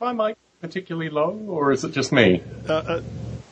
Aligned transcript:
my 0.00 0.12
mic 0.12 0.36
particularly 0.60 1.10
low, 1.10 1.38
or 1.48 1.72
is 1.72 1.84
it 1.84 1.92
just 1.92 2.12
me? 2.12 2.42
Uh, 2.68 2.72
uh, 2.72 3.02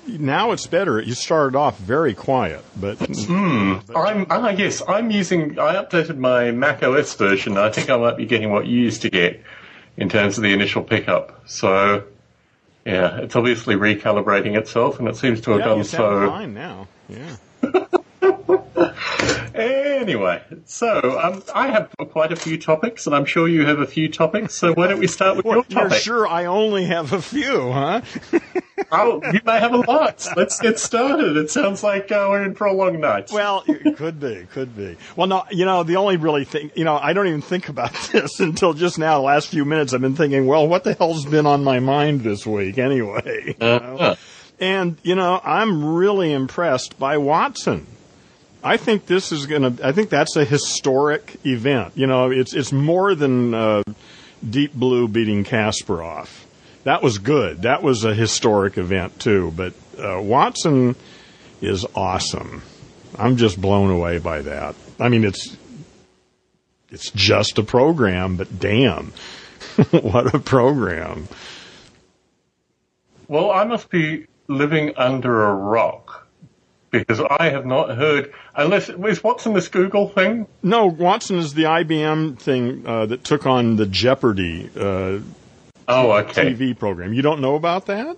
now 0.06 0.52
it's 0.52 0.66
better. 0.66 1.00
You 1.00 1.14
started 1.14 1.56
off 1.56 1.78
very 1.78 2.14
quiet, 2.14 2.64
but 2.76 2.98
mm, 2.98 3.82
I'm. 3.94 4.26
I 4.30 4.54
guess 4.54 4.82
I'm 4.86 5.10
using. 5.10 5.58
I 5.58 5.74
updated 5.74 6.16
my 6.16 6.50
Mac 6.50 6.82
OS 6.82 7.14
version. 7.14 7.56
I 7.56 7.70
think 7.70 7.90
I 7.90 7.96
might 7.96 8.16
be 8.16 8.26
getting 8.26 8.50
what 8.50 8.66
you 8.66 8.80
used 8.80 9.02
to 9.02 9.10
get 9.10 9.42
in 9.96 10.08
terms 10.08 10.38
of 10.38 10.42
the 10.42 10.52
initial 10.52 10.82
pickup. 10.82 11.42
So, 11.48 12.04
yeah, 12.86 13.18
it's 13.18 13.36
obviously 13.36 13.74
recalibrating 13.74 14.56
itself, 14.56 14.98
and 14.98 15.08
it 15.08 15.16
seems 15.16 15.42
to 15.42 15.50
have 15.52 15.60
yeah, 15.60 15.66
done 15.66 15.78
you 15.78 15.84
so. 15.84 16.28
Fine 16.28 16.54
now, 16.54 16.88
yeah. 17.08 17.36
Anyway, 20.08 20.42
so 20.64 21.20
um, 21.20 21.42
I 21.54 21.68
have 21.68 21.94
quite 22.12 22.32
a 22.32 22.36
few 22.36 22.56
topics, 22.56 23.06
and 23.06 23.14
I'm 23.14 23.26
sure 23.26 23.46
you 23.46 23.66
have 23.66 23.78
a 23.78 23.86
few 23.86 24.08
topics. 24.08 24.54
So 24.54 24.72
why 24.72 24.86
don't 24.86 25.00
we 25.00 25.06
start 25.06 25.36
with 25.36 25.44
well, 25.44 25.56
your 25.56 25.64
topic? 25.64 25.90
You're 25.90 26.00
sure 26.00 26.26
I 26.26 26.46
only 26.46 26.86
have 26.86 27.12
a 27.12 27.20
few, 27.20 27.70
huh? 27.70 28.00
oh, 28.90 29.20
you 29.30 29.40
may 29.44 29.58
have 29.60 29.74
a 29.74 29.76
lot. 29.76 30.26
Let's 30.34 30.60
get 30.60 30.78
started. 30.78 31.36
It 31.36 31.50
sounds 31.50 31.82
like 31.82 32.10
uh, 32.10 32.26
we're 32.30 32.42
in 32.42 32.54
for 32.54 32.66
a 32.66 32.72
long 32.72 33.00
night. 33.00 33.30
Well, 33.30 33.64
it 33.66 33.98
could 33.98 34.18
be, 34.18 34.46
could 34.50 34.74
be. 34.74 34.96
Well, 35.14 35.26
no, 35.26 35.44
you 35.50 35.66
know, 35.66 35.82
the 35.82 35.96
only 35.96 36.16
really 36.16 36.46
thing, 36.46 36.70
you 36.74 36.84
know, 36.84 36.96
I 36.96 37.12
don't 37.12 37.26
even 37.26 37.42
think 37.42 37.68
about 37.68 37.92
this 38.12 38.40
until 38.40 38.72
just 38.72 38.98
now. 38.98 39.18
The 39.18 39.24
last 39.24 39.48
few 39.48 39.66
minutes, 39.66 39.92
I've 39.92 40.00
been 40.00 40.16
thinking, 40.16 40.46
well, 40.46 40.66
what 40.66 40.84
the 40.84 40.94
hell's 40.94 41.26
been 41.26 41.44
on 41.44 41.62
my 41.64 41.80
mind 41.80 42.22
this 42.22 42.46
week, 42.46 42.78
anyway? 42.78 43.54
Uh-huh. 43.60 44.16
And 44.58 44.96
you 45.02 45.16
know, 45.16 45.38
I'm 45.44 45.84
really 45.84 46.32
impressed 46.32 46.98
by 46.98 47.18
Watson. 47.18 47.86
I 48.68 48.76
think 48.76 49.06
this 49.06 49.32
is 49.32 49.46
going 49.46 49.62
to. 49.76 49.86
I 49.86 49.92
think 49.92 50.10
that's 50.10 50.36
a 50.36 50.44
historic 50.44 51.38
event. 51.46 51.94
You 51.94 52.06
know, 52.06 52.30
it's 52.30 52.52
it's 52.52 52.70
more 52.70 53.14
than 53.14 53.54
uh, 53.54 53.82
Deep 54.48 54.74
Blue 54.74 55.08
beating 55.08 55.44
Kasparov. 55.44 56.28
That 56.84 57.02
was 57.02 57.16
good. 57.16 57.62
That 57.62 57.82
was 57.82 58.04
a 58.04 58.12
historic 58.14 58.76
event 58.76 59.18
too. 59.20 59.54
But 59.56 59.72
uh, 59.98 60.20
Watson 60.20 60.96
is 61.62 61.86
awesome. 61.94 62.60
I'm 63.18 63.38
just 63.38 63.58
blown 63.58 63.90
away 63.90 64.18
by 64.18 64.42
that. 64.42 64.74
I 65.00 65.08
mean, 65.08 65.24
it's 65.24 65.56
it's 66.90 67.10
just 67.12 67.56
a 67.56 67.62
program, 67.62 68.36
but 68.36 68.60
damn, 68.60 69.12
what 69.92 70.34
a 70.34 70.38
program! 70.38 71.26
Well, 73.28 73.50
I 73.50 73.64
must 73.64 73.88
be 73.88 74.26
living 74.46 74.92
under 74.98 75.44
a 75.44 75.54
rock 75.54 76.27
because 76.90 77.20
I 77.20 77.50
have 77.50 77.66
not 77.66 77.96
heard 77.96 78.32
unless 78.54 78.88
is 78.88 79.22
Watson 79.22 79.52
this 79.54 79.68
Google 79.68 80.08
thing? 80.08 80.46
No, 80.62 80.86
Watson 80.86 81.38
is 81.38 81.54
the 81.54 81.64
IBM 81.64 82.38
thing 82.38 82.86
uh, 82.86 83.06
that 83.06 83.24
took 83.24 83.46
on 83.46 83.76
the 83.76 83.86
Jeopardy 83.86 84.70
uh, 84.76 85.20
oh 85.88 86.12
okay 86.12 86.54
TV 86.54 86.78
program. 86.78 87.12
You 87.12 87.22
don't 87.22 87.40
know 87.40 87.54
about 87.54 87.86
that? 87.86 88.16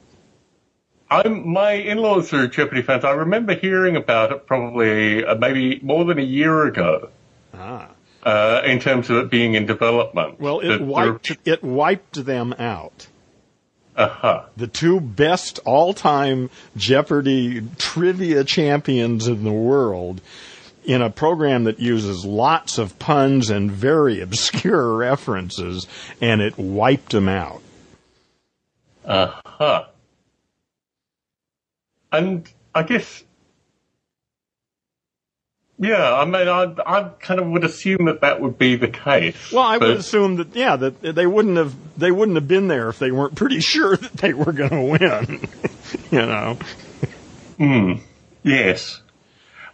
I'm 1.11 1.49
my 1.53 1.73
in-laws 1.73 2.33
are 2.33 2.47
Jeopardy 2.47 2.83
fans. 2.83 3.05
I 3.05 3.13
remember 3.13 3.55
hearing 3.55 3.97
about 3.97 4.33
it 4.33 4.47
probably 4.47 5.25
uh, 5.25 5.35
maybe 5.35 5.81
more 5.83 6.05
than 6.05 6.19
a 6.19 6.25
year 6.25 6.67
ago. 6.67 7.11
Ah. 7.55 7.89
Uh, 8.23 8.61
in 8.67 8.81
terms 8.81 9.09
of 9.09 9.17
it 9.17 9.31
being 9.31 9.55
in 9.55 9.65
development. 9.65 10.39
Well, 10.39 10.61
it 10.61 10.83
wiped 10.83 11.39
it 11.47 11.63
wiped 11.63 12.23
them 12.27 12.53
out. 12.59 13.09
Uh-huh. 14.01 14.45
The 14.57 14.67
two 14.67 15.01
best 15.01 15.59
all-time 15.65 16.51
Jeopardy 16.77 17.63
trivia 17.79 18.45
champions 18.45 19.29
in 19.29 19.45
the 19.45 19.53
world 19.53 20.21
in 20.85 21.03
a 21.03 21.11
program 21.11 21.65
that 21.65 21.79
uses 21.79 22.25
lots 22.25 22.79
of 22.79 22.99
puns 22.99 23.51
and 23.51 23.71
very 23.71 24.21
obscure 24.21 24.97
references, 24.97 25.87
and 26.21 26.41
it 26.41 26.57
wiped 26.59 27.13
them 27.13 27.29
out. 27.29 27.63
Uh-huh. 29.05 29.85
And 32.13 32.49
I 32.75 32.83
guess 32.83 33.23
yeah, 35.83 36.13
I 36.13 36.27
mean, 36.27 36.47
I, 36.47 36.75
I 36.85 37.09
kind 37.21 37.41
of 37.41 37.47
would 37.47 37.65
assume 37.65 38.05
that 38.05 38.21
that 38.21 38.43
would 38.43 38.59
be 38.59 38.77
the 38.77 38.89
case. 38.89 39.51
Well, 39.51 39.65
I 39.65 39.79
would 39.79 39.97
assume 39.97 40.37
that 40.37 40.55
yeah, 40.55 40.77
that 40.77 41.01
they 41.01 41.27
wouldn't 41.27 41.57
have 41.57 41.75
they 41.99 42.13
wouldn't 42.13 42.37
have 42.37 42.47
been 42.47 42.69
there 42.69 42.91
if 42.91 42.99
they 42.99 43.11
weren't 43.11 43.35
pretty 43.35 43.61
sure 43.73 43.97
that 43.97 44.13
they 44.13 44.35
were 44.35 44.53
going 44.53 44.71
to 44.71 44.83
win. 44.83 45.49
you 46.11 46.27
know. 46.27 46.59
Hmm. 47.57 47.93
Yes. 48.43 49.01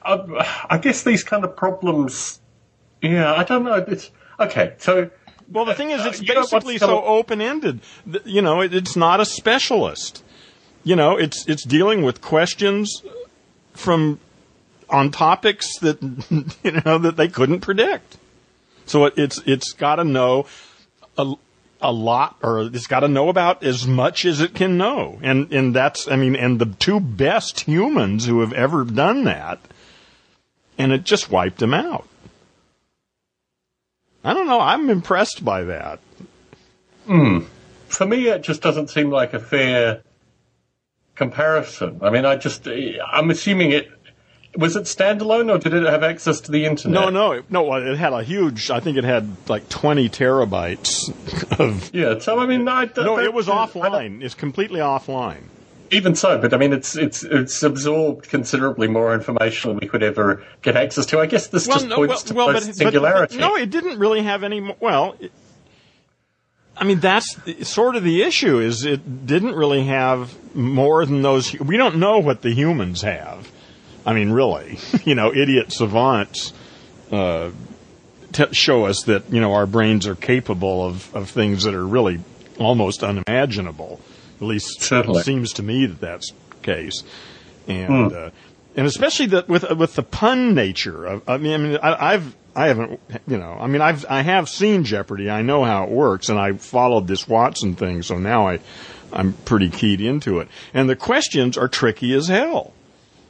I, 0.00 0.66
I 0.70 0.78
guess 0.78 1.02
these 1.02 1.24
kind 1.24 1.44
of 1.44 1.56
problems. 1.56 2.38
Yeah, 3.02 3.34
I 3.34 3.42
don't 3.42 3.64
know. 3.64 3.74
It's 3.74 4.10
okay. 4.38 4.74
So. 4.78 5.10
Well, 5.50 5.64
the 5.64 5.74
thing 5.74 5.90
is, 5.90 6.04
it's 6.06 6.20
uh, 6.20 6.34
basically 6.34 6.78
so 6.78 7.04
open 7.04 7.40
ended. 7.40 7.80
You 8.24 8.42
know, 8.42 8.60
it, 8.60 8.72
it's 8.72 8.94
not 8.94 9.18
a 9.18 9.24
specialist. 9.24 10.22
You 10.84 10.94
know, 10.94 11.16
it's 11.16 11.48
it's 11.48 11.64
dealing 11.64 12.02
with 12.02 12.20
questions 12.20 13.02
from 13.72 14.20
on 14.88 15.10
topics 15.10 15.78
that 15.78 16.02
you 16.62 16.72
know 16.84 16.98
that 16.98 17.16
they 17.16 17.28
couldn't 17.28 17.60
predict. 17.60 18.16
So 18.86 19.06
it, 19.06 19.14
it's 19.16 19.38
it's 19.46 19.72
got 19.72 19.96
to 19.96 20.04
know 20.04 20.46
a, 21.18 21.34
a 21.80 21.92
lot, 21.92 22.36
or 22.42 22.62
it's 22.62 22.86
got 22.86 23.00
to 23.00 23.08
know 23.08 23.28
about 23.28 23.62
as 23.62 23.86
much 23.86 24.24
as 24.24 24.40
it 24.40 24.54
can 24.54 24.76
know, 24.76 25.18
and 25.22 25.52
and 25.52 25.74
that's 25.74 26.08
I 26.08 26.16
mean, 26.16 26.36
and 26.36 26.58
the 26.58 26.66
two 26.66 27.00
best 27.00 27.60
humans 27.60 28.26
who 28.26 28.40
have 28.40 28.52
ever 28.52 28.84
done 28.84 29.24
that, 29.24 29.60
and 30.78 30.92
it 30.92 31.04
just 31.04 31.30
wiped 31.30 31.58
them 31.58 31.74
out. 31.74 32.08
I 34.24 34.34
don't 34.34 34.46
know. 34.46 34.60
I'm 34.60 34.90
impressed 34.90 35.44
by 35.44 35.64
that. 35.64 36.00
Hmm. 37.06 37.40
For 37.86 38.04
me, 38.04 38.26
it 38.26 38.42
just 38.42 38.60
doesn't 38.60 38.90
seem 38.90 39.10
like 39.10 39.32
a 39.34 39.38
fair 39.38 40.02
comparison. 41.14 42.00
I 42.02 42.10
mean, 42.10 42.24
I 42.24 42.36
just 42.36 42.66
I'm 42.68 43.30
assuming 43.30 43.70
it 43.70 43.88
was 44.56 44.76
it 44.76 44.84
standalone 44.84 45.52
or 45.52 45.58
did 45.58 45.74
it 45.74 45.84
have 45.84 46.02
access 46.02 46.40
to 46.42 46.50
the 46.50 46.64
internet? 46.64 47.00
No, 47.00 47.10
no, 47.10 47.42
no. 47.50 47.74
It 47.74 47.96
had 47.96 48.12
a 48.12 48.22
huge. 48.22 48.70
I 48.70 48.80
think 48.80 48.96
it 48.96 49.04
had 49.04 49.30
like 49.48 49.68
twenty 49.68 50.08
terabytes 50.08 51.10
of. 51.58 51.94
Yeah. 51.94 52.18
So 52.18 52.38
I 52.38 52.46
mean, 52.46 52.66
I, 52.68 52.88
no, 52.96 53.18
it 53.18 53.32
was 53.32 53.46
offline. 53.46 54.22
It's 54.22 54.34
completely 54.34 54.80
offline. 54.80 55.42
Even 55.90 56.16
so, 56.16 56.38
but 56.38 56.52
I 56.52 56.56
mean, 56.56 56.72
it's 56.72 56.96
it's 56.96 57.22
it's 57.22 57.62
absorbed 57.62 58.28
considerably 58.28 58.88
more 58.88 59.14
information 59.14 59.70
than 59.70 59.78
we 59.78 59.86
could 59.86 60.02
ever 60.02 60.44
get 60.62 60.76
access 60.76 61.06
to. 61.06 61.20
I 61.20 61.26
guess 61.26 61.46
this 61.48 61.68
well, 61.68 61.76
just 61.76 61.88
no, 61.88 61.96
points 61.96 62.12
well, 62.14 62.22
to 62.22 62.34
well, 62.34 62.52
but, 62.52 62.74
singularity. 62.74 63.36
But, 63.36 63.40
no, 63.40 63.56
it 63.56 63.70
didn't 63.70 63.98
really 63.98 64.22
have 64.22 64.42
any. 64.42 64.74
Well, 64.80 65.14
it, 65.20 65.30
I 66.76 66.84
mean, 66.84 67.00
that's 67.00 67.36
sort 67.68 67.94
of 67.94 68.02
the 68.02 68.22
issue. 68.22 68.58
Is 68.58 68.84
it 68.84 69.26
didn't 69.26 69.54
really 69.54 69.84
have 69.84 70.34
more 70.56 71.06
than 71.06 71.22
those. 71.22 71.58
We 71.58 71.76
don't 71.76 71.96
know 71.96 72.18
what 72.18 72.42
the 72.42 72.50
humans 72.50 73.02
have. 73.02 73.50
I 74.06 74.14
mean, 74.14 74.30
really, 74.30 74.78
you 75.04 75.14
know, 75.14 75.34
idiot 75.34 75.72
savants 75.72 76.52
uh, 77.10 77.50
t- 78.32 78.52
show 78.52 78.86
us 78.86 79.02
that 79.04 79.30
you 79.30 79.40
know 79.40 79.52
our 79.54 79.66
brains 79.66 80.06
are 80.06 80.14
capable 80.14 80.86
of, 80.86 81.14
of 81.14 81.28
things 81.28 81.64
that 81.64 81.74
are 81.74 81.86
really 81.86 82.20
almost 82.58 83.02
unimaginable. 83.02 84.00
At 84.40 84.46
least 84.46 84.82
Certainly. 84.82 85.20
it 85.20 85.24
seems 85.24 85.54
to 85.54 85.62
me 85.62 85.86
that 85.86 86.00
that's 86.00 86.30
the 86.30 86.56
case, 86.62 87.02
and 87.66 88.12
uh, 88.12 88.30
and 88.76 88.86
especially 88.86 89.26
that 89.26 89.48
with 89.48 89.68
with 89.72 89.94
the 89.96 90.02
pun 90.02 90.54
nature 90.54 91.06
of. 91.06 91.28
I 91.28 91.38
mean, 91.38 91.52
I 91.52 91.56
mean, 91.56 91.78
I, 91.82 92.12
I've 92.14 92.36
I 92.54 92.68
haven't, 92.68 93.00
you 93.26 93.38
know, 93.38 93.56
I 93.58 93.66
mean, 93.66 93.82
I've 93.82 94.06
I 94.08 94.22
have 94.22 94.48
seen 94.48 94.84
Jeopardy. 94.84 95.30
I 95.30 95.42
know 95.42 95.64
how 95.64 95.84
it 95.84 95.90
works, 95.90 96.28
and 96.28 96.38
I 96.38 96.52
followed 96.52 97.06
this 97.06 97.26
Watson 97.26 97.74
thing, 97.74 98.02
so 98.02 98.18
now 98.18 98.48
I 98.48 98.60
I'm 99.12 99.32
pretty 99.32 99.70
keyed 99.70 100.00
into 100.00 100.40
it. 100.40 100.48
And 100.74 100.88
the 100.88 100.96
questions 100.96 101.56
are 101.56 101.68
tricky 101.68 102.12
as 102.12 102.28
hell. 102.28 102.72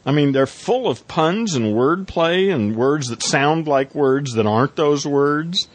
I 0.06 0.12
mean, 0.12 0.30
they're 0.30 0.46
full 0.46 0.88
of 0.88 1.06
puns 1.08 1.54
and 1.54 1.74
wordplay 1.74 2.54
and 2.54 2.76
words 2.76 3.08
that 3.08 3.24
sound 3.24 3.66
like 3.66 3.92
words 3.92 4.34
that 4.34 4.46
aren't 4.46 4.76
those 4.76 5.04
words. 5.04 5.66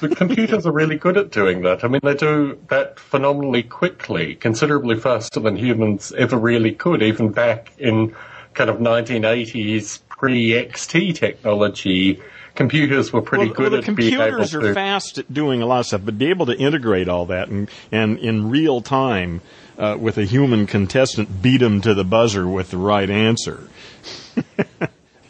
The 0.00 0.08
computers 0.08 0.66
are 0.66 0.72
really 0.72 0.96
good 0.96 1.16
at 1.16 1.30
doing 1.30 1.62
that. 1.62 1.84
I 1.84 1.88
mean, 1.88 2.00
they 2.02 2.14
do 2.14 2.58
that 2.68 2.98
phenomenally 2.98 3.62
quickly, 3.62 4.34
considerably 4.34 4.98
faster 4.98 5.38
than 5.38 5.56
humans 5.56 6.12
ever 6.18 6.36
really 6.36 6.72
could, 6.72 7.02
even 7.02 7.30
back 7.30 7.72
in 7.78 8.14
kind 8.54 8.70
of 8.70 8.78
1980s 8.78 10.00
pre-XT 10.08 11.14
technology. 11.14 12.20
Computers 12.56 13.12
were 13.12 13.22
pretty 13.22 13.46
well, 13.46 13.54
good 13.54 13.72
well, 13.72 13.80
at 13.80 13.86
the 13.86 13.92
being 13.92 14.14
able 14.14 14.24
computers 14.24 14.50
to. 14.52 14.70
are 14.70 14.74
fast 14.74 15.18
at 15.18 15.32
doing 15.32 15.60
a 15.62 15.66
lot 15.66 15.80
of 15.80 15.86
stuff, 15.86 16.02
but 16.04 16.18
be 16.18 16.26
able 16.26 16.46
to 16.46 16.56
integrate 16.56 17.08
all 17.08 17.26
that 17.26 17.48
and, 17.48 17.68
and 17.90 18.18
in 18.18 18.48
real 18.50 18.80
time 18.80 19.40
uh, 19.78 19.96
with 19.98 20.18
a 20.18 20.24
human 20.24 20.66
contestant 20.66 21.42
beat 21.42 21.62
him 21.62 21.80
to 21.82 21.94
the 21.94 22.04
buzzer 22.04 22.46
with 22.46 22.70
the 22.70 22.76
right 22.76 23.08
answer. 23.08 23.68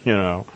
you 0.04 0.12
know, 0.12 0.46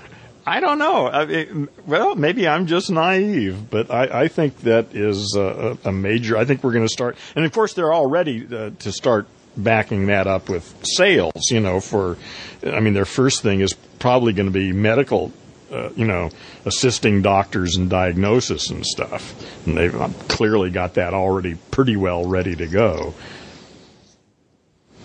I 0.46 0.60
don't 0.60 0.78
know. 0.78 1.08
I 1.08 1.26
mean, 1.26 1.68
well, 1.86 2.14
maybe 2.14 2.48
I'm 2.48 2.66
just 2.66 2.90
naive, 2.90 3.70
but 3.70 3.90
I, 3.90 4.22
I 4.22 4.28
think 4.28 4.60
that 4.60 4.94
is 4.94 5.34
a, 5.36 5.76
a 5.84 5.92
major. 5.92 6.36
I 6.36 6.44
think 6.44 6.64
we're 6.64 6.72
going 6.72 6.86
to 6.86 6.92
start, 6.92 7.16
and 7.36 7.44
of 7.44 7.52
course, 7.52 7.74
they're 7.74 7.92
all 7.92 8.06
ready 8.06 8.46
uh, 8.46 8.70
to 8.78 8.92
start 8.92 9.26
backing 9.56 10.06
that 10.06 10.26
up 10.26 10.48
with 10.48 10.86
sales. 10.86 11.50
You 11.50 11.60
know, 11.60 11.80
for 11.80 12.16
I 12.64 12.80
mean, 12.80 12.94
their 12.94 13.04
first 13.04 13.42
thing 13.42 13.60
is 13.60 13.74
probably 13.98 14.32
going 14.32 14.46
to 14.46 14.52
be 14.52 14.72
medical 14.72 15.32
uh, 15.70 15.90
you 15.96 16.06
know, 16.06 16.30
assisting 16.64 17.20
doctors 17.20 17.76
in 17.76 17.90
diagnosis 17.90 18.70
and 18.70 18.86
stuff. 18.86 19.66
And 19.66 19.76
they've 19.76 19.94
uh, 19.94 20.08
clearly 20.28 20.70
got 20.70 20.94
that 20.94 21.12
already 21.12 21.56
pretty 21.70 21.96
well 21.96 22.24
ready 22.24 22.56
to 22.56 22.66
go. 22.66 23.12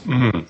Mm. 0.04 0.48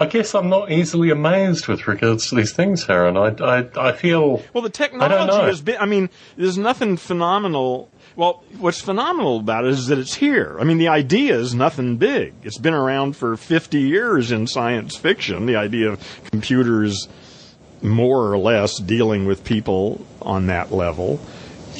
I 0.00 0.06
guess 0.06 0.34
I'm 0.34 0.48
not 0.48 0.70
easily 0.70 1.10
amazed 1.10 1.66
with 1.66 1.88
regards 1.88 2.28
to 2.28 2.36
these 2.36 2.52
things, 2.52 2.88
Aaron. 2.88 3.16
I, 3.16 3.34
I, 3.44 3.88
I 3.88 3.92
feel. 3.92 4.42
Well, 4.52 4.62
the 4.62 4.70
technology 4.70 5.36
has 5.46 5.60
been. 5.60 5.76
I 5.80 5.86
mean, 5.86 6.08
there's 6.36 6.56
nothing 6.56 6.96
phenomenal. 6.96 7.90
Well, 8.14 8.44
what's 8.58 8.80
phenomenal 8.80 9.40
about 9.40 9.64
it 9.64 9.70
is 9.70 9.88
that 9.88 9.98
it's 9.98 10.14
here. 10.14 10.56
I 10.60 10.64
mean, 10.64 10.78
the 10.78 10.88
idea 10.88 11.36
is 11.36 11.52
nothing 11.52 11.96
big. 11.96 12.34
It's 12.44 12.58
been 12.58 12.74
around 12.74 13.16
for 13.16 13.36
50 13.36 13.80
years 13.80 14.30
in 14.30 14.46
science 14.46 14.96
fiction. 14.96 15.46
The 15.46 15.56
idea 15.56 15.90
of 15.90 16.22
computers 16.30 17.08
more 17.82 18.32
or 18.32 18.38
less 18.38 18.78
dealing 18.78 19.26
with 19.26 19.42
people 19.44 20.04
on 20.22 20.46
that 20.46 20.72
level. 20.72 21.20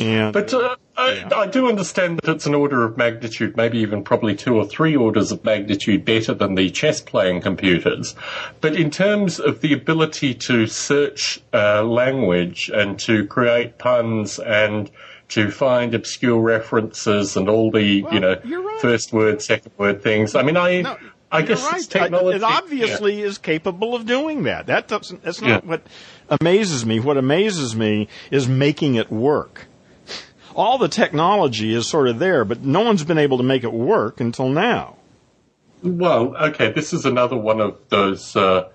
And 0.00 0.32
but 0.32 0.52
uh, 0.52 0.76
I, 0.96 1.30
I, 1.34 1.46
do 1.46 1.68
understand 1.68 2.18
that 2.22 2.30
it's 2.30 2.46
an 2.46 2.54
order 2.54 2.84
of 2.84 2.96
magnitude, 2.96 3.56
maybe 3.56 3.78
even 3.78 4.02
probably 4.02 4.34
two 4.34 4.56
or 4.56 4.66
three 4.66 4.96
orders 4.96 5.30
of 5.30 5.44
magnitude 5.44 6.04
better 6.04 6.34
than 6.34 6.54
the 6.54 6.70
chess 6.70 7.00
playing 7.00 7.40
computers. 7.40 8.14
But 8.60 8.74
in 8.74 8.90
terms 8.90 9.38
of 9.38 9.60
the 9.60 9.72
ability 9.72 10.34
to 10.34 10.66
search 10.66 11.40
uh, 11.52 11.82
language 11.84 12.70
and 12.72 12.98
to 13.00 13.26
create 13.26 13.78
puns 13.78 14.38
and 14.38 14.90
to 15.28 15.50
find 15.50 15.94
obscure 15.94 16.40
references 16.40 17.36
and 17.36 17.48
all 17.48 17.70
the 17.70 18.02
well, 18.02 18.14
you 18.14 18.20
know 18.20 18.36
right. 18.36 18.80
first 18.80 19.12
word, 19.12 19.42
second 19.42 19.72
word 19.76 20.02
things. 20.02 20.34
I 20.34 20.42
mean, 20.42 20.56
I. 20.56 20.82
No. 20.82 20.96
I 21.30 21.42
guess 21.42 21.62
right. 21.62 21.82
technology. 21.82 22.36
It 22.38 22.42
obviously 22.42 23.20
yeah. 23.20 23.26
is 23.26 23.36
capable 23.36 23.94
of 23.94 24.06
doing 24.06 24.44
that. 24.44 24.68
That 24.68 24.88
doesn't. 24.88 25.22
That's 25.22 25.42
not 25.42 25.62
yeah. 25.62 25.68
what 25.68 25.82
amazes 26.30 26.86
me. 26.86 27.00
What 27.00 27.18
amazes 27.18 27.76
me 27.76 28.08
is 28.30 28.48
making 28.48 28.94
it 28.94 29.10
work 29.10 29.67
all 30.58 30.76
the 30.76 30.88
technology 30.88 31.72
is 31.72 31.86
sort 31.86 32.08
of 32.08 32.18
there, 32.18 32.44
but 32.44 32.62
no 32.62 32.80
one's 32.80 33.04
been 33.04 33.16
able 33.16 33.38
to 33.38 33.44
make 33.44 33.62
it 33.62 33.72
work 33.72 34.20
until 34.20 34.48
now. 34.48 34.96
Well, 35.84 36.36
okay, 36.36 36.72
this 36.72 36.92
is 36.92 37.06
another 37.06 37.36
one 37.36 37.60
of 37.60 37.78
those. 37.90 38.34
Uh, 38.34 38.68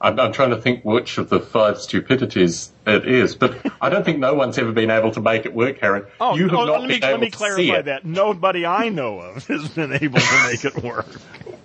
I'm, 0.00 0.20
I'm, 0.20 0.32
trying 0.32 0.50
to 0.50 0.60
think 0.60 0.84
which 0.84 1.18
of 1.18 1.28
the 1.28 1.40
five 1.40 1.80
stupidities 1.80 2.70
it 2.86 3.08
is, 3.08 3.34
but 3.34 3.58
I 3.80 3.90
don't 3.90 4.04
think 4.04 4.20
no 4.20 4.34
one's 4.34 4.58
ever 4.58 4.70
been 4.70 4.90
able 4.90 5.10
to 5.10 5.20
make 5.20 5.44
it 5.44 5.52
work, 5.52 5.82
Aaron. 5.82 6.06
Oh, 6.20 6.36
you 6.36 6.44
have 6.44 6.54
oh, 6.54 6.64
not 6.66 6.80
let 6.82 6.88
me, 6.88 7.00
let 7.00 7.18
me 7.18 7.30
clarify 7.30 7.82
that. 7.82 8.04
Nobody 8.04 8.64
I 8.64 8.88
know 8.90 9.18
of 9.18 9.44
has 9.48 9.68
been 9.70 9.92
able 9.92 10.20
to 10.20 10.46
make 10.46 10.64
it 10.64 10.84
work. 10.84 11.08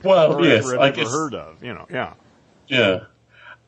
well, 0.03 0.43
yes, 0.43 0.67
I 0.67 0.89
guess 0.89 1.11
heard 1.11 1.35
of. 1.35 1.63
You 1.63 1.75
know, 1.75 1.85
yeah, 1.91 2.13
yeah. 2.67 3.01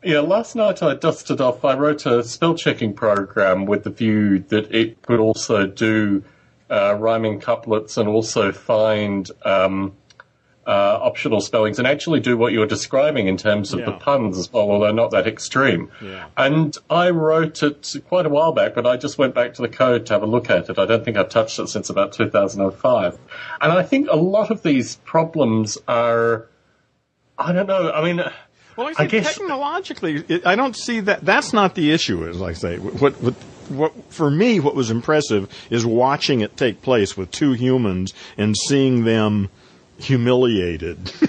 Yeah, 0.03 0.21
last 0.21 0.56
night 0.56 0.81
I 0.81 0.95
dusted 0.95 1.42
off. 1.42 1.63
I 1.63 1.75
wrote 1.75 2.06
a 2.07 2.24
spell 2.24 2.56
checking 2.56 2.94
program 2.94 3.65
with 3.65 3.83
the 3.83 3.92
view 3.92 4.39
that 4.50 4.74
it 4.74 5.01
could 5.03 5.19
also 5.19 5.68
do 5.68 6.24
uh, 6.71 6.95
rhyming 6.95 7.39
couplets 7.39 7.98
and 7.98 8.09
also 8.09 8.51
find 8.51 9.30
um, 9.45 9.94
uh, 10.65 11.00
optional 11.01 11.42
spellings 11.42 11.77
and 11.77 11.88
actually 11.88 12.19
do 12.19 12.36
what 12.36 12.51
you're 12.51 12.65
describing 12.65 13.27
in 13.27 13.38
terms 13.38 13.74
of 13.74 13.80
yeah. 13.80 13.86
the 13.86 13.92
puns 13.94 14.38
as 14.39 14.51
well, 14.51 14.71
although 14.71 14.92
not 14.92 15.12
that 15.12 15.27
extreme. 15.27 15.92
Yeah. 16.01 16.27
And 16.36 16.75
I 16.89 17.09
wrote 17.09 17.62
it 17.62 17.95
quite 18.07 18.25
a 18.25 18.30
while 18.30 18.53
back, 18.53 18.74
but 18.74 18.88
I 18.88 18.98
just 18.98 19.18
went 19.18 19.36
back 19.36 19.53
to 19.56 19.62
the 19.62 19.69
code 19.69 20.07
to 20.07 20.13
have 20.13 20.24
a 20.24 20.27
look 20.27 20.50
at 20.50 20.69
it. 20.69 20.80
I 20.80 20.86
don't 20.86 21.06
think 21.06 21.18
I've 21.18 21.30
touched 21.30 21.59
it 21.59 21.68
since 21.68 21.89
about 21.89 22.13
2005. 22.13 23.19
And 23.59 23.71
I 23.71 23.83
think 23.83 24.07
a 24.09 24.15
lot 24.15 24.50
of 24.50 24.63
these 24.63 24.95
problems 24.98 25.77
are, 25.88 26.48
I 27.38 27.51
don't 27.51 27.68
know, 27.68 27.92
I 27.92 28.03
mean, 28.03 28.24
well, 28.75 28.88
I, 28.88 29.03
I 29.03 29.06
guess 29.07 29.38
technologically, 29.38 30.23
it, 30.27 30.45
I 30.45 30.56
don't 30.56 30.75
see 30.75 31.00
that. 31.01 31.25
That's 31.25 31.53
not 31.53 31.75
the 31.75 31.91
issue. 31.91 32.27
As 32.27 32.41
I 32.41 32.53
say, 32.53 32.77
what, 32.77 33.21
what 33.21 33.33
what 33.69 34.13
for 34.13 34.29
me, 34.29 34.59
what 34.59 34.75
was 34.75 34.91
impressive 34.91 35.50
is 35.69 35.85
watching 35.85 36.41
it 36.41 36.57
take 36.57 36.81
place 36.81 37.15
with 37.15 37.31
two 37.31 37.53
humans 37.53 38.13
and 38.38 38.56
seeing 38.56 39.03
them 39.03 39.50
humiliated. 39.97 41.12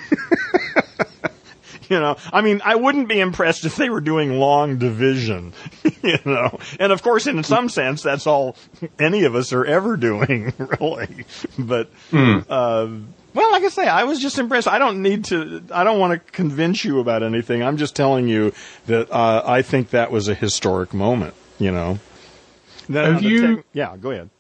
you 1.88 2.00
know, 2.00 2.16
I 2.32 2.40
mean, 2.40 2.62
I 2.64 2.76
wouldn't 2.76 3.08
be 3.08 3.20
impressed 3.20 3.64
if 3.64 3.76
they 3.76 3.90
were 3.90 4.00
doing 4.00 4.38
long 4.38 4.78
division, 4.78 5.52
you 6.02 6.18
know. 6.24 6.58
And 6.80 6.92
of 6.92 7.02
course, 7.02 7.26
in 7.26 7.42
some 7.44 7.68
sense, 7.68 8.02
that's 8.02 8.26
all 8.26 8.56
any 8.98 9.24
of 9.24 9.34
us 9.34 9.52
are 9.52 9.64
ever 9.64 9.96
doing, 9.96 10.52
really. 10.80 11.26
But, 11.58 11.90
mm. 12.10 12.44
uh, 12.48 12.88
well, 13.34 13.50
like 13.50 13.62
I 13.62 13.68
say, 13.68 13.86
I 13.88 14.04
was 14.04 14.20
just 14.20 14.38
impressed. 14.38 14.68
I 14.68 14.78
don't 14.78 15.02
need 15.02 15.24
to. 15.26 15.62
I 15.72 15.84
don't 15.84 15.98
want 15.98 16.12
to 16.12 16.32
convince 16.32 16.84
you 16.84 17.00
about 17.00 17.22
anything. 17.22 17.62
I'm 17.62 17.76
just 17.76 17.96
telling 17.96 18.28
you 18.28 18.52
that 18.86 19.10
uh, 19.10 19.42
I 19.44 19.62
think 19.62 19.90
that 19.90 20.10
was 20.10 20.28
a 20.28 20.34
historic 20.34 20.92
moment. 20.92 21.34
You 21.58 21.72
know. 21.72 21.98
Have 22.92 23.22
you? 23.22 23.56
Tech, 23.56 23.64
yeah, 23.72 23.96
go 23.96 24.10
ahead. 24.10 24.30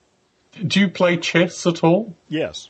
Do 0.66 0.80
you 0.80 0.88
play 0.88 1.16
chess 1.16 1.66
at 1.66 1.82
all? 1.82 2.14
Yes. 2.28 2.68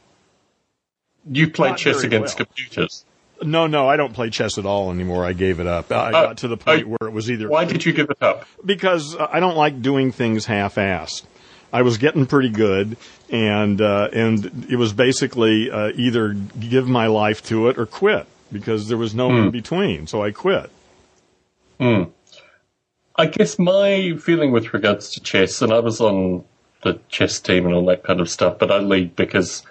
You 1.28 1.50
play 1.50 1.70
Not 1.70 1.78
chess 1.78 2.02
against 2.02 2.38
well. 2.38 2.46
computers. 2.46 3.04
No, 3.42 3.66
no, 3.66 3.88
I 3.88 3.96
don't 3.96 4.12
play 4.12 4.30
chess 4.30 4.58
at 4.58 4.66
all 4.66 4.92
anymore. 4.92 5.25
I 5.25 5.32
gave 5.32 5.58
it 5.58 5.66
up. 5.66 5.90
I 5.90 6.08
uh, 6.08 6.10
got 6.10 6.36
to 6.38 6.48
the 6.48 6.56
point 6.56 6.86
where 6.86 7.08
it 7.08 7.12
was 7.12 7.30
either. 7.30 7.48
Why 7.48 7.64
did 7.64 7.84
you 7.84 7.92
give 7.92 8.10
it 8.10 8.22
up? 8.22 8.46
Because 8.64 9.16
I 9.16 9.40
don't 9.40 9.56
like 9.56 9.82
doing 9.82 10.12
things 10.12 10.46
half-assed. 10.46 11.25
I 11.72 11.82
was 11.82 11.98
getting 11.98 12.26
pretty 12.26 12.50
good, 12.50 12.96
and 13.30 13.80
uh, 13.80 14.08
and 14.12 14.66
it 14.69 14.76
was 14.76 14.92
basically 14.92 15.70
uh, 15.70 15.92
either 15.94 16.34
give 16.34 16.86
my 16.86 17.06
life 17.06 17.42
to 17.44 17.69
it 17.69 17.78
or 17.78 17.86
quit 17.86 18.26
because 18.52 18.88
there 18.88 18.98
was 18.98 19.14
no 19.14 19.30
mm. 19.30 19.46
in 19.46 19.50
between. 19.50 20.06
So 20.06 20.22
I 20.22 20.32
quit. 20.32 20.70
Mm. 21.80 22.10
I 23.16 23.26
guess 23.26 23.58
my 23.58 24.16
feeling 24.20 24.52
with 24.52 24.74
regards 24.74 25.10
to 25.10 25.20
chess, 25.20 25.62
and 25.62 25.72
I 25.72 25.80
was 25.80 26.00
on 26.00 26.44
the 26.82 27.00
chess 27.08 27.40
team 27.40 27.64
and 27.64 27.75
all 27.75 27.86
that 27.86 28.02
kind 28.02 28.20
of 28.20 28.28
stuff, 28.28 28.58
but 28.58 28.70
I 28.70 28.78
lead 28.78 29.16
because 29.16 29.62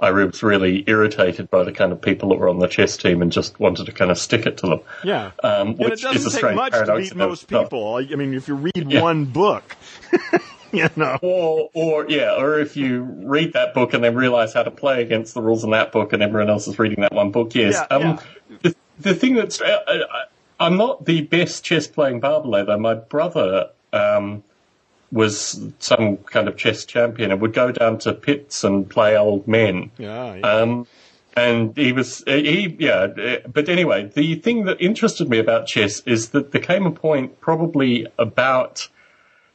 I 0.00 0.12
was 0.12 0.42
really 0.42 0.84
irritated 0.86 1.50
by 1.50 1.64
the 1.64 1.72
kind 1.72 1.90
of 1.90 2.00
people 2.00 2.28
that 2.28 2.36
were 2.36 2.48
on 2.48 2.60
the 2.60 2.68
chess 2.68 2.96
team 2.96 3.20
and 3.20 3.32
just 3.32 3.58
wanted 3.58 3.86
to 3.86 3.92
kind 3.92 4.10
of 4.12 4.18
stick 4.18 4.46
it 4.46 4.58
to 4.58 4.66
them. 4.68 4.80
Yeah, 5.02 5.32
um, 5.42 5.76
which 5.76 5.80
and 5.80 5.92
it 5.92 6.00
doesn't 6.02 6.26
is 6.26 6.34
a 6.36 6.40
take 6.40 6.54
much 6.54 6.72
to 6.72 6.96
beat 6.96 7.16
most 7.16 7.48
people. 7.48 7.96
I 7.96 8.04
mean, 8.14 8.34
if 8.34 8.46
you 8.46 8.54
read 8.54 8.72
yeah. 8.76 9.02
one 9.02 9.24
book. 9.24 9.76
you 10.72 10.88
know. 10.96 11.18
Or, 11.22 11.70
or 11.74 12.06
yeah, 12.08 12.36
or 12.36 12.58
if 12.58 12.76
you 12.76 13.02
read 13.02 13.52
that 13.54 13.74
book 13.74 13.94
and 13.94 14.04
then 14.04 14.14
realize 14.14 14.52
how 14.52 14.62
to 14.62 14.70
play 14.70 15.02
against 15.02 15.34
the 15.34 15.40
rules 15.40 15.64
in 15.64 15.70
that 15.70 15.92
book, 15.92 16.12
and 16.12 16.22
everyone 16.22 16.50
else 16.50 16.68
is 16.68 16.78
reading 16.78 17.00
that 17.00 17.12
one 17.12 17.30
book. 17.30 17.54
Yes. 17.54 17.74
Yeah, 17.74 17.96
um, 17.96 18.02
yeah. 18.02 18.22
The, 18.62 18.76
the 19.00 19.14
thing 19.14 19.34
that's, 19.34 19.60
uh, 19.60 19.82
uh 19.86 20.24
I'm 20.60 20.76
not 20.76 21.04
the 21.04 21.22
best 21.22 21.64
chess 21.64 21.86
playing 21.86 22.20
barbler 22.20 22.64
though. 22.64 22.78
My 22.78 22.94
brother 22.94 23.70
um, 23.92 24.42
was 25.12 25.60
some 25.78 26.18
kind 26.18 26.48
of 26.48 26.56
chess 26.56 26.84
champion 26.84 27.30
and 27.30 27.40
would 27.40 27.52
go 27.52 27.72
down 27.72 27.98
to 28.00 28.12
pits 28.12 28.64
and 28.64 28.88
play 28.88 29.16
old 29.16 29.46
men. 29.46 29.90
Yeah. 29.98 30.34
yeah. 30.34 30.46
Um, 30.46 30.86
and 31.36 31.76
he 31.76 31.92
was 31.92 32.24
he 32.26 32.76
yeah 32.80 33.06
but 33.46 33.68
anyway 33.68 34.10
the 34.14 34.34
thing 34.36 34.64
that 34.64 34.80
interested 34.80 35.28
me 35.28 35.38
about 35.38 35.66
chess 35.66 36.00
is 36.00 36.30
that 36.30 36.50
there 36.50 36.60
came 36.60 36.84
a 36.84 36.90
point 36.90 37.40
probably 37.40 38.06
about 38.18 38.88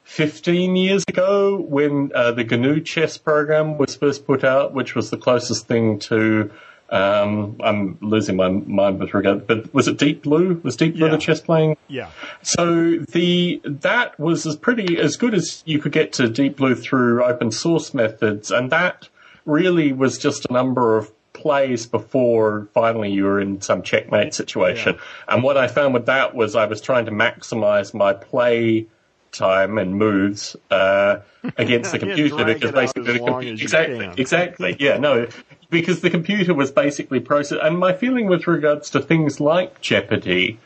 15 0.03 0.75
years 0.75 1.03
ago 1.07 1.57
when 1.57 2.11
uh, 2.13 2.31
the 2.31 2.43
GNU 2.43 2.81
chess 2.81 3.17
program 3.17 3.77
was 3.77 3.95
first 3.95 4.25
put 4.25 4.43
out, 4.43 4.73
which 4.73 4.95
was 4.95 5.09
the 5.09 5.17
closest 5.17 5.67
thing 5.67 5.99
to. 5.99 6.51
Um, 6.89 7.55
I'm 7.63 7.97
losing 8.01 8.35
my 8.35 8.49
mind 8.49 8.99
with 8.99 9.15
regard, 9.15 9.47
but 9.47 9.73
was 9.73 9.87
it 9.87 9.97
Deep 9.97 10.21
Blue? 10.21 10.61
Was 10.63 10.75
Deep 10.75 10.93
Blue 10.93 11.07
yeah. 11.07 11.13
the 11.13 11.17
chess 11.17 11.41
playing? 11.41 11.75
Yeah. 11.87 12.11
So 12.43 12.97
the 12.97 13.61
that 13.63 14.19
was 14.19 14.45
as 14.45 14.55
pretty 14.55 14.99
as 14.99 15.15
good 15.15 15.33
as 15.33 15.63
you 15.65 15.79
could 15.79 15.91
get 15.91 16.13
to 16.13 16.29
Deep 16.29 16.57
Blue 16.57 16.75
through 16.75 17.23
open 17.23 17.49
source 17.51 17.95
methods, 17.95 18.51
and 18.51 18.71
that 18.71 19.09
really 19.45 19.91
was 19.91 20.19
just 20.19 20.45
a 20.49 20.53
number 20.53 20.95
of 20.97 21.11
plays 21.33 21.87
before 21.87 22.67
finally 22.73 23.11
you 23.11 23.23
were 23.23 23.41
in 23.41 23.59
some 23.61 23.81
checkmate 23.81 24.33
situation. 24.33 24.95
Yeah. 24.95 25.35
And 25.35 25.43
what 25.43 25.57
I 25.57 25.67
found 25.67 25.93
with 25.93 26.05
that 26.05 26.35
was 26.35 26.55
I 26.55 26.67
was 26.67 26.79
trying 26.79 27.05
to 27.05 27.11
maximize 27.11 27.93
my 27.93 28.13
play 28.13 28.87
time 29.33 29.77
and 29.77 29.95
moves 29.95 30.55
uh, 30.71 31.19
against 31.57 31.91
the 31.91 31.99
computer 32.05 32.45
because 32.45 32.71
basically 32.71 33.13
the 33.13 33.19
computer 33.19 33.63
exactly 33.63 34.11
exactly. 34.17 34.77
Yeah 34.79 34.97
no 34.97 35.27
because 35.69 36.01
the 36.01 36.09
computer 36.09 36.53
was 36.53 36.71
basically 36.71 37.19
process 37.19 37.59
and 37.61 37.77
my 37.77 37.93
feeling 37.93 38.27
with 38.27 38.47
regards 38.47 38.89
to 38.91 39.01
things 39.01 39.39
like 39.39 39.81
Jeopardy 39.81 40.59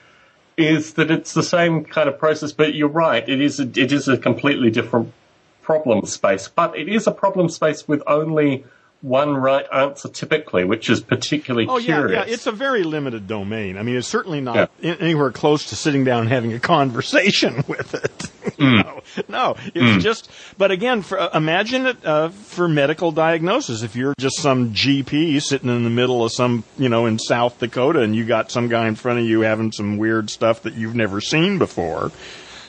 is 0.58 0.94
that 0.96 1.10
it's 1.10 1.34
the 1.34 1.44
same 1.44 1.86
kind 1.86 2.10
of 2.10 2.20
process 2.20 2.52
but 2.52 2.76
you're 2.76 2.90
right 2.90 3.28
it 3.28 3.42
is 3.42 3.60
a, 3.60 3.64
it 3.64 3.92
is 3.92 4.08
a 4.08 4.18
completely 4.18 4.70
different 4.70 5.14
problem 5.62 6.06
space 6.06 6.48
but 6.48 6.78
it 6.78 6.88
is 6.88 7.08
a 7.08 7.12
problem 7.12 7.50
space 7.50 7.88
with 7.88 8.04
only 8.06 8.66
one 9.08 9.36
right 9.36 9.66
answer 9.74 10.10
typically, 10.10 10.64
which 10.64 10.90
is 10.90 11.02
particularly 11.02 11.68
oh, 11.68 11.80
curious. 11.80 12.12
Yeah, 12.12 12.26
yeah, 12.26 12.34
it's 12.34 12.48
a 12.48 12.52
very 12.52 12.84
limited 12.84 13.28
domain. 13.28 13.78
I 13.78 13.84
mean, 13.84 13.96
it's 13.96 14.08
certainly 14.08 14.42
not 14.42 14.70
yeah. 14.80 14.96
anywhere 15.00 15.32
close 15.32 15.70
to 15.70 15.76
sitting 15.76 16.04
down 16.04 16.22
and 16.22 16.30
having 16.30 16.54
a 16.54 16.60
conversation 16.60 17.64
with 17.68 17.94
it. 17.94 18.26
Mm. 18.58 18.84
no, 18.84 19.02
no, 19.28 19.56
it's 19.76 19.78
mm. 19.98 20.00
just. 20.02 20.32
But 20.58 20.72
again, 20.72 21.04
for, 21.04 21.20
uh, 21.20 21.30
imagine 21.38 21.86
it 21.86 22.04
uh, 22.04 22.30
for 22.30 22.68
medical 22.68 23.12
diagnosis. 23.12 23.84
If 23.84 23.96
you're 23.96 24.16
just 24.18 24.38
some 24.38 24.72
GP 24.72 25.44
sitting 25.44 25.70
in 25.70 25.84
the 25.84 25.92
middle 25.92 26.26
of 26.26 26.32
some, 26.32 26.64
you 26.76 26.90
know, 26.90 27.06
in 27.06 27.20
South 27.20 27.60
Dakota, 27.60 28.00
and 28.00 28.16
you 28.16 28.26
got 28.26 28.50
some 28.50 28.68
guy 28.68 28.88
in 28.88 28.96
front 28.96 29.20
of 29.20 29.26
you 29.26 29.42
having 29.42 29.72
some 29.72 29.98
weird 29.98 30.32
stuff 30.32 30.64
that 30.64 30.74
you've 30.74 30.96
never 30.96 31.22
seen 31.22 31.60
before 31.60 32.12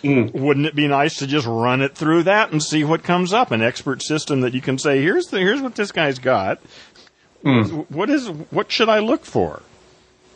Wouldn't 0.02 0.66
it 0.66 0.74
be 0.74 0.88
nice 0.88 1.16
to 1.18 1.26
just 1.26 1.46
run 1.46 1.82
it 1.82 1.94
through 1.94 2.24
that 2.24 2.52
and 2.52 2.62
see 2.62 2.84
what 2.84 3.02
comes 3.02 3.32
up? 3.32 3.50
An 3.50 3.62
expert 3.62 4.02
system 4.02 4.40
that 4.42 4.54
you 4.54 4.60
can 4.60 4.78
say, 4.78 5.00
here's 5.02 5.26
the, 5.26 5.38
here's 5.38 5.60
what 5.60 5.74
this 5.74 5.92
guy's 5.92 6.18
got. 6.18 6.60
What 7.42 8.10
is 8.10 8.28
what 8.28 8.70
should 8.70 8.88
I 8.88 8.98
look 8.98 9.24
for? 9.24 9.62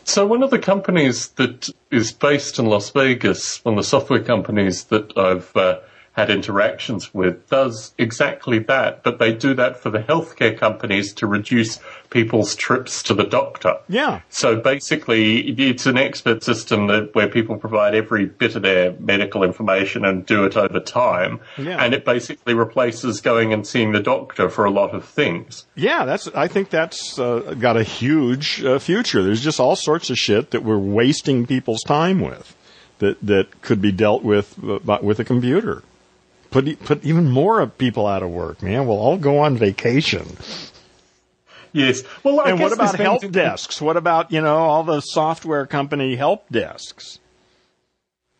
So 0.04 0.26
one 0.26 0.42
of 0.42 0.50
the 0.50 0.58
companies 0.58 1.28
that 1.30 1.68
is 1.90 2.12
based 2.12 2.58
in 2.58 2.66
Las 2.66 2.90
Vegas, 2.90 3.64
one 3.64 3.74
of 3.74 3.84
the 3.84 3.88
software 3.88 4.22
companies 4.22 4.84
that 4.84 5.16
I've 5.16 5.56
uh, 5.56 5.78
had 6.12 6.28
interactions 6.28 7.12
with, 7.14 7.48
does 7.48 7.94
exactly 7.96 8.58
that. 8.58 9.02
But 9.02 9.18
they 9.18 9.32
do 9.32 9.54
that 9.54 9.78
for 9.78 9.90
the 9.90 10.00
healthcare 10.00 10.56
companies 10.56 11.12
to 11.14 11.26
reduce 11.26 11.80
people's 12.10 12.54
trips 12.54 13.02
to 13.04 13.14
the 13.14 13.24
doctor. 13.24 13.78
Yeah. 13.88 14.20
So 14.28 14.56
basically, 14.56 15.40
it's 15.40 15.86
an 15.86 15.96
expert 15.96 16.42
system 16.42 16.88
that 16.88 17.14
where 17.14 17.28
people 17.28 17.56
provide 17.56 17.94
every 17.94 18.26
bit 18.26 18.56
of 18.56 18.62
their 18.62 18.92
medical 19.00 19.42
information 19.42 20.04
and 20.04 20.26
do 20.26 20.44
it 20.44 20.56
over 20.56 20.80
time. 20.80 21.40
Yeah. 21.56 21.82
And 21.82 21.94
it 21.94 22.04
basically 22.04 22.54
replaces 22.54 23.20
going 23.22 23.52
and 23.52 23.66
seeing 23.66 23.92
the 23.92 24.00
doctor 24.00 24.50
for 24.50 24.66
a 24.66 24.70
lot 24.70 24.94
of 24.94 25.04
things. 25.04 25.66
Yeah, 25.74 26.04
that's. 26.04 26.28
I 26.28 26.46
think 26.46 26.68
that's 26.70 27.18
uh, 27.18 27.54
got 27.58 27.76
a 27.76 27.82
huge 27.82 28.62
uh, 28.62 28.78
future. 28.78 29.22
There's 29.22 29.42
just 29.42 29.58
all 29.58 29.76
sorts 29.76 30.10
of 30.10 30.18
shit 30.18 30.50
that 30.50 30.62
we're 30.62 30.78
wasting 30.78 31.46
people's 31.46 31.82
time 31.82 32.20
with, 32.20 32.54
that 32.98 33.16
that 33.22 33.62
could 33.62 33.80
be 33.80 33.92
dealt 33.92 34.22
with 34.22 34.62
uh, 34.62 34.78
by- 34.80 35.00
with 35.00 35.18
a 35.18 35.24
computer. 35.24 35.82
Put 36.52 36.84
put 36.84 37.04
even 37.04 37.30
more 37.30 37.66
people 37.66 38.06
out 38.06 38.22
of 38.22 38.30
work, 38.30 38.62
man. 38.62 38.86
We'll 38.86 38.98
all 38.98 39.16
go 39.16 39.38
on 39.38 39.56
vacation. 39.56 40.36
Yes. 41.72 42.02
Well, 42.22 42.40
I 42.40 42.50
and 42.50 42.60
what 42.60 42.72
about 42.72 42.94
help 42.96 43.28
desks? 43.32 43.80
What 43.80 43.96
about 43.96 44.30
you 44.30 44.42
know 44.42 44.56
all 44.58 44.84
the 44.84 45.00
software 45.00 45.66
company 45.66 46.14
help 46.14 46.48
desks? 46.50 47.18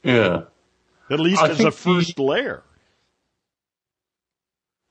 Yeah. 0.03 0.43
At 1.09 1.21
least 1.21 1.41
I 1.41 1.49
as 1.49 1.53
a 1.53 1.55
think 1.57 1.71
the- 1.71 1.77
first 1.77 2.19
layer. 2.19 2.63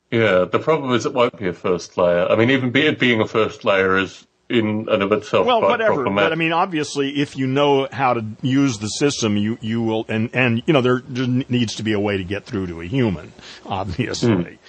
Yeah, 0.09 0.43
the 0.43 0.59
problem 0.59 0.91
is 0.93 1.05
it 1.05 1.13
won't 1.13 1.37
be 1.37 1.47
a 1.47 1.53
first 1.53 1.97
layer. 1.97 2.27
I 2.27 2.35
mean, 2.35 2.49
even 2.49 2.71
be 2.71 2.81
it 2.87 2.99
being 2.99 3.21
a 3.21 3.27
first 3.27 3.63
layer 3.63 3.97
is 3.97 4.27
in 4.51 4.87
and 4.89 5.01
of 5.03 5.11
itself 5.11 5.45
Well, 5.47 5.61
whatever. 5.61 6.09
But 6.09 6.31
I 6.31 6.35
mean, 6.35 6.51
obviously, 6.51 7.19
if 7.21 7.37
you 7.37 7.47
know 7.47 7.87
how 7.91 8.13
to 8.13 8.25
use 8.41 8.77
the 8.79 8.87
system, 8.87 9.37
you 9.37 9.57
you 9.61 9.81
will, 9.81 10.05
and 10.09 10.29
and 10.33 10.61
you 10.65 10.73
know 10.73 10.81
there 10.81 11.01
needs 11.07 11.75
to 11.75 11.83
be 11.83 11.93
a 11.93 11.99
way 11.99 12.17
to 12.17 12.23
get 12.23 12.45
through 12.45 12.67
to 12.67 12.81
a 12.81 12.85
human, 12.85 13.31
obviously, 13.65 14.59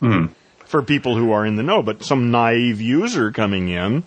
Hmm. 0.00 0.26
for 0.64 0.82
people 0.82 1.16
who 1.16 1.32
are 1.32 1.44
in 1.46 1.56
the 1.56 1.62
know. 1.62 1.82
But 1.82 2.02
some 2.02 2.30
naive 2.30 2.80
user 2.80 3.30
coming 3.32 3.68
in, 3.68 4.04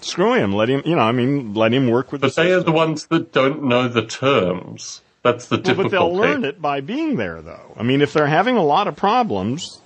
screw 0.00 0.34
him. 0.34 0.52
Let 0.52 0.68
him, 0.70 0.82
you 0.84 0.96
know, 0.96 1.02
I 1.02 1.12
mean, 1.12 1.54
let 1.54 1.72
him 1.72 1.88
work 1.90 2.10
with. 2.12 2.20
but 2.22 2.34
the 2.34 2.42
they 2.42 2.52
are 2.52 2.60
the 2.62 2.72
ones 2.72 3.06
that 3.06 3.32
don't 3.32 3.64
know 3.64 3.88
the 3.88 4.04
terms. 4.06 5.00
That's 5.22 5.46
the 5.48 5.56
Well, 5.56 5.62
difficulty. 5.62 5.88
but 5.90 5.98
they'll 5.98 6.14
learn 6.14 6.44
it 6.44 6.60
by 6.60 6.80
being 6.82 7.16
there, 7.16 7.40
though. 7.40 7.74
I 7.78 7.82
mean, 7.82 8.02
if 8.02 8.12
they're 8.12 8.26
having 8.26 8.56
a 8.58 8.62
lot 8.62 8.88
of 8.88 8.94
problems, 8.96 9.80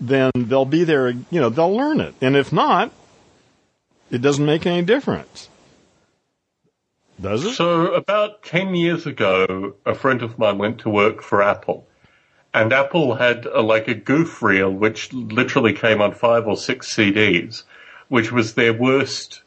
then 0.00 0.30
they'll 0.34 0.64
be 0.64 0.84
there. 0.84 1.10
You 1.10 1.40
know, 1.40 1.48
they'll 1.50 1.74
learn 1.76 2.00
it, 2.00 2.14
and 2.20 2.36
if 2.36 2.52
not, 2.52 2.90
it 4.10 4.22
doesn't 4.22 4.44
make 4.44 4.66
any 4.66 4.82
difference. 4.82 5.48
Does 7.20 7.44
it? 7.44 7.54
So 7.54 7.94
about 7.94 8.42
10 8.44 8.74
years 8.74 9.06
ago, 9.06 9.74
a 9.84 9.94
friend 9.94 10.22
of 10.22 10.38
mine 10.38 10.58
went 10.58 10.78
to 10.80 10.90
work 10.90 11.22
for 11.22 11.42
Apple. 11.42 11.86
And 12.54 12.72
Apple 12.72 13.14
had 13.14 13.44
a, 13.46 13.60
like 13.60 13.88
a 13.88 13.94
goof 13.94 14.42
reel, 14.42 14.70
which 14.70 15.12
literally 15.12 15.72
came 15.72 16.00
on 16.00 16.12
five 16.14 16.46
or 16.46 16.56
six 16.56 16.94
CDs, 16.94 17.64
which 18.08 18.32
was 18.32 18.54
their 18.54 18.72
worst 18.72 19.42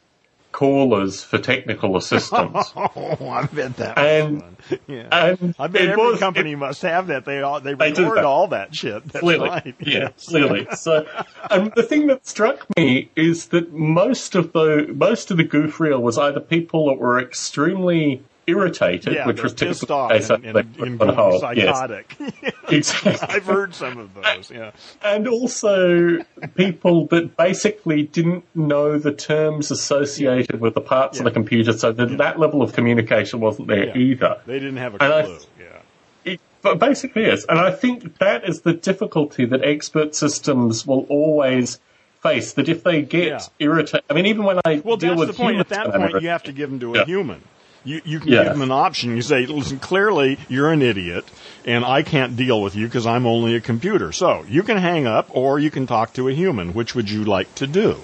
callers 0.52 1.22
for 1.24 1.38
technical 1.38 1.96
assistance. 1.96 2.72
Oh, 2.94 3.28
I 3.28 3.46
bet 3.46 3.76
that. 3.76 3.98
and, 3.98 4.42
yeah. 4.86 5.08
and 5.10 5.54
I 5.58 5.66
bet 5.66 5.88
every 5.88 6.04
was, 6.04 6.18
company 6.18 6.54
must 6.54 6.82
have 6.82 7.06
that. 7.08 7.24
They 7.24 7.40
all 7.42 7.60
they 7.60 7.74
They 7.74 7.90
record 7.90 8.18
all 8.18 8.48
that 8.48 8.74
shit. 8.74 9.04
That's 9.08 9.20
clearly, 9.20 9.48
right. 9.48 9.74
yeah, 9.80 9.98
Yes. 9.98 10.26
clearly. 10.28 10.66
So, 10.76 11.06
and 11.50 11.72
the 11.74 11.82
thing 11.82 12.06
that 12.08 12.26
struck 12.26 12.66
me 12.76 13.10
is 13.16 13.46
that 13.48 13.72
most 13.72 14.34
of 14.34 14.52
the 14.52 14.86
most 14.94 15.30
of 15.30 15.36
the 15.36 15.44
goof 15.44 15.80
reel 15.80 16.00
was 16.02 16.18
either 16.18 16.40
people 16.40 16.86
that 16.88 16.98
were 16.98 17.18
extremely 17.20 18.22
irritated, 18.46 19.14
Yeah, 19.14 19.26
which 19.26 19.42
was 19.42 19.54
pissed 19.54 19.90
off 19.90 20.10
case 20.10 20.30
and, 20.30 20.44
and, 20.44 20.76
and 20.78 21.00
hold. 21.10 21.42
Yes, 21.56 21.76
psychotic. 21.76 22.16
exactly. 22.68 23.28
I've 23.36 23.44
heard 23.44 23.74
some 23.74 23.98
of 23.98 24.14
those. 24.14 24.50
Yeah. 24.50 24.70
and 25.02 25.28
also 25.28 26.18
people 26.56 27.06
that 27.06 27.36
basically 27.36 28.02
didn't 28.04 28.44
know 28.54 28.98
the 28.98 29.12
terms 29.12 29.70
associated 29.70 30.60
with 30.60 30.74
the 30.74 30.80
parts 30.80 31.18
of 31.18 31.24
the 31.24 31.30
computer, 31.30 31.72
so 31.72 31.92
that 31.92 32.18
that 32.18 32.38
level 32.38 32.62
of 32.62 32.72
communication 32.72 33.40
wasn't 33.40 33.68
there 33.68 33.86
Yeah. 33.88 33.96
either. 33.96 34.40
They 34.46 34.58
didn't 34.58 34.76
have 34.78 34.94
a 34.94 35.02
And 35.02 35.12
I- 35.12 35.22
clue. 35.22 35.38
yeah. 35.60 36.32
It, 36.32 36.40
but 36.62 36.78
basically, 36.78 37.22
yes. 37.22 37.44
And 37.48 37.58
I 37.58 37.70
think 37.72 38.18
that 38.18 38.48
is 38.48 38.60
the 38.62 38.72
difficulty 38.72 39.44
that 39.46 39.64
expert 39.64 40.14
systems 40.14 40.86
will 40.86 41.06
always 41.08 41.80
face. 42.22 42.52
That 42.52 42.68
if 42.68 42.84
they 42.84 43.02
get 43.02 43.26
Yeah. 43.26 43.40
irritated, 43.58 44.04
I 44.08 44.14
mean, 44.14 44.26
even 44.26 44.44
when 44.44 44.60
I 44.64 44.80
Well, 44.84 44.96
deal 44.96 45.10
that's 45.16 45.18
with 45.18 45.28
the 45.28 45.34
point. 45.34 45.58
At 45.58 45.66
humans 45.68 45.92
that 45.92 45.98
point, 46.12 46.22
you 46.22 46.28
have 46.28 46.44
to 46.44 46.52
give 46.52 46.70
them 46.70 46.78
to 46.80 46.94
a 46.94 46.98
Yeah. 46.98 47.04
human. 47.04 47.40
You 47.84 48.00
you 48.04 48.20
can 48.20 48.28
Yeah. 48.30 48.44
give 48.44 48.52
them 48.52 48.62
an 48.62 48.70
option. 48.70 49.16
You 49.16 49.22
say, 49.22 49.46
listen, 49.46 49.78
clearly 49.78 50.38
you're 50.48 50.70
an 50.70 50.82
idiot, 50.82 51.24
and 51.64 51.84
I 51.84 52.02
can't 52.02 52.36
deal 52.36 52.62
with 52.62 52.74
you 52.76 52.86
because 52.86 53.06
I'm 53.06 53.26
only 53.26 53.54
a 53.56 53.60
computer. 53.60 54.12
So 54.12 54.44
you 54.48 54.62
can 54.62 54.76
hang 54.78 55.06
up, 55.06 55.28
or 55.30 55.58
you 55.58 55.70
can 55.70 55.86
talk 55.86 56.12
to 56.14 56.28
a 56.28 56.32
human. 56.32 56.74
Which 56.74 56.94
would 56.94 57.10
you 57.10 57.24
like 57.24 57.52
to 57.56 57.66
do? 57.66 57.98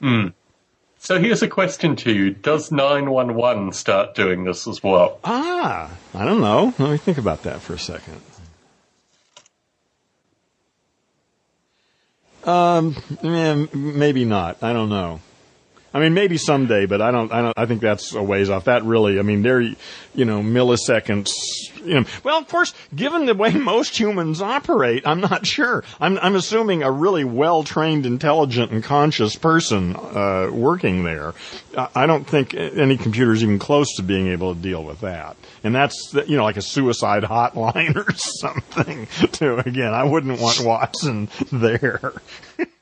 So 0.98 1.20
here's 1.20 1.40
a 1.42 1.46
question 1.48 1.94
to 1.96 2.12
you: 2.12 2.30
Does 2.30 2.72
nine 2.72 3.10
one 3.10 3.36
one 3.36 3.72
start 3.72 4.16
doing 4.16 4.42
this 4.42 4.66
as 4.66 4.82
well? 4.82 5.20
Ah, 5.22 5.90
I 6.12 6.24
don't 6.24 6.40
know. 6.40 6.74
Let 6.80 6.90
me 6.90 6.96
think 6.96 7.16
about 7.18 7.44
that 7.44 7.60
for 7.60 7.74
a 7.74 7.78
second. 7.78 8.20
Um, 12.44 12.96
eh, 13.22 13.66
maybe 13.72 14.24
not. 14.24 14.62
I 14.62 14.72
don't 14.72 14.88
know. 14.88 15.20
I 15.96 15.98
mean, 15.98 16.12
maybe 16.12 16.36
someday, 16.36 16.84
but 16.84 17.00
I 17.00 17.10
don't. 17.10 17.32
I 17.32 17.40
don't. 17.40 17.54
I 17.56 17.64
think 17.64 17.80
that's 17.80 18.12
a 18.12 18.22
ways 18.22 18.50
off. 18.50 18.64
That 18.64 18.84
really. 18.84 19.18
I 19.18 19.22
mean, 19.22 19.40
they're, 19.40 19.62
you 19.62 20.26
know, 20.26 20.42
milliseconds. 20.42 21.30
You 21.82 22.00
know, 22.00 22.04
well, 22.22 22.36
of 22.36 22.46
course, 22.48 22.74
given 22.94 23.24
the 23.24 23.34
way 23.34 23.54
most 23.54 23.98
humans 23.98 24.42
operate, 24.42 25.06
I'm 25.06 25.20
not 25.20 25.46
sure. 25.46 25.84
I'm, 25.98 26.18
I'm 26.18 26.36
assuming 26.36 26.82
a 26.82 26.92
really 26.92 27.24
well 27.24 27.64
trained, 27.64 28.04
intelligent, 28.04 28.72
and 28.72 28.84
conscious 28.84 29.36
person 29.36 29.96
uh, 29.96 30.50
working 30.52 31.02
there. 31.02 31.32
I 31.94 32.04
don't 32.04 32.26
think 32.26 32.52
any 32.52 32.98
computer 32.98 33.32
is 33.32 33.42
even 33.42 33.58
close 33.58 33.96
to 33.96 34.02
being 34.02 34.28
able 34.28 34.54
to 34.54 34.60
deal 34.60 34.84
with 34.84 35.00
that. 35.00 35.38
And 35.64 35.74
that's, 35.74 36.12
you 36.26 36.36
know, 36.36 36.44
like 36.44 36.58
a 36.58 36.62
suicide 36.62 37.22
hotline 37.22 37.96
or 38.06 38.12
something. 38.12 39.06
Too. 39.32 39.62
Again, 39.64 39.94
I 39.94 40.04
wouldn't 40.04 40.42
want 40.42 40.60
Watson 40.60 41.30
there. 41.50 42.12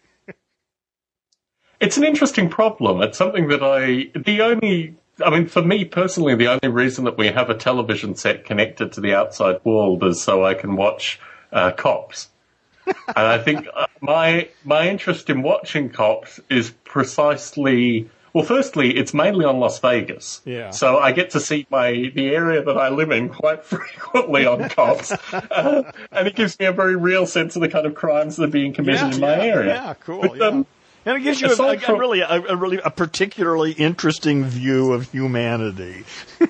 It's 1.84 1.98
an 1.98 2.04
interesting 2.04 2.48
problem. 2.48 3.02
It's 3.02 3.18
something 3.18 3.48
that 3.48 3.62
I, 3.62 4.10
the 4.18 4.40
only, 4.40 4.94
I 5.22 5.28
mean, 5.28 5.48
for 5.48 5.60
me 5.60 5.84
personally, 5.84 6.34
the 6.34 6.46
only 6.46 6.68
reason 6.68 7.04
that 7.04 7.18
we 7.18 7.26
have 7.26 7.50
a 7.50 7.54
television 7.54 8.14
set 8.14 8.46
connected 8.46 8.92
to 8.92 9.02
the 9.02 9.14
outside 9.14 9.62
world 9.64 10.02
is 10.02 10.22
so 10.22 10.42
I 10.42 10.54
can 10.54 10.76
watch 10.76 11.20
uh, 11.52 11.72
cops. 11.72 12.30
and 12.86 12.96
I 13.16 13.36
think 13.36 13.66
uh, 13.74 13.86
my 14.00 14.48
my 14.64 14.88
interest 14.88 15.28
in 15.28 15.42
watching 15.42 15.90
cops 15.90 16.40
is 16.48 16.70
precisely 16.84 18.08
well. 18.32 18.44
Firstly, 18.44 18.96
it's 18.96 19.12
mainly 19.12 19.44
on 19.44 19.60
Las 19.60 19.78
Vegas, 19.80 20.40
Yeah. 20.46 20.70
So 20.70 20.98
I 20.98 21.12
get 21.12 21.30
to 21.30 21.40
see 21.40 21.66
my 21.70 22.10
the 22.14 22.28
area 22.28 22.62
that 22.62 22.78
I 22.78 22.88
live 22.88 23.10
in 23.10 23.28
quite 23.28 23.62
frequently 23.74 24.46
on 24.46 24.70
cops, 24.70 25.12
uh, 25.12 25.92
and 26.12 26.28
it 26.28 26.34
gives 26.34 26.58
me 26.58 26.64
a 26.64 26.72
very 26.72 26.96
real 26.96 27.26
sense 27.26 27.56
of 27.56 27.62
the 27.62 27.68
kind 27.68 27.86
of 27.86 27.94
crimes 27.94 28.36
that 28.36 28.44
are 28.44 28.52
being 28.52 28.72
committed 28.72 29.14
in 29.14 29.20
my 29.20 29.38
area. 29.38 29.74
Yeah, 29.74 29.94
cool. 30.00 30.22
But, 30.22 30.36
yeah. 30.38 30.46
um, 30.46 30.66
and 31.04 31.16
it 31.16 31.20
gives 31.20 31.40
you 31.40 31.48
a, 31.48 31.72
a, 31.72 31.78
from- 31.78 31.98
really, 31.98 32.20
a, 32.20 32.28
a 32.28 32.56
really, 32.56 32.78
a 32.78 32.90
particularly 32.90 33.72
interesting 33.72 34.44
view 34.44 34.92
of 34.92 35.10
humanity. 35.10 36.04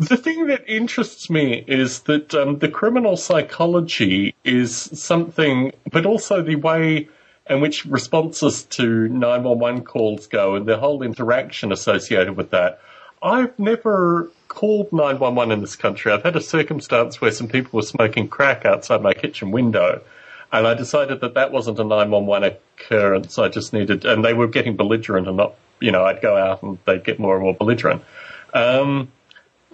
The 0.00 0.16
thing 0.16 0.46
that 0.46 0.64
interests 0.66 1.28
me 1.28 1.62
is 1.68 2.00
that 2.04 2.34
um, 2.34 2.58
the 2.60 2.70
criminal 2.70 3.18
psychology 3.18 4.34
is 4.46 4.74
something, 4.74 5.72
but 5.92 6.06
also 6.06 6.40
the 6.40 6.56
way 6.56 7.10
in 7.50 7.60
which 7.60 7.84
responses 7.84 8.62
to 8.62 9.08
911 9.08 9.84
calls 9.84 10.26
go 10.26 10.54
and 10.54 10.64
the 10.64 10.78
whole 10.78 11.02
interaction 11.02 11.70
associated 11.70 12.34
with 12.34 12.48
that. 12.48 12.80
I've 13.22 13.58
never 13.58 14.30
called 14.48 14.90
911 14.90 15.52
in 15.52 15.60
this 15.60 15.76
country. 15.76 16.10
I've 16.10 16.22
had 16.22 16.34
a 16.34 16.40
circumstance 16.40 17.20
where 17.20 17.30
some 17.30 17.48
people 17.48 17.76
were 17.76 17.82
smoking 17.82 18.26
crack 18.26 18.64
outside 18.64 19.02
my 19.02 19.12
kitchen 19.12 19.50
window. 19.50 20.00
And 20.52 20.66
I 20.66 20.74
decided 20.74 21.20
that 21.20 21.34
that 21.34 21.52
wasn't 21.52 21.78
a 21.78 21.84
911 21.84 22.56
occurrence. 22.78 23.38
I 23.38 23.48
just 23.48 23.72
needed, 23.72 24.04
and 24.04 24.24
they 24.24 24.34
were 24.34 24.48
getting 24.48 24.76
belligerent 24.76 25.28
and 25.28 25.36
not, 25.36 25.54
you 25.80 25.92
know, 25.92 26.04
I'd 26.04 26.20
go 26.20 26.36
out 26.36 26.62
and 26.62 26.78
they'd 26.86 27.04
get 27.04 27.20
more 27.20 27.36
and 27.36 27.44
more 27.44 27.54
belligerent. 27.54 28.02
Um, 28.52 29.12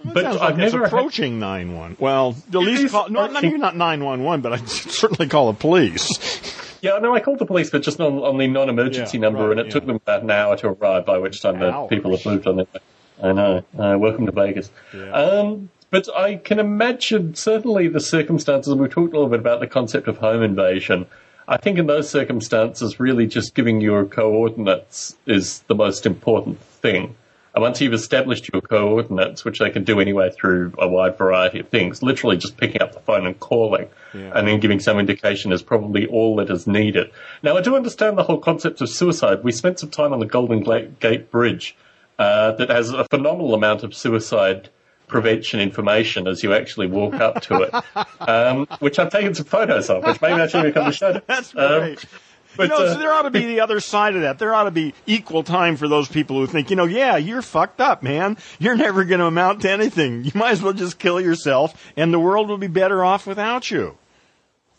but 0.04 0.22
Sounds 0.24 0.36
I've 0.36 0.50
it's 0.60 0.72
never 0.72 0.84
had- 0.84 0.92
approaching 0.92 1.38
nine 1.40 1.74
one. 1.74 1.96
Well, 1.98 2.36
at 2.48 2.54
least 2.54 2.92
call, 2.92 3.08
not, 3.08 3.30
approaching- 3.30 3.50
maybe 3.50 3.58
not 3.60 3.74
nine 3.76 4.04
one 4.04 4.22
one, 4.22 4.42
but 4.42 4.52
I'd 4.52 4.68
certainly 4.68 5.28
call 5.28 5.50
the 5.52 5.58
police. 5.58 6.78
Yeah, 6.82 6.98
no, 6.98 7.14
I 7.14 7.20
called 7.20 7.38
the 7.38 7.46
police, 7.46 7.70
but 7.70 7.82
just 7.82 7.98
on, 8.00 8.18
on 8.18 8.36
the 8.36 8.46
non-emergency 8.46 9.16
Yeah, 9.16 9.22
number, 9.22 9.40
right, 9.48 9.52
and 9.52 9.60
it 9.60 9.66
yeah. 9.66 9.72
took 9.72 9.86
them 9.86 9.96
about 9.96 10.22
an 10.22 10.30
hour 10.30 10.56
to 10.58 10.68
arrive. 10.68 11.06
By 11.06 11.16
which 11.18 11.40
time 11.40 11.58
the 11.58 11.86
people 11.88 12.14
had 12.14 12.24
moved 12.26 12.46
on 12.46 12.56
their 12.56 12.66
way. 12.66 12.80
I 13.22 13.32
know. 13.32 13.64
Uh, 13.78 13.96
welcome 13.98 14.26
to 14.26 14.32
Vegas. 14.32 14.70
Yeah. 14.94 15.10
Um, 15.10 15.70
But 15.90 16.08
I 16.16 16.36
can 16.36 16.58
imagine 16.58 17.34
certainly 17.34 17.88
the 17.88 18.00
circumstances. 18.00 18.72
and 18.72 18.80
we've 18.80 18.90
talked 18.90 19.14
a 19.14 19.16
little 19.16 19.30
bit 19.30 19.40
about 19.40 19.60
the 19.60 19.66
concept 19.66 20.08
of 20.08 20.18
home 20.18 20.42
invasion. 20.42 21.06
I 21.48 21.58
think 21.58 21.78
in 21.78 21.86
those 21.86 22.10
circumstances, 22.10 22.98
really 22.98 23.26
just 23.26 23.54
giving 23.54 23.80
your 23.80 24.04
coordinates 24.04 25.16
is 25.26 25.60
the 25.68 25.76
most 25.76 26.04
important 26.04 26.60
thing. 26.60 27.14
And 27.54 27.62
once 27.62 27.80
you've 27.80 27.94
established 27.94 28.50
your 28.52 28.60
coordinates, 28.60 29.44
which 29.44 29.60
they 29.60 29.70
can 29.70 29.84
do 29.84 29.98
anyway 30.00 30.30
through 30.30 30.74
a 30.76 30.86
wide 30.86 31.16
variety 31.16 31.60
of 31.60 31.68
things, 31.68 32.02
literally 32.02 32.36
just 32.36 32.58
picking 32.58 32.82
up 32.82 32.92
the 32.92 33.00
phone 33.00 33.24
and 33.24 33.38
calling 33.40 33.88
yeah. 34.12 34.32
and 34.34 34.46
then 34.46 34.60
giving 34.60 34.80
some 34.80 34.98
indication 34.98 35.52
is 35.52 35.62
probably 35.62 36.06
all 36.08 36.36
that 36.36 36.50
is 36.50 36.66
needed. 36.66 37.10
Now, 37.42 37.56
I 37.56 37.62
do 37.62 37.74
understand 37.74 38.18
the 38.18 38.24
whole 38.24 38.38
concept 38.38 38.82
of 38.82 38.90
suicide. 38.90 39.42
We 39.42 39.52
spent 39.52 39.78
some 39.78 39.88
time 39.88 40.12
on 40.12 40.18
the 40.18 40.26
Golden 40.26 40.60
Gate 41.00 41.30
Bridge 41.30 41.76
uh, 42.18 42.52
that 42.52 42.68
has 42.68 42.90
a 42.90 43.04
phenomenal 43.04 43.54
amount 43.54 43.84
of 43.84 43.94
suicide 43.94 44.68
prevention 45.06 45.60
information 45.60 46.26
as 46.26 46.42
you 46.42 46.52
actually 46.52 46.86
walk 46.86 47.14
up 47.14 47.40
to 47.42 47.62
it, 47.62 48.28
um, 48.28 48.66
which 48.80 48.98
I've 48.98 49.10
taken 49.10 49.34
some 49.34 49.46
photos 49.46 49.88
of, 49.90 50.04
which 50.04 50.20
maybe 50.20 50.40
I 50.40 50.46
should 50.46 50.62
become 50.64 50.88
a 50.88 50.92
show. 50.92 51.20
That's 51.26 51.52
great. 51.52 51.98
Um, 51.98 52.10
but, 52.56 52.70
you 52.70 52.78
know, 52.78 52.86
uh, 52.86 52.94
so 52.94 52.98
there 52.98 53.12
ought 53.12 53.22
to 53.22 53.30
be 53.30 53.44
the 53.44 53.60
other 53.60 53.80
side 53.80 54.16
of 54.16 54.22
that. 54.22 54.38
There 54.38 54.54
ought 54.54 54.64
to 54.64 54.70
be 54.70 54.94
equal 55.06 55.42
time 55.42 55.76
for 55.76 55.88
those 55.88 56.08
people 56.08 56.36
who 56.36 56.46
think, 56.46 56.70
you 56.70 56.76
know, 56.76 56.86
yeah, 56.86 57.16
you're 57.16 57.42
fucked 57.42 57.80
up, 57.80 58.02
man. 58.02 58.38
You're 58.58 58.76
never 58.76 59.04
going 59.04 59.20
to 59.20 59.26
amount 59.26 59.62
to 59.62 59.70
anything. 59.70 60.24
You 60.24 60.32
might 60.34 60.52
as 60.52 60.62
well 60.62 60.72
just 60.72 60.98
kill 60.98 61.20
yourself, 61.20 61.92
and 61.96 62.12
the 62.12 62.18
world 62.18 62.48
will 62.48 62.58
be 62.58 62.66
better 62.66 63.04
off 63.04 63.26
without 63.26 63.70
you. 63.70 63.98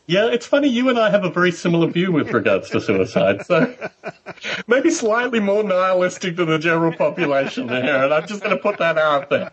Yeah, 0.07 0.27
it's 0.27 0.45
funny. 0.45 0.69
You 0.69 0.87
and 0.87 0.97
I 0.97 1.09
have 1.09 1.25
a 1.25 1.29
very 1.29 1.51
similar 1.51 1.87
view 1.87 2.13
with 2.13 2.31
regards 2.31 2.69
to 2.69 2.79
suicide. 2.79 3.45
So 3.45 3.75
maybe 4.67 4.89
slightly 4.89 5.41
more 5.41 5.63
nihilistic 5.63 6.37
than 6.37 6.47
the 6.47 6.57
general 6.57 6.93
population 6.93 7.67
there, 7.67 8.05
and 8.05 8.13
I'm 8.13 8.25
just 8.25 8.41
going 8.41 8.55
to 8.55 8.61
put 8.61 8.77
that 8.77 8.97
out 8.97 9.29
there. 9.29 9.51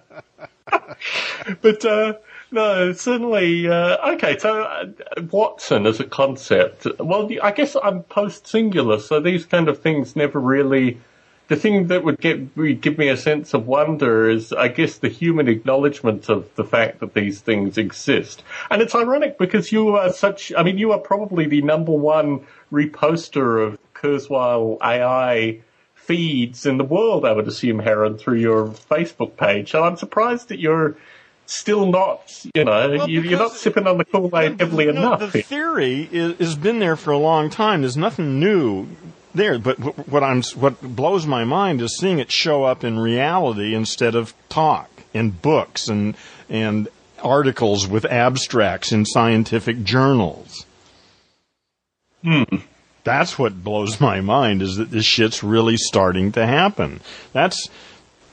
But 1.61 1.85
uh, 1.85 2.15
no, 2.51 2.93
certainly. 2.93 3.69
Uh, 3.69 4.15
okay, 4.15 4.39
so 4.39 4.63
uh, 4.63 4.87
Watson 5.31 5.87
as 5.87 6.01
a 6.01 6.05
concept. 6.05 6.87
Well, 6.99 7.29
I 7.43 7.53
guess 7.53 7.77
I'm 7.83 8.03
post 8.05 8.47
singular, 8.47 8.99
so 8.99 9.21
these 9.21 9.47
kind 9.47 9.69
of 9.69 9.81
things 9.81 10.17
never 10.17 10.41
really. 10.41 11.01
The 11.49 11.57
thing 11.57 11.89
that 11.89 12.05
would 12.05 12.21
get 12.21 12.55
give 12.81 12.97
me 12.97 13.09
a 13.09 13.19
sense 13.19 13.53
of 13.53 13.67
wonder 13.67 14.31
is, 14.31 14.51
I 14.55 14.69
guess, 14.69 14.97
the 14.97 15.11
human 15.11 15.47
acknowledgement 15.47 16.31
of 16.31 16.49
the 16.55 16.65
fact 16.65 17.01
that 17.01 17.13
these 17.13 17.41
things 17.41 17.77
exist. 17.77 18.43
And 18.71 18.81
it's 18.81 18.95
ironic 18.95 19.37
because 19.37 19.71
you 19.71 19.91
are 19.91 20.11
such. 20.11 20.55
I 20.57 20.63
mean, 20.63 20.79
you 20.79 20.93
are 20.93 20.99
probably 20.99 21.47
the 21.47 21.61
number 21.61 21.93
one 21.93 22.47
reposter 22.71 23.59
of 23.59 23.79
Kurzweil 23.93 24.79
AI 24.81 25.61
feeds 26.07 26.67
in 26.67 26.77
the 26.77 26.85
world. 26.85 27.25
I 27.25 27.33
would 27.33 27.49
assume, 27.49 27.81
Aaron, 27.81 28.19
through 28.19 28.39
your 28.39 28.69
Facebook 28.69 29.37
page. 29.37 29.71
So 29.71 29.83
I'm 29.83 29.97
surprised 29.97 30.49
that 30.49 30.59
you're 30.59 30.97
still 31.47 31.87
not, 31.91 32.45
you 32.55 32.65
know, 32.65 32.91
well, 32.91 33.09
you, 33.09 33.37
are 33.37 33.39
not 33.39 33.53
sipping 33.53 33.87
on 33.87 33.99
the 33.99 34.05
Kool-Aid 34.05 34.61
heavily 34.61 34.89
enough. 34.89 35.33
The 35.33 35.43
theory 35.43 36.09
is, 36.11 36.39
has 36.39 36.57
been 36.57 36.79
there 36.79 36.97
for 36.97 37.11
a 37.11 37.19
long 37.19 37.51
time. 37.51 37.83
There's 37.83 37.97
nothing 37.97 38.41
new 38.41 38.89
there, 39.35 39.59
but 39.59 39.79
what 40.09 40.23
I'm, 40.23 40.43
what 40.55 40.81
blows 40.81 41.27
my 41.27 41.45
mind 41.45 41.81
is 41.81 41.97
seeing 41.97 42.19
it 42.19 42.31
show 42.31 42.65
up 42.65 42.85
in 42.85 42.99
reality 42.99 43.75
instead 43.75 44.15
of 44.15 44.35
talk 44.49 44.89
in 45.13 45.31
books 45.31 45.89
and, 45.89 46.17
and 46.49 46.89
articles 47.23 47.87
with 47.87 48.05
abstracts 48.05 48.93
in 48.93 49.05
scientific 49.05 49.83
journals. 49.85 50.67
Hmm. 52.23 52.43
That's 53.05 53.39
what 53.39 53.63
blows 53.63 54.01
my 54.01 54.21
mind 54.21 54.63
is 54.63 54.77
that 54.77 54.91
this 54.91 55.05
shit's 55.05 55.45
really 55.45 55.77
starting 55.77 56.33
to 56.33 56.45
happen. 56.45 57.01
That's, 57.33 57.69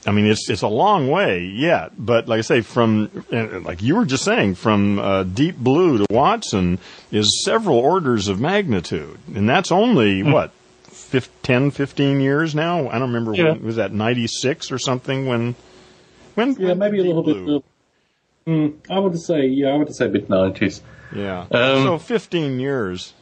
I 0.07 0.11
mean, 0.11 0.25
it's 0.25 0.49
it's 0.49 0.63
a 0.63 0.67
long 0.67 1.09
way 1.09 1.43
yet, 1.43 1.91
but 1.97 2.27
like 2.27 2.39
I 2.39 2.41
say, 2.41 2.61
from 2.61 3.25
like 3.29 3.83
you 3.83 3.95
were 3.95 4.05
just 4.05 4.23
saying, 4.23 4.55
from 4.55 4.97
uh, 4.97 5.23
Deep 5.23 5.57
Blue 5.57 5.99
to 5.99 6.07
Watson 6.09 6.79
is 7.11 7.43
several 7.45 7.77
orders 7.77 8.27
of 8.27 8.39
magnitude, 8.39 9.19
and 9.35 9.47
that's 9.47 9.71
only 9.71 10.23
mm. 10.23 10.33
what 10.33 10.51
15, 10.85 11.31
10, 11.43 11.71
15 11.71 12.21
years 12.21 12.55
now. 12.55 12.87
I 12.89 12.93
don't 12.93 13.13
remember 13.13 13.35
yeah. 13.35 13.51
when 13.51 13.63
was 13.63 13.75
that 13.75 13.91
ninety 13.91 14.25
six 14.25 14.71
or 14.71 14.79
something 14.79 15.27
when 15.27 15.53
when 16.33 16.53
yeah 16.53 16.69
when 16.69 16.79
maybe 16.79 16.99
a 16.99 17.03
little 17.03 17.21
Blue? 17.21 17.59
bit. 17.59 17.65
Mm, 18.47 18.73
I 18.89 18.97
would 18.97 19.19
say 19.19 19.45
yeah, 19.45 19.67
I 19.67 19.75
would 19.75 19.93
say 19.93 20.07
mid 20.07 20.29
nineties. 20.29 20.81
Yeah, 21.15 21.41
um, 21.51 21.83
so 21.83 21.99
fifteen 21.99 22.59
years. 22.59 23.13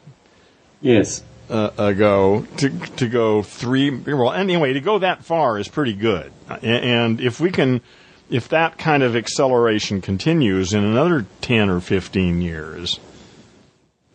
Yes 0.80 1.24
uh, 1.50 1.72
ago 1.78 2.46
to 2.58 2.70
to 2.70 3.08
go 3.08 3.42
three. 3.42 3.90
Well, 3.90 4.32
anyway, 4.32 4.74
to 4.74 4.82
go 4.82 5.00
that 5.00 5.26
far 5.26 5.58
is 5.58 5.68
pretty 5.68 5.94
good. 5.94 6.32
And 6.62 7.20
if 7.20 7.40
we 7.40 7.52
can, 7.52 7.82
if 8.30 8.50
that 8.50 8.78
kind 8.78 9.04
of 9.04 9.16
acceleration 9.16 10.02
continues 10.02 10.74
in 10.74 10.84
another 10.84 11.26
ten 11.42 11.70
or 11.70 11.80
fifteen 11.80 12.42
years, 12.42 13.00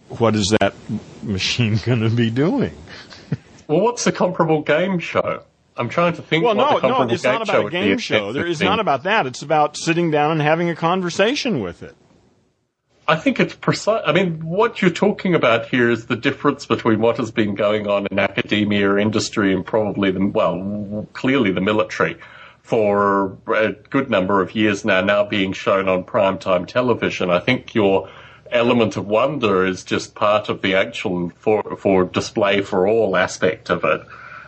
what 0.09 0.35
is 0.35 0.51
that 0.61 0.75
machine 1.23 1.79
going 1.85 2.01
to 2.01 2.11
be 2.11 2.31
doing? 2.31 2.77
well, 3.67 3.81
what's 3.81 4.05
the 4.05 4.13
comparable 4.13 4.63
game 4.63 4.99
show? 4.99 5.43
I'm 5.77 5.89
trying 5.89 6.13
to 6.15 6.23
think. 6.23 6.45
Well, 6.45 6.55
no, 6.55 6.79
no, 6.79 7.03
it's 7.03 7.25
not 7.25 7.43
about 7.43 7.67
a 7.67 7.71
game 7.71 7.99
show. 7.99 8.33
There 8.33 8.47
is 8.47 8.61
not 8.61 8.79
about 8.79 9.03
that. 9.05 9.27
It's 9.27 9.43
about 9.43 9.77
sitting 9.77 10.11
down 10.11 10.31
and 10.31 10.41
having 10.41 10.71
a 10.71 10.77
conversation 10.77 11.61
with 11.61 11.83
it. 11.83 11.97
I 13.07 13.17
think 13.17 13.39
it's 13.39 13.55
precise. 13.55 14.03
I 14.07 14.13
mean, 14.13 14.45
what 14.45 14.81
you're 14.81 14.91
talking 14.91 15.35
about 15.35 15.67
here 15.67 15.91
is 15.91 16.07
the 16.07 16.17
difference 16.17 16.65
between 16.65 17.01
what 17.01 17.19
has 17.19 17.31
been 17.31 17.55
going 17.55 17.87
on 17.87 18.07
in 18.11 18.19
academia 18.19 18.91
or 18.91 18.99
industry 18.99 19.55
and 19.55 19.65
probably 19.65 20.11
the, 20.11 20.27
well, 20.27 21.07
clearly 21.13 21.51
the 21.51 21.61
military 21.61 22.17
for 22.63 23.37
a 23.49 23.73
good 23.91 24.09
number 24.09 24.41
of 24.41 24.55
years 24.55 24.87
now, 24.87 25.03
now 25.03 25.23
being 25.23 25.53
shown 25.53 25.87
on 25.87 26.03
primetime 26.03 26.67
television. 26.67 27.31
I 27.31 27.41
think 27.41 27.75
your 27.75 28.09
element 28.51 28.97
of 28.97 29.07
wonder 29.07 29.67
is 29.67 29.85
just 29.85 30.15
part 30.15 30.49
of 30.49 30.63
the 30.63 30.75
actual 30.75 31.31
for, 31.37 31.77
for 31.77 32.05
display 32.05 32.63
for 32.63 32.89
all 32.89 33.17
aspect 33.17 33.69
of 33.71 33.85
it. 33.85 34.03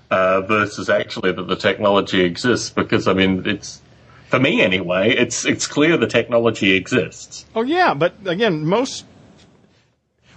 Uh, 0.08 0.40
versus 0.42 0.88
actually 0.88 1.32
that 1.32 1.48
the 1.48 1.56
technology 1.56 2.20
exists 2.20 2.70
because 2.70 3.08
I 3.08 3.12
mean 3.12 3.42
it's 3.44 3.82
for 4.28 4.38
me 4.38 4.60
anyway, 4.60 5.10
it's 5.10 5.44
it's 5.44 5.66
clear 5.66 5.96
the 5.96 6.06
technology 6.06 6.74
exists. 6.74 7.44
Oh 7.54 7.62
yeah, 7.62 7.94
but 7.94 8.14
again, 8.24 8.66
most. 8.66 9.04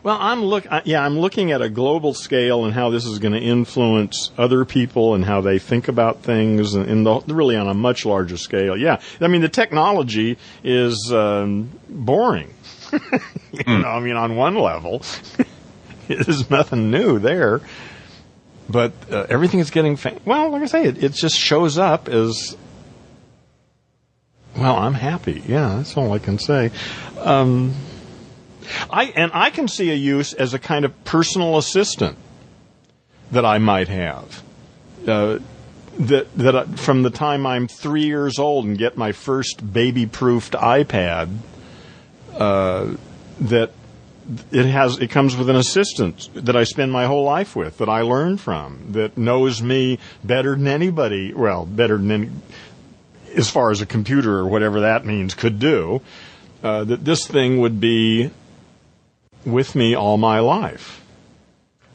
Well, 0.01 0.17
I'm 0.19 0.43
look. 0.43 0.65
Yeah, 0.85 1.03
I'm 1.03 1.19
looking 1.19 1.51
at 1.51 1.61
a 1.61 1.69
global 1.69 2.13
scale 2.13 2.63
and 2.65 2.73
how 2.73 2.89
this 2.89 3.05
is 3.05 3.19
going 3.19 3.33
to 3.33 3.39
influence 3.39 4.31
other 4.37 4.63
people 4.63 5.13
and 5.13 5.25
how 5.25 5.41
they 5.41 5.59
think 5.59 5.87
about 5.87 6.23
things, 6.23 6.73
and, 6.75 6.89
and 6.89 7.05
the, 7.05 7.19
really 7.33 7.55
on 7.55 7.67
a 7.67 7.73
much 7.73 8.05
larger 8.05 8.37
scale. 8.37 8.77
Yeah, 8.77 9.01
I 9.19 9.27
mean 9.27 9.41
the 9.41 9.49
technology 9.49 10.37
is 10.63 11.11
um, 11.11 11.71
boring. 11.89 12.53
you 12.93 12.99
mm. 12.99 13.81
know, 13.81 13.89
I 13.89 13.99
mean, 13.99 14.15
on 14.15 14.35
one 14.35 14.55
level, 14.55 15.03
there's 16.07 16.49
nothing 16.49 16.91
new 16.91 17.19
there 17.19 17.61
but 18.69 18.93
uh, 19.11 19.25
everything 19.29 19.59
is 19.59 19.71
getting 19.71 19.95
fa- 19.95 20.19
well. 20.25 20.51
Like 20.51 20.61
I 20.61 20.65
say, 20.67 20.83
it, 20.85 21.03
it 21.03 21.13
just 21.13 21.35
shows 21.35 21.77
up 21.77 22.07
as 22.07 22.55
well, 24.59 24.75
I'm 24.75 24.93
happy. 24.93 25.43
Yeah, 25.47 25.75
that's 25.77 25.95
all 25.95 26.11
I 26.11 26.19
can 26.19 26.37
say. 26.37 26.71
Um, 27.17 27.73
I 28.89 29.05
and 29.05 29.31
I 29.33 29.49
can 29.49 29.67
see 29.67 29.89
a 29.89 29.95
use 29.95 30.33
as 30.33 30.53
a 30.53 30.59
kind 30.59 30.85
of 30.85 31.03
personal 31.03 31.57
assistant 31.57 32.17
that 33.31 33.45
I 33.45 33.57
might 33.57 33.87
have. 33.87 34.43
Uh, 35.07 35.39
that 35.99 36.33
that 36.37 36.55
I, 36.55 36.65
from 36.65 37.03
the 37.03 37.09
time 37.09 37.45
I'm 37.45 37.67
three 37.67 38.05
years 38.05 38.39
old 38.39 38.65
and 38.65 38.77
get 38.77 38.97
my 38.97 39.11
first 39.11 39.73
baby-proofed 39.73 40.53
iPad, 40.53 41.37
uh, 42.37 42.95
that 43.41 43.71
it 44.51 44.65
has 44.65 44.99
it 44.99 45.09
comes 45.09 45.35
with 45.35 45.49
an 45.49 45.55
assistant 45.55 46.29
that 46.35 46.55
I 46.55 46.63
spend 46.63 46.91
my 46.91 47.05
whole 47.05 47.23
life 47.23 47.55
with 47.55 47.79
that 47.79 47.89
I 47.89 48.01
learn 48.01 48.37
from 48.37 48.91
that 48.91 49.17
knows 49.17 49.61
me 49.61 49.99
better 50.23 50.55
than 50.55 50.67
anybody. 50.67 51.33
Well, 51.33 51.65
better 51.65 51.97
than 51.97 52.11
any, 52.11 52.29
as 53.35 53.49
far 53.49 53.71
as 53.71 53.81
a 53.81 53.85
computer 53.85 54.37
or 54.37 54.47
whatever 54.47 54.81
that 54.81 55.05
means 55.05 55.33
could 55.33 55.59
do, 55.59 56.01
uh, 56.63 56.83
that 56.83 57.05
this 57.05 57.27
thing 57.27 57.59
would 57.59 57.79
be 57.79 58.31
with 59.45 59.75
me 59.75 59.95
all 59.95 60.17
my 60.17 60.39
life. 60.39 61.01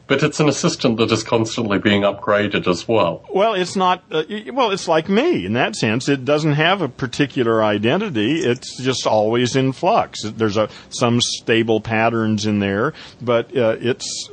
But 0.07 0.21
it's 0.21 0.39
an 0.39 0.47
assistant 0.47 0.97
that 0.97 1.11
is 1.11 1.23
constantly 1.23 1.79
being 1.79 2.03
upgraded 2.03 2.67
as 2.67 2.87
well. 2.87 3.25
Well, 3.33 3.55
it's 3.55 3.75
not. 3.75 4.03
Uh, 4.11 4.23
well, 4.53 4.69
it's 4.69 4.87
like 4.87 5.09
me 5.09 5.47
in 5.47 5.53
that 5.53 5.75
sense. 5.75 6.07
It 6.07 6.25
doesn't 6.25 6.53
have 6.53 6.83
a 6.83 6.89
particular 6.89 7.63
identity. 7.63 8.41
It's 8.41 8.77
just 8.77 9.07
always 9.07 9.55
in 9.55 9.71
flux. 9.71 10.21
There's 10.21 10.57
a 10.57 10.69
some 10.89 11.21
stable 11.21 11.81
patterns 11.81 12.45
in 12.45 12.59
there, 12.59 12.93
but 13.19 13.55
uh, 13.57 13.77
it's 13.79 14.29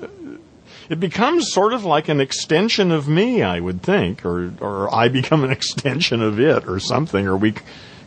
it 0.89 1.01
becomes 1.01 1.53
sort 1.53 1.73
of 1.73 1.85
like 1.85 2.09
an 2.09 2.21
extension 2.21 2.91
of 2.91 3.09
me, 3.09 3.43
I 3.43 3.61
would 3.61 3.83
think, 3.83 4.25
or 4.25 4.53
or 4.61 4.95
I 4.95 5.09
become 5.09 5.45
an 5.45 5.51
extension 5.51 6.23
of 6.23 6.41
it, 6.41 6.69
or 6.69 6.79
something, 6.81 7.27
or 7.27 7.37
we 7.37 7.55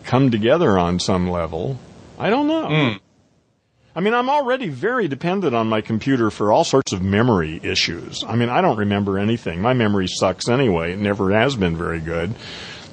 come 0.03 0.31
together 0.31 0.77
on 0.77 0.99
some 0.99 1.29
level. 1.29 1.79
I 2.17 2.29
don't 2.29 2.47
know. 2.47 2.67
Mm. 2.67 2.99
I 3.97 4.01
mean, 4.01 4.13
I'm 4.13 4.29
already 4.29 4.67
very 4.67 5.07
dependent 5.07 5.55
on 5.55 5.67
my 5.67 5.79
computer 5.79 6.29
for 6.29 6.51
all 6.51 6.65
sorts 6.65 6.91
of 6.91 7.01
memory 7.01 7.61
issues. 7.63 8.25
I 8.27 8.35
mean, 8.35 8.49
I 8.49 8.59
don't 8.59 8.77
remember 8.77 9.17
anything. 9.17 9.61
My 9.61 9.73
memory 9.73 10.07
sucks 10.07 10.49
anyway. 10.49 10.91
It 10.91 10.99
never 10.99 11.31
has 11.31 11.55
been 11.55 11.77
very 11.77 12.01
good. 12.01 12.35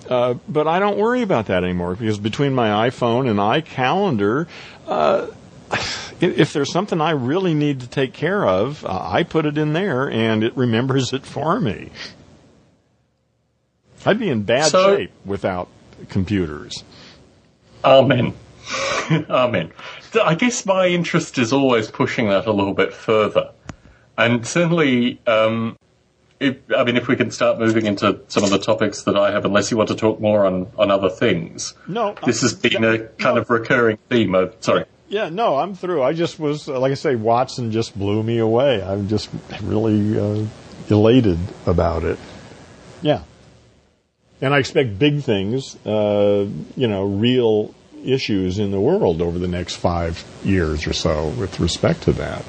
Uh, 0.09 0.35
but 0.49 0.68
I 0.68 0.79
don't 0.79 0.99
worry 0.99 1.23
about 1.23 1.47
that 1.47 1.64
anymore 1.64 1.97
because 1.97 2.18
between 2.18 2.55
my 2.55 2.88
iPhone 2.88 3.29
and 3.29 3.38
iCalendar, 3.40 4.47
uh, 4.87 5.27
if 6.23 6.53
there's 6.53 6.73
something 6.73 7.01
I 7.01 7.11
really 7.11 7.55
need 7.55 7.81
to 7.81 7.87
take 7.89 8.13
care 8.13 8.47
of, 8.47 8.85
uh, 8.85 8.89
I 9.11 9.23
put 9.25 9.45
it 9.47 9.59
in 9.59 9.73
there 9.73 10.11
and 10.11 10.45
it 10.45 10.57
remembers 10.57 11.13
it 11.13 11.27
for 11.27 11.61
me. 11.61 11.91
I'd 14.07 14.19
be 14.19 14.29
in 14.29 14.43
bad 14.43 14.71
So- 14.71 14.97
shape 14.97 15.13
without 15.25 15.69
computers. 16.09 16.85
Amen. 17.85 18.35
Amen. 19.11 19.73
I 20.25 20.35
guess 20.35 20.65
my 20.67 20.87
interest 20.87 21.39
is 21.39 21.53
always 21.53 21.91
pushing 21.91 22.29
that 22.29 22.47
a 22.47 22.53
little 22.53 22.75
bit 22.75 22.93
further. 22.93 23.51
And 24.17 24.47
certainly, 24.47 25.21
um, 25.27 25.77
if, 26.39 26.57
I 26.77 26.85
mean, 26.85 26.97
if 26.97 27.09
we 27.09 27.17
can 27.17 27.31
start 27.31 27.59
moving 27.59 27.87
into 27.87 28.21
some 28.29 28.45
of 28.45 28.51
the 28.51 28.59
topics 28.59 29.03
that 29.05 29.17
I 29.17 29.31
have, 29.33 29.45
unless 29.45 29.71
you 29.71 29.77
want 29.77 29.89
to 29.89 29.97
talk 29.97 30.21
more 30.21 30.45
on, 30.47 30.71
on 30.79 30.91
other 30.91 31.09
things. 31.09 31.75
No, 31.89 32.15
This 32.27 32.43
has 32.43 32.53
been 32.55 32.85
a 32.85 32.99
kind 32.99 33.39
of 33.39 33.49
recurring 33.51 33.99
theme 34.09 34.35
of, 34.35 34.55
sorry. 34.61 34.85
Yeah, 35.12 35.29
no, 35.29 35.59
I'm 35.59 35.75
through. 35.75 36.03
I 36.03 36.14
just 36.14 36.40
was, 36.40 36.66
like 36.66 36.90
I 36.90 36.94
say, 36.94 37.16
Watson 37.16 37.70
just 37.70 37.96
blew 37.98 38.22
me 38.22 38.38
away. 38.38 38.83
I'm 38.83 39.09
just 39.09 39.29
really 39.62 40.18
uh, 40.18 40.46
elated 40.88 41.38
about 41.66 42.05
it. 42.05 42.18
Yeah. 43.03 43.20
And 44.40 44.55
I 44.55 44.59
expect 44.59 44.98
big 44.98 45.22
things, 45.22 45.77
uh, 45.85 46.48
you 46.77 46.88
know, 46.88 47.05
real 47.05 47.75
issues 48.03 48.59
in 48.59 48.70
the 48.70 48.81
world 48.81 49.20
over 49.20 49.38
the 49.38 49.48
next 49.48 49.77
five 49.77 50.25
years 50.44 50.87
or 50.87 50.94
so 50.94 51.29
with 51.29 51.61
respect 51.61 52.05
to 52.05 52.12
that. 52.14 52.42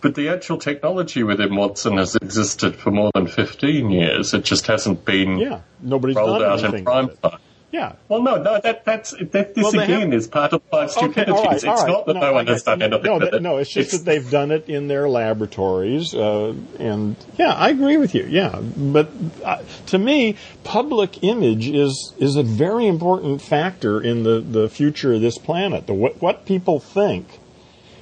But 0.00 0.16
the 0.16 0.28
actual 0.28 0.58
technology 0.58 1.22
within 1.22 1.54
Watson 1.54 1.98
has 1.98 2.16
existed 2.16 2.74
for 2.74 2.90
more 2.90 3.12
than 3.14 3.28
15 3.28 3.90
years. 3.90 4.34
It 4.34 4.44
just 4.44 4.66
hasn't 4.66 5.04
been 5.04 5.38
Yeah, 5.38 5.60
nobody's 5.80 6.16
rolled 6.16 6.42
out 6.42 6.58
in 6.58 6.64
anything 6.64 6.84
prime 6.84 7.10
it. 7.10 7.22
time. 7.22 7.38
Yeah, 7.70 7.92
Well, 8.08 8.22
no, 8.22 8.36
no, 8.42 8.58
that, 8.62 8.86
that's, 8.86 9.10
that, 9.10 9.54
this 9.54 9.62
Well, 9.62 9.82
again 9.84 10.00
have- 10.00 10.14
is 10.14 10.26
part 10.26 10.54
of 10.54 10.62
my 10.72 10.84
Okay, 10.84 10.88
stupidity. 10.92 11.32
right, 11.32 11.52
it's 11.56 11.64
right. 11.66 11.86
not 11.86 12.06
that 12.06 12.14
no, 12.14 12.32
one 12.32 12.48
I 12.48 12.52
has 12.52 12.62
done 12.62 12.80
anything 12.80 13.02
no, 13.04 13.18
that- 13.18 13.42
no, 13.42 13.58
it's 13.58 13.70
just 13.70 13.90
that 13.90 14.04
they've 14.06 14.30
done 14.30 14.50
it 14.50 14.70
in 14.70 14.88
their 14.88 15.06
laboratories, 15.06 16.14
uh, 16.14 16.54
and 16.78 17.14
yeah, 17.36 17.52
I 17.52 17.68
agree 17.68 17.98
with 17.98 18.14
you. 18.14 18.24
Yeah, 18.26 18.58
but 18.60 19.10
uh, 19.44 19.58
to 19.88 19.98
me, 19.98 20.36
public 20.64 21.22
image 21.22 21.68
is 21.68 22.14
is 22.18 22.36
a 22.36 22.42
very 22.42 22.86
important 22.86 23.42
factor 23.42 24.00
in 24.00 24.22
the 24.22 24.40
the 24.40 24.70
future 24.70 25.12
of 25.12 25.20
this 25.20 25.36
planet. 25.36 25.86
The 25.86 25.92
what, 25.94 26.22
what 26.22 26.46
people 26.46 26.80
think 26.80 27.37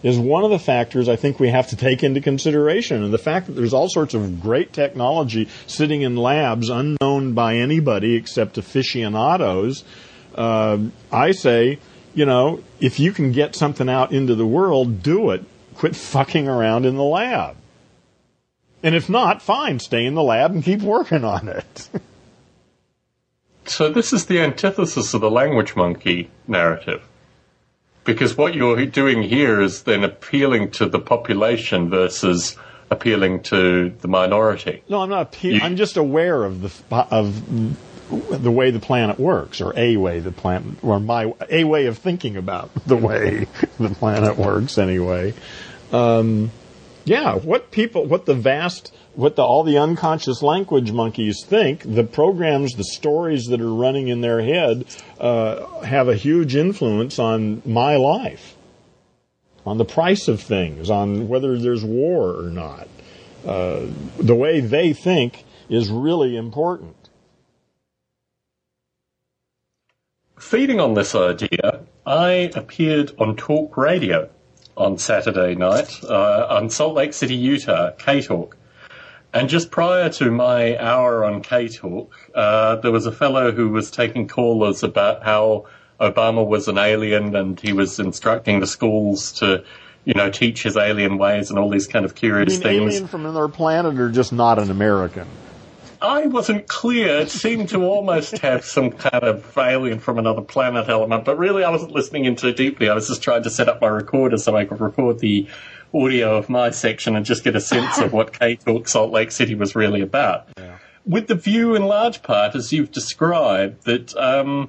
is 0.07 0.19
one 0.19 0.45
of 0.45 0.51
the 0.51 0.59
factors 0.59 1.09
I 1.09 1.17
think 1.17 1.41
we 1.41 1.49
have 1.49 1.69
to 1.69 1.77
take 1.77 2.05
into 2.05 2.21
consideration. 2.21 3.03
And 3.03 3.13
the 3.13 3.19
fact 3.19 3.47
that 3.47 3.53
there's 3.53 3.75
all 3.75 3.89
sorts 3.89 4.15
of 4.15 4.41
great 4.41 4.73
technology 4.73 5.49
sitting 5.67 6.03
in 6.03 6.17
labs 6.17 6.69
unknown 6.69 7.33
by 7.33 7.57
anybody 7.57 8.15
except 8.15 8.59
aficionados, 8.59 9.85
uh, 10.35 10.79
I 11.11 11.33
say, 11.33 11.79
you 12.15 12.27
know, 12.27 12.63
if 12.81 13.01
you 13.01 13.13
can 13.13 13.33
get 13.33 13.55
something 13.55 13.89
out 13.89 14.13
into 14.13 14.35
the 14.35 14.47
world, 14.47 15.03
do 15.03 15.31
it. 15.31 15.45
Quit 15.75 15.97
fucking 16.15 16.49
around 16.49 16.87
in 16.87 16.97
the 16.97 17.05
lab. 17.05 17.57
And 18.83 18.95
if 18.95 19.09
not, 19.09 19.43
fine, 19.43 19.79
stay 19.79 20.05
in 20.05 20.15
the 20.15 20.23
lab 20.23 20.53
and 20.53 20.63
keep 20.63 20.81
working 20.81 21.25
on 21.25 21.49
it. 21.49 21.89
So 23.69 23.89
this 23.89 24.13
is 24.13 24.27
the 24.27 24.41
antithesis 24.41 25.13
of 25.13 25.21
the 25.21 25.31
language 25.31 25.75
monkey 25.75 26.31
narrative. 26.47 27.03
Because 28.07 28.37
what 28.37 28.55
you're 28.55 28.87
doing 28.87 29.23
here 29.23 29.61
is 29.61 29.83
then 29.83 30.05
appealing 30.05 30.71
to 30.73 30.87
the 30.87 30.99
population 31.01 31.91
versus 31.91 32.57
appealing 32.91 33.43
to 33.43 33.91
the 34.01 34.07
minority. 34.09 34.83
No, 34.89 35.03
I'm 35.03 35.11
not. 35.11 35.33
Appe- 35.33 35.55
You- 35.55 35.61
I'm 35.61 35.77
just 35.77 35.97
aware 35.97 36.45
of 36.45 36.63
the 36.63 36.71
of 37.11 38.41
the 38.41 38.51
way 38.53 38.71
the 38.71 38.79
planet 38.79 39.19
works, 39.19 39.61
or 39.61 39.73
a 39.77 39.97
way 39.97 40.21
the 40.21 40.31
planet, 40.31 40.79
or 40.83 41.01
my 41.01 41.33
a 41.51 41.65
way 41.65 41.87
of 41.87 41.99
thinking 41.99 42.37
about 42.37 42.71
the 42.87 42.97
way 42.97 43.49
the 43.81 43.89
planet 43.89 44.39
works. 44.39 44.79
Anyway, 44.79 45.35
um, 45.93 46.53
yeah. 47.05 47.35
What 47.35 47.73
people, 47.73 48.05
what 48.07 48.25
the 48.27 48.35
vast, 48.35 48.95
what 49.17 49.35
the 49.37 49.43
all 49.43 49.65
the 49.65 49.79
unconscious 49.79 50.43
language 50.43 50.93
monkeys 50.93 51.45
think, 51.45 51.83
the 51.83 52.05
programs, 52.05 52.75
the 52.75 52.85
stories 52.85 53.47
that 53.47 53.61
are 53.61 53.75
running 53.75 54.09
in 54.09 54.21
their 54.21 54.43
head, 54.43 54.85
uh, 55.19 55.81
have 55.81 56.09
a 56.09 56.15
huge 56.15 56.55
influence 56.55 57.19
on 57.19 57.63
my 57.67 57.97
life, 57.97 58.55
on 59.65 59.79
the 59.79 59.85
price 59.85 60.29
of 60.29 60.41
things, 60.41 60.91
on 60.91 61.27
whether 61.29 61.59
there's 61.59 61.85
war 61.85 62.39
or 62.39 62.51
not 62.51 62.87
the 63.47 64.35
way 64.35 64.61
they 64.61 64.93
think 64.93 65.45
is 65.69 65.91
really 65.91 66.37
important. 66.37 66.95
Feeding 70.39 70.81
on 70.81 70.95
this 70.95 71.15
idea, 71.15 71.81
I 72.05 72.51
appeared 72.55 73.13
on 73.19 73.37
Talk 73.37 73.77
Radio 73.77 74.29
on 74.77 74.99
Saturday 74.99 75.55
night 75.55 75.89
uh, 76.05 76.47
on 76.51 76.69
Salt 76.71 76.95
Lake 76.95 77.15
City, 77.15 77.35
Utah, 77.35 77.93
K 77.93 78.21
Talk. 78.21 78.56
And 79.37 79.51
just 79.51 79.71
prior 79.71 80.09
to 80.09 80.31
my 80.31 80.79
hour 80.79 81.23
on 81.23 81.43
K 81.43 81.69
Talk, 81.69 82.11
uh, 82.35 82.77
there 82.77 82.91
was 82.91 83.05
a 83.05 83.13
fellow 83.13 83.53
who 83.53 83.69
was 83.69 83.91
taking 83.91 84.29
callers 84.29 84.83
about 84.83 85.25
how 85.25 85.67
Obama 86.01 86.47
was 86.47 86.69
an 86.69 86.79
alien 86.79 87.37
and 87.37 87.61
he 87.61 87.75
was 87.75 88.01
instructing 88.01 88.61
the 88.61 88.67
schools 88.67 89.33
to, 89.33 89.63
you 90.07 90.15
know, 90.15 90.31
teach 90.31 90.63
his 90.63 90.79
alien 90.79 91.19
ways 91.19 91.51
and 91.51 91.59
all 91.59 91.69
these 91.69 91.87
kind 91.87 92.07
of 92.07 92.15
curious 92.15 92.55
mean, 92.55 92.63
things. 92.63 92.95
alien 92.95 93.09
from 93.09 93.27
another 93.27 93.47
planet 93.47 94.01
or 94.01 94.11
just 94.11 94.33
not 94.33 94.59
an 94.59 94.71
American? 94.71 95.29
I 96.01 96.27
wasn't 96.29 96.67
clear. 96.67 97.19
It 97.19 97.31
seemed 97.31 97.69
to 97.71 97.85
almost 97.85 98.39
have 98.39 98.65
some 98.65 98.91
kind 98.91 99.23
of 99.23 99.59
alien 99.59 99.99
from 99.99 100.19
another 100.19 100.41
planet 100.41 100.89
element, 100.89 101.27
but 101.27 101.37
really 101.37 101.63
I 101.63 101.69
wasn't 101.69 101.93
listening 101.93 102.25
in 102.25 102.37
too 102.37 102.55
deeply. 102.55 102.89
I 102.89 102.95
was 102.95 103.09
just 103.09 103.23
trying 103.23 103.43
to 103.43 103.51
set 103.51 103.69
up 103.69 103.83
my 103.83 103.89
recorder 103.89 104.39
so 104.39 104.57
I 104.57 104.65
could 104.65 104.81
record 104.81 105.19
the 105.19 105.47
audio 106.05 106.37
of 106.37 106.49
my 106.49 106.71
section 106.71 107.17
and 107.17 107.25
just 107.25 107.45
get 107.45 107.57
a 107.57 107.61
sense 107.61 107.99
of 107.99 108.13
what 108.13 108.39
K 108.39 108.57
Talk 108.57 108.89
Salt 108.89 109.13
Lake 109.13 109.31
City 109.31 109.55
was 109.55 109.75
really 109.75 110.01
about. 110.01 110.49
With 111.05 111.29
the 111.29 111.37
view, 111.37 111.75
in 111.75 111.85
large 111.85 112.23
part, 112.23 112.57
as 112.57 112.73
you've 112.73 112.91
described, 112.91 113.85
that 113.85 114.17
um, 114.17 114.69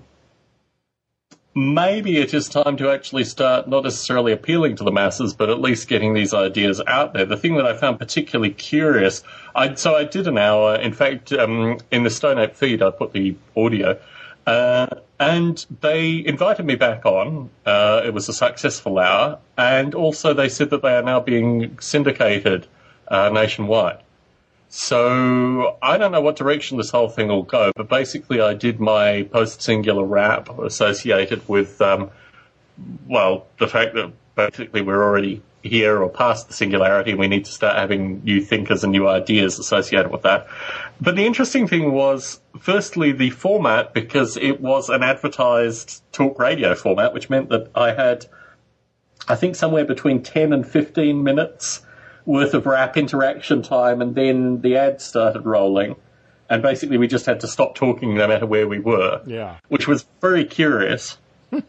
maybe 1.55 2.17
it 2.17 2.33
is 2.35 2.47
time 2.47 2.77
to 2.77 2.91
actually 2.91 3.23
start 3.23 3.67
not 3.67 3.83
necessarily 3.83 4.31
appealing 4.31 4.75
to 4.75 4.83
the 4.83 4.91
masses, 4.91 5.33
but 5.33 5.49
at 5.49 5.59
least 5.59 5.87
getting 5.87 6.13
these 6.13 6.35
ideas 6.35 6.79
out 6.85 7.13
there. 7.13 7.25
The 7.25 7.37
thing 7.37 7.55
that 7.55 7.65
I 7.65 7.75
found 7.75 7.97
particularly 7.97 8.51
curious, 8.51 9.23
I, 9.55 9.73
so 9.73 9.95
I 9.95 10.03
did 10.03 10.27
an 10.27 10.37
hour. 10.37 10.75
In 10.75 10.93
fact, 10.93 11.33
um, 11.33 11.79
in 11.91 12.03
the 12.03 12.11
Stone 12.11 12.37
Ape 12.37 12.55
feed, 12.55 12.83
I 12.83 12.91
put 12.91 13.13
the 13.13 13.35
audio. 13.55 13.99
Uh, 14.45 14.87
and 15.19 15.65
they 15.81 16.23
invited 16.25 16.65
me 16.65 16.75
back 16.75 17.05
on. 17.05 17.49
Uh, 17.65 18.01
it 18.05 18.13
was 18.13 18.29
a 18.29 18.33
successful 18.33 18.99
hour, 18.99 19.39
and 19.57 19.95
also 19.95 20.33
they 20.33 20.49
said 20.49 20.69
that 20.69 20.81
they 20.81 20.95
are 20.95 21.01
now 21.03 21.19
being 21.19 21.77
syndicated 21.79 22.67
uh, 23.07 23.29
nationwide. 23.29 23.99
So 24.69 25.77
I 25.81 25.97
don't 25.97 26.11
know 26.11 26.21
what 26.21 26.35
direction 26.35 26.77
this 26.77 26.91
whole 26.91 27.07
thing 27.09 27.29
will 27.29 27.43
go, 27.43 27.71
but 27.75 27.87
basically 27.87 28.41
I 28.41 28.53
did 28.53 28.79
my 28.79 29.23
post-singular 29.31 30.03
rap 30.03 30.49
associated 30.59 31.47
with, 31.47 31.81
um, 31.81 32.11
well, 33.07 33.47
the 33.59 33.67
fact 33.67 33.95
that 33.95 34.11
basically 34.35 34.81
we're 34.81 35.01
already 35.01 35.41
here 35.63 36.01
or 36.01 36.09
past 36.09 36.47
the 36.47 36.53
singularity 36.53 37.11
and 37.11 37.19
we 37.19 37.27
need 37.27 37.45
to 37.45 37.51
start 37.51 37.77
having 37.77 38.23
new 38.23 38.41
thinkers 38.41 38.83
and 38.83 38.91
new 38.91 39.07
ideas 39.07 39.57
associated 39.57 40.11
with 40.11 40.23
that. 40.23 40.47
But 40.99 41.15
the 41.15 41.25
interesting 41.25 41.67
thing 41.67 41.91
was, 41.93 42.39
firstly, 42.59 43.11
the 43.11 43.29
format, 43.29 43.93
because 43.93 44.35
it 44.37 44.59
was 44.61 44.89
an 44.89 45.03
advertised 45.03 46.01
talk 46.11 46.39
radio 46.39 46.73
format, 46.75 47.13
which 47.13 47.29
meant 47.29 47.49
that 47.49 47.69
I 47.75 47.93
had, 47.93 48.25
I 49.27 49.35
think, 49.35 49.55
somewhere 49.55 49.85
between 49.85 50.23
10 50.23 50.53
and 50.53 50.67
15 50.67 51.23
minutes 51.23 51.81
worth 52.25 52.53
of 52.53 52.65
rap 52.65 52.97
interaction 52.97 53.61
time, 53.61 54.01
and 54.01 54.15
then 54.15 54.61
the 54.61 54.75
ads 54.75 55.03
started 55.03 55.45
rolling. 55.45 55.95
And 56.49 56.61
basically, 56.61 56.97
we 56.97 57.07
just 57.07 57.25
had 57.25 57.41
to 57.41 57.47
stop 57.47 57.75
talking 57.75 58.15
no 58.15 58.27
matter 58.27 58.45
where 58.45 58.67
we 58.67 58.79
were, 58.79 59.21
Yeah. 59.25 59.55
which 59.67 59.87
was 59.87 60.05
very 60.21 60.45
curious. 60.45 61.17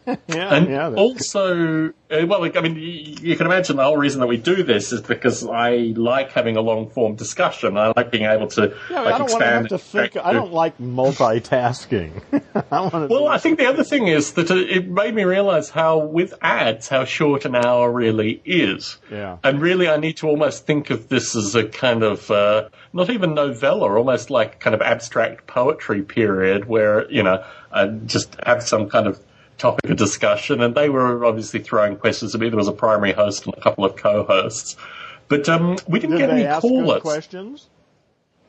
Yeah, 0.27 0.53
And 0.53 0.69
yeah. 0.69 0.89
also, 0.95 1.89
uh, 1.89 2.25
well, 2.27 2.43
I 2.43 2.61
mean, 2.61 2.75
you 2.77 3.35
can 3.35 3.45
imagine 3.45 3.75
the 3.77 3.83
whole 3.83 3.97
reason 3.97 4.19
that 4.21 4.27
we 4.27 4.37
do 4.37 4.63
this 4.63 4.91
is 4.91 5.01
because 5.01 5.45
I 5.45 5.93
like 5.95 6.31
having 6.31 6.55
a 6.57 6.61
long 6.61 6.89
form 6.89 7.15
discussion. 7.15 7.77
I 7.77 7.91
like 7.95 8.11
being 8.11 8.25
able 8.25 8.47
to 8.49 8.75
yeah, 8.89 9.01
like 9.01 9.13
I 9.15 9.17
don't 9.17 9.29
want 9.31 9.43
to 9.43 9.49
have 9.49 9.67
to 9.69 9.77
think. 9.77 10.17
I 10.17 10.33
don't 10.33 10.51
like 10.53 10.77
multitasking. 10.77 12.21
I 12.71 12.81
want. 12.81 13.09
Well, 13.09 13.27
I 13.27 13.37
think 13.37 13.57
the 13.59 13.67
other 13.67 13.83
thing 13.83 14.07
is 14.07 14.33
that 14.33 14.49
it- 14.51 14.69
it 14.69 14.87
made 14.87 15.15
me 15.15 15.23
realize 15.23 15.69
how, 15.69 15.97
with 15.99 16.33
ads, 16.41 16.87
how 16.89 17.05
short 17.05 17.45
an 17.45 17.55
hour 17.55 17.91
really 17.91 18.41
is. 18.45 18.97
Yeah. 19.11 19.37
And 19.43 19.61
really, 19.61 19.87
I 19.87 19.97
need 19.97 20.17
to 20.17 20.27
almost 20.27 20.65
think 20.67 20.89
of 20.89 21.09
this 21.09 21.35
as 21.35 21.55
a 21.55 21.63
kind 21.67 22.03
of, 22.03 22.29
uh, 22.29 22.69
not 22.93 23.09
even 23.09 23.33
novella, 23.33 23.91
almost 23.97 24.29
like 24.29 24.59
kind 24.59 24.73
of 24.75 24.81
abstract 24.81 25.47
poetry 25.47 26.01
period 26.03 26.65
where, 26.65 27.09
you 27.11 27.23
know, 27.23 27.43
I 27.71 27.87
just 27.87 28.35
have 28.45 28.63
some 28.63 28.89
kind 28.89 29.07
of 29.07 29.19
topic 29.59 29.89
of 29.91 29.97
discussion. 29.97 30.61
And 30.61 30.73
they 30.73 30.89
were 30.89 31.23
obviously 31.23 31.59
throwing 31.59 31.97
questions 31.97 32.33
at 32.33 32.41
me. 32.41 32.49
There 32.49 32.57
was 32.57 32.67
a 32.67 32.73
primary 32.73 33.13
host 33.13 33.45
and 33.45 33.53
a 33.53 33.61
couple 33.61 33.85
of 33.85 33.95
co-hosts. 33.95 34.75
But 35.27 35.47
um, 35.47 35.77
we 35.87 35.99
didn't 35.99 36.17
Did 36.17 36.27
get 36.27 36.29
any 36.31 36.59
callers. 36.59 37.01
questions? 37.01 37.69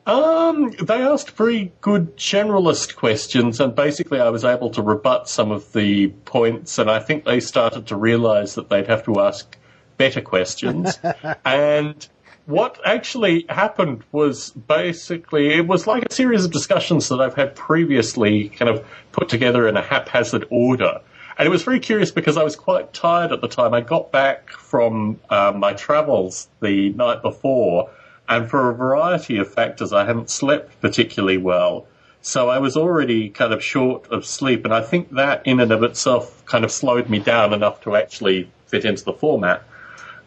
Um, 0.07 0.71
they 0.81 1.03
asked 1.03 1.35
pretty 1.35 1.71
good 1.81 2.17
generalist 2.17 2.95
questions, 2.95 3.59
and 3.59 3.75
basically 3.75 4.19
I 4.19 4.29
was 4.29 4.43
able 4.43 4.71
to 4.71 4.81
rebut 4.81 5.29
some 5.29 5.51
of 5.51 5.71
the 5.73 6.07
points, 6.25 6.79
and 6.79 6.89
I 6.89 6.99
think 6.99 7.23
they 7.23 7.39
started 7.39 7.85
to 7.87 7.95
realize 7.95 8.55
that 8.55 8.69
they'd 8.69 8.87
have 8.87 9.05
to 9.05 9.21
ask 9.21 9.55
better 9.97 10.21
questions. 10.21 10.97
and 11.45 12.07
what 12.51 12.79
actually 12.85 13.45
happened 13.47 14.03
was 14.11 14.51
basically 14.51 15.53
it 15.53 15.65
was 15.65 15.87
like 15.87 16.03
a 16.05 16.13
series 16.13 16.43
of 16.43 16.51
discussions 16.51 17.07
that 17.07 17.21
I've 17.21 17.33
had 17.33 17.55
previously 17.55 18.49
kind 18.49 18.69
of 18.69 18.85
put 19.13 19.29
together 19.29 19.67
in 19.69 19.77
a 19.77 19.81
haphazard 19.81 20.45
order. 20.49 20.99
And 21.37 21.47
it 21.47 21.49
was 21.49 21.63
very 21.63 21.79
curious 21.79 22.11
because 22.11 22.35
I 22.35 22.43
was 22.43 22.57
quite 22.57 22.93
tired 22.93 23.31
at 23.31 23.39
the 23.39 23.47
time. 23.47 23.73
I 23.73 23.79
got 23.79 24.11
back 24.11 24.51
from 24.51 25.19
uh, 25.29 25.53
my 25.55 25.73
travels 25.73 26.49
the 26.61 26.89
night 26.89 27.21
before, 27.21 27.89
and 28.27 28.49
for 28.49 28.69
a 28.69 28.75
variety 28.75 29.37
of 29.37 29.51
factors, 29.51 29.93
I 29.93 30.05
hadn't 30.05 30.29
slept 30.29 30.79
particularly 30.81 31.37
well. 31.37 31.87
So 32.21 32.49
I 32.49 32.59
was 32.59 32.75
already 32.77 33.29
kind 33.29 33.53
of 33.53 33.63
short 33.63 34.07
of 34.11 34.25
sleep, 34.25 34.65
and 34.65 34.73
I 34.73 34.81
think 34.81 35.09
that 35.11 35.41
in 35.47 35.61
and 35.61 35.71
of 35.71 35.83
itself 35.83 36.45
kind 36.45 36.65
of 36.65 36.71
slowed 36.71 37.09
me 37.09 37.19
down 37.19 37.53
enough 37.53 37.81
to 37.83 37.95
actually 37.95 38.51
fit 38.67 38.85
into 38.85 39.05
the 39.05 39.13
format. 39.13 39.63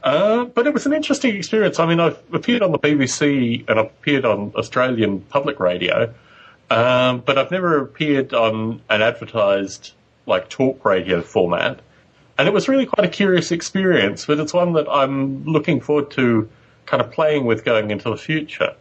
Uh, 0.05 0.45
but 0.45 0.67
it 0.67 0.75
was 0.75 0.85
an 0.85 0.93
interesting 0.93 1.35
experience. 1.35 1.81
I 1.81 1.87
mean, 1.87 1.99
I've 1.99 2.19
appeared 2.31 2.61
on 2.61 2.73
the 2.73 2.79
BBC 2.79 3.65
and 3.67 3.81
I've 3.81 3.87
appeared 3.87 4.27
on 4.27 4.53
Australian 4.55 5.23
public 5.23 5.59
radio, 5.59 6.13
um, 6.71 7.21
but 7.21 7.39
I've 7.39 7.51
never 7.51 7.81
appeared 7.81 8.35
on 8.35 8.83
an 8.91 9.01
advertised 9.01 9.93
like 10.27 10.51
talk 10.51 10.85
radio 10.85 11.23
format. 11.23 11.81
And 12.37 12.47
it 12.47 12.53
was 12.53 12.69
really 12.69 12.85
quite 12.85 13.07
a 13.07 13.11
curious 13.11 13.51
experience, 13.51 14.27
but 14.27 14.39
it's 14.39 14.53
one 14.53 14.75
that 14.75 14.87
I'm 14.91 15.43
looking 15.45 15.81
forward 15.81 16.11
to 16.13 16.51
kind 16.85 17.01
of 17.01 17.11
playing 17.11 17.47
with 17.47 17.65
going 17.65 17.91
into 17.91 18.11
the 18.11 18.17
future. 18.19 18.75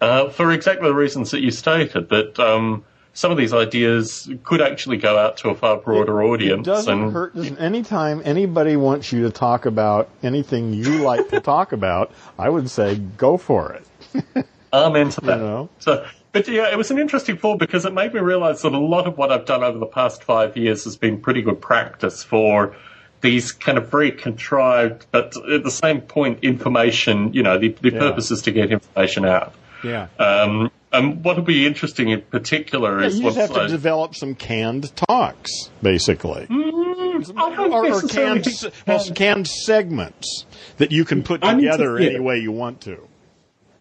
Uh, 0.00 0.30
for 0.30 0.50
exactly 0.50 0.88
the 0.88 0.94
reasons 0.94 1.30
that 1.32 1.40
you 1.40 1.50
stated, 1.50 2.08
that 2.08 2.38
um, 2.38 2.84
some 3.18 3.32
of 3.32 3.36
these 3.36 3.52
ideas 3.52 4.30
could 4.44 4.60
actually 4.60 4.96
go 4.96 5.18
out 5.18 5.38
to 5.38 5.48
a 5.48 5.54
far 5.56 5.76
broader 5.76 6.22
it, 6.22 6.26
audience. 6.28 6.60
It 6.68 6.70
doesn't 6.70 7.02
and, 7.02 7.12
hurt. 7.12 7.34
Anytime 7.58 8.22
anybody 8.24 8.76
wants 8.76 9.10
you 9.10 9.24
to 9.24 9.30
talk 9.32 9.66
about 9.66 10.08
anything 10.22 10.72
you 10.72 10.98
like 11.02 11.28
to 11.30 11.40
talk 11.40 11.72
about, 11.72 12.12
I 12.38 12.48
would 12.48 12.70
say 12.70 12.94
go 12.94 13.36
for 13.36 13.72
it. 13.72 14.46
I'm 14.72 14.94
into 14.94 15.20
that. 15.22 15.38
You 15.38 15.44
know? 15.44 15.68
So, 15.80 16.06
but 16.30 16.46
yeah, 16.46 16.70
it 16.70 16.78
was 16.78 16.92
an 16.92 17.00
interesting 17.00 17.36
fall 17.36 17.56
because 17.56 17.84
it 17.84 17.92
made 17.92 18.14
me 18.14 18.20
realize 18.20 18.62
that 18.62 18.72
a 18.72 18.78
lot 18.78 19.08
of 19.08 19.18
what 19.18 19.32
I've 19.32 19.46
done 19.46 19.64
over 19.64 19.78
the 19.78 19.86
past 19.86 20.22
five 20.22 20.56
years 20.56 20.84
has 20.84 20.94
been 20.94 21.20
pretty 21.20 21.42
good 21.42 21.60
practice 21.60 22.22
for 22.22 22.76
these 23.20 23.50
kind 23.50 23.78
of 23.78 23.90
very 23.90 24.12
contrived, 24.12 25.06
but 25.10 25.34
at 25.52 25.64
the 25.64 25.72
same 25.72 26.02
point, 26.02 26.44
information, 26.44 27.32
you 27.32 27.42
know, 27.42 27.58
the, 27.58 27.70
the 27.80 27.90
Yeah. 27.90 27.98
purpose 27.98 28.30
is 28.30 28.42
to 28.42 28.52
get 28.52 28.70
information 28.70 29.24
out. 29.24 29.54
Yeah. 29.82 30.06
Um, 30.20 30.70
and 30.92 31.24
what 31.24 31.36
will 31.36 31.44
be 31.44 31.66
interesting 31.66 32.08
in 32.08 32.22
particular 32.22 33.00
Yeah, 33.00 33.06
is 33.06 33.18
you 33.18 33.24
just 33.24 33.36
have 33.36 33.54
to 33.54 33.68
develop 33.68 34.14
some 34.14 34.34
canned 34.34 34.94
talks, 34.96 35.70
basically. 35.82 36.46
Mm, 36.46 37.26
don't 37.26 37.72
or, 37.72 37.84
or 37.84 37.88
necessarily 37.88 38.42
canned, 38.42 38.74
well, 38.86 39.00
um, 39.00 39.14
canned 39.14 39.48
segments 39.48 40.46
that 40.78 40.92
you 40.92 41.04
can 41.04 41.22
put 41.22 41.42
together 41.42 41.98
any 41.98 42.20
way 42.20 42.38
you 42.38 42.52
want 42.52 42.80
to. 42.82 43.08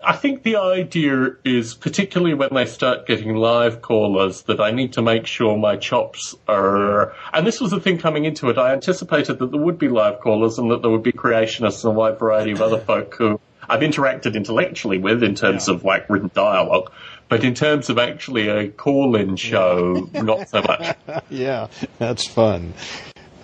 I 0.04 0.16
think 0.16 0.44
the 0.44 0.58
idea 0.58 1.36
is, 1.44 1.74
particularly 1.74 2.34
when 2.36 2.54
they 2.54 2.66
start 2.66 3.08
getting 3.08 3.36
live 3.36 3.82
callers, 3.82 4.44
that 4.44 4.62
I 4.62 4.72
need 4.72 4.94
to 4.94 5.02
make 5.02 5.26
sure 5.26 5.58
my 5.58 5.76
chops 5.76 6.36
are. 6.48 7.14
And 7.34 7.48
this 7.48 7.60
was 7.60 7.72
the 7.72 7.80
thing 7.80 7.98
coming 7.98 8.26
into 8.26 8.50
it. 8.50 8.58
I 8.58 8.74
anticipated 8.74 9.40
that 9.40 9.52
there 9.52 9.60
would 9.60 9.80
be 9.80 9.90
live 9.90 10.20
callers 10.20 10.60
and 10.60 10.70
that 10.72 10.82
there 10.82 10.92
would 10.92 11.04
be 11.04 11.12
creationists 11.12 11.84
and 11.84 11.94
a 11.94 11.98
wide 11.98 12.20
variety 12.20 12.52
of 12.52 12.62
other 12.62 12.78
folk 12.78 13.16
who 13.16 13.40
I've 13.70 13.82
interacted 13.82 14.36
intellectually 14.36 14.98
with 14.98 15.24
in 15.24 15.36
terms 15.36 15.68
Yeah. 15.68 15.76
of 15.76 15.84
like 15.84 16.10
written 16.10 16.32
dialogue. 16.34 16.92
But 17.30 17.44
in 17.44 17.54
terms 17.56 17.90
of 17.90 17.98
actually 17.98 18.48
a 18.48 18.70
call-in 18.70 19.36
show, 19.36 20.10
not 20.14 20.48
so 20.50 20.62
much. 20.62 20.96
Yeah, 21.30 21.68
that's 22.00 22.26
fun. 22.26 22.74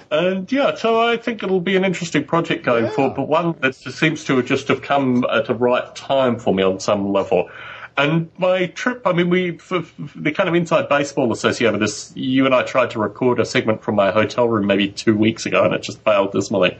And 0.09 0.49
yeah, 0.51 0.75
so 0.75 1.01
I 1.01 1.17
think 1.17 1.43
it'll 1.43 1.59
be 1.59 1.75
an 1.75 1.83
interesting 1.83 2.23
project 2.23 2.63
going 2.63 2.85
Yeah. 2.85 2.91
forward, 2.91 3.15
but 3.15 3.27
one 3.27 3.55
that 3.61 3.75
seems 3.75 4.23
to 4.25 4.41
just 4.43 4.67
have 4.69 4.81
come 4.81 5.25
at 5.29 5.47
the 5.47 5.55
right 5.55 5.93
time 5.95 6.39
for 6.39 6.53
me 6.53 6.63
on 6.63 6.79
some 6.79 7.11
level. 7.11 7.49
And 7.97 8.29
my 8.37 8.67
trip, 8.67 9.05
I 9.05 9.13
mean, 9.13 9.29
we, 9.29 9.57
for, 9.57 9.81
for 9.83 10.17
the 10.19 10.31
kind 10.31 10.47
of 10.49 10.55
inside 10.55 10.87
baseball 10.89 11.31
associated 11.31 11.73
with 11.73 11.81
this, 11.81 12.11
you 12.15 12.45
and 12.45 12.55
I 12.55 12.63
tried 12.63 12.91
to 12.91 12.99
record 12.99 13.39
a 13.39 13.45
segment 13.45 13.83
from 13.83 13.95
my 13.95 14.11
hotel 14.11 14.47
room 14.47 14.65
maybe 14.65 14.87
two 14.89 15.15
weeks 15.15 15.45
ago 15.45 15.63
and 15.65 15.73
it 15.73 15.81
just 15.83 15.99
failed 16.03 16.31
dismally. 16.31 16.77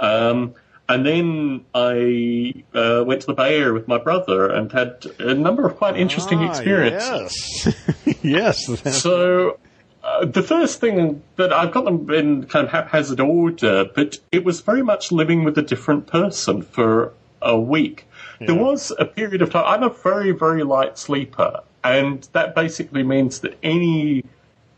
Um, 0.00 0.54
and 0.88 1.04
then 1.04 1.64
I 1.74 2.52
uh, 2.74 3.02
went 3.06 3.22
to 3.22 3.26
the 3.28 3.34
Bay 3.34 3.58
Area 3.58 3.72
with 3.72 3.88
my 3.88 3.98
brother 3.98 4.50
and 4.50 4.70
had 4.70 5.04
a 5.18 5.34
number 5.34 5.66
of 5.66 5.76
quite 5.76 5.96
interesting 5.96 6.38
Ah, 6.40 6.50
experiences. 6.50 7.74
Yes, 8.22 8.68
yes. 8.84 9.02
So 9.02 9.58
uh, 10.04 10.24
the 10.24 10.42
first 10.42 10.80
thing 10.80 11.22
that 11.36 11.52
I've 11.52 11.72
got 11.72 11.84
them 11.84 12.08
in 12.10 12.44
kind 12.46 12.66
of 12.66 12.72
haphazard 12.72 13.20
order, 13.20 13.86
but 13.94 14.16
it 14.30 14.44
was 14.44 14.60
very 14.60 14.82
much 14.82 15.10
living 15.10 15.42
with 15.44 15.58
a 15.58 15.62
different 15.62 16.06
person 16.06 16.62
for 16.62 17.12
a 17.42 17.58
week. 17.58 18.06
There 18.38 18.54
was 18.54 18.92
a 18.98 19.06
period 19.06 19.40
of 19.42 19.50
time. 19.50 19.64
I'm 19.66 19.82
a 19.82 19.88
very 19.88 20.30
very 20.32 20.62
light 20.62 20.98
sleeper, 20.98 21.60
and 21.82 22.28
that 22.32 22.54
basically 22.54 23.02
means 23.02 23.40
that 23.40 23.56
any 23.62 24.24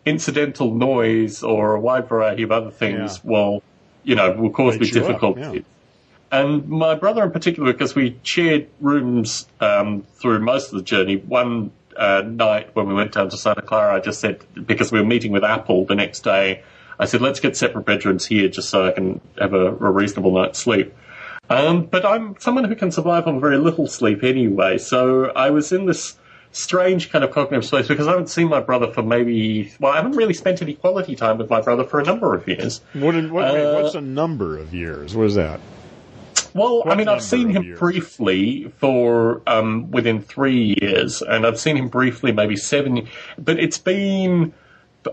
incidental 0.07 0.73
noise 0.75 1.43
or 1.43 1.75
a 1.75 1.81
wide 1.81 2.09
variety 2.09 2.43
of 2.45 2.53
other 2.53 2.71
things 2.71 3.21
Yeah. 3.23 3.31
will, 3.31 3.63
you 4.05 4.15
know, 4.15 4.33
will 4.33 4.51
cause 4.51 4.79
me 4.79 4.89
difficulty. 4.89 5.65
And 6.31 6.69
my 6.69 6.95
brother 6.95 7.25
in 7.25 7.31
particular, 7.31 7.73
because 7.73 7.95
we 7.95 8.19
shared 8.23 8.69
rooms 8.81 9.47
um, 9.61 10.03
through 10.17 10.41
most 10.41 10.73
of 10.73 10.79
the 10.79 10.85
journey, 10.85 11.17
one 11.17 11.71
uh, 11.97 12.23
night 12.27 12.75
when 12.75 12.87
we 12.87 12.95
went 12.95 13.13
down 13.13 13.31
to 13.31 13.37
Santa 13.37 13.63
Clara, 13.63 13.97
I 13.97 14.01
just 14.01 14.21
said, 14.21 14.45
because 14.67 14.93
we 14.93 15.01
were 15.01 15.07
meeting 15.07 15.33
with 15.33 15.45
Apple 15.45 15.85
the 15.87 15.95
next 15.95 16.21
day, 16.21 16.63
I 16.99 17.07
said, 17.07 17.21
let's 17.21 17.41
get 17.41 17.57
separate 17.57 17.87
bedrooms 17.87 18.27
here 18.27 18.49
just 18.49 18.69
so 18.69 18.87
I 18.87 18.93
can 18.93 19.21
have 19.39 19.55
a, 19.55 19.69
a 19.69 19.91
reasonable 19.91 20.33
night's 20.33 20.59
sleep. 20.59 20.95
Um, 21.49 21.87
but 21.87 22.05
I'm 22.05 22.37
someone 22.39 22.65
who 22.65 22.75
can 22.75 22.91
survive 22.91 23.27
on 23.27 23.41
very 23.41 23.57
little 23.57 23.87
sleep 23.87 24.23
anyway, 24.23 24.77
so 24.77 25.31
I 25.31 25.51
was 25.51 25.73
in 25.73 25.87
this 25.87 26.19
strange 26.53 27.11
kind 27.11 27.25
of 27.25 27.31
cognitive 27.31 27.65
space 27.65 27.89
because 27.89 28.07
I 28.07 28.11
haven't 28.11 28.29
seen 28.29 28.49
my 28.49 28.61
brother 28.61 28.93
for 28.93 29.03
maybe, 29.03 29.73
well, 29.81 29.93
I 29.93 29.97
haven't 29.97 30.17
really 30.17 30.35
spent 30.35 30.61
any 30.61 30.75
quality 30.75 31.17
time 31.17 31.39
with 31.39 31.49
my 31.49 31.61
brother 31.61 31.85
for 31.85 32.01
a 32.01 32.05
number 32.05 32.35
of 32.35 32.47
years. 32.47 32.81
What, 32.93 33.15
what, 33.31 33.45
Uh, 33.45 33.81
what's 33.81 33.95
a 33.95 34.01
number 34.01 34.59
of 34.59 34.75
years? 34.75 35.15
What 35.15 35.27
is 35.27 35.37
that? 35.37 35.61
Well, 36.55 36.83
I 36.87 36.95
mean, 36.95 37.09
I've 37.09 37.23
seen 37.23 37.51
him 37.51 37.63
years? 37.63 37.79
briefly 37.79 38.73
for 38.79 39.43
um, 39.47 39.91
within 39.91 40.21
three 40.23 40.77
years, 40.81 41.23
and 41.23 41.47
I've 41.47 41.59
seen 41.59 41.77
him 41.77 41.89
briefly 41.89 42.33
maybe 42.33 42.57
seven. 42.57 43.09
But 43.39 43.59
it's 43.59 43.79
been 43.79 44.53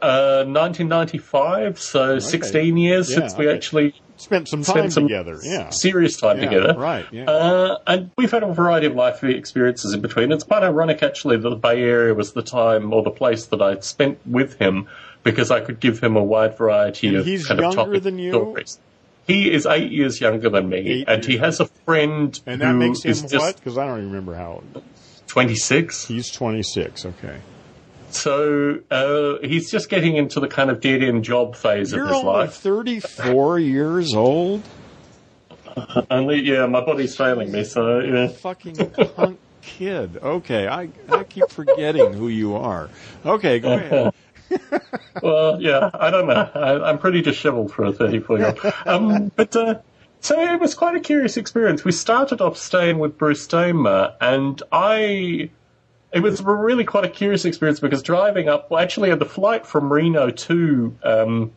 uh, 0.01 0.43
1995, 0.47 1.79
so 1.79 2.19
16 2.19 2.77
years 2.77 3.09
Yeah, 3.09 3.15
since 3.19 3.37
we 3.37 3.47
okay. 3.47 3.55
actually 3.55 3.93
Spent 4.17 4.47
some 4.47 4.63
time 4.63 4.75
spent 4.77 4.93
some 4.93 5.03
together. 5.03 5.37
Yeah. 5.43 5.69
serious 5.71 6.17
time 6.17 6.37
Yeah, 6.37 6.45
together. 6.49 6.79
right, 6.79 7.05
yeah. 7.11 7.25
Uh, 7.29 7.77
and 7.85 8.11
we've 8.17 8.31
had 8.31 8.43
a 8.43 8.53
variety 8.53 8.87
of 8.87 8.95
life 8.95 9.21
experiences 9.25 9.93
in 9.93 9.99
between. 10.01 10.31
It's 10.31 10.45
quite 10.45 10.63
ironic, 10.63 11.03
actually, 11.03 11.35
that 11.37 11.49
the 11.49 11.55
Bay 11.57 11.81
Area 11.83 12.13
was 12.13 12.31
the 12.31 12.41
time 12.41 12.93
or 12.93 13.03
the 13.03 13.11
place 13.11 13.47
that 13.47 13.61
I 13.61 13.77
spent 13.81 14.19
with 14.25 14.57
him 14.57 14.87
because 15.23 15.51
I 15.51 15.59
could 15.59 15.81
give 15.81 15.99
him 15.99 16.15
a 16.15 16.23
wide 16.23 16.57
variety 16.57 17.07
And 17.09 17.17
of 17.17 17.25
he's 17.25 17.45
kind 17.45 17.59
of 17.59 17.63
younger 17.63 17.75
topic 17.93 18.03
than 18.03 18.17
you? 18.17 18.31
stories. 18.31 18.79
He 19.27 19.51
is 19.51 19.65
eight 19.65 19.91
years 19.91 20.21
younger 20.21 20.49
than 20.49 20.69
me, 20.69 20.77
Eight 20.77 21.09
and 21.09 21.25
he 21.25 21.37
has 21.37 21.59
a 21.59 21.65
friend 21.65 22.39
And 22.45 22.61
that 22.61 22.71
who 22.71 22.77
makes 22.77 23.03
him 23.03 23.15
what? 23.39 23.55
Because 23.55 23.77
I 23.77 23.85
don't 23.87 23.97
even 23.97 24.09
remember 24.09 24.35
how 24.35 24.61
26. 25.27 26.05
He's 26.07 26.31
26. 26.31 27.05
Okay. 27.05 27.37
So 28.11 28.79
uh, 28.91 29.45
he's 29.45 29.69
just 29.71 29.89
getting 29.89 30.15
into 30.15 30.39
the 30.39 30.47
kind 30.47 30.69
of 30.69 30.79
dead 30.79 31.03
end 31.03 31.23
job 31.23 31.55
phase 31.55 31.91
You're 31.91 32.03
of 32.03 32.09
his 32.09 32.17
only 32.17 32.29
life. 32.29 32.53
34 32.53 33.59
years 33.59 34.13
old. 34.13 34.63
Only, 36.09 36.41
yeah, 36.41 36.67
my 36.67 36.79
body's 36.79 37.17
failing 37.17 37.51
me, 37.51 37.65
so 37.65 37.99
yeah. 37.99 38.29
Fucking 38.29 38.75
punk 39.15 39.37
kid. 39.61 40.15
Okay, 40.15 40.67
I 40.67 40.87
I 41.09 41.23
keep 41.25 41.49
forgetting 41.49 42.13
who 42.13 42.29
you 42.29 42.55
are. 42.55 42.89
Okay, 43.25 43.59
go 43.59 43.73
ahead. 43.73 44.13
Well, 45.21 45.61
yeah, 45.61 45.89
I 45.93 46.11
don't 46.11 46.27
know. 46.27 46.49
I, 46.53 46.89
I'm 46.89 46.97
pretty 46.97 47.21
disheveled 47.21 47.71
for 47.71 47.85
a 47.85 47.93
34 47.93 48.37
year 48.37 48.47
old. 48.47 48.73
Um, 48.85 49.31
but 49.35 49.55
uh, 49.55 49.75
so 50.19 50.39
it 50.39 50.59
was 50.59 50.75
quite 50.75 50.95
a 50.95 50.99
curious 50.99 51.37
experience. 51.37 51.85
We 51.85 51.93
started 51.93 52.41
off 52.41 52.57
staying 52.57 52.99
with 52.99 53.17
Bruce 53.17 53.47
Damer, 53.47 54.15
and 54.19 54.61
I. 54.71 55.49
It 56.11 56.19
was 56.19 56.41
really 56.41 56.85
quite 56.85 57.05
a 57.05 57.09
curious 57.09 57.45
experience 57.45 57.79
because 57.79 58.01
driving 58.01 58.47
up, 58.47 58.69
well, 58.69 58.81
actually, 58.81 59.13
the 59.15 59.25
flight 59.25 59.65
from 59.65 59.91
Reno 59.91 60.29
to 60.29 60.97
um, 61.03 61.51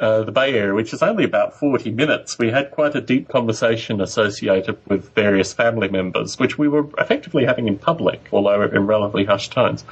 uh, 0.00 0.22
the 0.22 0.32
Bay 0.32 0.54
Area, 0.54 0.74
which 0.74 0.92
is 0.92 1.02
only 1.02 1.24
about 1.24 1.58
40 1.58 1.90
minutes, 1.90 2.38
we 2.38 2.50
had 2.50 2.70
quite 2.70 2.94
a 2.94 3.00
deep 3.00 3.28
conversation 3.28 4.00
associated 4.00 4.78
with 4.88 5.14
various 5.14 5.52
family 5.52 5.88
members, 5.88 6.38
which 6.38 6.58
we 6.58 6.68
were 6.68 6.88
effectively 6.98 7.44
having 7.44 7.68
in 7.68 7.78
public, 7.78 8.28
although 8.32 8.62
in 8.62 8.86
relatively 8.86 9.24
hushed 9.24 9.52
tones. 9.52 9.84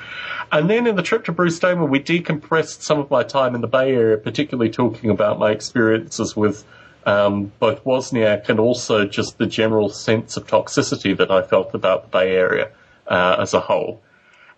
And 0.52 0.70
then 0.70 0.86
in 0.86 0.96
the 0.96 1.02
trip 1.02 1.24
to 1.24 1.32
Bruce 1.32 1.58
Damer, 1.58 1.84
we 1.84 2.00
decompressed 2.00 2.82
some 2.82 2.98
of 2.98 3.10
my 3.10 3.22
time 3.22 3.54
in 3.54 3.60
the 3.60 3.66
Bay 3.66 3.94
Area, 3.94 4.16
particularly 4.16 4.70
talking 4.70 5.10
about 5.10 5.38
my 5.38 5.50
experiences 5.50 6.36
with 6.36 6.64
um, 7.04 7.52
both 7.58 7.84
Wozniak 7.84 8.48
and 8.48 8.58
also 8.58 9.04
just 9.06 9.38
the 9.38 9.46
general 9.46 9.88
sense 9.88 10.36
of 10.36 10.46
toxicity 10.46 11.16
that 11.16 11.30
I 11.30 11.42
felt 11.42 11.74
about 11.74 12.02
the 12.02 12.08
Bay 12.08 12.34
Area. 12.34 12.70
uh, 13.08 13.36
as 13.38 13.54
a 13.54 13.60
whole. 13.60 14.02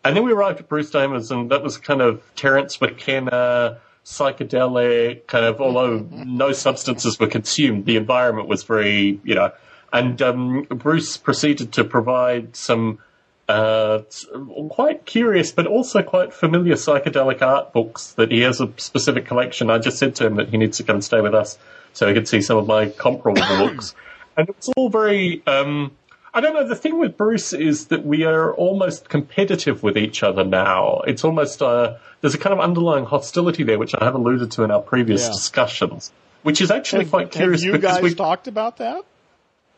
And 0.04 0.16
then 0.16 0.24
we 0.24 0.32
arrived 0.32 0.60
at 0.60 0.68
Bruce 0.68 0.90
Damer's, 0.90 1.30
and 1.30 1.50
that 1.50 1.62
was 1.62 1.76
kind 1.76 2.00
of 2.00 2.22
Terence 2.36 2.80
McKenna, 2.80 3.78
psychedelic, 4.08 5.26
kind 5.26 5.44
of, 5.44 5.60
although 5.60 5.98
no 6.10 6.52
substances 6.52 7.20
were 7.20 7.26
consumed, 7.26 7.84
the 7.84 7.96
environment 7.96 8.48
was 8.48 8.64
very, 8.64 9.20
you 9.22 9.34
know, 9.34 9.52
and 9.92 10.20
um, 10.22 10.62
Bruce 10.62 11.18
proceeded 11.18 11.72
to 11.74 11.84
provide 11.84 12.56
some 12.56 12.98
uh, 13.48 14.00
quite 14.70 15.06
curious 15.06 15.52
but 15.52 15.66
also 15.66 16.02
quite 16.02 16.34
familiar 16.34 16.74
psychedelic 16.74 17.40
art 17.40 17.72
books 17.72 18.12
that 18.12 18.30
he 18.30 18.40
has 18.40 18.60
a 18.60 18.72
specific 18.78 19.26
collection. 19.26 19.70
I 19.70 19.78
just 19.78 19.98
said 19.98 20.14
to 20.16 20.26
him 20.26 20.36
that 20.36 20.48
he 20.48 20.56
needs 20.56 20.78
to 20.78 20.84
come 20.84 20.96
and 20.96 21.04
stay 21.04 21.20
with 21.20 21.34
us 21.34 21.58
so 21.92 22.08
he 22.08 22.14
could 22.14 22.28
see 22.28 22.40
some 22.40 22.56
of 22.56 22.66
my 22.66 22.88
comparable 22.88 23.42
books. 23.58 23.94
And 24.36 24.48
it's 24.48 24.68
all 24.76 24.88
very, 24.88 25.42
um, 25.46 25.92
I 26.38 26.40
don't 26.40 26.54
know, 26.54 26.68
the 26.68 26.76
thing 26.76 27.00
with 27.00 27.16
Bruce 27.16 27.52
is 27.52 27.86
that 27.86 28.06
we 28.06 28.22
are 28.22 28.54
almost 28.54 29.08
competitive 29.08 29.82
with 29.82 29.98
each 29.98 30.22
other 30.22 30.44
now. 30.44 31.00
It's 31.04 31.24
almost, 31.24 31.60
uh, 31.60 31.96
there's 32.20 32.36
a 32.36 32.38
kind 32.38 32.52
of 32.52 32.60
underlying 32.60 33.06
hostility 33.06 33.64
there, 33.64 33.76
which 33.76 33.92
I 33.92 34.04
have 34.04 34.14
alluded 34.14 34.52
to 34.52 34.62
in 34.62 34.70
our 34.70 34.80
previous 34.80 35.24
yeah. 35.24 35.32
discussions, 35.32 36.12
which 36.44 36.60
is 36.60 36.70
actually 36.70 37.06
have, 37.06 37.10
quite 37.10 37.32
curious. 37.32 37.64
Have 37.64 37.74
you 37.74 37.80
guys 37.80 38.02
we, 38.02 38.14
talked 38.14 38.46
about 38.46 38.76
that? 38.76 39.04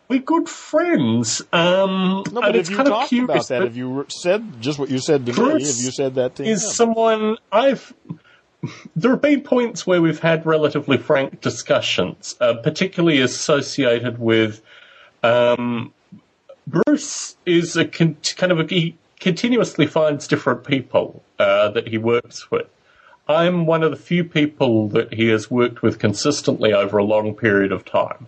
We're 0.09 0.19
good 0.19 0.51
friends. 0.51 1.41
Um, 1.51 2.25
no, 2.31 2.43
but 2.43 2.55
have 2.55 2.69
you 2.69 2.77
talked 2.77 3.11
about 3.15 3.49
that? 3.49 3.63
Have 3.63 3.77
you 3.79 4.05
said 4.11 4.61
just 4.61 4.79
what 4.79 4.91
you 4.91 4.99
said 4.99 5.25
to 5.25 5.33
Bruce 5.33 5.63
me? 5.63 5.67
Have 5.67 5.85
you 5.87 5.91
said 5.93 6.15
that 6.17 6.35
to 6.35 6.45
is 6.45 6.63
him? 6.63 6.71
someone 6.73 7.39
I've. 7.51 7.95
There 8.95 9.13
have 9.13 9.23
been 9.23 9.41
points 9.41 9.87
where 9.87 10.03
we've 10.03 10.21
had 10.21 10.45
relatively 10.45 10.99
frank 10.99 11.41
discussions, 11.41 12.37
uh, 12.39 12.53
particularly 12.63 13.23
associated 13.23 14.19
with 14.19 14.61
um, 15.23 15.95
Bruce 16.71 17.37
is 17.47 17.77
a 17.77 17.85
con- 17.85 18.17
kind 18.37 18.53
of 18.53 18.61
a, 18.61 18.65
he 18.65 18.97
continuously 19.19 19.87
finds 19.87 20.29
different 20.29 20.65
people 20.65 21.23
uh, 21.39 21.69
that 21.71 21.89
he 21.89 21.99
works 21.99 22.51
with. 22.51 22.69
I'm 23.29 23.67
one 23.67 23.83
of 23.83 23.91
the 23.91 23.97
few 23.97 24.25
people 24.25 24.89
that 24.89 25.15
he 25.15 25.29
has 25.29 25.51
worked 25.51 25.83
with 25.83 25.99
consistently 25.99 26.73
over 26.73 26.99
a 26.99 27.05
long 27.05 27.35
period 27.35 27.73
of 27.73 27.85
time. 27.85 28.27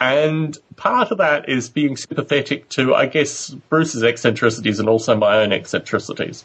And 0.00 0.58
part 0.76 1.10
of 1.10 1.18
that 1.18 1.48
is 1.48 1.68
being 1.68 1.96
sympathetic 1.96 2.68
to, 2.70 2.94
I 2.94 3.06
guess, 3.06 3.50
Bruce's 3.50 4.02
eccentricities 4.02 4.78
and 4.78 4.88
also 4.88 5.16
my 5.16 5.38
own 5.38 5.52
eccentricities. 5.52 6.44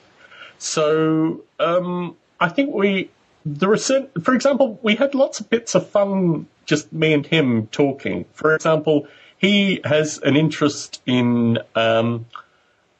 So, 0.58 1.42
um, 1.60 2.16
I 2.40 2.50
think 2.50 2.74
we, 2.74 3.10
there 3.46 3.72
are 3.72 3.78
certain, 3.78 4.10
for 4.22 4.34
example, 4.34 4.80
we 4.84 4.96
had 4.96 5.16
lots 5.16 5.40
of 5.40 5.50
bits 5.50 5.76
of 5.76 5.88
fun, 5.90 6.48
just 6.66 6.94
me 6.94 7.14
and 7.14 7.26
him 7.26 7.68
talking. 7.68 8.26
For 8.34 8.56
example, 8.56 9.08
he 9.42 9.82
has 9.84 10.20
an 10.20 10.38
interest 10.38 11.02
in, 11.08 11.58
um, 11.76 12.28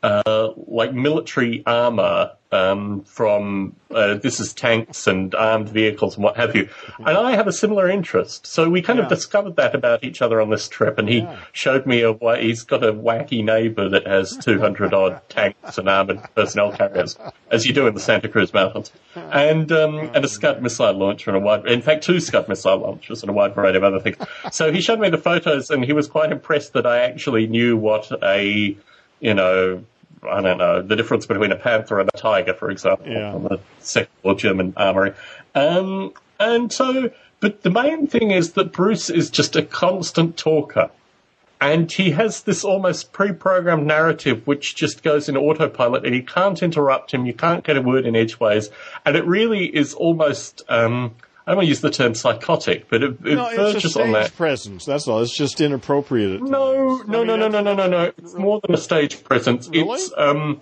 uh, 0.04 0.52
like 0.68 0.94
military 0.94 1.64
armor 1.66 2.32
um, 2.52 3.04
from 3.04 3.76
uh, 3.92 4.16
this 4.16 4.40
is 4.40 4.54
tanks 4.54 5.08
and 5.08 5.34
armed 5.36 5.70
vehicles 5.70 6.16
and 6.16 6.24
what 6.24 6.36
have 6.38 6.56
you. 6.56 6.68
And 6.98 7.18
I 7.18 7.36
have 7.36 7.48
a 7.48 7.54
similar 7.54 7.88
interest, 7.90 8.46
so 8.46 8.70
we 8.70 8.82
kind 8.82 9.00
yeah. 9.00 9.04
of 9.04 9.10
discovered 9.10 9.56
that 9.56 9.74
about 9.74 10.04
each 10.04 10.22
other 10.22 10.42
on 10.42 10.50
this 10.50 10.68
trip. 10.68 10.98
And 10.98 11.08
he 11.08 11.20
yeah. 11.20 11.40
showed 11.54 11.86
me 11.86 12.02
a 12.02 12.14
he's 12.38 12.64
got 12.64 12.84
a 12.84 12.92
wacky 12.92 13.44
neighbour 13.44 13.90
that 13.90 14.06
has 14.06 14.36
200 14.38 14.94
odd 14.94 15.22
tanks 15.30 15.78
and 15.78 15.88
armored 15.88 16.22
personnel 16.36 16.74
carriers, 16.74 17.18
as 17.50 17.66
you 17.66 17.74
do 17.74 17.88
in 17.88 17.94
the 17.94 18.02
Santa 18.02 18.28
Cruz 18.28 18.54
Mountains, 18.54 18.92
and 19.16 19.72
um, 19.72 20.00
and 20.14 20.26
a 20.26 20.28
Scud 20.28 20.62
missile 20.62 20.94
launcher 20.94 21.30
and 21.30 21.38
a 21.38 21.40
wide, 21.40 21.66
in 21.68 21.82
fact, 21.82 22.04
two 22.04 22.20
Scud 22.20 22.50
missile 22.50 22.80
launchers 22.80 23.22
and 23.24 23.30
a 23.30 23.34
wide 23.34 23.56
variety 23.56 23.78
of 23.78 23.84
other 23.84 24.00
things. 24.00 24.18
So 24.52 24.72
he 24.72 24.82
showed 24.82 25.00
me 25.00 25.10
the 25.10 25.18
photos, 25.18 25.70
and 25.70 25.86
he 25.86 25.94
was 25.94 26.08
quite 26.08 26.32
impressed 26.32 26.74
that 26.74 26.86
I 26.86 27.02
actually 27.02 27.48
knew 27.48 27.78
what 27.78 28.12
a 28.24 28.76
you 29.20 29.34
know 29.34 29.84
I 30.30 30.42
don't 30.42 30.58
know, 30.58 30.82
the 30.82 30.96
difference 30.96 31.26
between 31.26 31.52
a 31.52 31.56
panther 31.56 32.00
and 32.00 32.10
a 32.14 32.18
tiger, 32.18 32.54
for 32.54 32.70
example, 32.70 33.08
yeah. 33.08 33.38
the 33.38 33.60
Second 33.80 34.12
World 34.24 34.40
German 34.40 34.74
armory. 34.78 35.14
Um, 35.56 36.14
and 36.40 36.72
so, 36.72 37.12
but 37.40 37.64
the 37.64 37.72
main 37.72 38.08
thing 38.08 38.32
is 38.32 38.54
that 38.54 38.72
Bruce 38.72 39.10
is 39.10 39.30
just 39.30 39.56
a 39.56 39.64
constant 39.64 40.38
talker. 40.38 40.92
And 41.60 41.92
he 41.92 42.10
has 42.12 42.42
this 42.42 42.64
almost 42.64 43.14
pre-programmed 43.14 43.86
narrative 43.86 44.48
which 44.48 44.76
just 44.76 45.04
goes 45.04 45.30
in 45.30 45.38
autopilot 45.38 46.06
and 46.06 46.16
you 46.16 46.24
can't 46.24 46.62
interrupt 46.64 47.12
him, 47.12 47.28
you 47.28 47.36
can't 47.36 47.64
get 47.64 47.78
a 47.78 47.82
word 47.82 48.08
in 48.08 48.16
edgeways. 48.16 48.72
And 49.06 49.16
it 49.16 49.26
really 49.26 49.66
is 49.66 49.94
almost, 49.94 50.64
um, 50.70 51.14
I 51.46 51.52
don't 51.52 51.58
want 51.58 51.66
to 51.66 51.70
use 51.70 51.82
the 51.82 51.90
term 51.90 52.14
psychotic, 52.14 52.88
but 52.90 53.02
it, 53.02 53.18
it 53.26 53.36
no, 53.36 53.50
verges 53.56 53.86
it's 53.86 53.96
a 53.96 54.04
on 54.04 54.12
that. 54.12 54.36
presence. 54.36 54.86
That's 54.86 55.08
all. 55.08 55.22
It's 55.22 55.36
just 55.36 55.60
inappropriate. 55.60 56.42
No, 56.42 56.98
no, 57.08 57.24
no, 57.24 57.36
no, 57.36 57.48
no, 57.48 57.62
no, 57.62 57.74
no, 57.74 57.88
no. 57.88 58.12
It's 58.18 58.36
more 58.36 58.62
than 58.62 58.76
a 58.76 58.78
stage 58.78 59.24
presence. 59.24 59.68
Really? 59.70 59.90
It's 59.90 60.14
um, 60.16 60.62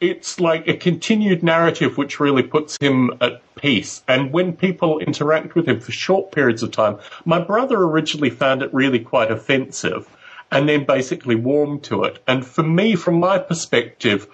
it's 0.00 0.40
like 0.40 0.66
a 0.66 0.76
continued 0.76 1.42
narrative 1.42 1.96
which 1.96 2.20
really 2.20 2.42
puts 2.42 2.76
him 2.80 3.12
at 3.20 3.42
peace. 3.54 4.02
And 4.08 4.32
when 4.32 4.54
people 4.54 4.98
interact 4.98 5.54
with 5.54 5.66
him 5.66 5.80
for 5.80 5.92
short 5.92 6.32
periods 6.32 6.62
of 6.62 6.70
time, 6.70 6.98
my 7.24 7.38
brother 7.38 7.76
originally 7.76 8.30
found 8.30 8.62
it 8.62 8.72
really 8.72 8.98
quite 8.98 9.30
offensive, 9.30 10.08
and 10.50 10.68
then 10.68 10.84
basically 10.84 11.34
warmed 11.34 11.84
to 11.84 12.04
it. 12.04 12.22
And 12.26 12.46
for 12.46 12.62
me, 12.62 12.96
from 12.96 13.20
my 13.20 13.38
perspective, 13.38 14.26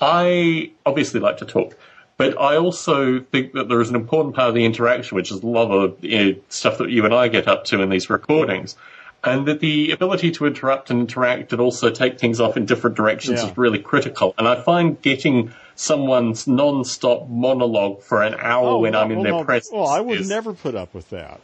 I 0.00 0.72
obviously 0.84 1.20
like 1.20 1.38
to 1.38 1.46
talk. 1.46 1.76
But 2.16 2.38
I 2.40 2.56
also 2.56 3.20
think 3.20 3.54
that 3.54 3.68
there 3.68 3.80
is 3.80 3.90
an 3.90 3.96
important 3.96 4.36
part 4.36 4.48
of 4.48 4.54
the 4.54 4.64
interaction, 4.64 5.16
which 5.16 5.32
is 5.32 5.42
a 5.42 5.46
lot 5.46 5.70
of 5.70 6.02
you 6.04 6.24
know, 6.24 6.40
stuff 6.48 6.78
that 6.78 6.90
you 6.90 7.04
and 7.04 7.12
I 7.12 7.28
get 7.28 7.48
up 7.48 7.64
to 7.66 7.82
in 7.82 7.90
these 7.90 8.08
recordings. 8.08 8.76
And 9.24 9.46
that 9.48 9.60
the 9.60 9.90
ability 9.90 10.32
to 10.32 10.46
interrupt 10.46 10.90
and 10.90 11.00
interact 11.00 11.52
and 11.52 11.60
also 11.60 11.90
take 11.90 12.20
things 12.20 12.40
off 12.40 12.58
in 12.58 12.66
different 12.66 12.94
directions 12.96 13.40
yeah. 13.40 13.50
is 13.50 13.56
really 13.56 13.78
critical. 13.78 14.34
And 14.36 14.46
I 14.46 14.60
find 14.60 15.00
getting 15.00 15.52
someone's 15.76 16.46
non-stop 16.46 17.28
monologue 17.28 18.02
for 18.02 18.22
an 18.22 18.34
hour 18.34 18.68
oh, 18.68 18.78
when 18.80 18.94
I'm 18.94 19.10
in 19.10 19.22
their 19.22 19.32
no, 19.32 19.44
presence. 19.44 19.72
Well, 19.72 19.86
I 19.86 20.00
would 20.00 20.20
is, 20.20 20.28
never 20.28 20.52
put 20.52 20.74
up 20.74 20.92
with 20.92 21.08
that. 21.10 21.40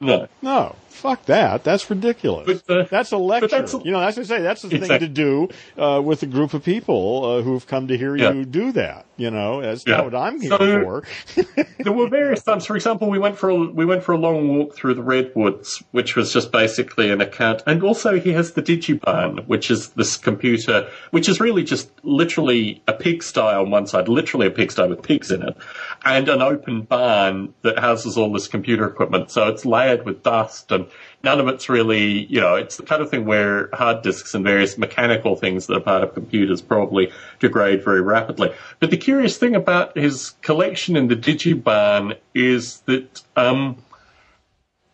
No. 0.00 0.28
No. 0.40 0.76
Fuck 0.96 1.26
that. 1.26 1.62
That's 1.62 1.90
ridiculous. 1.90 2.62
But, 2.62 2.74
uh, 2.74 2.86
that's 2.90 3.12
a 3.12 3.18
lecture. 3.18 3.48
That's 3.48 3.74
a, 3.74 3.82
you 3.84 3.90
know, 3.90 4.00
that's 4.00 4.16
what 4.16 4.24
I 4.24 4.36
say. 4.38 4.42
That's 4.42 4.62
the 4.62 4.74
exactly. 4.74 4.88
thing 4.88 5.00
to 5.00 5.08
do 5.08 5.48
uh, 5.76 6.00
with 6.00 6.22
a 6.22 6.26
group 6.26 6.54
of 6.54 6.64
people 6.64 7.22
uh, 7.22 7.42
who've 7.42 7.66
come 7.66 7.88
to 7.88 7.98
hear 7.98 8.16
yeah. 8.16 8.32
you 8.32 8.46
do 8.46 8.72
that. 8.72 9.04
You 9.18 9.30
know, 9.30 9.62
that's 9.62 9.86
yeah. 9.86 9.96
not 9.96 10.04
what 10.04 10.14
I'm 10.14 10.40
here 10.40 10.50
so, 10.50 10.58
for. 10.58 11.02
there 11.78 11.92
were 11.92 12.08
various 12.08 12.42
times. 12.42 12.64
For 12.66 12.76
example, 12.76 13.10
we 13.10 13.18
went 13.18 13.36
for 13.36 13.50
a, 13.50 13.56
we 13.56 13.84
went 13.84 14.04
for 14.04 14.12
a 14.12 14.18
long 14.18 14.56
walk 14.56 14.74
through 14.74 14.94
the 14.94 15.02
redwoods, 15.02 15.82
which 15.92 16.16
was 16.16 16.32
just 16.32 16.50
basically 16.50 17.10
an 17.10 17.20
account. 17.20 17.62
And 17.66 17.82
also, 17.82 18.18
he 18.18 18.32
has 18.32 18.52
the 18.52 18.62
Digibarn, 18.62 19.46
which 19.46 19.70
is 19.70 19.90
this 19.90 20.16
computer, 20.16 20.88
which 21.10 21.28
is 21.28 21.40
really 21.40 21.62
just 21.62 21.90
literally 22.04 22.82
a 22.88 22.92
pigsty 22.92 23.40
on 23.40 23.70
one 23.70 23.86
side, 23.86 24.08
literally 24.08 24.46
a 24.46 24.50
pigsty 24.50 24.86
with 24.86 25.02
pigs 25.02 25.30
in 25.30 25.42
it, 25.42 25.56
and 26.04 26.28
an 26.28 26.42
open 26.42 26.82
barn 26.82 27.54
that 27.62 27.78
houses 27.78 28.18
all 28.18 28.32
this 28.32 28.48
computer 28.48 28.86
equipment. 28.86 29.30
So 29.30 29.48
it's 29.48 29.64
layered 29.64 30.04
with 30.04 30.22
dust 30.22 30.70
and 30.72 30.85
none 31.22 31.40
of 31.40 31.48
it's 31.48 31.68
really, 31.68 32.24
you 32.26 32.40
know, 32.40 32.54
it's 32.54 32.76
the 32.76 32.82
kind 32.82 33.02
of 33.02 33.10
thing 33.10 33.24
where 33.24 33.68
hard 33.72 34.02
disks 34.02 34.34
and 34.34 34.44
various 34.44 34.78
mechanical 34.78 35.36
things 35.36 35.66
that 35.66 35.76
are 35.76 35.80
part 35.80 36.02
of 36.02 36.14
computers 36.14 36.62
probably 36.62 37.12
degrade 37.40 37.84
very 37.84 38.00
rapidly. 38.00 38.52
But 38.80 38.90
the 38.90 38.96
curious 38.96 39.36
thing 39.36 39.54
about 39.54 39.96
his 39.96 40.30
collection 40.42 40.96
in 40.96 41.08
the 41.08 41.16
Digibarn 41.16 42.16
is 42.34 42.80
that, 42.86 43.22
um, 43.36 43.76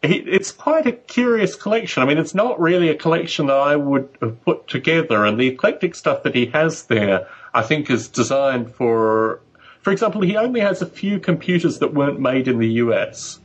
it's 0.02 0.50
quite 0.50 0.86
a 0.86 0.92
curious 0.92 1.54
collection. 1.54 2.02
I 2.02 2.06
mean, 2.06 2.18
it's 2.18 2.34
not 2.34 2.60
really 2.60 2.88
a 2.88 2.94
collection 2.96 3.46
that 3.46 3.56
I 3.56 3.76
would 3.76 4.08
have 4.20 4.42
put 4.44 4.66
together, 4.66 5.24
and 5.24 5.38
the 5.38 5.46
eclectic 5.46 5.94
stuff 5.94 6.24
that 6.24 6.34
he 6.34 6.46
has 6.46 6.84
there, 6.86 7.28
I 7.54 7.62
think, 7.62 7.88
is 7.88 8.08
designed 8.08 8.74
for. 8.74 9.40
For 9.82 9.92
example, 9.92 10.20
he 10.22 10.36
only 10.36 10.60
has 10.60 10.82
a 10.82 10.86
few 10.86 11.18
computers 11.18 11.78
that 11.80 11.94
weren't 11.94 12.20
made 12.20 12.48
in 12.48 12.58
the 12.58 12.68
US. 12.84 13.38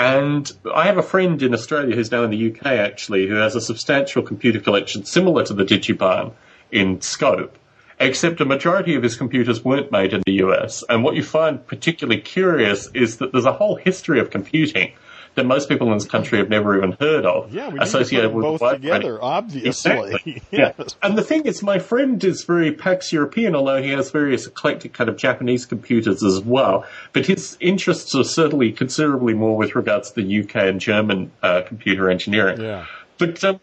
And 0.00 0.50
I 0.74 0.86
have 0.86 0.96
a 0.96 1.02
friend 1.02 1.42
in 1.42 1.52
Australia 1.52 1.94
who's 1.94 2.10
now 2.10 2.22
in 2.22 2.30
the 2.30 2.50
UK 2.50 2.64
actually, 2.64 3.26
who 3.26 3.34
has 3.34 3.54
a 3.54 3.60
substantial 3.60 4.22
computer 4.22 4.58
collection 4.58 5.04
similar 5.04 5.44
to 5.44 5.52
the 5.52 5.62
Digibarn 5.62 6.32
in 6.72 7.02
scope, 7.02 7.58
except 7.98 8.40
a 8.40 8.46
majority 8.46 8.94
of 8.94 9.02
his 9.02 9.14
computers 9.14 9.62
weren't 9.62 9.92
made 9.92 10.14
in 10.14 10.22
the 10.24 10.42
US. 10.44 10.82
And 10.88 11.04
what 11.04 11.16
you 11.16 11.22
find 11.22 11.66
particularly 11.66 12.18
curious 12.22 12.88
is 12.94 13.18
that 13.18 13.32
there's 13.32 13.44
a 13.44 13.52
whole 13.52 13.76
history 13.76 14.18
of 14.20 14.30
computing 14.30 14.94
that 15.40 15.46
most 15.46 15.70
people 15.70 15.90
in 15.90 15.94
this 15.94 16.06
country 16.06 16.36
have 16.36 16.50
never 16.50 16.76
even 16.76 16.92
heard 17.00 17.24
of. 17.24 17.52
Yeah, 17.52 17.70
we 17.70 17.80
associated 17.80 18.34
with 18.34 18.44
both 18.44 18.72
together, 18.72 19.18
obviously. 19.22 19.68
Exactly. 19.68 20.42
yes. 20.50 20.74
Yeah. 20.78 20.84
And 21.02 21.16
the 21.16 21.22
thing 21.22 21.46
is, 21.46 21.62
my 21.62 21.78
friend 21.78 22.22
is 22.22 22.44
very 22.44 22.72
Pax 22.72 23.10
European, 23.10 23.54
although 23.54 23.82
he 23.82 23.88
has 23.90 24.10
various 24.10 24.46
eclectic 24.46 24.92
kind 24.92 25.08
of 25.08 25.16
Japanese 25.16 25.64
computers 25.64 26.22
as 26.22 26.40
well. 26.40 26.84
But 27.14 27.24
his 27.24 27.56
interests 27.58 28.14
are 28.14 28.24
certainly 28.24 28.70
considerably 28.70 29.32
more 29.32 29.56
with 29.56 29.74
regards 29.74 30.10
to 30.10 30.22
the 30.22 30.42
UK 30.42 30.56
and 30.56 30.78
German 30.78 31.32
uh, 31.42 31.62
computer 31.62 32.10
engineering. 32.10 32.60
Yeah. 32.60 32.84
But 33.16 33.42
um, 33.42 33.60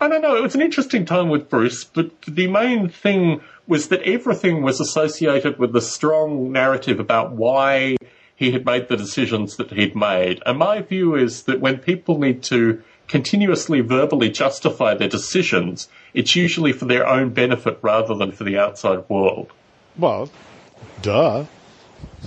I 0.00 0.06
don't 0.06 0.22
know. 0.22 0.36
It 0.36 0.42
was 0.42 0.54
an 0.54 0.62
interesting 0.62 1.04
time 1.06 1.28
with 1.28 1.48
Bruce, 1.48 1.82
but 1.82 2.22
the 2.22 2.46
main 2.46 2.88
thing 2.88 3.40
was 3.66 3.88
that 3.88 4.02
everything 4.02 4.62
was 4.62 4.80
associated 4.80 5.58
with 5.58 5.72
the 5.72 5.80
strong 5.80 6.52
narrative 6.52 7.00
about 7.00 7.32
why 7.32 7.96
he 8.36 8.52
had 8.52 8.64
made 8.64 8.88
the 8.88 8.96
decisions 8.96 9.56
that 9.56 9.72
he'd 9.72 9.96
made. 9.96 10.42
And 10.46 10.58
my 10.58 10.82
view 10.82 11.14
is 11.14 11.44
that 11.44 11.60
when 11.60 11.78
people 11.78 12.18
need 12.18 12.42
to 12.44 12.82
continuously 13.08 13.80
verbally 13.80 14.30
justify 14.30 14.94
their 14.94 15.08
decisions, 15.08 15.88
it's 16.12 16.36
usually 16.36 16.72
for 16.72 16.84
their 16.84 17.06
own 17.06 17.30
benefit 17.30 17.78
rather 17.82 18.14
than 18.14 18.32
for 18.32 18.44
the 18.44 18.58
outside 18.58 19.08
world. 19.08 19.50
Well, 19.96 20.30
duh. 21.02 21.46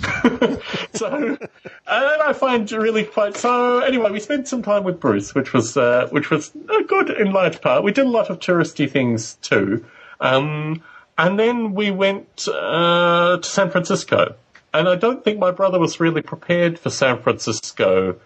so, 0.92 1.36
and 1.36 1.38
I 1.86 2.32
find 2.32 2.70
really 2.72 3.04
quite 3.04 3.36
so. 3.36 3.80
Anyway, 3.80 4.10
we 4.10 4.20
spent 4.20 4.48
some 4.48 4.62
time 4.62 4.82
with 4.84 4.98
Bruce, 4.98 5.34
which 5.34 5.52
was 5.52 5.76
uh, 5.76 6.08
which 6.10 6.30
was 6.30 6.52
good 6.86 7.10
in 7.10 7.32
large 7.32 7.60
part. 7.60 7.84
We 7.84 7.92
did 7.92 8.06
a 8.06 8.08
lot 8.08 8.30
of 8.30 8.38
touristy 8.38 8.90
things 8.90 9.34
too, 9.42 9.84
um, 10.20 10.82
and 11.18 11.38
then 11.38 11.74
we 11.74 11.90
went 11.90 12.48
uh, 12.48 13.38
to 13.38 13.48
San 13.48 13.70
Francisco. 13.70 14.36
And 14.72 14.88
I 14.88 14.96
don't 14.96 15.24
think 15.24 15.38
my 15.38 15.50
brother 15.50 15.78
was 15.78 15.98
really 15.98 16.22
prepared 16.22 16.78
for 16.78 16.90
San 16.90 17.20
Francisco 17.22 18.16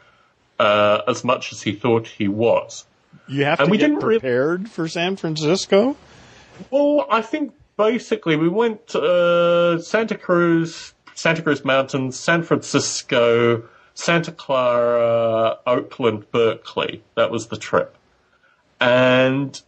uh, 0.59 1.03
as 1.09 1.25
much 1.25 1.53
as 1.53 1.63
he 1.63 1.73
thought 1.73 2.07
he 2.07 2.29
was. 2.29 2.85
You 3.27 3.45
have 3.45 3.61
and 3.61 3.69
to 3.69 3.71
we 3.71 3.79
get 3.79 3.89
didn't 3.89 4.01
prepared 4.01 4.65
re- 4.65 4.69
for 4.69 4.89
San 4.89 5.17
Francisco. 5.17 5.97
Well, 6.71 7.07
I 7.11 7.23
think 7.23 7.55
basically 7.77 8.37
we 8.37 8.49
went 8.49 8.95
uh, 8.95 9.81
Santa 9.81 10.17
Cruz, 10.17 10.95
Santa 11.15 11.43
Cruz 11.43 11.65
Mountains, 11.65 12.19
San 12.19 12.43
Francisco, 12.43 13.63
Santa 13.95 14.33
Clara, 14.33 15.59
Oakland, 15.67 16.31
Berkeley. 16.31 17.03
That 17.15 17.31
was 17.31 17.47
the 17.47 17.57
trip. 17.57 17.97
And 18.81 19.61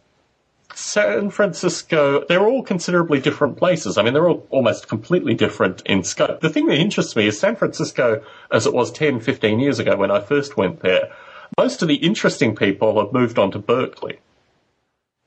San 0.77 1.31
Francisco, 1.31 2.23
they're 2.29 2.45
all 2.45 2.61
considerably 2.61 3.19
different 3.19 3.57
places. 3.57 3.97
I 3.97 4.03
mean, 4.03 4.13
they're 4.13 4.29
all 4.29 4.45
almost 4.51 4.87
completely 4.87 5.33
different 5.33 5.81
in 5.87 6.03
scope. 6.03 6.41
The 6.41 6.51
thing 6.51 6.67
that 6.67 6.77
interests 6.77 7.15
me 7.15 7.25
is 7.25 7.39
San 7.39 7.55
Francisco, 7.55 8.21
as 8.51 8.67
it 8.67 8.73
was 8.75 8.91
10, 8.91 9.19
15 9.19 9.59
years 9.59 9.79
ago 9.79 9.95
when 9.97 10.11
I 10.11 10.19
first 10.19 10.55
went 10.55 10.81
there, 10.81 11.11
most 11.57 11.81
of 11.81 11.87
the 11.87 11.95
interesting 11.95 12.55
people 12.55 13.03
have 13.03 13.11
moved 13.11 13.39
on 13.39 13.49
to 13.51 13.59
Berkeley. 13.59 14.19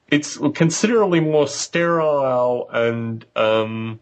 It's 0.09 0.39
considerably 0.55 1.19
more 1.19 1.49
sterile 1.49 2.71
and, 2.71 3.27
um, 3.35 3.99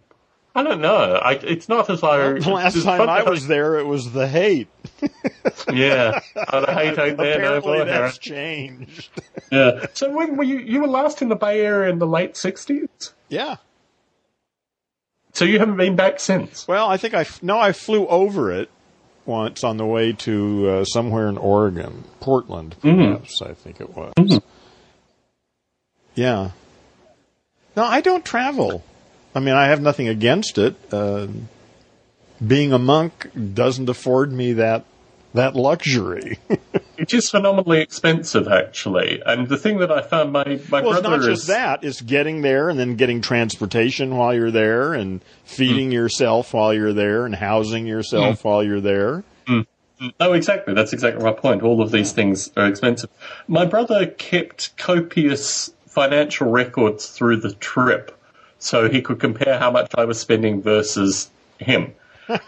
I 0.58 0.64
don't 0.64 0.80
know. 0.80 1.14
I, 1.14 1.34
it's 1.34 1.68
not 1.68 1.88
as 1.88 2.02
I. 2.02 2.32
the 2.32 2.50
last 2.50 2.82
time 2.82 3.08
I 3.08 3.22
was 3.22 3.46
there, 3.46 3.78
it 3.78 3.86
was 3.86 4.10
the 4.10 4.26
Haight. 4.26 4.66
yeah, 5.72 6.18
oh, 6.52 6.60
the 6.62 6.72
Haight 6.72 6.98
ain't 6.98 7.16
there 7.16 7.42
no 7.42 7.60
more. 7.60 7.84
that's 7.84 8.18
changed. 8.18 9.08
yeah. 9.52 9.86
So 9.94 10.10
when 10.10 10.36
were 10.36 10.42
you? 10.42 10.58
You 10.58 10.80
were 10.80 10.88
last 10.88 11.22
in 11.22 11.28
the 11.28 11.36
Bay 11.36 11.64
Area 11.64 11.92
in 11.92 12.00
the 12.00 12.08
late 12.08 12.36
sixties. 12.36 12.88
Yeah. 13.28 13.56
So 15.32 15.44
you 15.44 15.60
haven't 15.60 15.76
been 15.76 15.94
back 15.94 16.18
since? 16.18 16.66
Well, 16.66 16.88
I 16.88 16.96
think 16.96 17.14
I 17.14 17.24
no, 17.40 17.60
I 17.60 17.70
flew 17.70 18.08
over 18.08 18.50
it 18.50 18.68
once 19.24 19.62
on 19.62 19.76
the 19.76 19.86
way 19.86 20.12
to 20.14 20.68
uh, 20.68 20.84
somewhere 20.84 21.28
in 21.28 21.38
Oregon, 21.38 22.02
Portland, 22.18 22.74
mm-hmm. 22.82 23.12
perhaps. 23.12 23.40
Mm-hmm. 23.40 23.50
I 23.52 23.54
think 23.54 23.80
it 23.80 23.96
was. 23.96 24.12
Mm-hmm. 24.18 24.38
Yeah. 26.16 26.50
No, 27.76 27.84
I 27.84 28.00
don't 28.00 28.24
travel. 28.24 28.82
I 29.34 29.40
mean, 29.40 29.54
I 29.54 29.66
have 29.66 29.80
nothing 29.80 30.08
against 30.08 30.58
it. 30.58 30.74
Uh, 30.92 31.28
being 32.44 32.72
a 32.72 32.78
monk 32.78 33.30
doesn't 33.54 33.88
afford 33.88 34.32
me 34.32 34.54
that 34.54 34.84
that 35.34 35.54
luxury. 35.54 36.38
it 36.96 37.12
is 37.12 37.30
phenomenally 37.30 37.80
expensive, 37.80 38.48
actually. 38.48 39.22
And 39.24 39.48
the 39.48 39.56
thing 39.56 39.78
that 39.78 39.92
I 39.92 40.02
found 40.02 40.32
my 40.32 40.60
my 40.70 40.80
well, 40.80 40.92
brother 40.92 40.98
it's 40.98 41.02
not 41.02 41.18
is, 41.20 41.26
just 41.26 41.46
that; 41.48 41.84
it's 41.84 42.00
getting 42.00 42.42
there 42.42 42.68
and 42.68 42.78
then 42.78 42.96
getting 42.96 43.20
transportation 43.20 44.16
while 44.16 44.34
you're 44.34 44.50
there, 44.50 44.94
and 44.94 45.20
feeding 45.44 45.90
mm. 45.90 45.94
yourself 45.94 46.54
while 46.54 46.72
you're 46.72 46.92
there, 46.92 47.26
and 47.26 47.34
housing 47.34 47.86
yourself 47.86 48.40
mm. 48.40 48.44
while 48.44 48.62
you're 48.62 48.80
there. 48.80 49.24
Mm. 49.46 49.66
Oh, 50.20 50.32
exactly. 50.32 50.74
That's 50.74 50.92
exactly 50.92 51.22
my 51.24 51.32
point. 51.32 51.62
All 51.62 51.82
of 51.82 51.90
these 51.90 52.12
things 52.12 52.50
are 52.56 52.66
expensive. 52.66 53.10
My 53.48 53.64
brother 53.64 54.06
kept 54.06 54.76
copious 54.76 55.72
financial 55.86 56.50
records 56.50 57.08
through 57.08 57.38
the 57.38 57.52
trip 57.54 58.17
so 58.58 58.88
he 58.88 59.00
could 59.02 59.20
compare 59.20 59.58
how 59.58 59.70
much 59.70 59.90
I 59.96 60.04
was 60.04 60.18
spending 60.18 60.62
versus 60.62 61.30
him. 61.58 61.94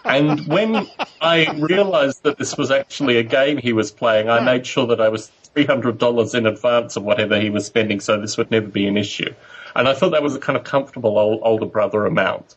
and 0.04 0.46
when 0.46 0.86
I 1.20 1.50
realized 1.58 2.22
that 2.24 2.38
this 2.38 2.56
was 2.56 2.70
actually 2.70 3.16
a 3.16 3.22
game 3.22 3.56
he 3.56 3.72
was 3.72 3.90
playing, 3.90 4.28
I 4.28 4.40
made 4.40 4.66
sure 4.66 4.86
that 4.88 5.00
I 5.00 5.08
was 5.08 5.30
$300 5.54 6.34
in 6.34 6.46
advance 6.46 6.96
of 6.96 7.02
whatever 7.02 7.40
he 7.40 7.50
was 7.50 7.66
spending 7.66 8.00
so 8.00 8.20
this 8.20 8.36
would 8.36 8.50
never 8.50 8.68
be 8.68 8.86
an 8.86 8.96
issue. 8.96 9.32
And 9.74 9.88
I 9.88 9.94
thought 9.94 10.10
that 10.10 10.22
was 10.22 10.34
a 10.34 10.40
kind 10.40 10.56
of 10.56 10.64
comfortable 10.64 11.18
old, 11.18 11.40
older 11.42 11.66
brother 11.66 12.06
amount. 12.06 12.56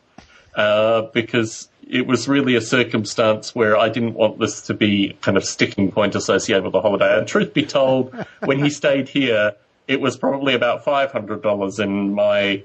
Uh, 0.54 1.02
because 1.12 1.68
it 1.88 2.06
was 2.06 2.28
really 2.28 2.54
a 2.54 2.60
circumstance 2.60 3.54
where 3.56 3.76
I 3.76 3.88
didn't 3.88 4.14
want 4.14 4.38
this 4.38 4.62
to 4.68 4.74
be 4.74 5.16
kind 5.20 5.36
of 5.36 5.44
sticking 5.44 5.90
point 5.90 6.14
associated 6.14 6.62
with 6.62 6.72
the 6.72 6.80
holiday. 6.80 7.18
And 7.18 7.26
truth 7.26 7.52
be 7.52 7.66
told, 7.66 8.14
when 8.44 8.62
he 8.62 8.70
stayed 8.70 9.08
here, 9.08 9.54
it 9.88 10.00
was 10.00 10.16
probably 10.16 10.54
about 10.54 10.84
$500 10.84 11.80
in 11.80 12.14
my 12.14 12.62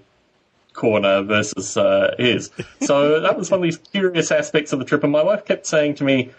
corner 0.73 1.21
versus 1.23 1.75
uh, 1.77 2.15
his. 2.17 2.51
So 2.81 3.19
that 3.21 3.37
was 3.37 3.51
one 3.51 3.59
of 3.59 3.63
these 3.63 3.77
curious 3.77 4.31
aspects 4.31 4.73
of 4.73 4.79
the 4.79 4.85
trip. 4.85 5.03
And 5.03 5.11
my 5.11 5.23
wife 5.23 5.45
kept 5.45 5.65
saying 5.65 5.95
to 5.95 6.03
me, 6.03 6.31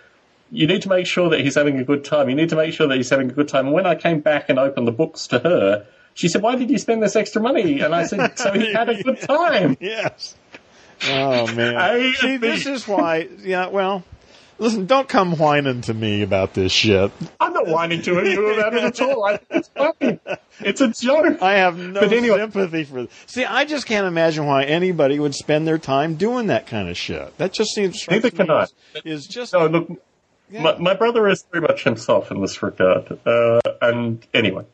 you 0.51 0.66
need 0.66 0.83
to 0.83 0.89
make 0.89 1.07
sure 1.07 1.31
that 1.31 1.41
he's 1.41 1.55
having 1.55 1.78
a 1.78 1.85
good 1.85 2.05
time. 2.05 2.28
You 2.28 2.35
need 2.35 2.49
to 2.49 2.57
make 2.57 2.72
sure 2.74 2.89
that 2.89 2.97
he's 2.97 3.11
having 3.11 3.31
a 3.31 3.33
good 3.33 3.49
time. 3.49 3.66
And 3.66 3.74
when 3.74 3.87
I 3.87 3.95
came 3.95 4.20
back 4.20 4.49
and 4.49 4.59
opened 4.59 4.89
the 4.89 4.93
books 4.93 5.26
to 5.28 5.39
her, 5.39 5.87
she 6.14 6.28
said, 6.28 6.43
why 6.43 6.57
did 6.57 6.70
you 6.70 6.78
spend 6.78 7.03
this 7.03 7.14
extra 7.14 7.41
money? 7.41 7.81
And 7.81 7.95
I 7.95 8.05
said, 8.05 8.37
so 8.39 8.53
he 8.53 8.72
had 8.72 8.89
a 8.89 9.01
good 9.03 9.20
time. 9.22 9.76
yes. 9.81 10.35
Oh 11.09 11.47
man. 11.55 11.76
I, 11.76 12.12
See, 12.12 12.37
this 12.37 12.66
is 12.66 12.87
why, 12.89 13.28
yeah, 13.43 13.68
well, 13.68 14.03
Listen, 14.61 14.84
don't 14.84 15.08
come 15.08 15.38
whining 15.38 15.80
to 15.82 15.94
me 15.94 16.20
about 16.20 16.52
this 16.52 16.70
shit. 16.70 17.11
I'm 17.40 17.54
not 17.54 17.66
whining 17.66 18.02
to 18.02 18.12
you 18.12 18.46
about 18.52 18.74
it 18.74 18.84
at 18.84 19.00
all. 19.00 19.24
I, 19.24 19.40
it's 19.48 19.68
funny. 19.68 20.20
It's 20.61 20.82
a 20.82 20.88
joke. 20.88 21.40
I 21.40 21.54
have 21.54 21.78
no 21.78 22.00
anyway. 22.00 22.36
sympathy 22.36 22.84
for. 22.84 23.08
See, 23.24 23.46
I 23.46 23.64
just 23.64 23.86
can't 23.86 24.06
imagine 24.06 24.44
why 24.44 24.64
anybody 24.64 25.18
would 25.18 25.34
spend 25.34 25.66
their 25.66 25.78
time 25.78 26.16
doing 26.16 26.48
that 26.48 26.66
kind 26.66 26.90
of 26.90 26.98
shit. 26.98 27.38
That 27.38 27.54
just 27.54 27.74
seems. 27.74 28.06
Neither 28.06 28.30
can 28.30 28.50
I. 28.50 28.66
Is 29.02 29.26
just. 29.26 29.54
No, 29.54 29.66
look. 29.66 29.90
Yeah. 30.50 30.62
My, 30.62 30.78
my, 30.78 30.94
brother 30.94 31.26
is 31.26 31.46
very 31.50 31.62
much 31.62 31.84
himself 31.84 32.30
in 32.30 32.42
this 32.42 32.62
regard. 32.62 33.18
Uh, 33.24 33.61
and 33.80 34.26
anyway. 34.34 34.66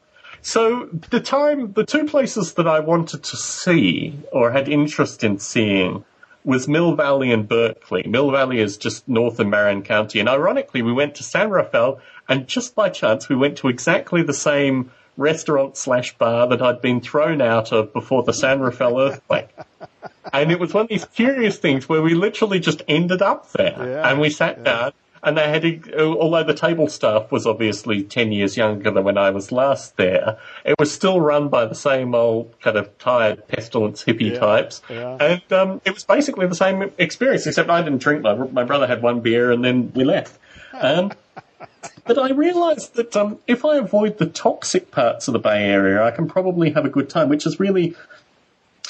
So 0.42 0.86
the 1.10 1.20
time, 1.20 1.74
the 1.74 1.84
two 1.84 2.06
places 2.06 2.54
that 2.54 2.66
I 2.66 2.80
wanted 2.80 3.22
to 3.22 3.36
see 3.36 4.18
or 4.32 4.50
had 4.50 4.68
interest 4.68 5.22
in 5.22 5.38
seeing 5.38 6.04
was 6.46 6.68
Mill 6.68 6.94
Valley 6.94 7.32
and 7.32 7.48
Berkeley. 7.48 8.04
Mill 8.04 8.30
Valley 8.30 8.60
is 8.60 8.76
just 8.76 9.06
north 9.08 9.40
of 9.40 9.48
Marin 9.48 9.82
County. 9.82 10.20
And 10.20 10.28
ironically, 10.28 10.80
we 10.80 10.92
went 10.92 11.16
to 11.16 11.24
San 11.24 11.50
Rafael 11.50 12.00
and 12.28 12.46
just 12.46 12.76
by 12.76 12.88
chance 12.88 13.28
we 13.28 13.34
went 13.34 13.58
to 13.58 13.68
exactly 13.68 14.22
the 14.22 14.32
same 14.32 14.92
restaurant 15.16 15.76
slash 15.76 16.16
bar 16.18 16.46
that 16.46 16.62
I'd 16.62 16.80
been 16.80 17.00
thrown 17.00 17.40
out 17.40 17.72
of 17.72 17.92
before 17.92 18.22
the 18.22 18.32
San 18.32 18.60
Rafael 18.60 19.00
earthquake. 19.00 19.48
and 20.32 20.52
it 20.52 20.60
was 20.60 20.72
one 20.72 20.84
of 20.84 20.88
these 20.88 21.04
curious 21.04 21.58
things 21.58 21.88
where 21.88 22.00
we 22.00 22.14
literally 22.14 22.60
just 22.60 22.82
ended 22.86 23.22
up 23.22 23.50
there 23.52 23.76
yeah, 23.76 24.08
and 24.08 24.20
we 24.20 24.30
sat 24.30 24.58
yeah. 24.58 24.62
down 24.62 24.92
and 25.22 25.36
they 25.36 25.48
had, 25.48 25.94
although 25.94 26.44
the 26.44 26.54
table 26.54 26.88
staff 26.88 27.32
was 27.32 27.46
obviously 27.46 28.02
10 28.02 28.32
years 28.32 28.56
younger 28.56 28.90
than 28.90 29.04
when 29.04 29.18
I 29.18 29.30
was 29.30 29.50
last 29.50 29.96
there, 29.96 30.38
it 30.64 30.76
was 30.78 30.92
still 30.92 31.20
run 31.20 31.48
by 31.48 31.64
the 31.64 31.74
same 31.74 32.14
old 32.14 32.58
kind 32.60 32.76
of 32.76 32.96
tired 32.98 33.46
pestilence 33.48 34.04
hippie 34.04 34.32
yeah, 34.32 34.38
types. 34.38 34.82
Yeah. 34.88 35.16
And 35.20 35.52
um, 35.52 35.80
it 35.84 35.94
was 35.94 36.04
basically 36.04 36.46
the 36.46 36.54
same 36.54 36.92
experience, 36.98 37.46
except 37.46 37.70
I 37.70 37.82
didn't 37.82 37.98
drink. 37.98 38.22
My, 38.22 38.34
my 38.34 38.64
brother 38.64 38.86
had 38.86 39.02
one 39.02 39.20
beer 39.20 39.50
and 39.50 39.64
then 39.64 39.92
we 39.94 40.04
left. 40.04 40.38
Um, 40.72 41.12
but 42.04 42.18
I 42.18 42.30
realised 42.30 42.94
that 42.94 43.16
um, 43.16 43.38
if 43.46 43.64
I 43.64 43.76
avoid 43.76 44.18
the 44.18 44.26
toxic 44.26 44.90
parts 44.90 45.28
of 45.28 45.32
the 45.32 45.38
Bay 45.38 45.64
Area, 45.64 46.02
I 46.02 46.10
can 46.10 46.28
probably 46.28 46.70
have 46.70 46.84
a 46.84 46.90
good 46.90 47.08
time, 47.08 47.28
which 47.28 47.46
is 47.46 47.58
really 47.58 47.94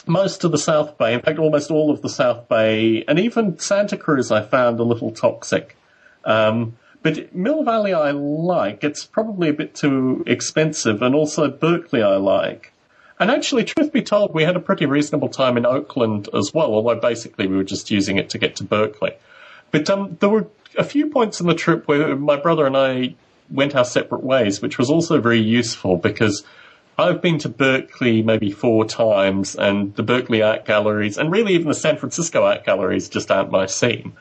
most 0.07 0.45
of 0.45 0.53
the 0.53 0.59
South 0.59 0.97
Bay, 0.99 1.15
in 1.15 1.21
fact, 1.21 1.39
almost 1.39 1.71
all 1.71 1.91
of 1.91 2.03
the 2.03 2.09
South 2.09 2.49
Bay, 2.49 3.05
and 3.09 3.19
even 3.19 3.59
Santa 3.59 3.97
Cruz 3.97 4.31
I 4.31 4.43
found 4.43 4.79
a 4.79 4.85
little 4.85 5.11
toxic. 5.11 5.76
Um, 6.27 6.77
but 7.03 7.35
Mill 7.35 7.63
Valley 7.63 7.95
I 7.95 8.11
like. 8.11 8.83
It's 8.83 9.05
probably 9.05 9.49
a 9.49 9.53
bit 9.53 9.75
too 9.75 10.25
expensive, 10.27 11.01
and 11.03 11.15
also 11.15 11.49
Berkeley 11.49 12.03
I 12.03 12.17
like. 12.17 12.73
And 13.19 13.31
actually, 13.31 13.65
truth 13.65 13.93
be 13.93 14.03
told, 14.03 14.35
we 14.35 14.43
had 14.43 14.57
a 14.57 14.61
pretty 14.61 14.85
reasonable 14.85 15.29
time 15.29 15.57
in 15.57 15.65
Oakland 15.65 16.29
as 16.35 16.53
well, 16.53 16.75
although 16.75 17.01
basically 17.01 17.47
we 17.47 17.57
were 17.57 17.65
just 17.65 17.91
using 17.91 18.19
it 18.19 18.29
to 18.31 18.39
get 18.39 18.57
to 18.57 18.65
Berkeley. 18.65 19.13
But 19.71 19.89
um, 19.89 20.17
there 20.21 20.29
were 20.29 20.49
a 20.77 20.85
few 20.85 21.07
points 21.07 21.41
in 21.41 21.47
the 21.47 21.55
trip 21.55 21.89
where 21.89 22.15
my 22.17 22.37
brother 22.37 22.67
and 22.67 22.77
I 22.77 23.15
went 23.51 23.75
our 23.75 23.85
separate 23.85 24.23
ways, 24.23 24.61
which 24.61 24.77
was 24.77 24.91
also 24.91 25.21
very 25.21 25.41
useful 25.41 25.97
because 25.97 26.45
I've 26.99 27.23
been 27.23 27.39
to 27.39 27.49
Berkeley 27.49 28.23
maybe 28.23 28.51
four 28.51 28.85
times, 28.85 29.55
and 29.55 29.95
the 29.95 30.03
Berkeley 30.03 30.43
Art 30.43 30.65
Galleries, 30.65 31.19
and 31.19 31.31
really 31.31 31.55
even 31.55 31.69
the 31.69 31.75
San 31.75 31.97
Francisco 31.97 32.43
Art 32.43 32.65
Galleries 32.65 33.09
just 33.09 33.31
aren't 33.31 33.51
my 33.51 33.67
scene. 33.67 34.15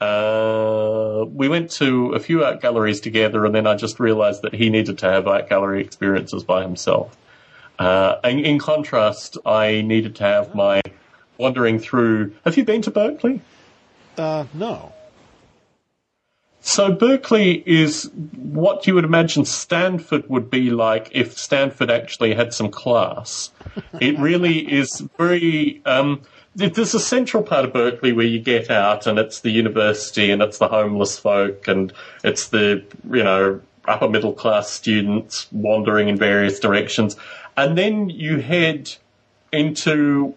Uh, 0.00 1.24
we 1.28 1.48
went 1.48 1.70
to 1.72 2.12
a 2.12 2.18
few 2.18 2.44
art 2.44 2.60
galleries 2.60 3.00
together, 3.00 3.44
and 3.46 3.54
then 3.54 3.66
I 3.66 3.74
just 3.74 3.98
realized 3.98 4.42
that 4.42 4.54
he 4.54 4.70
needed 4.70 4.98
to 4.98 5.06
have 5.06 5.26
art 5.26 5.48
gallery 5.48 5.80
experiences 5.80 6.44
by 6.44 6.62
himself. 6.62 7.16
Uh, 7.78 8.16
in, 8.24 8.40
in 8.40 8.58
contrast, 8.58 9.38
I 9.46 9.82
needed 9.82 10.16
to 10.16 10.24
have 10.24 10.54
my 10.54 10.80
wandering 11.38 11.78
through. 11.78 12.34
Have 12.44 12.56
you 12.56 12.64
been 12.64 12.82
to 12.82 12.90
Berkeley? 12.90 13.40
Uh, 14.16 14.44
no. 14.54 14.92
So 16.66 16.90
Berkeley 16.90 17.62
is 17.64 18.10
what 18.34 18.88
you 18.88 18.96
would 18.96 19.04
imagine 19.04 19.44
Stanford 19.44 20.28
would 20.28 20.50
be 20.50 20.70
like 20.70 21.08
if 21.12 21.38
Stanford 21.38 21.92
actually 21.92 22.34
had 22.34 22.52
some 22.52 22.72
class. 22.72 23.52
It 24.00 24.18
really 24.18 24.58
is 24.58 25.00
very. 25.16 25.80
Um, 25.86 26.22
there's 26.56 26.92
a 26.92 26.98
central 26.98 27.44
part 27.44 27.66
of 27.66 27.72
Berkeley 27.72 28.12
where 28.12 28.26
you 28.26 28.40
get 28.40 28.68
out, 28.68 29.06
and 29.06 29.16
it's 29.16 29.40
the 29.40 29.50
university, 29.50 30.32
and 30.32 30.42
it's 30.42 30.58
the 30.58 30.66
homeless 30.66 31.16
folk, 31.16 31.68
and 31.68 31.92
it's 32.24 32.48
the 32.48 32.82
you 33.12 33.22
know 33.22 33.60
upper 33.84 34.08
middle 34.08 34.32
class 34.32 34.68
students 34.68 35.46
wandering 35.52 36.08
in 36.08 36.16
various 36.16 36.58
directions, 36.58 37.16
and 37.56 37.78
then 37.78 38.10
you 38.10 38.40
head 38.40 38.92
into 39.52 40.34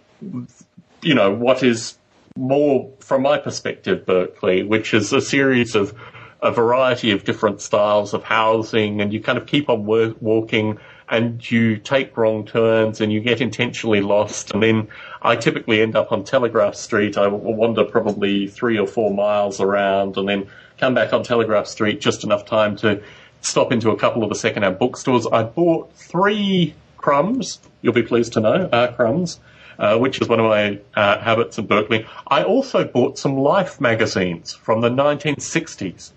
you 1.01 1.15
know 1.15 1.33
what 1.33 1.63
is 1.63 1.97
more, 2.37 2.89
from 2.99 3.23
my 3.23 3.39
perspective, 3.39 4.05
Berkeley, 4.05 4.61
which 4.61 4.93
is 4.93 5.11
a 5.11 5.21
series 5.21 5.73
of 5.75 5.93
a 6.41 6.51
variety 6.51 7.11
of 7.11 7.23
different 7.23 7.61
styles 7.61 8.13
of 8.13 8.23
housing, 8.23 9.01
and 9.01 9.11
you 9.11 9.21
kind 9.21 9.37
of 9.37 9.45
keep 9.45 9.69
on 9.69 9.85
walking 9.85 10.79
and 11.09 11.49
you 11.49 11.77
take 11.77 12.15
wrong 12.15 12.45
turns 12.45 13.01
and 13.01 13.11
you 13.11 13.19
get 13.19 13.41
intentionally 13.41 14.01
lost. 14.01 14.51
And 14.51 14.61
then 14.61 14.87
I 15.21 15.35
typically 15.35 15.81
end 15.81 15.95
up 15.95 16.11
on 16.11 16.23
Telegraph 16.23 16.75
Street. 16.75 17.17
I 17.17 17.27
wander 17.27 17.83
probably 17.83 18.47
three 18.47 18.77
or 18.77 18.87
four 18.87 19.13
miles 19.13 19.59
around 19.59 20.17
and 20.17 20.29
then 20.29 20.47
come 20.77 20.93
back 20.93 21.11
on 21.11 21.23
Telegraph 21.23 21.67
Street 21.67 21.99
just 21.99 22.23
enough 22.23 22.45
time 22.45 22.75
to 22.77 23.01
stop 23.41 23.71
into 23.71 23.89
a 23.89 23.97
couple 23.97 24.23
of 24.23 24.29
the 24.29 24.35
second-hand 24.35 24.77
bookstores. 24.77 25.25
I 25.25 25.43
bought 25.43 25.91
three 25.93 26.75
crumbs. 26.97 27.59
You'll 27.81 27.93
be 27.93 28.03
pleased 28.03 28.33
to 28.33 28.41
know, 28.41 28.69
uh, 28.71 28.91
crumbs. 28.93 29.39
Uh, 29.79 29.97
which 29.97 30.19
is 30.19 30.27
one 30.27 30.41
of 30.41 30.45
my 30.45 30.77
uh, 30.93 31.17
habits 31.21 31.57
in 31.57 31.65
Berkeley. 31.65 32.05
I 32.27 32.43
also 32.43 32.83
bought 32.83 33.17
some 33.17 33.37
Life 33.37 33.79
magazines 33.79 34.51
from 34.51 34.81
the 34.81 34.89
1960s. 34.89 36.11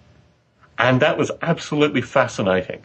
And 0.79 1.01
that 1.03 1.19
was 1.19 1.31
absolutely 1.41 2.03
fascinating 2.03 2.83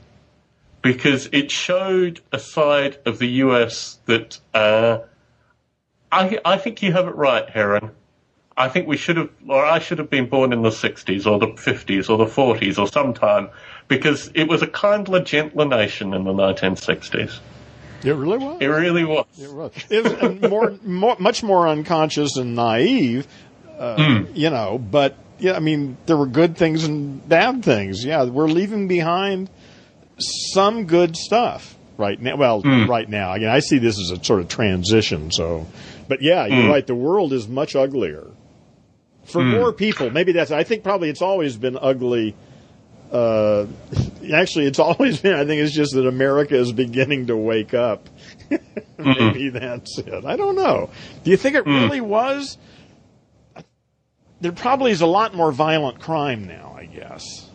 because 0.82 1.30
it 1.32 1.52
showed 1.52 2.22
a 2.32 2.40
side 2.40 2.98
of 3.06 3.20
the 3.20 3.28
US 3.28 4.00
that 4.06 4.40
uh, 4.54 5.00
I, 6.12 6.40
I 6.46 6.58
think 6.58 6.82
you 6.82 6.92
have 6.94 7.08
it 7.08 7.16
right, 7.16 7.46
Aaron. 7.54 7.92
I 8.56 8.70
think 8.70 8.88
we 8.88 8.98
should 8.98 9.18
have, 9.18 9.30
or 9.48 9.64
I 9.64 9.80
should 9.80 10.00
have 10.00 10.10
been 10.10 10.28
born 10.30 10.52
in 10.52 10.64
the 10.64 10.70
60s 10.70 11.28
or 11.28 11.40
the 11.40 11.48
50s 11.48 12.10
or 12.10 12.18
the 12.18 12.26
40s 12.26 12.80
or 12.80 12.88
sometime 12.88 13.50
because 13.88 14.32
it 14.34 14.48
was 14.48 14.62
a 14.64 14.68
kindler, 14.68 15.22
gentler 15.22 15.66
nation 15.66 16.14
in 16.14 16.24
the 16.24 16.34
1960s. 16.34 17.40
It 18.04 18.12
really 18.12 18.38
was. 18.38 18.62
It 18.62 18.68
really 18.68 19.04
was. 19.04 19.26
It 19.38 19.52
was. 19.52 19.72
It 19.90 20.04
was 20.04 20.50
more, 20.50 20.78
more, 20.84 21.16
much 21.20 21.44
more 21.44 21.68
unconscious 21.68 22.38
and 22.38 22.56
naive, 22.56 23.28
uh, 23.78 23.96
mm. 23.96 24.36
you 24.36 24.50
know. 24.50 24.78
But 24.78 25.18
yeah, 25.40 25.54
I 25.54 25.60
mean, 25.60 25.98
there 26.06 26.18
were 26.18 26.28
good 26.28 26.58
things 26.58 26.84
and 26.84 27.28
bad 27.28 27.64
things. 27.64 28.04
Yeah, 28.04 28.24
we're 28.26 28.48
leaving 28.48 28.88
behind 28.88 29.50
some 30.20 30.86
good 30.86 31.16
stuff 31.16 31.76
right 31.98 32.20
now. 32.20 32.36
Well, 32.36 32.64
mm. 32.64 32.88
right 32.88 33.08
now, 33.08 33.34
again, 33.34 33.50
I 33.50 33.60
see 33.60 33.78
this 33.78 34.00
as 34.00 34.12
a 34.12 34.24
sort 34.24 34.42
of 34.42 34.48
transition. 34.48 35.32
So, 35.32 35.68
but 36.08 36.22
yeah, 36.22 36.46
you're 36.46 36.64
mm. 36.64 36.70
right. 36.70 36.86
The 36.86 36.96
world 36.96 37.34
is 37.34 37.48
much 37.48 37.76
uglier 37.76 38.28
for 39.26 39.42
mm. 39.42 39.52
more 39.52 39.74
people. 39.74 40.10
Maybe 40.10 40.32
that's. 40.32 40.52
I 40.52 40.64
think 40.64 40.84
probably 40.84 41.10
it's 41.10 41.22
always 41.22 41.56
been 41.58 41.78
ugly 41.80 42.36
uh, 43.12 43.66
actually, 44.34 44.66
it's 44.66 44.80
always 44.80 45.22
been. 45.22 45.34
I 45.34 45.46
think 45.46 45.62
it's 45.62 45.74
just 45.74 45.94
that 45.94 46.08
America 46.08 46.56
is 46.56 46.72
beginning 46.72 47.28
to 47.28 47.38
wake 47.38 47.74
up. 47.74 48.10
Maybe 48.98 49.50
that's 49.50 49.98
it. 50.00 50.26
I 50.26 50.36
don't 50.36 50.56
know. 50.56 50.90
Do 51.24 51.32
you 51.32 51.38
think 51.38 51.56
it 51.56 51.66
mm. 51.66 51.84
really 51.84 52.02
was? 52.02 52.58
There 54.40 54.52
probably 54.52 54.92
is 54.92 55.02
a 55.02 55.08
lot 55.08 55.34
more 55.34 55.52
violent 55.52 56.00
crime 56.00 56.46
now. 56.46 56.76
I 56.78 56.86
guess. 56.86 57.50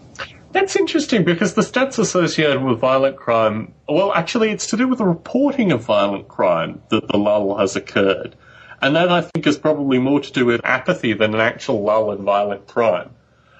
That's 0.52 0.76
interesting 0.76 1.24
because 1.24 1.54
the 1.54 1.62
stats 1.62 1.98
associated 1.98 2.62
with 2.62 2.78
violent 2.78 3.16
crime, 3.16 3.72
well, 3.88 4.12
actually, 4.12 4.50
it's 4.50 4.66
to 4.68 4.76
do 4.76 4.86
with 4.86 4.98
the 4.98 5.06
reporting 5.06 5.72
of 5.72 5.82
violent 5.82 6.28
crime 6.28 6.82
that 6.90 7.08
the 7.08 7.16
lull 7.16 7.56
has 7.56 7.74
occurred. 7.74 8.36
And 8.82 8.96
that 8.96 9.10
I 9.10 9.22
think 9.22 9.46
is 9.46 9.56
probably 9.56 9.98
more 9.98 10.20
to 10.20 10.32
do 10.32 10.44
with 10.44 10.60
apathy 10.64 11.14
than 11.14 11.34
an 11.34 11.40
actual 11.40 11.82
lull 11.82 12.12
in 12.12 12.22
violent 12.24 12.66
crime. 12.66 13.10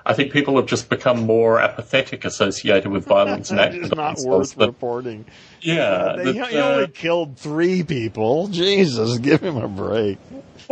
I 0.05 0.15
think 0.15 0.33
people 0.33 0.57
have 0.57 0.67
just 0.67 0.91
become 0.91 1.23
more 1.25 1.61
apathetic 1.61 2.25
associated 2.25 2.91
with 2.91 3.07
violence 3.07 3.51
and 3.51 3.61
accidents. 3.61 3.89
it's 3.89 3.97
not 3.97 4.19
worth 4.19 4.57
but, 4.57 4.67
reporting. 4.69 5.25
Yeah. 5.61 6.17
They, 6.17 6.33
that, 6.33 6.51
he 6.51 6.59
uh, 6.59 6.71
only 6.73 6.89
killed 6.89 7.39
three 7.39 7.85
people. 7.85 8.49
Jesus, 8.49 9.19
give 9.19 9.43
him 9.43 9.57
a 9.57 9.69
break. 9.69 10.19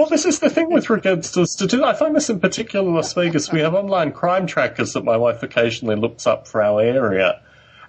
Well, 0.00 0.08
this 0.08 0.24
is 0.24 0.38
the 0.38 0.48
thing 0.48 0.72
with 0.72 0.88
regards 0.88 1.30
to 1.32 1.46
statistics. 1.46 1.82
I 1.82 1.92
find 1.92 2.16
this 2.16 2.30
in 2.30 2.40
particular 2.40 2.88
in 2.88 2.94
Las 2.94 3.12
Vegas. 3.12 3.52
We 3.52 3.60
have 3.60 3.74
online 3.74 4.12
crime 4.12 4.46
trackers 4.46 4.94
that 4.94 5.04
my 5.04 5.18
wife 5.18 5.42
occasionally 5.42 5.96
looks 5.96 6.26
up 6.26 6.48
for 6.48 6.62
our 6.62 6.80
area. 6.80 7.42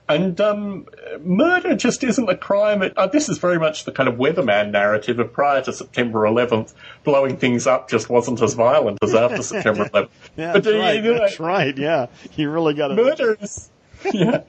And 0.09 0.41
um, 0.41 0.87
murder 1.21 1.73
just 1.73 2.03
isn't 2.03 2.29
a 2.29 2.35
crime. 2.35 2.81
It, 2.81 2.97
uh, 2.97 3.07
this 3.07 3.29
is 3.29 3.37
very 3.37 3.57
much 3.57 3.85
the 3.85 3.93
kind 3.93 4.09
of 4.09 4.15
weatherman 4.15 4.71
narrative 4.71 5.19
of 5.19 5.31
prior 5.31 5.61
to 5.61 5.71
September 5.71 6.23
11th. 6.23 6.73
Blowing 7.05 7.37
things 7.37 7.65
up 7.65 7.89
just 7.89 8.09
wasn't 8.09 8.41
as 8.41 8.55
violent 8.55 8.97
as 9.01 9.15
after 9.15 9.41
September 9.41 9.85
11th. 9.85 10.09
yeah, 10.35 10.51
but, 10.51 10.65
that's, 10.65 10.67
uh, 10.67 10.79
right. 10.79 10.95
You 11.01 11.13
know, 11.13 11.17
that's 11.17 11.39
right. 11.39 11.77
Yeah, 11.77 12.07
you 12.35 12.49
really 12.49 12.73
got 12.73 12.89
to. 12.89 12.95
Murder 12.95 13.37
is. 13.39 13.69
Yeah 14.13 14.41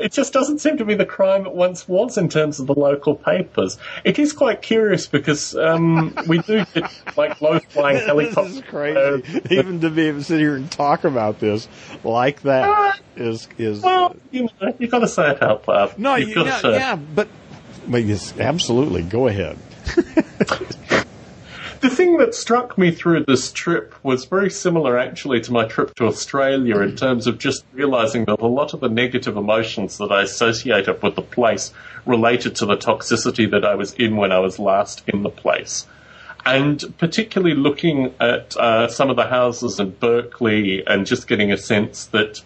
it 0.00 0.12
just 0.12 0.32
doesn't 0.32 0.58
seem 0.58 0.76
to 0.78 0.84
be 0.84 0.94
the 0.94 1.06
crime 1.06 1.46
it 1.46 1.52
once 1.52 1.88
was 1.88 2.18
in 2.18 2.28
terms 2.28 2.60
of 2.60 2.66
the 2.66 2.74
local 2.74 3.14
papers. 3.14 3.78
It 4.04 4.18
is 4.18 4.32
quite 4.32 4.62
curious 4.62 5.06
because 5.06 5.54
um, 5.56 6.14
we 6.26 6.38
do 6.38 6.64
get 6.74 6.90
like 7.16 7.40
low 7.40 7.58
flying 7.58 7.98
helicopters. 8.04 8.38
This 8.48 8.56
is 8.56 8.70
crazy. 8.70 9.40
Even 9.50 9.80
to 9.80 9.90
be 9.90 10.08
able 10.08 10.18
to 10.18 10.24
sit 10.24 10.40
here 10.40 10.56
and 10.56 10.70
talk 10.70 11.04
about 11.04 11.38
this 11.40 11.68
like 12.04 12.42
that 12.42 12.68
uh, 12.68 12.92
is 13.16 13.48
is. 13.58 13.82
Well, 13.82 14.16
you 14.30 14.48
know, 14.60 14.74
you 14.78 14.86
got 14.88 15.00
to 15.00 15.08
say 15.08 15.30
it 15.30 15.42
out 15.42 15.66
loud. 15.66 15.98
No, 15.98 16.14
you, 16.16 16.44
yeah, 16.44 16.60
yeah, 16.64 16.96
but 16.96 17.28
but 17.86 18.04
yes, 18.04 18.38
absolutely. 18.38 19.02
Go 19.02 19.26
ahead. 19.26 19.58
The 21.80 21.90
thing 21.90 22.16
that 22.16 22.34
struck 22.34 22.76
me 22.76 22.90
through 22.90 23.24
this 23.26 23.52
trip 23.52 23.94
was 24.02 24.24
very 24.24 24.50
similar 24.50 24.98
actually 24.98 25.40
to 25.42 25.52
my 25.52 25.64
trip 25.64 25.94
to 25.96 26.06
Australia 26.06 26.80
in 26.80 26.96
terms 26.96 27.28
of 27.28 27.38
just 27.38 27.64
realizing 27.72 28.24
that 28.24 28.40
a 28.40 28.48
lot 28.48 28.74
of 28.74 28.80
the 28.80 28.88
negative 28.88 29.36
emotions 29.36 29.98
that 29.98 30.10
I 30.10 30.22
associated 30.22 31.00
with 31.02 31.14
the 31.14 31.22
place 31.22 31.72
related 32.04 32.56
to 32.56 32.66
the 32.66 32.76
toxicity 32.76 33.48
that 33.52 33.64
I 33.64 33.76
was 33.76 33.92
in 33.94 34.16
when 34.16 34.32
I 34.32 34.40
was 34.40 34.58
last 34.58 35.04
in 35.06 35.22
the 35.22 35.30
place. 35.30 35.86
And 36.44 36.82
particularly 36.98 37.54
looking 37.54 38.12
at 38.18 38.56
uh, 38.56 38.88
some 38.88 39.08
of 39.08 39.14
the 39.14 39.28
houses 39.28 39.78
in 39.78 39.90
Berkeley 39.90 40.84
and 40.84 41.06
just 41.06 41.28
getting 41.28 41.52
a 41.52 41.56
sense 41.56 42.06
that 42.06 42.42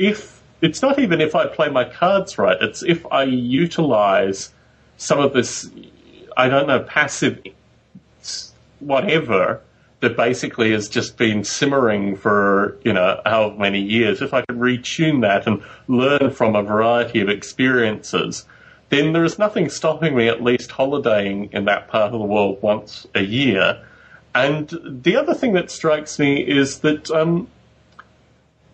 if 0.00 0.42
it's 0.60 0.82
not 0.82 0.98
even 0.98 1.20
if 1.20 1.36
I 1.36 1.46
play 1.46 1.68
my 1.68 1.84
cards 1.84 2.38
right, 2.38 2.56
it's 2.60 2.82
if 2.82 3.06
I 3.12 3.22
utilize 3.22 4.50
some 4.96 5.20
of 5.20 5.32
this, 5.32 5.70
I 6.36 6.48
don't 6.48 6.66
know, 6.66 6.80
passive 6.80 7.40
whatever 8.82 9.62
that 10.00 10.16
basically 10.16 10.72
has 10.72 10.88
just 10.88 11.16
been 11.16 11.44
simmering 11.44 12.16
for, 12.16 12.76
you 12.84 12.92
know, 12.92 13.20
however 13.24 13.56
many 13.56 13.80
years, 13.80 14.20
if 14.20 14.34
I 14.34 14.42
could 14.42 14.58
retune 14.58 15.20
that 15.22 15.46
and 15.46 15.62
learn 15.86 16.32
from 16.32 16.56
a 16.56 16.62
variety 16.62 17.20
of 17.20 17.28
experiences, 17.28 18.44
then 18.88 19.12
there 19.12 19.24
is 19.24 19.38
nothing 19.38 19.68
stopping 19.68 20.16
me 20.16 20.28
at 20.28 20.42
least 20.42 20.72
holidaying 20.72 21.50
in 21.52 21.66
that 21.66 21.86
part 21.86 22.12
of 22.12 22.12
the 22.12 22.26
world 22.26 22.60
once 22.60 23.06
a 23.14 23.22
year. 23.22 23.80
And 24.34 24.68
the 24.84 25.16
other 25.16 25.34
thing 25.34 25.52
that 25.52 25.70
strikes 25.70 26.18
me 26.18 26.40
is 26.40 26.80
that, 26.80 27.08
um, 27.10 27.46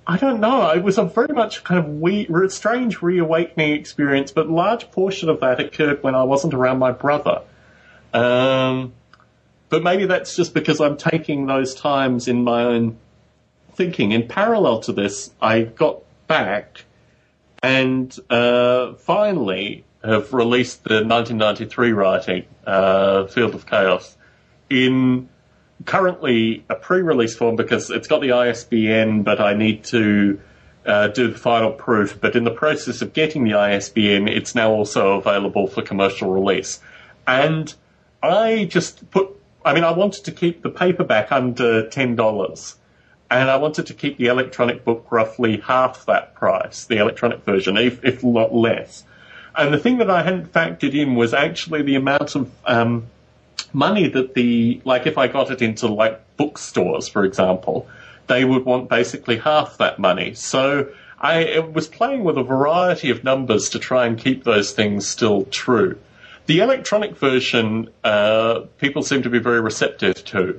I 0.06 0.16
don't 0.16 0.40
know, 0.40 0.70
it 0.70 0.82
was 0.82 0.96
a 0.96 1.04
very 1.04 1.34
much 1.34 1.62
kind 1.62 1.78
of 1.78 1.86
weird, 1.86 2.50
strange 2.52 3.02
reawakening 3.02 3.72
experience, 3.72 4.32
but 4.32 4.48
large 4.48 4.90
portion 4.92 5.28
of 5.28 5.40
that 5.40 5.60
occurred 5.60 6.02
when 6.02 6.14
I 6.14 6.22
wasn't 6.22 6.54
around 6.54 6.78
my 6.78 6.92
brother. 6.92 7.42
Um, 8.14 8.94
but 9.68 9.82
maybe 9.82 10.06
that's 10.06 10.34
just 10.36 10.54
because 10.54 10.80
I'm 10.80 10.96
taking 10.96 11.46
those 11.46 11.74
times 11.74 12.28
in 12.28 12.44
my 12.44 12.64
own 12.64 12.98
thinking. 13.74 14.12
In 14.12 14.26
parallel 14.26 14.80
to 14.80 14.92
this, 14.92 15.30
I 15.40 15.62
got 15.62 16.02
back 16.26 16.84
and 17.62 18.16
uh, 18.30 18.94
finally 18.94 19.84
have 20.02 20.32
released 20.32 20.84
the 20.84 21.04
1993 21.04 21.92
writing, 21.92 22.44
uh, 22.66 23.26
Field 23.26 23.54
of 23.54 23.66
Chaos, 23.66 24.16
in 24.70 25.28
currently 25.84 26.64
a 26.68 26.74
pre-release 26.74 27.36
form 27.36 27.56
because 27.56 27.90
it's 27.90 28.08
got 28.08 28.20
the 28.20 28.32
ISBN, 28.32 29.22
but 29.22 29.40
I 29.40 29.54
need 29.54 29.84
to 29.84 30.40
uh, 30.86 31.08
do 31.08 31.30
the 31.30 31.38
final 31.38 31.72
proof. 31.72 32.20
But 32.20 32.36
in 32.36 32.44
the 32.44 32.50
process 32.50 33.02
of 33.02 33.12
getting 33.12 33.44
the 33.44 33.54
ISBN, 33.54 34.28
it's 34.28 34.54
now 34.54 34.70
also 34.70 35.18
available 35.18 35.66
for 35.66 35.82
commercial 35.82 36.30
release. 36.30 36.80
And 37.26 37.72
I 38.22 38.64
just 38.64 39.10
put 39.10 39.37
I 39.64 39.74
mean, 39.74 39.84
I 39.84 39.92
wanted 39.92 40.24
to 40.24 40.32
keep 40.32 40.62
the 40.62 40.70
paperback 40.70 41.32
under 41.32 41.84
$10 41.84 42.76
and 43.30 43.50
I 43.50 43.56
wanted 43.56 43.86
to 43.86 43.94
keep 43.94 44.16
the 44.16 44.26
electronic 44.26 44.84
book 44.84 45.06
roughly 45.10 45.58
half 45.58 46.06
that 46.06 46.34
price, 46.34 46.84
the 46.84 46.98
electronic 46.98 47.44
version, 47.44 47.76
if, 47.76 48.02
if 48.04 48.24
not 48.24 48.54
less. 48.54 49.04
And 49.54 49.74
the 49.74 49.78
thing 49.78 49.98
that 49.98 50.10
I 50.10 50.22
hadn't 50.22 50.52
factored 50.52 50.94
in 50.94 51.14
was 51.14 51.34
actually 51.34 51.82
the 51.82 51.96
amount 51.96 52.36
of 52.36 52.50
um, 52.64 53.06
money 53.72 54.08
that 54.08 54.34
the, 54.34 54.80
like 54.84 55.06
if 55.06 55.18
I 55.18 55.26
got 55.26 55.50
it 55.50 55.60
into 55.60 55.88
like 55.88 56.20
bookstores, 56.36 57.08
for 57.08 57.24
example, 57.24 57.88
they 58.28 58.44
would 58.44 58.64
want 58.64 58.88
basically 58.88 59.38
half 59.38 59.78
that 59.78 59.98
money. 59.98 60.34
So 60.34 60.88
I 61.20 61.58
was 61.58 61.88
playing 61.88 62.24
with 62.24 62.38
a 62.38 62.42
variety 62.42 63.10
of 63.10 63.24
numbers 63.24 63.70
to 63.70 63.78
try 63.78 64.06
and 64.06 64.16
keep 64.16 64.44
those 64.44 64.72
things 64.72 65.08
still 65.08 65.44
true. 65.44 65.98
The 66.48 66.60
electronic 66.60 67.14
version, 67.18 67.90
uh, 68.02 68.60
people 68.78 69.02
seem 69.02 69.22
to 69.24 69.28
be 69.28 69.38
very 69.38 69.60
receptive 69.60 70.24
to. 70.24 70.58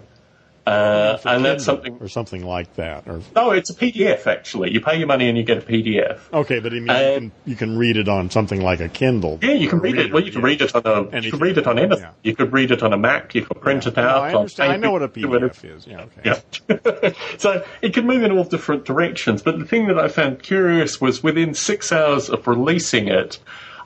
Uh, 0.67 1.17
and 1.25 1.43
that's 1.43 1.63
something, 1.63 1.97
or 1.99 2.07
something 2.07 2.45
like 2.45 2.75
that. 2.75 3.07
Or 3.07 3.21
no, 3.35 3.49
it's 3.49 3.71
a 3.71 3.73
PDF 3.73 4.27
actually. 4.27 4.71
You 4.71 4.81
pay 4.81 4.99
your 4.99 5.07
money 5.07 5.27
and 5.27 5.35
you 5.35 5.43
get 5.43 5.57
a 5.57 5.61
PDF. 5.61 6.19
Okay, 6.31 6.59
but 6.59 6.73
I 6.73 6.75
mean, 6.75 6.83
you, 6.83 6.87
can, 6.87 7.31
you 7.45 7.55
can 7.55 7.75
read 7.75 7.97
it 7.97 8.07
on 8.07 8.29
something 8.29 8.61
like 8.61 8.79
a 8.81 8.87
Kindle. 8.87 9.39
Yeah, 9.41 9.53
you 9.53 9.67
can 9.67 9.79
read 9.79 9.97
it. 9.97 10.13
Well, 10.13 10.23
you 10.23 10.31
can 10.31 10.43
read 10.43 10.61
it 10.61 10.75
on 10.75 10.83
a. 10.85 11.07
Anything. 11.07 11.23
You 11.23 11.31
can 11.31 11.39
read 11.39 11.57
it 11.57 11.65
on 11.65 11.79
anything. 11.79 12.03
Yeah. 12.03 12.11
You 12.21 12.35
could 12.35 12.53
read 12.53 12.69
it 12.69 12.83
on 12.83 12.93
a 12.93 12.99
Mac. 12.99 13.33
You 13.33 13.45
could 13.45 13.59
print 13.59 13.85
yeah. 13.85 13.91
it 13.93 13.97
out. 13.97 14.17
No, 14.17 14.21
I 14.21 14.35
understand. 14.35 14.71
I 14.73 14.77
know 14.77 14.91
what 14.91 15.01
a 15.01 15.07
PDF 15.07 15.65
is. 15.65 15.87
Yeah. 15.87 16.05
Okay. 16.19 16.21
Yeah. 16.69 17.13
so 17.39 17.65
it 17.81 17.95
can 17.95 18.05
move 18.05 18.21
in 18.21 18.31
all 18.31 18.43
different 18.43 18.85
directions. 18.85 19.41
But 19.41 19.57
the 19.57 19.65
thing 19.65 19.87
that 19.87 19.97
I 19.97 20.07
found 20.07 20.43
curious 20.43 21.01
was 21.01 21.23
within 21.23 21.55
six 21.55 21.91
hours 21.91 22.29
of 22.29 22.45
releasing 22.47 23.07
it, 23.07 23.39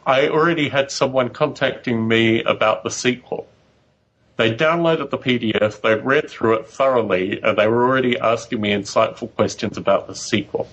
I 0.05 0.27
already 0.27 0.69
had 0.69 0.91
someone 0.91 1.29
contacting 1.29 2.07
me 2.07 2.43
about 2.43 2.83
the 2.83 2.89
sequel. 2.89 3.47
They 4.35 4.53
downloaded 4.53 5.11
the 5.11 5.17
PDF, 5.17 5.81
they 5.81 5.95
read 5.95 6.29
through 6.29 6.55
it 6.55 6.67
thoroughly, 6.67 7.39
and 7.41 7.57
they 7.57 7.67
were 7.67 7.85
already 7.85 8.17
asking 8.17 8.61
me 8.61 8.71
insightful 8.71 9.33
questions 9.35 9.77
about 9.77 10.07
the 10.07 10.15
sequel. 10.15 10.67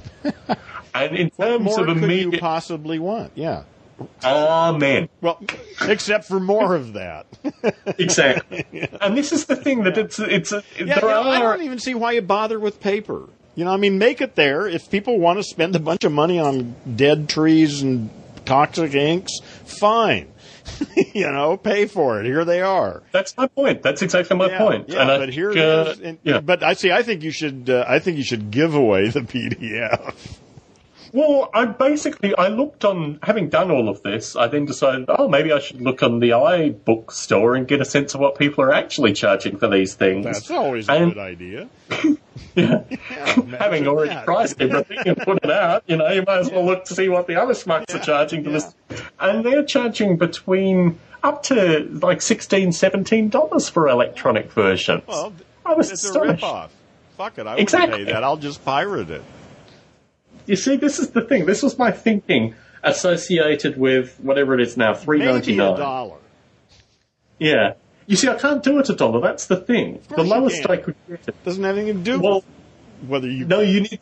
and 0.95 1.17
in 1.17 1.31
terms 1.31 1.65
more 1.65 1.81
of 1.83 1.89
immediate, 1.89 2.25
could 2.25 2.33
you 2.35 2.41
possibly 2.41 2.99
want, 2.99 3.33
yeah. 3.35 3.65
Amen. 4.25 5.11
Well, 5.21 5.43
except 5.83 6.25
for 6.25 6.41
more 6.41 6.75
of 6.75 6.95
that. 6.95 7.27
exactly. 7.99 8.65
yeah. 8.73 8.87
And 9.01 9.15
this 9.15 9.31
is 9.31 9.45
the 9.45 9.57
thing 9.57 9.83
that 9.85 9.99
it's 9.99 10.19
it's 10.19 10.53
yeah, 10.53 10.99
there 10.99 11.11
are. 11.11 11.29
I 11.29 11.39
don't 11.39 11.63
even 11.63 11.79
see 11.79 11.95
why 11.95 12.13
you 12.13 12.23
bother 12.23 12.59
with 12.59 12.81
paper. 12.81 13.29
You 13.57 13.67
know, 13.67 13.73
I 13.73 13.77
mean, 13.77 13.99
make 13.99 14.23
it 14.23 14.37
there. 14.37 14.67
If 14.67 14.91
people 14.91 15.19
want 15.19 15.39
to 15.39 15.43
spend 15.43 15.77
a 15.77 15.81
bunch 15.81 16.05
of 16.05 16.13
money 16.13 16.39
on 16.39 16.77
dead 16.97 17.29
trees 17.29 17.83
and 17.83 18.09
toxic 18.45 18.95
inks, 18.95 19.41
fine. 19.65 20.33
you 21.15 21.31
know, 21.31 21.57
pay 21.57 21.87
for 21.87 22.21
it. 22.21 22.27
Here 22.27 22.45
they 22.45 22.61
are. 22.61 23.03
That's 23.13 23.37
my 23.37 23.47
point. 23.47 23.83
That's 23.83 24.03
exactly 24.03 24.37
my 24.37 24.49
yeah, 24.49 24.59
point. 24.59 24.89
Yeah, 24.89 25.01
and 25.01 25.09
but 25.09 25.29
I 25.29 25.33
here 25.33 25.51
uh, 25.51 25.95
and, 26.03 26.19
yeah. 26.23 26.41
But 26.41 26.63
I 26.63 26.75
see. 26.75 26.91
I 26.91 27.03
think 27.03 27.23
you 27.23 27.31
should. 27.31 27.69
Uh, 27.69 27.85
I 27.87 27.99
think 27.99 28.19
you 28.19 28.25
should 28.25 28.51
give 28.51 28.75
away 28.75 29.09
the 29.09 29.21
PDF. 29.21 30.15
Well, 31.13 31.51
I 31.53 31.65
basically 31.65 32.35
I 32.37 32.49
looked 32.49 32.85
on 32.85 33.19
having 33.23 33.49
done 33.49 33.71
all 33.71 33.89
of 33.89 34.03
this. 34.03 34.37
I 34.37 34.47
then 34.47 34.65
decided, 34.65 35.07
oh, 35.09 35.29
maybe 35.29 35.53
I 35.53 35.59
should 35.59 35.81
look 35.81 36.03
on 36.03 36.21
the 36.21 36.31
iBook 36.31 37.11
store 37.11 37.57
and 37.57 37.67
get 37.67 37.81
a 37.81 37.85
sense 37.85 38.15
of 38.15 38.21
what 38.21 38.39
people 38.39 38.63
are 38.65 38.73
actually 38.73 39.13
charging 39.13 39.57
for 39.59 39.69
these 39.69 39.95
things. 39.95 40.25
That's 40.25 40.51
always 40.51 40.89
a 40.89 40.99
good 40.99 41.19
idea. 41.19 41.69
yeah, 42.55 42.83
yeah 42.89 43.43
having 43.59 43.89
already 43.89 44.11
that. 44.11 44.25
priced 44.25 44.61
everything 44.61 44.99
and 45.05 45.17
put 45.19 45.45
it 45.45 45.51
out, 45.51 45.83
you 45.87 45.97
know, 45.97 46.09
you 46.11 46.23
might 46.23 46.39
as 46.39 46.51
well 46.51 46.65
look 46.65 46.85
to 46.87 46.95
see 46.95 47.09
what 47.09 47.27
the 47.27 47.37
other 47.37 47.55
schmucks 47.55 47.87
yeah, 47.89 47.97
are 47.97 48.05
charging 48.05 48.45
for 48.45 48.51
this. 48.51 48.75
And 49.19 49.45
they're 49.45 49.65
charging 49.65 50.17
between 50.17 50.99
up 51.23 51.43
to 51.45 51.89
like 52.03 52.23
16 52.23 53.29
dollars 53.31 53.69
for 53.69 53.89
electronic 53.89 54.53
versions. 54.53 55.03
Well, 55.07 55.33
I 55.67 55.75
was 55.75 55.91
it's 55.91 56.05
astonished. 56.05 56.43
a 56.43 56.47
ripoff. 56.47 56.69
Fuck 57.17 57.39
it, 57.39 57.47
I 57.47 57.57
exactly. 57.57 58.05
pay 58.05 58.13
that. 58.13 58.25
I'll 58.25 58.37
just 58.37 58.65
pirate 58.65 59.11
it. 59.11 59.23
You 60.51 60.57
see, 60.57 60.75
this 60.75 60.99
is 60.99 61.11
the 61.11 61.21
thing. 61.21 61.47
This 61.47 61.63
was 61.63 61.79
my 61.79 61.93
thinking 61.93 62.57
associated 62.83 63.79
with 63.79 64.19
whatever 64.19 64.53
it 64.55 64.61
is 64.61 64.77
now, 64.77 64.95
three 64.95 65.21
ninety 65.21 65.55
nine. 65.55 65.79
Dollar. 65.79 66.17
Yeah. 67.39 67.75
You 68.09 68.17
see, 68.17 68.29
I 68.29 68.35
can't 68.35 68.61
do 68.61 68.81
it 68.81 68.89
a 68.89 68.97
dollar. 68.97 69.21
That's 69.21 69.47
the 69.47 69.57
thing. 69.57 70.03
The 70.09 70.25
lowest 70.25 70.69
I 70.69 70.79
could 70.79 70.97
get 71.09 71.21
it 71.29 71.45
doesn't 71.45 71.63
have 71.63 71.79
anything 71.79 71.99
to 71.99 72.03
do 72.03 72.21
well, 72.21 72.35
with 72.35 72.45
whether 73.09 73.31
you. 73.31 73.45
No, 73.45 73.61
you 73.61 73.83
need. 73.83 74.01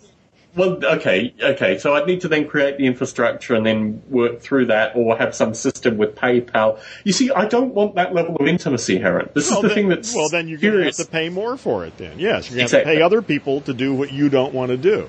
Well, 0.56 0.82
okay, 0.82 1.34
okay. 1.38 1.76
So 1.76 1.94
I'd 1.94 2.06
need 2.06 2.22
to 2.22 2.28
then 2.28 2.48
create 2.48 2.78
the 2.78 2.86
infrastructure 2.86 3.54
and 3.54 3.66
then 3.66 4.02
work 4.08 4.40
through 4.40 4.66
that, 4.66 4.96
or 4.96 5.18
have 5.18 5.34
some 5.34 5.52
system 5.52 5.98
with 5.98 6.14
PayPal. 6.14 6.80
You 7.04 7.12
see, 7.12 7.30
I 7.30 7.44
don't 7.44 7.74
want 7.74 7.96
that 7.96 8.14
level 8.14 8.36
of 8.36 8.46
intimacy, 8.48 9.00
Aaron. 9.00 9.28
This 9.34 9.50
well, 9.50 9.58
is 9.58 9.62
the 9.62 9.68
then, 9.68 9.74
thing 9.74 9.88
that's 9.90 10.14
well. 10.14 10.30
Then 10.30 10.48
you're 10.48 10.58
going 10.58 10.78
to 10.78 10.84
have 10.84 10.96
to 10.96 11.04
pay 11.04 11.28
more 11.28 11.58
for 11.58 11.84
it. 11.84 11.98
Then 11.98 12.18
yes, 12.18 12.48
you're 12.48 12.56
going 12.56 12.68
to 12.68 12.76
exactly. 12.76 12.78
have 12.78 12.94
to 12.94 12.98
pay 12.98 13.02
other 13.02 13.20
people 13.20 13.60
to 13.62 13.74
do 13.74 13.92
what 13.92 14.10
you 14.10 14.30
don't 14.30 14.54
want 14.54 14.70
to 14.70 14.78
do. 14.78 15.06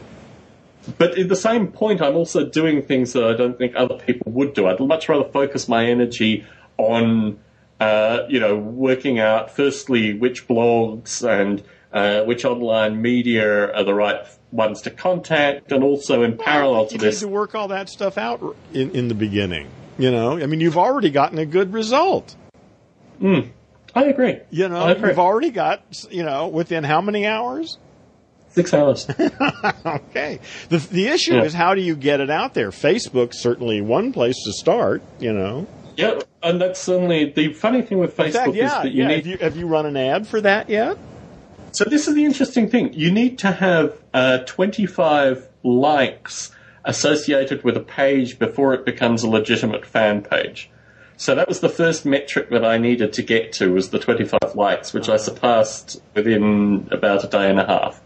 But 0.98 1.18
at 1.18 1.30
the 1.30 1.36
same 1.36 1.68
point, 1.68 2.02
I'm 2.02 2.16
also 2.16 2.46
doing 2.46 2.82
things 2.82 3.14
that 3.14 3.24
I 3.24 3.34
don't 3.34 3.58
think 3.58 3.74
other 3.76 3.96
people 3.96 4.32
would 4.32 4.54
do. 4.54 4.68
I'd 4.68 4.80
much 4.80 5.10
rather 5.10 5.30
focus 5.30 5.68
my 5.68 5.86
energy 5.86 6.46
on, 6.78 7.40
uh, 7.80 8.22
you 8.30 8.40
know, 8.40 8.56
working 8.56 9.20
out 9.20 9.52
firstly 9.52 10.18
which 10.18 10.48
blogs 10.48 11.28
and 11.28 11.64
uh, 11.92 12.24
which 12.24 12.46
online 12.46 13.02
media 13.02 13.74
are 13.74 13.84
the 13.84 13.94
right 13.94 14.26
ones 14.52 14.82
to 14.84 14.90
contact, 14.90 15.72
and 15.72 15.84
also 15.84 16.24
in 16.24 16.38
parallel 16.38 16.88
to 16.88 16.94
you 16.94 17.00
this, 17.00 17.22
need 17.22 17.28
to 17.28 17.32
work 17.32 17.56
all 17.56 17.68
that 17.68 17.90
stuff 17.90 18.18
out 18.18 18.56
in, 18.74 18.92
in 18.92 19.08
the 19.08 19.16
beginning. 19.16 19.68
You 19.98 20.12
know, 20.12 20.40
I 20.40 20.46
mean, 20.46 20.62
you've 20.62 20.78
already 20.78 21.10
gotten 21.10 21.38
a 21.38 21.46
good 21.46 21.74
result. 21.74 22.36
Mm, 23.22 23.50
I 23.94 24.06
agree. 24.06 24.40
You 24.50 24.70
know, 24.70 24.96
you've 24.96 25.20
already 25.20 25.50
got, 25.50 26.06
you 26.10 26.24
know, 26.24 26.48
within 26.48 26.84
how 26.84 27.02
many 27.02 27.26
hours? 27.26 27.78
Six 28.52 28.74
hours. 28.74 29.08
okay. 29.86 30.40
The 30.70 30.78
the 30.78 31.08
issue 31.08 31.36
yeah. 31.36 31.44
is 31.44 31.54
how 31.54 31.76
do 31.76 31.82
you 31.82 31.96
get 31.96 32.20
it 32.20 32.30
out 32.30 32.54
there? 32.54 32.72
Facebook's 32.72 33.40
certainly 33.40 33.82
one 33.82 34.12
place 34.12 34.44
to 34.46 34.54
start. 34.54 35.02
You 35.20 35.34
know. 35.34 35.68
Yeah, 35.96 36.20
and 36.42 36.62
that's 36.62 36.80
certainly 36.80 37.32
the 37.32 37.54
funny 37.54 37.82
thing 37.82 38.00
with 38.00 38.16
Facebook 38.16 38.34
fact, 38.34 38.56
yeah, 38.56 38.66
is 38.66 38.72
that 38.72 38.92
you 38.92 39.04
yeah. 39.04 39.08
need. 39.08 39.16
Have 39.16 39.28
you, 39.28 39.38
have 39.38 39.58
you 39.58 39.68
run 39.68 39.86
an 39.86 39.98
ad 39.98 40.28
for 40.28 40.42
that 40.42 40.70
yet? 40.70 40.98
So 41.72 41.84
this 41.86 42.08
is 42.08 42.16
the 42.16 42.26
interesting 42.26 42.70
thing. 42.70 42.94
You 42.94 43.12
need 43.12 43.40
to 43.40 43.52
have 43.52 43.98
uh, 44.14 44.40
25 44.40 45.48
likes 45.64 46.52
associated 46.86 47.64
with 47.64 47.78
a 47.78 47.82
page 47.82 48.40
before 48.40 48.74
it 48.74 48.86
becomes 48.86 49.24
a 49.24 49.30
legitimate 49.30 49.86
fan 49.86 50.24
page. 50.24 50.72
So 51.18 51.36
that 51.36 51.48
was 51.48 51.60
the 51.60 51.70
first 51.70 52.06
metric 52.06 52.50
that 52.50 52.64
I 52.64 52.78
needed 52.78 53.14
to 53.14 53.22
get 53.22 53.52
to 53.54 53.74
was 53.74 53.90
the 53.90 54.00
25 54.00 54.56
likes, 54.56 54.94
which 54.94 55.10
I 55.10 55.18
surpassed 55.18 56.02
within 56.16 56.88
about 56.92 57.26
a 57.26 57.28
day 57.28 57.50
and 57.50 57.60
a 57.60 57.66
half. 57.66 58.02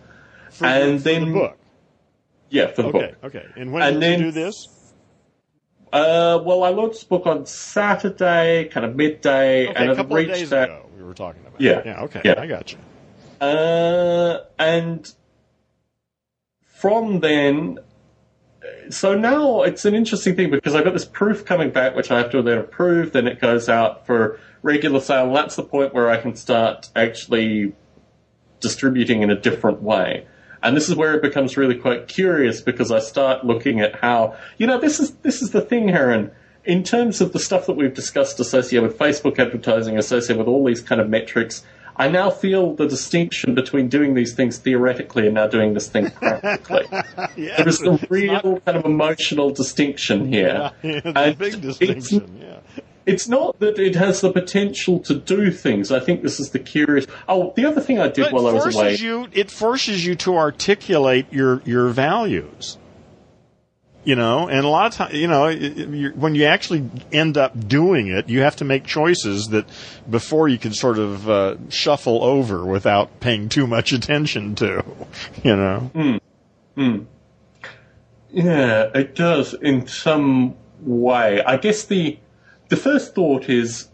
For 0.54 0.66
and 0.66 1.00
the, 1.00 1.04
then 1.04 1.26
the 1.26 1.34
book. 1.34 1.58
Yeah, 2.50 2.68
for 2.68 2.84
the 2.84 2.88
okay, 2.90 3.00
book. 3.22 3.36
Okay. 3.36 3.46
And 3.58 3.74
when 3.74 3.82
and 3.82 3.94
did 3.96 4.02
then, 4.02 4.20
you 4.20 4.26
do 4.28 4.32
this? 4.32 4.68
Uh, 5.92 6.42
well, 6.44 6.64
I 6.64 6.70
launched 6.70 7.02
the 7.02 7.06
book 7.08 7.28
on 7.28 7.46
Saturday, 7.46 8.70
kind 8.72 8.86
of 8.86 8.96
midday, 8.96 9.68
okay, 9.68 9.76
and 9.76 9.92
a 9.92 9.96
couple 9.96 10.16
reached 10.16 10.32
of 10.32 10.38
days 10.38 10.50
that. 10.52 10.70
ago 10.70 10.90
we 10.98 11.04
were 11.04 11.14
talking 11.14 11.42
about. 11.46 11.60
Yeah. 11.60 11.82
Yeah. 11.86 12.04
Okay. 12.04 12.22
Yeah. 12.24 12.36
I 12.38 12.48
got 12.48 12.72
you. 12.72 12.78
Uh, 13.42 14.40
and 14.58 15.12
from 16.62 17.20
then, 17.20 17.80
so 18.90 19.18
now 19.18 19.64
it's 19.64 19.86
an 19.86 19.96
interesting 19.96 20.36
thing 20.36 20.50
because 20.52 20.76
I've 20.76 20.84
got 20.84 20.94
this 20.94 21.06
proof 21.06 21.46
coming 21.46 21.72
back, 21.72 21.96
which 21.96 22.12
I 22.12 22.20
have 22.20 22.32
to 22.32 22.42
then 22.42 22.60
approve. 22.60 23.12
Then 23.12 23.28
it 23.28 23.40
goes 23.42 23.70
out 23.70 24.06
for 24.06 24.40
regular 24.62 25.00
sale. 25.00 25.28
And 25.28 25.36
that's 25.36 25.56
the 25.56 25.64
point 25.64 25.94
where 25.94 26.10
I 26.10 26.18
can 26.18 26.36
start 26.36 26.90
actually 26.96 27.74
distributing 28.60 29.22
in 29.22 29.30
a 29.30 29.40
different 29.40 29.82
way. 29.82 30.28
And 30.64 30.78
this 30.78 30.88
is 30.88 30.96
where 30.96 31.14
it 31.14 31.22
becomes 31.22 31.58
really 31.58 31.76
quite 31.76 32.08
curious 32.08 32.62
because 32.62 32.90
I 32.90 33.00
start 33.00 33.46
looking 33.46 33.82
at 33.82 33.98
how, 33.98 34.36
you 34.58 34.66
know, 34.66 34.80
this 34.80 35.00
is, 35.00 35.12
this 35.18 35.42
is 35.42 35.52
the 35.52 35.62
thing, 35.62 35.90
Aaron. 35.90 36.32
In 36.64 36.84
terms 36.84 37.20
of 37.20 37.34
the 37.34 37.40
stuff 37.40 37.66
that 37.66 37.74
we've 37.74 37.94
discussed 37.94 38.40
associated 38.40 38.88
with 38.88 38.98
Facebook 38.98 39.38
advertising, 39.38 39.98
associated 39.98 40.38
with 40.38 40.48
all 40.48 40.64
these 40.64 40.82
kind 40.82 41.02
of 41.02 41.10
metrics, 41.10 41.64
I 41.98 42.08
now 42.08 42.30
feel 42.30 42.74
the 42.74 42.88
distinction 42.88 43.54
between 43.54 43.90
doing 43.90 44.14
these 44.14 44.34
things 44.34 44.58
theoretically 44.58 45.26
and 45.26 45.36
now 45.36 45.48
doing 45.48 45.74
this 45.74 45.90
thing 45.90 46.10
practically. 46.12 46.86
yes, 47.36 47.58
there 47.58 47.68
is 47.68 47.82
a 47.82 48.00
real 48.10 48.34
not... 48.34 48.66
kind 48.66 48.78
of 48.78 48.86
emotional 48.86 49.50
distinction 49.50 50.32
here. 50.32 50.72
Yeah, 50.82 51.02
it's 51.04 51.06
a 51.06 51.36
big 51.36 51.62
distinction, 51.62 52.40
yeah 52.42 52.84
it's 53.06 53.28
not 53.28 53.60
that 53.60 53.80
it 53.80 53.96
has 53.96 54.22
the 54.22 54.32
potential 54.32 55.00
to 55.02 55.16
do 55.16 55.52
things. 55.52 55.92
I 55.92 56.00
think 56.00 56.22
this 56.22 56.40
is 56.40 56.52
the 56.52 56.60
curious. 56.60 57.06
Oh, 57.28 57.54
the 57.56 57.66
other 57.66 57.82
thing 57.82 58.00
I 58.00 58.08
did 58.08 58.32
while 58.32 58.48
I 58.48 58.54
was 58.54 58.76
away. 58.76 58.96
You, 58.96 59.28
it 59.34 59.52
forces 59.52 60.06
you 60.06 60.16
to 60.18 60.36
articulate 60.38 61.32
your 61.32 61.62
your 61.66 61.90
values. 61.90 62.78
You 64.06 64.16
know, 64.16 64.50
and 64.50 64.66
a 64.66 64.68
lot 64.68 64.88
of 64.88 64.94
times, 64.94 65.14
you 65.14 65.28
know, 65.28 65.50
when 66.16 66.36
you 66.36 66.44
actually 66.44 66.90
end 67.14 67.38
up 67.38 67.70
doing 67.70 68.08
it, 68.08 68.28
you 68.28 68.42
have 68.42 68.58
to 68.58 68.66
make 68.66 68.84
choices 68.84 69.48
that 69.48 69.66
before 70.10 70.50
you 70.50 70.58
can 70.58 70.74
sort 70.74 71.00
of 71.00 71.30
uh, 71.30 71.56
shuffle 71.70 72.22
over 72.22 72.66
without 72.66 73.22
paying 73.22 73.48
too 73.48 73.66
much 73.66 73.94
attention 73.94 74.56
to. 74.56 74.84
You 75.44 75.56
know. 75.56 75.80
Hmm. 75.94 76.18
Hmm. 76.76 77.04
Yeah, 78.30 78.90
it 78.94 79.16
does 79.16 79.54
in 79.54 79.88
some 79.88 80.56
way. 80.82 81.42
I 81.44 81.58
guess 81.58 81.86
the 81.86 82.18
the 82.74 82.82
first 82.82 83.14
thought 83.14 83.50
is, 83.50 83.88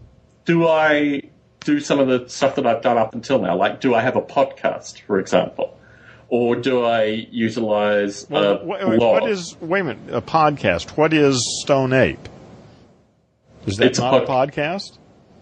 do 0.46 0.66
I 0.66 1.24
do 1.60 1.82
some 1.82 2.00
of 2.00 2.08
the 2.08 2.30
stuff 2.30 2.56
that 2.56 2.66
I've 2.66 2.82
done 2.82 2.98
up 2.98 3.14
until 3.14 3.42
now? 3.42 3.58
Like, 3.58 3.82
do 3.82 3.94
I 3.94 4.02
have 4.02 4.16
a 4.16 4.22
podcast, 4.22 5.02
for 5.02 5.20
example? 5.20 5.78
Or 6.30 6.56
do 6.56 6.86
I 6.86 7.28
utilize 7.30 8.26
well, 8.30 8.60
a 8.60 8.66
wait, 8.66 8.98
blog? 8.98 9.22
What 9.22 9.30
is, 9.30 9.58
wait 9.60 9.82
a 9.82 9.84
minute, 9.84 10.14
a 10.14 10.22
podcast? 10.22 10.92
What 10.92 11.12
is 11.12 11.60
Stone 11.62 11.92
Ape? 11.92 12.30
Is 13.66 13.76
that 13.78 13.88
it's 13.88 14.00
not 14.00 14.24
a, 14.24 14.26
pod- 14.26 14.48
a 14.48 14.52
podcast? 14.54 14.98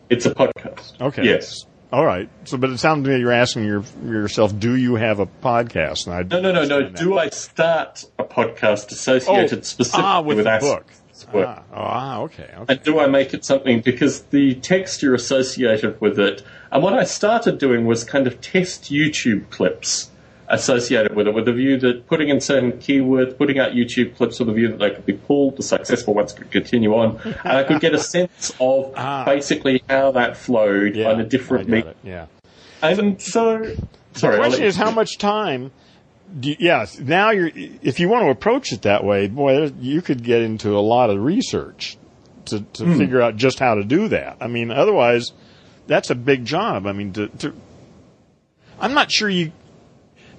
It's 0.10 0.26
a 0.26 0.34
podcast. 0.34 1.00
Okay. 1.00 1.24
Yes. 1.26 1.64
All 1.94 2.06
right. 2.06 2.30
So, 2.46 2.58
but 2.58 2.72
it 2.72 2.80
sounds 2.80 3.06
to 3.06 3.12
me 3.12 3.20
you're 3.20 3.32
asking 3.32 3.66
your, 3.66 3.84
yourself, 4.04 4.58
do 4.58 4.76
you 4.76 4.96
have 4.96 5.20
a 5.20 5.28
podcast? 5.28 6.08
No, 6.08 6.42
no, 6.42 6.52
no, 6.52 6.66
no. 6.66 6.90
Do 6.90 7.20
I 7.20 7.30
start 7.30 8.04
a 8.18 8.24
podcast 8.24 8.92
associated 8.92 9.60
Oh, 9.60 9.62
specifically 9.62 10.04
ah, 10.04 10.22
with 10.22 10.38
the 10.38 10.58
book. 10.60 10.88
This 11.26 11.34
work? 11.34 11.48
Ah, 11.48 11.64
oh, 11.72 11.76
ah, 11.76 12.20
okay. 12.22 12.50
okay. 12.58 12.74
And 12.74 12.84
do 12.84 13.00
I 13.00 13.08
make 13.08 13.34
it 13.34 13.44
something 13.46 13.82
because 13.82 14.22
the 14.24 14.56
texture 14.56 15.14
associated 15.14 16.00
with 16.02 16.20
it, 16.20 16.44
and 16.72 16.84
what 16.84 16.94
I 16.94 17.04
started 17.04 17.58
doing 17.58 17.86
was 17.86 18.04
kind 18.04 18.28
of 18.28 18.40
test 18.42 18.86
YouTube 18.92 19.50
clips 19.50 20.10
associated 20.50 21.14
with 21.16 21.28
it, 21.28 21.34
with 21.34 21.46
the 21.46 21.52
view 21.54 21.78
that 21.78 22.08
putting 22.08 22.30
in 22.30 22.40
certain 22.40 22.72
keywords, 22.74 23.38
putting 23.38 23.60
out 23.60 23.74
YouTube 23.74 24.16
clips 24.16 24.40
with 24.40 24.48
the 24.48 24.54
view 24.54 24.70
that 24.70 24.80
they 24.80 24.90
could 24.92 25.06
be 25.06 25.14
pulled, 25.14 25.58
the 25.58 25.64
successful 25.64 26.14
ones 26.14 26.32
could 26.34 26.50
continue 26.52 26.96
on, 26.96 27.20
and 27.26 27.36
I 27.58 27.64
could 27.64 27.82
get 27.82 27.94
a 27.94 28.00
sense 28.00 28.52
of 28.60 28.94
Ah. 28.98 29.26
basically 29.26 29.84
how 29.90 30.12
that 30.12 30.38
flowed 30.38 30.96
yeah, 30.96 31.10
on 31.10 31.20
a 31.20 31.26
different 31.26 31.68
I 31.68 31.72
me. 31.72 31.82
got 31.82 31.90
it. 31.90 31.98
Yeah. 32.04 32.26
And 32.82 33.22
so, 33.22 33.76
sorry, 34.14 34.36
The 34.36 34.42
question 34.42 34.64
is 34.64 34.76
how 34.76 34.92
much 34.92 35.18
time. 35.18 35.72
Yeah, 36.42 36.86
now 37.02 37.32
you're. 37.32 37.50
If 37.56 38.00
you 38.00 38.10
want 38.10 38.26
to 38.26 38.30
approach 38.30 38.72
it 38.74 38.82
that 38.84 39.04
way, 39.04 39.28
boy, 39.28 39.72
you 39.80 40.02
could 40.02 40.24
get 40.24 40.42
into 40.42 40.78
a 40.78 40.82
lot 40.82 41.10
of 41.10 41.20
research 41.22 41.98
to 42.46 42.62
to 42.74 42.86
Hmm. 42.86 42.98
figure 42.98 43.22
out 43.22 43.38
just 43.38 43.60
how 43.60 43.76
to 43.76 43.84
do 43.84 44.10
that. 44.10 44.38
I 44.42 44.48
mean, 44.48 44.70
otherwise, 44.72 45.32
that's 45.88 46.10
a 46.10 46.16
big 46.16 46.44
job. 46.46 46.86
I 46.86 46.92
mean, 46.92 47.14
to, 47.14 47.28
to 47.28 47.54
I'm 48.80 48.94
not 48.94 49.10
sure 49.12 49.30
you. 49.30 49.52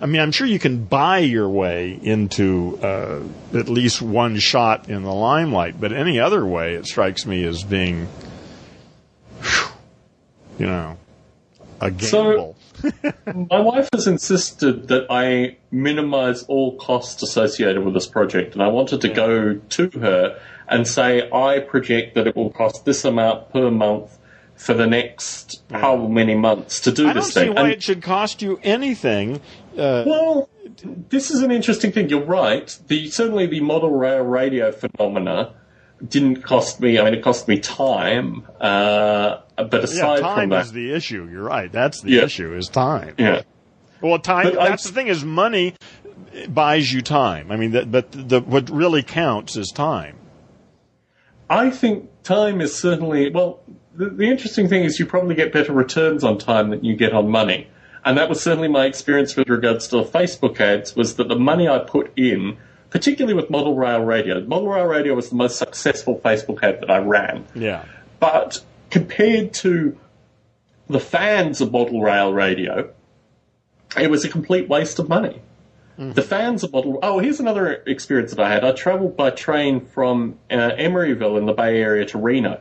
I 0.00 0.06
mean, 0.06 0.20
I'm 0.20 0.30
sure 0.30 0.46
you 0.46 0.58
can 0.60 0.84
buy 0.84 1.18
your 1.18 1.48
way 1.48 1.98
into 2.00 2.78
uh, 2.82 3.20
at 3.52 3.68
least 3.68 4.00
one 4.00 4.38
shot 4.38 4.88
in 4.88 5.02
the 5.02 5.12
limelight, 5.12 5.80
but 5.80 5.92
any 5.92 6.20
other 6.20 6.46
way, 6.46 6.74
it 6.74 6.86
strikes 6.86 7.26
me 7.26 7.42
as 7.44 7.64
being, 7.64 8.06
whew, 9.42 9.68
you 10.60 10.66
know, 10.66 10.96
a 11.80 11.90
So- 12.00 12.24
gamble. 12.30 12.56
My 13.50 13.60
wife 13.60 13.88
has 13.92 14.06
insisted 14.06 14.88
that 14.88 15.06
I 15.10 15.56
minimize 15.70 16.42
all 16.44 16.76
costs 16.76 17.22
associated 17.22 17.84
with 17.84 17.94
this 17.94 18.06
project, 18.06 18.54
and 18.54 18.62
I 18.62 18.68
wanted 18.68 19.00
to 19.02 19.08
go 19.08 19.54
to 19.54 19.90
her 20.00 20.40
and 20.68 20.86
say, 20.86 21.28
I 21.32 21.60
project 21.60 22.14
that 22.14 22.26
it 22.26 22.36
will 22.36 22.50
cost 22.50 22.84
this 22.84 23.04
amount 23.04 23.52
per 23.52 23.70
month 23.70 24.18
for 24.54 24.74
the 24.74 24.86
next 24.86 25.62
how 25.70 25.96
many 26.08 26.34
months 26.34 26.80
to 26.80 26.90
do 26.90 27.04
I 27.08 27.12
don't 27.12 27.22
this 27.22 27.32
see 27.34 27.40
thing. 27.46 27.54
why 27.54 27.62
And- 27.62 27.72
it 27.72 27.82
should 27.82 28.02
cost 28.02 28.42
you 28.42 28.58
anything. 28.62 29.40
Uh, 29.76 30.02
well, 30.06 30.48
this 31.10 31.30
is 31.30 31.42
an 31.42 31.52
interesting 31.52 31.92
thing. 31.92 32.08
You're 32.08 32.24
right. 32.24 32.76
The 32.88 33.08
certainly 33.10 33.46
the 33.46 33.60
model 33.60 33.90
rail 33.92 34.24
radio 34.24 34.72
phenomena 34.72 35.52
didn't 36.06 36.42
cost 36.42 36.80
me. 36.80 36.98
I 36.98 37.04
mean, 37.04 37.14
it 37.14 37.22
cost 37.22 37.46
me 37.48 37.60
time. 37.60 38.46
Uh, 38.60 39.38
but 39.64 39.90
yeah, 39.92 40.16
time 40.16 40.40
from 40.42 40.48
that, 40.50 40.66
is 40.66 40.72
the 40.72 40.92
issue. 40.92 41.28
You're 41.30 41.42
right. 41.44 41.70
That's 41.70 42.00
the 42.02 42.12
Yeah. 42.12 42.24
issue. 42.24 42.54
Is 42.54 42.68
time. 42.68 43.14
yeah. 43.18 43.42
Well, 44.00 44.18
time. 44.18 44.44
But 44.50 44.58
I- 44.58 44.68
that's 44.68 44.84
the 44.84 44.92
thing. 44.92 45.08
Is 45.08 45.24
money 45.24 45.74
buys 46.48 46.92
you 46.92 47.02
time. 47.02 47.50
I 47.50 47.56
mean, 47.56 47.72
that, 47.72 47.90
but 47.90 48.12
the 48.12 48.40
what 48.40 48.70
really 48.70 49.02
counts 49.02 49.56
is 49.56 49.70
time. 49.74 50.16
I 51.50 51.70
think 51.70 52.08
time 52.22 52.60
is 52.60 52.74
certainly 52.76 53.30
well. 53.30 53.60
The, 53.96 54.10
the 54.10 54.28
interesting 54.30 54.68
thing 54.68 54.84
is 54.84 54.98
you 55.00 55.06
probably 55.06 55.34
get 55.34 55.52
better 55.52 55.72
returns 55.72 56.22
on 56.22 56.38
time 56.38 56.70
than 56.70 56.84
you 56.84 56.94
get 56.94 57.12
on 57.12 57.28
money, 57.30 57.68
and 58.04 58.16
that 58.18 58.28
was 58.28 58.40
certainly 58.42 58.68
my 58.68 58.84
experience 58.84 59.34
with 59.34 59.48
regards 59.48 59.88
to 59.88 59.96
the 59.96 60.04
Facebook 60.04 60.60
ads. 60.60 60.94
Was 60.94 61.16
that 61.16 61.28
the 61.28 61.36
money 61.38 61.66
I 61.68 61.78
put 61.78 62.12
in, 62.16 62.58
particularly 62.90 63.34
with 63.34 63.50
Model 63.50 63.74
Rail 63.74 64.00
Radio. 64.04 64.40
Model 64.44 64.68
Rail 64.68 64.84
Radio 64.84 65.14
was 65.14 65.30
the 65.30 65.36
most 65.36 65.56
successful 65.58 66.20
Facebook 66.24 66.62
ad 66.62 66.80
that 66.82 66.90
I 66.90 66.98
ran, 66.98 67.44
Yeah. 67.54 67.84
but 68.20 68.60
compared 68.90 69.52
to 69.54 69.98
the 70.88 71.00
fans 71.00 71.60
of 71.60 71.72
Model 71.72 72.00
Rail 72.00 72.32
Radio, 72.32 72.92
it 73.98 74.10
was 74.10 74.24
a 74.24 74.28
complete 74.28 74.68
waste 74.68 74.98
of 74.98 75.08
money. 75.08 75.42
The 75.98 76.22
fans 76.22 76.62
of 76.62 76.72
Model. 76.72 77.00
Oh, 77.02 77.18
here's 77.18 77.40
another 77.40 77.82
experience 77.84 78.30
that 78.30 78.40
I 78.40 78.52
had. 78.52 78.64
I 78.64 78.70
travelled 78.70 79.16
by 79.16 79.30
train 79.30 79.84
from 79.84 80.38
uh, 80.48 80.54
Emeryville 80.54 81.36
in 81.36 81.46
the 81.46 81.52
Bay 81.52 81.82
Area 81.82 82.06
to 82.06 82.18
Reno, 82.18 82.60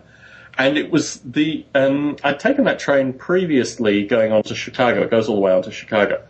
and 0.57 0.75
it 0.75 0.89
was 0.89 1.19
the. 1.19 1.63
Um, 1.75 2.17
I'd 2.23 2.39
taken 2.39 2.65
that 2.65 2.79
train 2.79 3.13
previously 3.13 4.07
going 4.07 4.31
on 4.31 4.41
to 4.41 4.55
Chicago. 4.55 5.03
It 5.03 5.11
goes 5.11 5.29
all 5.29 5.35
the 5.35 5.41
way 5.41 5.51
on 5.51 5.61
to 5.61 5.71
Chicago. 5.71 6.23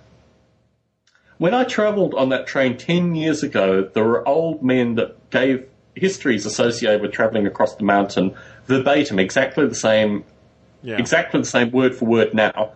When 1.37 1.53
I 1.53 1.63
travelled 1.63 2.13
on 2.13 2.27
that 2.29 2.45
train 2.45 2.75
ten 2.75 3.15
years 3.15 3.41
ago, 3.41 3.83
there 3.83 4.03
were 4.03 4.27
old 4.27 4.61
men 4.61 4.95
that 4.95 5.29
gave 5.29 5.65
histories 5.95 6.45
associated 6.45 7.01
with 7.01 7.13
travelling 7.13 7.47
across 7.47 7.75
the 7.75 7.85
mountain 7.85 8.35
verbatim, 8.67 9.19
exactly 9.19 9.65
the 9.67 9.75
same 9.75 10.23
Yeah. 10.83 10.97
exactly 10.97 11.39
the 11.39 11.47
same 11.47 11.71
word 11.71 11.95
for 11.95 12.05
word 12.05 12.33
now. 12.33 12.73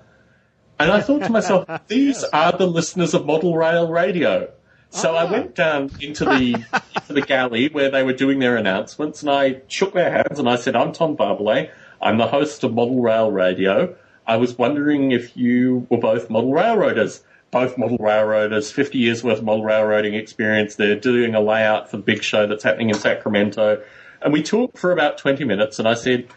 And 0.79 0.91
I 0.91 1.01
thought 1.01 1.21
to 1.23 1.29
myself, 1.31 1.67
these 1.87 2.23
are 2.23 2.51
the 2.51 2.65
listeners 2.65 3.13
of 3.13 3.25
Model 3.25 3.55
Rail 3.55 3.87
Radio. 3.87 4.49
So 4.89 5.15
I 5.15 5.27
oh. 5.27 5.31
went 5.31 5.55
down 5.55 5.89
into 6.01 6.25
the 6.25 6.55
into 6.95 7.13
the 7.13 7.21
galley 7.21 7.69
where 7.69 7.89
they 7.89 8.03
were 8.03 8.13
doing 8.13 8.39
their 8.39 8.57
announcements, 8.57 9.21
and 9.21 9.31
I 9.31 9.61
shook 9.67 9.93
their 9.93 10.11
hands 10.11 10.37
and 10.37 10.49
I 10.49 10.57
said, 10.57 10.75
"I'm 10.75 10.91
Tom 10.91 11.15
Barbalet. 11.15 11.69
I'm 12.01 12.17
the 12.17 12.27
host 12.27 12.63
of 12.63 12.73
Model 12.73 13.01
Rail 13.01 13.31
Radio. 13.31 13.95
I 14.27 14.37
was 14.37 14.57
wondering 14.57 15.11
if 15.11 15.35
you 15.37 15.87
were 15.89 15.97
both 15.97 16.29
model 16.29 16.53
railroaders." 16.53 17.23
Both 17.51 17.77
model 17.77 17.97
railroaders, 17.97 18.71
50 18.71 18.97
years 18.97 19.25
worth 19.25 19.39
of 19.39 19.43
model 19.43 19.65
railroading 19.65 20.13
experience. 20.13 20.75
They're 20.75 20.95
doing 20.95 21.35
a 21.35 21.41
layout 21.41 21.91
for 21.91 21.97
the 21.97 22.03
big 22.03 22.23
show 22.23 22.47
that's 22.47 22.63
happening 22.63 22.87
in 22.87 22.95
Sacramento. 22.95 23.83
And 24.21 24.31
we 24.33 24.43
talked 24.43 24.77
for 24.77 24.91
about 24.91 25.17
20 25.17 25.43
minutes, 25.45 25.79
and 25.79 25.87
I 25.87 25.93
said, 25.95 26.27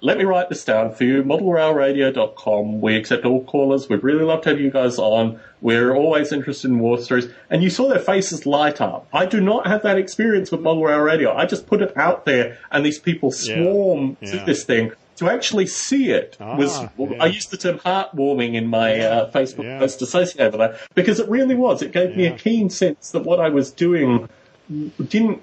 let 0.00 0.18
me 0.18 0.24
write 0.24 0.48
this 0.48 0.64
down 0.64 0.92
for 0.92 1.04
you. 1.04 1.22
ModelRailRadio.com. 1.22 2.80
We 2.80 2.96
accept 2.96 3.24
all 3.24 3.44
callers. 3.44 3.88
We'd 3.88 4.02
really 4.02 4.24
love 4.24 4.42
to 4.42 4.50
have 4.50 4.60
you 4.60 4.70
guys 4.70 4.98
on. 4.98 5.38
We're 5.60 5.94
always 5.94 6.32
interested 6.32 6.70
in 6.72 6.80
war 6.80 6.98
stories. 6.98 7.28
And 7.50 7.62
you 7.62 7.70
saw 7.70 7.88
their 7.88 8.00
faces 8.00 8.44
light 8.44 8.80
up. 8.80 9.06
I 9.12 9.26
do 9.26 9.40
not 9.40 9.66
have 9.68 9.82
that 9.82 9.98
experience 9.98 10.50
with 10.50 10.60
Model 10.60 10.82
Rail 10.84 10.98
Radio. 10.98 11.32
I 11.36 11.46
just 11.46 11.66
put 11.68 11.82
it 11.82 11.96
out 11.96 12.24
there, 12.24 12.58
and 12.72 12.84
these 12.84 12.98
people 12.98 13.30
swarm 13.30 14.16
Yeah. 14.20 14.38
to 14.40 14.44
this 14.44 14.64
thing. 14.64 14.92
To 15.16 15.30
actually 15.30 15.66
see 15.66 16.10
it 16.10 16.36
was, 16.40 16.74
Ah, 16.78 16.88
yeah. 16.98 17.22
I 17.22 17.26
used 17.26 17.50
the 17.52 17.56
term 17.56 17.78
heartwarming 17.78 18.54
in 18.54 18.66
my 18.66 18.98
uh, 18.98 19.30
Facebook 19.30 19.64
Yeah. 19.64 19.78
post 19.78 20.02
associated 20.02 20.52
with 20.58 20.60
that 20.72 20.80
because 20.96 21.20
it 21.20 21.28
really 21.28 21.54
was. 21.54 21.80
It 21.80 21.92
gave 21.92 22.16
me 22.16 22.26
a 22.26 22.32
keen 22.36 22.70
sense 22.70 23.10
that 23.12 23.22
what 23.22 23.38
I 23.38 23.50
was 23.50 23.70
doing 23.70 24.28
didn't, 25.08 25.42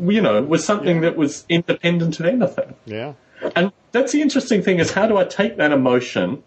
you 0.00 0.20
know, 0.20 0.40
was 0.42 0.64
something 0.64 0.96
Yeah. 0.96 1.02
that 1.02 1.16
was 1.16 1.44
independent 1.48 2.20
of 2.20 2.26
anything. 2.26 2.74
Yeah. 2.86 3.12
And 3.56 3.72
that's 3.92 4.12
the 4.12 4.20
interesting 4.22 4.62
thing 4.62 4.78
is 4.78 4.92
how 4.92 5.06
do 5.06 5.16
I 5.16 5.24
take 5.24 5.56
that 5.58 5.72
emotion 5.72 6.42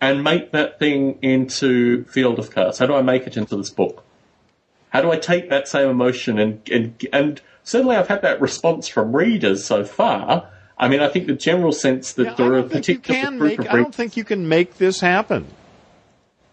and 0.00 0.24
make 0.24 0.50
that 0.52 0.78
thing 0.78 1.18
into 1.22 2.04
Field 2.06 2.38
of 2.38 2.50
Cards? 2.50 2.78
How 2.78 2.86
do 2.86 2.94
I 2.94 3.02
make 3.02 3.26
it 3.26 3.36
into 3.36 3.56
this 3.56 3.70
book? 3.70 4.02
How 4.90 5.00
do 5.00 5.10
I 5.10 5.16
take 5.16 5.48
that 5.50 5.68
same 5.68 5.88
emotion 5.88 6.38
and 6.38 6.60
and 6.70 7.06
and 7.12 7.40
certainly 7.62 7.96
I've 7.96 8.08
had 8.08 8.22
that 8.22 8.40
response 8.40 8.88
from 8.88 9.14
readers 9.16 9.64
so 9.64 9.84
far. 9.84 10.48
I 10.78 10.88
mean, 10.88 11.00
I 11.00 11.08
think 11.08 11.28
the 11.28 11.34
general 11.34 11.70
sense 11.72 12.12
that 12.14 12.24
Yeah, 12.24 12.34
there 12.34 12.54
are 12.54 12.62
particular 12.64 13.30
group 13.30 13.40
make. 13.40 13.58
of 13.60 13.66
I 13.68 13.76
don't 13.76 13.94
think 13.94 14.16
you 14.16 14.24
can 14.24 14.48
make 14.48 14.78
this 14.78 15.00
happen. 15.00 15.46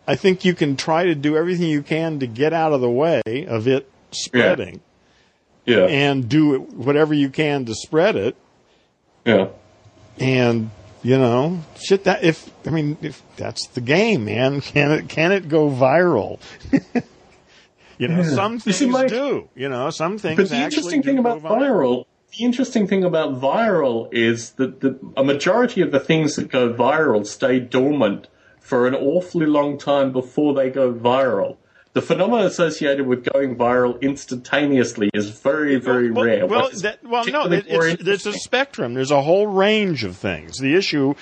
I 0.08 0.16
think 0.16 0.46
you 0.46 0.54
can 0.54 0.76
try 0.76 1.06
to 1.06 1.16
do 1.16 1.36
everything 1.36 1.68
you 1.68 1.82
can 1.84 2.20
to 2.20 2.28
get 2.28 2.54
out 2.54 2.74
of 2.74 2.82
the 2.82 2.90
way 2.90 3.22
of 3.48 3.68
it 3.68 3.90
spreading, 4.12 4.76
Yeah, 4.76 4.80
and 5.78 6.28
do 6.30 6.60
whatever 6.60 7.14
you 7.14 7.30
can 7.30 7.66
to 7.66 7.76
spread 7.76 8.16
it. 8.16 8.36
yeah. 9.26 9.48
And 10.20 10.72
you 11.02 11.18
know, 11.18 11.62
shit. 11.82 12.04
That 12.04 12.24
if 12.24 12.50
I 12.68 12.72
mean, 12.72 12.98
if 13.02 13.24
that's 13.38 13.68
the 13.68 13.82
game, 13.82 14.26
man, 14.26 14.62
can 14.72 14.92
it 14.92 15.10
can 15.10 15.32
it 15.32 15.48
go 15.48 15.70
viral? 15.70 16.40
you 17.98 18.08
know, 18.08 18.24
some 18.24 18.54
You 18.54 18.60
things 18.60 18.76
see, 18.78 18.88
Mike- 18.88 19.10
do. 19.10 19.48
You 19.56 19.70
know, 19.70 19.90
some 19.92 20.18
things. 20.18 20.38
But 20.38 20.50
the 20.50 20.56
actually 20.56 20.96
interesting 20.96 21.04
thing 21.04 21.18
about 21.20 21.42
viral, 21.42 22.06
the 22.38 22.44
interesting 22.44 22.88
thing 22.88 23.04
about 23.04 23.40
viral 23.40 24.10
is 24.14 24.52
that 24.52 24.82
the, 24.82 25.00
a 25.16 25.24
majority 25.24 25.82
of 25.82 25.92
the 25.92 26.00
things 26.00 26.36
that 26.36 26.50
go 26.50 26.74
viral 26.74 27.26
stay 27.26 27.60
dormant 27.60 28.28
for 28.60 28.86
an 28.86 28.94
awfully 28.94 29.46
long 29.46 29.78
time 29.78 30.12
before 30.12 30.54
they 30.54 30.70
go 30.70 30.94
viral. 30.94 31.58
The 31.94 32.02
phenomenon 32.04 32.46
associated 32.46 33.08
with 33.08 33.26
going 33.34 33.56
viral 33.56 34.00
instantaneously 34.02 35.10
is 35.14 35.30
very, 35.32 35.78
very 35.78 36.12
well, 36.12 36.26
rare. 36.26 36.46
Well, 36.46 36.70
that, 36.82 37.04
well, 37.04 37.26
no, 37.26 37.46
it, 37.52 37.66
it's, 37.68 38.04
there's 38.04 38.26
a 38.28 38.34
spectrum. 38.34 38.94
There's 38.94 39.10
a 39.12 39.22
whole 39.24 39.48
range 39.48 40.04
of 40.04 40.16
things. 40.16 40.60
The 40.60 40.76
issue, 40.76 41.16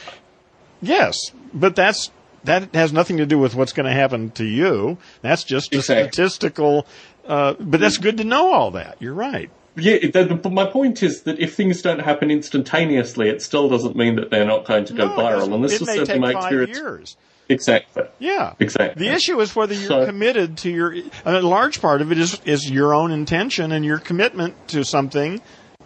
yes, 0.81 1.31
but 1.53 1.75
that's 1.75 2.11
that 2.43 2.73
has 2.75 2.91
nothing 2.93 3.17
to 3.17 3.25
do 3.25 3.39
with 3.39 3.55
what's 3.55 3.73
going 3.73 3.85
to 3.85 3.93
happen 3.93 4.31
to 4.31 4.43
you. 4.43 4.97
That's 5.21 5.43
just 5.43 5.73
a 5.73 5.77
Exactly. 5.77 6.11
statistical. 6.11 6.85
Uh, 7.25 7.53
but 7.59 7.79
that's 7.79 7.97
good 7.97 8.17
to 8.17 8.23
know 8.23 8.51
all 8.53 8.71
that. 8.71 8.97
You're 9.01 9.13
right. 9.13 9.49
Yeah, 9.75 9.97
but 10.11 10.51
my 10.51 10.65
point 10.65 11.03
is 11.03 11.21
that 11.23 11.39
if 11.39 11.55
things 11.55 11.81
don't 11.81 11.99
happen 11.99 12.31
instantaneously, 12.31 13.29
it 13.29 13.41
still 13.41 13.69
doesn't 13.69 13.95
mean 13.95 14.15
that 14.15 14.31
they're 14.31 14.45
not 14.45 14.65
going 14.65 14.85
to 14.85 14.93
go 14.93 15.07
No, 15.07 15.15
viral. 15.15 15.53
And 15.53 15.63
this 15.63 15.79
was 15.79 15.89
certainly 15.89 16.33
my 16.33 16.39
experience. 16.39 16.77
years. 16.77 17.17
Exactly. 17.49 18.03
Yeah, 18.19 18.53
Exactly. 18.59 19.07
The 19.07 19.13
issue 19.13 19.39
is 19.39 19.55
whether 19.55 19.73
you're 19.73 19.87
So- 19.87 20.05
committed 20.05 20.57
to 20.59 20.69
your. 20.69 20.95
A 21.25 21.41
large 21.41 21.81
part 21.81 22.01
of 22.01 22.11
it 22.11 22.17
is 22.19 22.39
is 22.45 22.69
your 22.69 22.93
own 22.93 23.11
intention 23.11 23.71
and 23.71 23.85
your 23.85 23.99
commitment 23.99 24.67
to 24.69 24.83
something, 24.83 25.41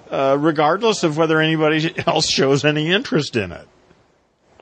uh, 0.09 0.37
regardless 0.39 1.03
of 1.03 1.17
whether 1.17 1.39
anybody 1.39 1.93
else 2.07 2.27
shows 2.29 2.65
any 2.65 2.91
interest 2.91 3.35
in 3.35 3.51
it. 3.51 3.67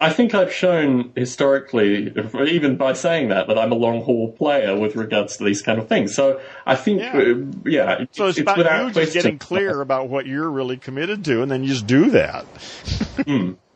I 0.02 0.12
think 0.12 0.34
I've 0.34 0.54
shown 0.54 1.12
historically, 1.16 2.14
even 2.47 2.78
by 2.78 2.93
saying 2.93 3.30
that, 3.30 3.47
that 3.47 3.58
I'm 3.60 3.74
a 3.74 3.76
long 3.76 4.02
haul 4.02 4.32
player 4.32 4.78
with 4.78 4.95
regards 4.95 5.36
to 5.38 5.43
these 5.43 5.62
kind 5.62 5.78
of 5.78 5.89
things. 5.89 6.16
So 6.16 6.39
I 6.66 6.76
think, 6.76 7.02
yeah, 7.02 7.18
uh, 7.18 7.36
yeah 7.66 7.97
so 8.12 8.28
it's, 8.28 8.38
it's 8.38 8.39
about 8.39 8.58
you 8.60 8.64
just 8.64 8.93
question. 8.93 9.14
getting 9.14 9.39
clear 9.39 9.82
about 9.82 10.08
what 10.08 10.26
you're 10.26 10.50
really 10.50 10.78
committed 10.78 11.26
to, 11.26 11.41
and 11.41 11.52
then 11.52 11.64
you 11.64 11.70
just 11.70 11.86
do 11.86 12.12
that. 12.12 12.45
mm. 12.56 13.58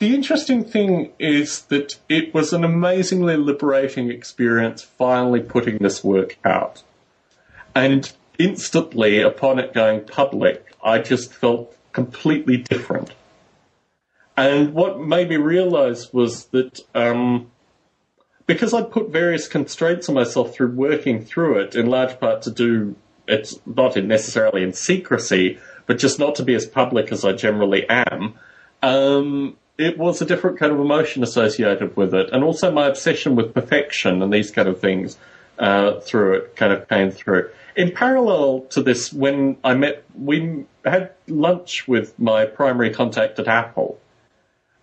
The 0.00 0.14
interesting 0.14 0.64
thing 0.64 1.12
is 1.18 1.62
that 1.66 1.98
it 2.08 2.32
was 2.32 2.54
an 2.54 2.64
amazingly 2.64 3.36
liberating 3.36 4.10
experience 4.10 4.82
finally 4.82 5.40
putting 5.40 5.76
this 5.76 6.02
work 6.02 6.38
out. 6.42 6.82
And 7.74 8.10
instantly, 8.38 9.20
upon 9.20 9.58
it 9.58 9.74
going 9.74 10.06
public, 10.06 10.72
I 10.82 11.00
just 11.00 11.34
felt 11.34 11.76
completely 11.92 12.56
different. 12.56 13.12
And 14.38 14.72
what 14.72 14.98
made 14.98 15.28
me 15.28 15.36
realize 15.36 16.14
was 16.14 16.46
that 16.46 16.80
um, 16.94 17.50
because 18.46 18.72
I'd 18.72 18.90
put 18.90 19.10
various 19.10 19.48
constraints 19.48 20.08
on 20.08 20.14
myself 20.14 20.54
through 20.54 20.70
working 20.72 21.22
through 21.26 21.58
it, 21.58 21.74
in 21.74 21.86
large 21.86 22.18
part 22.18 22.40
to 22.42 22.50
do 22.50 22.96
it 23.28 23.52
not 23.66 23.98
in 23.98 24.08
necessarily 24.08 24.62
in 24.62 24.72
secrecy, 24.72 25.58
but 25.84 25.98
just 25.98 26.18
not 26.18 26.36
to 26.36 26.42
be 26.42 26.54
as 26.54 26.64
public 26.64 27.12
as 27.12 27.22
I 27.22 27.32
generally 27.32 27.86
am. 27.90 28.38
Um, 28.82 29.58
it 29.80 29.96
was 29.96 30.20
a 30.20 30.26
different 30.26 30.58
kind 30.58 30.72
of 30.72 30.78
emotion 30.78 31.22
associated 31.22 31.96
with 31.96 32.14
it, 32.14 32.28
and 32.32 32.44
also 32.44 32.70
my 32.70 32.86
obsession 32.86 33.34
with 33.34 33.54
perfection 33.54 34.20
and 34.22 34.32
these 34.32 34.50
kind 34.50 34.68
of 34.68 34.78
things 34.78 35.16
uh, 35.58 35.98
through 36.00 36.34
it 36.34 36.56
kind 36.56 36.72
of 36.72 36.86
came 36.88 37.10
through. 37.10 37.48
In 37.76 37.92
parallel 37.92 38.60
to 38.70 38.82
this, 38.82 39.10
when 39.10 39.56
I 39.64 39.74
met, 39.74 40.04
we 40.14 40.66
had 40.84 41.12
lunch 41.28 41.88
with 41.88 42.18
my 42.18 42.44
primary 42.44 42.90
contact 42.90 43.38
at 43.38 43.48
Apple, 43.48 43.98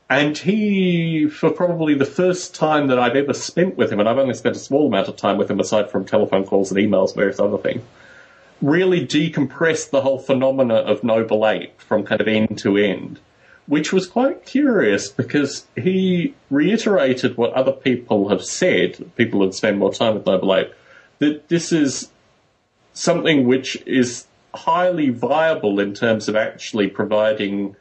and 0.10 0.36
he, 0.36 1.28
for 1.28 1.52
probably 1.52 1.94
the 1.94 2.06
first 2.06 2.56
time 2.56 2.88
that 2.88 2.98
I've 2.98 3.16
ever 3.16 3.34
spent 3.34 3.78
with 3.78 3.92
him, 3.92 4.00
and 4.00 4.10
I've 4.10 4.18
only 4.18 4.34
spent 4.34 4.56
a 4.56 4.60
small 4.60 4.88
amount 4.88 5.10
of 5.10 5.16
time 5.16 5.38
with 5.38 5.52
him 5.52 5.60
aside 5.60 5.92
from 5.92 6.06
telephone 6.06 6.46
calls 6.46 6.72
and 6.72 6.80
emails, 6.80 7.14
various 7.14 7.40
other 7.40 7.58
things, 7.60 7.84
really 8.64 9.06
decompressed 9.06 9.92
the 9.92 10.02
whole 10.02 10.18
phenomena 10.18 10.76
of 10.76 11.04
Noble 11.04 11.48
Ape 11.48 11.80
from 11.80 12.04
kind 12.04 12.20
of 12.20 12.28
end 12.28 12.58
to 12.60 12.78
end 12.78 13.20
which 13.68 13.92
was 13.92 14.08
quite 14.08 14.46
curious 14.46 15.10
because 15.10 15.66
he 15.76 16.34
reiterated 16.50 17.38
what 17.38 17.54
other 17.54 17.74
people 17.74 18.30
have 18.30 18.44
said, 18.44 19.12
people 19.16 19.42
that 19.42 19.54
spend 19.54 19.78
more 19.78 19.94
time 19.94 20.16
with 20.16 20.26
Noble 20.26 20.56
Ape, 20.56 20.74
that 21.20 21.50
this 21.50 21.72
is 21.72 22.10
something 22.94 23.46
which 23.46 23.76
is 23.86 24.26
highly 24.56 25.10
viable 25.10 25.80
in 25.80 25.94
terms 25.94 26.28
of 26.28 26.36
actually 26.36 26.88
providing 26.88 27.76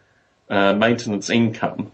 uh, 0.51 0.72
maintenance 0.74 1.30
income. 1.30 1.93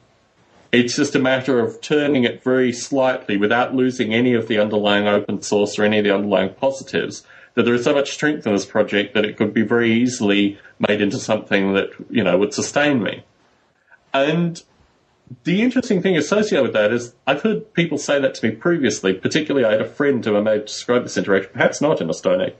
It's 0.72 0.96
just 0.96 1.14
a 1.14 1.18
matter 1.18 1.60
of 1.60 1.80
turning 1.82 2.24
it 2.24 2.42
very 2.42 2.72
slightly 2.72 3.36
without 3.36 3.74
losing 3.74 4.14
any 4.14 4.32
of 4.32 4.48
the 4.48 4.58
underlying 4.58 5.06
open 5.06 5.42
source 5.42 5.78
or 5.78 5.84
any 5.84 5.98
of 5.98 6.04
the 6.04 6.14
underlying 6.14 6.54
positives. 6.54 7.24
That 7.54 7.64
there 7.64 7.74
is 7.74 7.84
so 7.84 7.92
much 7.92 8.12
strength 8.12 8.46
in 8.46 8.54
this 8.54 8.64
project 8.64 9.12
that 9.12 9.26
it 9.26 9.36
could 9.36 9.52
be 9.52 9.60
very 9.60 9.92
easily 9.92 10.58
made 10.88 11.02
into 11.02 11.18
something 11.18 11.74
that, 11.74 11.90
you 12.08 12.24
know, 12.24 12.38
would 12.38 12.54
sustain 12.54 13.02
me. 13.02 13.22
And 14.12 14.62
the 15.44 15.62
interesting 15.62 16.02
thing 16.02 16.16
associated 16.16 16.62
with 16.62 16.72
that 16.74 16.92
is 16.92 17.14
I've 17.26 17.42
heard 17.42 17.72
people 17.74 17.98
say 17.98 18.20
that 18.20 18.34
to 18.34 18.48
me 18.48 18.54
previously. 18.54 19.14
Particularly, 19.14 19.66
I 19.66 19.72
had 19.72 19.80
a 19.80 19.88
friend 19.88 20.24
who 20.24 20.36
I 20.36 20.40
may 20.40 20.58
describe 20.58 21.02
this 21.02 21.16
interaction, 21.16 21.52
perhaps 21.52 21.80
not 21.80 22.00
in 22.00 22.08
Estonia, 22.08 22.54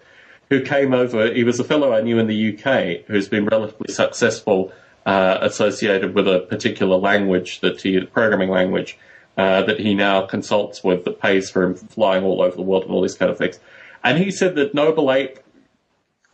who 0.48 0.62
came 0.62 0.94
over. 0.94 1.32
He 1.32 1.44
was 1.44 1.61
a 1.61 1.64
fellow 1.64 1.92
I 1.92 2.00
knew 2.00 2.18
in 2.18 2.26
the 2.26 2.55
UK 2.57 3.07
who's 3.07 3.28
been 3.28 3.46
relatively 3.46 3.92
successful 3.92 4.72
uh, 5.05 5.38
associated 5.40 6.14
with 6.14 6.28
a 6.28 6.40
particular 6.40 6.96
language 6.96 7.61
that 7.61 7.80
he, 7.80 8.00
programming 8.00 8.50
language, 8.50 8.98
uh, 9.36 9.62
that 9.62 9.80
he 9.80 9.94
now 9.94 10.26
consults 10.26 10.84
with 10.84 11.05
that 11.05 11.20
pays 11.20 11.50
for 11.50 11.62
him 11.62 11.74
flying 11.74 12.24
all 12.24 12.42
over 12.42 12.57
the 12.57 12.62
world 12.62 12.84
and 12.84 12.92
all 12.92 13.03
these 13.03 13.14
kind 13.14 13.30
of 13.30 13.38
things. 13.38 13.59
And 14.05 14.18
he 14.18 14.30
said 14.30 14.55
that 14.57 14.74
Noble 14.74 15.12
Ape 15.12 15.38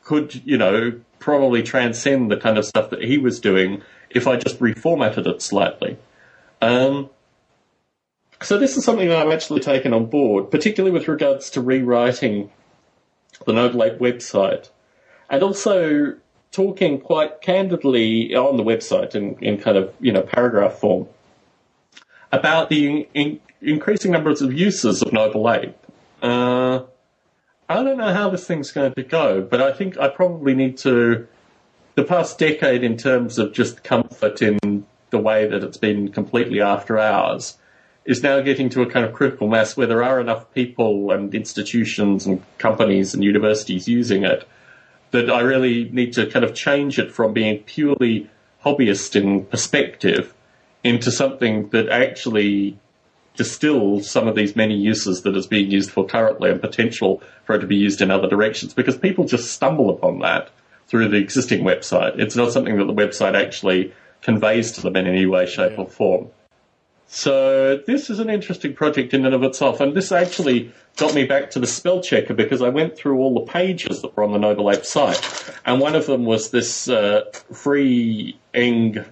could, 0.02 0.42
you 0.44 0.56
know, 0.56 1.00
probably 1.18 1.62
transcend 1.62 2.30
the 2.30 2.36
kind 2.36 2.58
of 2.58 2.64
stuff 2.64 2.90
that 2.90 3.02
he 3.02 3.18
was 3.18 3.40
doing 3.40 3.82
if 4.10 4.26
I 4.26 4.36
just 4.36 4.58
reformatted 4.60 5.26
it 5.26 5.42
slightly. 5.42 5.98
Um, 6.60 7.10
so 8.40 8.58
this 8.58 8.76
is 8.76 8.84
something 8.84 9.08
that 9.08 9.18
I've 9.18 9.32
actually 9.32 9.60
taken 9.60 9.92
on 9.92 10.06
board, 10.06 10.50
particularly 10.50 10.92
with 10.96 11.08
regards 11.08 11.50
to 11.50 11.60
rewriting 11.60 12.50
the 13.46 13.52
Noble 13.52 13.84
Ape 13.84 13.98
website, 13.98 14.70
and 15.28 15.42
also 15.42 16.14
talking 16.50 17.00
quite 17.00 17.40
candidly 17.40 18.34
on 18.34 18.56
the 18.56 18.62
website 18.62 19.14
in, 19.14 19.36
in 19.40 19.58
kind 19.58 19.76
of 19.76 19.92
you 20.00 20.12
know 20.12 20.22
paragraph 20.22 20.74
form 20.74 21.08
about 22.32 22.68
the 22.68 23.08
in, 23.14 23.40
increasing 23.60 24.12
numbers 24.12 24.40
of 24.40 24.52
uses 24.52 25.02
of 25.02 25.12
Noble 25.12 25.50
Ape. 25.50 25.76
Uh, 26.22 26.82
I 27.68 27.82
don't 27.82 27.98
know 27.98 28.14
how 28.14 28.30
this 28.30 28.46
thing's 28.46 28.72
going 28.72 28.94
to 28.94 29.02
go, 29.02 29.42
but 29.42 29.60
I 29.60 29.72
think 29.72 29.98
I 29.98 30.08
probably 30.08 30.54
need 30.54 30.78
to 30.78 31.26
the 31.98 32.04
past 32.04 32.38
decade 32.38 32.84
in 32.84 32.96
terms 32.96 33.40
of 33.40 33.52
just 33.52 33.82
comfort 33.82 34.40
in 34.40 34.86
the 35.10 35.18
way 35.18 35.48
that 35.48 35.64
it's 35.64 35.78
been 35.78 36.12
completely 36.12 36.60
after 36.60 36.96
hours 36.96 37.58
is 38.04 38.22
now 38.22 38.40
getting 38.40 38.68
to 38.68 38.82
a 38.82 38.86
kind 38.86 39.04
of 39.04 39.12
critical 39.12 39.48
mass 39.48 39.76
where 39.76 39.88
there 39.88 40.04
are 40.04 40.20
enough 40.20 40.48
people 40.54 41.10
and 41.10 41.34
institutions 41.34 42.24
and 42.24 42.40
companies 42.58 43.14
and 43.14 43.24
universities 43.24 43.88
using 43.88 44.22
it 44.22 44.46
that 45.10 45.28
I 45.28 45.40
really 45.40 45.90
need 45.90 46.12
to 46.12 46.26
kind 46.26 46.44
of 46.44 46.54
change 46.54 47.00
it 47.00 47.10
from 47.10 47.32
being 47.32 47.64
purely 47.64 48.30
hobbyist 48.64 49.16
in 49.16 49.46
perspective 49.46 50.32
into 50.84 51.10
something 51.10 51.68
that 51.70 51.88
actually 51.88 52.78
distills 53.34 54.08
some 54.08 54.28
of 54.28 54.36
these 54.36 54.54
many 54.54 54.76
uses 54.76 55.22
that 55.22 55.34
it's 55.34 55.48
being 55.48 55.68
used 55.68 55.90
for 55.90 56.06
currently 56.06 56.48
and 56.48 56.60
potential 56.60 57.20
for 57.44 57.56
it 57.56 57.58
to 57.58 57.66
be 57.66 57.74
used 57.74 58.00
in 58.00 58.12
other 58.12 58.28
directions 58.28 58.72
because 58.72 58.96
people 58.96 59.24
just 59.24 59.50
stumble 59.50 59.90
upon 59.90 60.20
that 60.20 60.50
through 60.88 61.08
the 61.08 61.16
existing 61.16 61.64
website. 61.64 62.18
It's 62.18 62.34
not 62.34 62.52
something 62.52 62.76
that 62.78 62.86
the 62.86 62.94
website 62.94 63.34
actually 63.34 63.92
conveys 64.22 64.72
to 64.72 64.80
them 64.80 64.96
in 64.96 65.06
any 65.06 65.26
way, 65.26 65.46
shape, 65.46 65.72
yeah. 65.72 65.84
or 65.84 65.88
form. 65.88 66.28
So 67.10 67.78
this 67.86 68.10
is 68.10 68.18
an 68.18 68.28
interesting 68.28 68.74
project 68.74 69.14
in 69.14 69.24
and 69.24 69.34
of 69.34 69.42
itself, 69.42 69.80
and 69.80 69.94
this 69.94 70.12
actually 70.12 70.72
got 70.98 71.14
me 71.14 71.24
back 71.24 71.50
to 71.52 71.58
the 71.58 71.66
spell 71.66 72.02
checker 72.02 72.34
because 72.34 72.60
I 72.60 72.68
went 72.68 72.98
through 72.98 73.18
all 73.18 73.32
the 73.34 73.50
pages 73.50 74.02
that 74.02 74.14
were 74.14 74.24
on 74.24 74.32
the 74.32 74.38
Noble 74.38 74.70
Ape 74.70 74.84
site, 74.84 75.18
and 75.64 75.80
one 75.80 75.94
of 75.94 76.04
them 76.04 76.26
was 76.26 76.50
this 76.50 76.86
uh, 76.86 77.22
free 77.50 78.38
Eng 78.52 79.04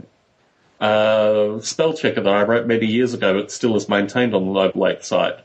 uh, 0.79 1.59
spell 1.61 1.95
checker 1.95 2.21
that 2.21 2.33
I 2.33 2.43
wrote 2.43 2.67
many 2.67 2.87
years 2.87 3.15
ago. 3.15 3.39
It 3.39 3.51
still 3.51 3.75
is 3.77 3.89
maintained 3.89 4.35
on 4.35 4.45
the 4.45 4.53
Noble 4.53 4.87
Ape 4.87 5.03
site, 5.03 5.39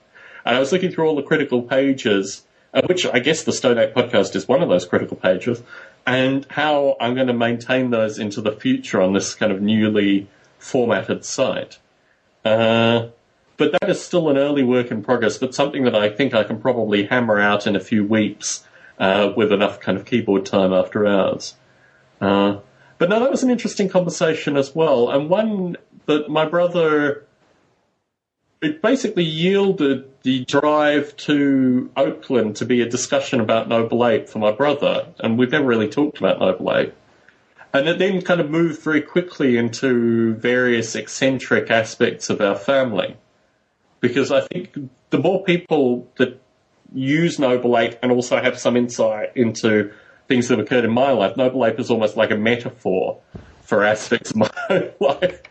and 0.44 0.58
I 0.58 0.60
was 0.60 0.74
looking 0.74 0.92
through 0.92 1.08
all 1.08 1.16
the 1.16 1.24
critical 1.24 1.62
pages, 1.62 2.44
uh, 2.74 2.82
which 2.88 3.06
I 3.06 3.20
guess 3.20 3.46
the 3.46 3.54
Stone 3.54 3.78
Ape 3.78 3.94
podcast 3.94 4.36
is 4.36 4.46
one 4.46 4.62
of 4.62 4.68
those 4.68 4.86
critical 4.86 5.16
pages, 5.16 5.64
and 6.06 6.46
how 6.50 6.96
I'm 7.00 7.16
going 7.16 7.28
to 7.28 7.34
maintain 7.34 7.90
those 7.90 8.20
into 8.20 8.42
the 8.42 8.52
future 8.52 9.02
on 9.02 9.14
this 9.14 9.36
kind 9.36 9.52
of 9.52 9.62
newly 9.62 10.28
formatted 10.58 11.26
site. 11.26 11.80
Uh, 12.44 13.10
but 13.58 13.72
that 13.74 13.90
is 13.90 14.04
still 14.04 14.30
an 14.30 14.38
early 14.38 14.64
work 14.64 14.90
in 14.90 15.04
progress, 15.04 15.38
but 15.38 15.54
something 15.54 15.84
that 15.84 15.96
I 15.96 16.10
think 16.10 16.34
I 16.34 16.44
can 16.44 16.60
probably 16.60 17.06
hammer 17.06 17.40
out 17.40 17.68
in 17.68 17.76
a 17.76 17.80
few 17.80 18.04
weeks 18.04 18.64
uh, 19.00 19.32
with 19.36 19.52
enough 19.52 19.80
kind 19.80 19.98
of 19.98 20.06
keyboard 20.06 20.46
time 20.46 20.74
after 20.74 21.06
hours. 21.06 21.56
Uh, 22.20 22.60
but 22.98 23.10
no, 23.10 23.20
that 23.20 23.32
was 23.32 23.44
an 23.44 23.50
interesting 23.50 23.90
conversation 23.90 24.58
as 24.58 24.76
well, 24.76 25.10
and 25.10 25.30
one 25.30 25.76
that 26.06 26.30
my 26.30 26.46
brother 26.46 27.26
it 28.62 28.82
basically 28.82 29.24
yielded 29.24 30.11
the 30.24 30.46
drive 30.46 31.16
to 31.18 31.90
Oakland 31.98 32.58
to 32.58 32.66
be 32.66 32.82
a 32.82 32.90
discussion 32.90 33.40
about 33.40 33.68
Noble 33.68 34.06
Ape 34.06 34.30
for 34.30 34.40
my 34.40 34.52
brother, 34.52 35.08
and 35.20 35.38
we've 35.38 35.52
never 35.52 35.66
really 35.66 35.90
talked 35.90 36.20
about 36.20 36.40
Noble 36.40 36.76
Ape. 36.76 36.94
And 37.74 37.88
it 37.88 38.00
then 38.00 38.22
kind 38.22 38.42
of 38.42 38.50
moved 38.50 38.82
very 38.82 39.02
quickly 39.02 39.58
into 39.58 40.36
various 40.36 40.96
eccentric 40.96 41.72
aspects 41.72 42.30
of 42.30 42.42
our 42.42 42.56
family. 42.56 43.18
Because 44.02 44.32
I 44.32 44.42
think 44.42 44.76
the 45.10 45.20
more 45.20 45.44
people 45.44 46.10
that 46.18 46.42
use 46.94 47.40
Noble 47.40 47.78
Ape 47.78 47.98
and 48.04 48.12
also 48.12 48.42
have 48.42 48.60
some 48.60 48.76
insight 48.76 49.32
into 49.36 49.92
things 50.28 50.50
that 50.50 50.58
have 50.58 50.66
occurred 50.66 50.86
in 50.86 50.92
my 50.92 51.12
life, 51.12 51.38
Noble 51.38 51.66
Ape 51.66 51.80
is 51.80 51.90
almost 51.90 52.18
like 52.18 52.32
a 52.32 52.38
metaphor 52.38 53.20
for 53.62 53.84
aspects 53.84 54.32
of 54.32 54.38
my 54.38 54.50
own 54.70 54.92
life. 55.00 55.42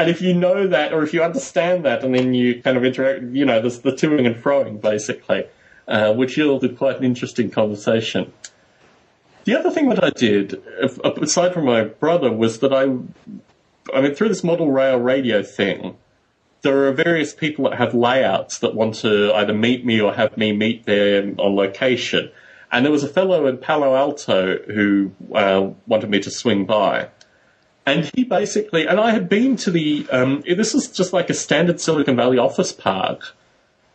And 0.00 0.08
if 0.08 0.22
you 0.22 0.32
know 0.32 0.66
that, 0.66 0.94
or 0.94 1.02
if 1.02 1.12
you 1.12 1.22
understand 1.22 1.84
that, 1.84 2.02
and 2.02 2.14
then 2.14 2.32
you 2.32 2.62
kind 2.62 2.78
of 2.78 2.84
interact, 2.86 3.22
you 3.22 3.44
know, 3.44 3.60
there's 3.60 3.80
the 3.80 3.90
toing 3.90 4.26
and 4.26 4.34
froing 4.34 4.80
basically, 4.80 5.44
uh, 5.86 6.14
which 6.14 6.38
yielded 6.38 6.78
quite 6.78 6.96
an 6.96 7.04
interesting 7.04 7.50
conversation. 7.50 8.32
The 9.44 9.58
other 9.58 9.70
thing 9.70 9.90
that 9.90 10.02
I 10.02 10.08
did, 10.08 10.62
aside 11.20 11.52
from 11.52 11.66
my 11.66 11.84
brother, 11.84 12.32
was 12.32 12.60
that 12.60 12.72
I, 12.72 12.84
I 13.94 14.00
mean, 14.00 14.14
through 14.14 14.30
this 14.30 14.42
model 14.42 14.72
rail 14.72 14.98
radio 14.98 15.42
thing, 15.42 15.98
there 16.62 16.86
are 16.86 16.92
various 16.92 17.34
people 17.34 17.68
that 17.68 17.76
have 17.76 17.92
layouts 17.92 18.60
that 18.60 18.74
want 18.74 18.94
to 18.96 19.34
either 19.34 19.52
meet 19.52 19.84
me 19.84 20.00
or 20.00 20.14
have 20.14 20.34
me 20.34 20.52
meet 20.52 20.86
them 20.86 21.34
on 21.38 21.54
location. 21.56 22.30
And 22.72 22.86
there 22.86 22.92
was 22.92 23.04
a 23.04 23.08
fellow 23.08 23.46
in 23.46 23.58
Palo 23.58 23.94
Alto 23.94 24.56
who 24.62 25.12
uh, 25.34 25.68
wanted 25.86 26.08
me 26.08 26.20
to 26.20 26.30
swing 26.30 26.64
by. 26.64 27.10
And 27.90 28.08
he 28.14 28.22
basically, 28.22 28.86
and 28.86 29.00
I 29.00 29.10
had 29.10 29.28
been 29.28 29.56
to 29.56 29.70
the, 29.72 30.06
um, 30.12 30.44
this 30.46 30.76
is 30.76 30.86
just 30.86 31.12
like 31.12 31.28
a 31.28 31.34
standard 31.34 31.80
Silicon 31.80 32.14
Valley 32.14 32.38
office 32.38 32.72
park. 32.72 33.34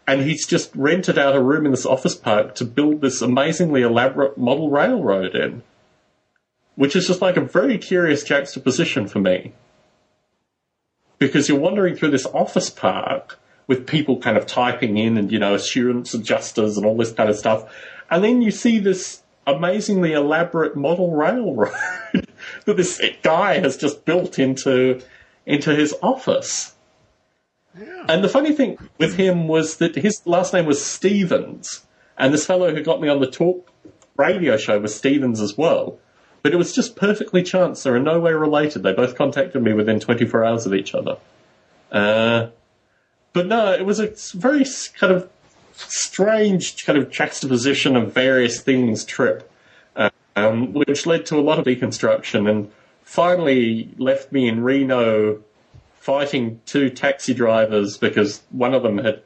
And 0.06 0.22
he's 0.22 0.46
just 0.46 0.76
rented 0.76 1.18
out 1.18 1.34
a 1.34 1.42
room 1.42 1.66
in 1.66 1.72
this 1.72 1.86
office 1.86 2.14
park 2.14 2.56
to 2.56 2.66
build 2.66 3.00
this 3.00 3.22
amazingly 3.22 3.84
elaborate 3.84 4.38
model 4.38 4.70
railroad 4.70 5.34
in. 5.34 5.64
Which 6.76 6.94
is 6.94 7.08
just 7.08 7.22
like 7.22 7.38
a 7.38 7.42
very 7.42 7.78
curious 7.78 8.26
juxtaposition 8.26 9.08
for 9.08 9.20
me. 9.20 9.54
Because 11.18 11.48
you're 11.48 11.58
wandering 11.58 11.96
through 11.96 12.12
this 12.12 12.26
office 12.26 12.70
park 12.70 13.40
with 13.66 13.88
people 13.88 14.20
kind 14.20 14.38
of 14.38 14.46
typing 14.46 14.98
in 14.98 15.18
and, 15.18 15.32
you 15.32 15.40
know, 15.40 15.56
assurance 15.56 16.14
adjusters 16.14 16.76
and 16.76 16.86
all 16.86 16.98
this 16.98 17.14
kind 17.14 17.30
of 17.30 17.38
stuff. 17.38 17.74
And 18.12 18.22
then 18.26 18.42
you 18.42 18.52
see 18.52 18.78
this 18.78 19.24
amazingly 19.48 20.12
elaborate 20.12 20.76
model 20.76 21.16
railroad 21.16 21.72
that 22.66 22.78
this 22.78 23.02
guy 23.22 23.60
has 23.60 23.78
just 23.78 24.06
built 24.06 24.40
into 24.40 25.02
into 25.46 25.76
his 25.76 25.94
office. 26.02 26.74
Yeah. 27.78 28.06
And 28.08 28.24
the 28.24 28.30
funny 28.30 28.54
thing 28.54 28.78
with 28.98 29.16
him 29.16 29.48
was 29.48 29.78
that 29.78 29.96
his 29.96 30.26
last 30.26 30.54
name 30.54 30.66
was 30.66 30.84
Stevens, 30.84 31.86
and 32.18 32.34
this 32.34 32.46
fellow 32.46 32.74
who 32.74 32.82
got 32.82 33.02
me 33.02 33.10
on 33.10 33.20
the 33.20 33.30
talk 33.30 33.70
radio 34.18 34.58
show 34.58 34.80
was 34.80 34.96
Stevens 34.96 35.42
as 35.42 35.58
well. 35.58 36.00
But 36.42 36.54
it 36.54 36.58
was 36.58 36.74
just 36.74 36.96
perfectly 36.96 37.42
chance. 37.42 37.84
They 37.84 37.90
are 37.90 37.98
in 37.98 38.04
no 38.04 38.20
way 38.20 38.32
related. 38.32 38.84
They 38.84 38.94
both 38.94 39.16
contacted 39.16 39.62
me 39.64 39.74
within 39.74 40.00
24 40.00 40.46
hours 40.46 40.66
of 40.68 40.76
each 40.76 40.94
other. 40.94 41.18
Uh, 41.92 42.50
but 43.34 43.48
no, 43.48 43.74
it 43.74 43.86
was 43.86 44.00
a 44.00 44.14
very 44.38 44.64
kind 44.98 45.12
of 45.12 45.30
strange 45.74 46.86
kind 46.86 46.98
of 46.98 47.10
juxtaposition 47.10 47.96
of 47.96 48.14
various 48.14 48.62
things 48.62 49.04
trip, 49.04 49.52
um, 50.36 50.74
which 50.74 51.06
led 51.06 51.26
to 51.28 51.38
a 51.38 51.42
lot 51.42 51.60
of 51.60 51.66
deconstruction 51.66 52.50
and 52.50 52.72
finally 53.04 53.90
left 53.98 54.32
me 54.32 54.48
in 54.48 54.64
Reno 54.64 55.42
fighting 56.00 56.62
two 56.66 56.90
taxi 56.90 57.34
drivers 57.34 57.98
because 57.98 58.42
one 58.52 58.74
of 58.74 58.84
them 58.84 58.98
had 58.98 59.22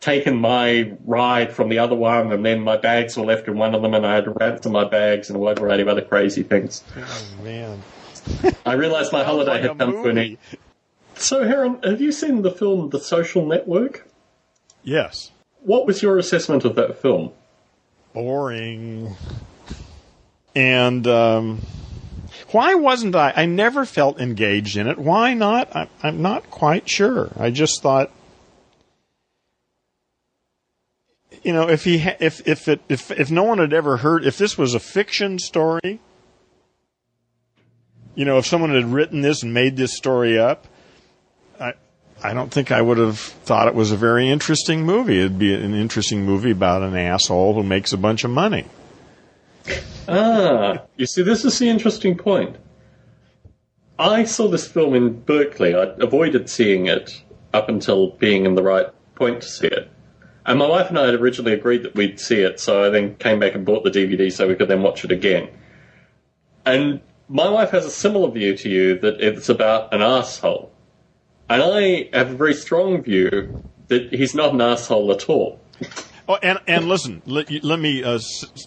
taken 0.00 0.36
my 0.36 0.92
ride 1.04 1.52
from 1.52 1.68
the 1.68 1.78
other 1.78 1.94
one 1.94 2.32
and 2.32 2.44
then 2.44 2.60
my 2.60 2.76
bags 2.76 3.16
were 3.16 3.24
left 3.24 3.48
in 3.48 3.56
one 3.56 3.74
of 3.74 3.82
them 3.82 3.94
and 3.94 4.06
I 4.06 4.16
had 4.16 4.24
to 4.24 4.30
ransom 4.32 4.72
my 4.72 4.84
bags 4.84 5.28
and 5.28 5.36
a 5.36 5.40
wide 5.40 5.58
variety 5.58 5.82
of 5.82 5.88
other 5.88 6.02
crazy 6.02 6.42
things. 6.42 6.82
Oh 6.96 7.42
man. 7.42 7.82
I 8.64 8.72
realized 8.72 9.12
my 9.12 9.24
holiday 9.24 9.52
like 9.52 9.62
had 9.62 9.78
come 9.78 9.90
movie. 9.90 10.02
to 10.02 10.08
an 10.08 10.18
end. 10.18 10.38
So, 11.14 11.40
Aaron, 11.40 11.80
have 11.82 12.00
you 12.00 12.12
seen 12.12 12.42
the 12.42 12.50
film 12.50 12.90
The 12.90 13.00
Social 13.00 13.46
Network? 13.46 14.06
Yes. 14.82 15.30
What 15.60 15.86
was 15.86 16.02
your 16.02 16.18
assessment 16.18 16.64
of 16.64 16.74
that 16.74 17.00
film? 17.00 17.32
Boring. 18.12 19.16
And 20.56 21.06
um, 21.06 21.60
why 22.50 22.74
wasn't 22.74 23.14
I? 23.14 23.32
I 23.36 23.46
never 23.46 23.84
felt 23.84 24.18
engaged 24.18 24.76
in 24.76 24.88
it. 24.88 24.98
Why 24.98 25.34
not? 25.34 25.76
I, 25.76 25.88
I'm 26.02 26.22
not 26.22 26.50
quite 26.50 26.88
sure. 26.88 27.30
I 27.38 27.50
just 27.50 27.82
thought, 27.82 28.10
you 31.42 31.52
know, 31.52 31.68
if 31.68 31.84
he, 31.84 31.98
ha- 31.98 32.16
if 32.18 32.46
if 32.48 32.66
it, 32.68 32.80
if 32.88 33.10
if 33.10 33.30
no 33.30 33.42
one 33.42 33.58
had 33.58 33.72
ever 33.72 33.98
heard, 33.98 34.24
if 34.24 34.38
this 34.38 34.56
was 34.56 34.74
a 34.74 34.80
fiction 34.80 35.38
story, 35.38 36.00
you 38.14 38.24
know, 38.24 38.38
if 38.38 38.46
someone 38.46 38.70
had 38.70 38.86
written 38.86 39.20
this 39.20 39.42
and 39.42 39.52
made 39.52 39.76
this 39.76 39.94
story 39.94 40.38
up, 40.38 40.66
I 42.22 42.32
don't 42.32 42.50
think 42.50 42.72
I 42.72 42.80
would 42.80 42.98
have 42.98 43.18
thought 43.18 43.68
it 43.68 43.74
was 43.74 43.92
a 43.92 43.96
very 43.96 44.28
interesting 44.28 44.82
movie. 44.84 45.18
It'd 45.18 45.38
be 45.38 45.54
an 45.54 45.74
interesting 45.74 46.24
movie 46.24 46.50
about 46.50 46.82
an 46.82 46.96
asshole 46.96 47.54
who 47.54 47.62
makes 47.62 47.92
a 47.92 47.98
bunch 47.98 48.24
of 48.24 48.30
money. 48.30 48.64
Ah, 50.08 50.82
you 50.96 51.06
see, 51.06 51.22
this 51.22 51.44
is 51.44 51.58
the 51.58 51.68
interesting 51.68 52.16
point. 52.16 52.56
I 53.98 54.24
saw 54.24 54.48
this 54.48 54.68
film 54.68 54.94
in 54.94 55.20
Berkeley. 55.20 55.74
I 55.74 55.94
avoided 55.98 56.48
seeing 56.50 56.86
it 56.86 57.22
up 57.52 57.68
until 57.68 58.10
being 58.10 58.44
in 58.44 58.54
the 58.54 58.62
right 58.62 58.86
point 59.14 59.42
to 59.42 59.48
see 59.48 59.66
it. 59.66 59.90
And 60.44 60.58
my 60.60 60.66
wife 60.68 60.90
and 60.90 60.98
I 60.98 61.06
had 61.06 61.14
originally 61.14 61.54
agreed 61.54 61.82
that 61.82 61.96
we'd 61.96 62.20
see 62.20 62.42
it, 62.42 62.60
so 62.60 62.84
I 62.84 62.90
then 62.90 63.16
came 63.16 63.40
back 63.40 63.54
and 63.54 63.64
bought 63.64 63.82
the 63.82 63.90
DVD 63.90 64.30
so 64.30 64.46
we 64.46 64.54
could 64.54 64.68
then 64.68 64.82
watch 64.82 65.04
it 65.04 65.10
again. 65.10 65.48
And 66.64 67.00
my 67.28 67.48
wife 67.48 67.70
has 67.70 67.84
a 67.84 67.90
similar 67.90 68.30
view 68.30 68.56
to 68.58 68.68
you 68.68 68.98
that 69.00 69.20
it's 69.20 69.48
about 69.48 69.92
an 69.92 70.02
asshole. 70.02 70.72
And 71.48 71.62
I 71.62 72.08
have 72.12 72.30
a 72.30 72.36
very 72.36 72.54
strong 72.54 73.02
view 73.02 73.62
that 73.88 74.12
he's 74.12 74.34
not 74.34 74.54
an 74.54 74.60
asshole 74.60 75.10
at 75.10 75.28
all. 75.28 75.60
Oh, 76.28 76.36
and 76.42 76.58
and 76.66 76.88
listen, 76.88 77.22
let, 77.26 77.50
let 77.62 77.78
me 77.78 78.02
uh, 78.02 78.18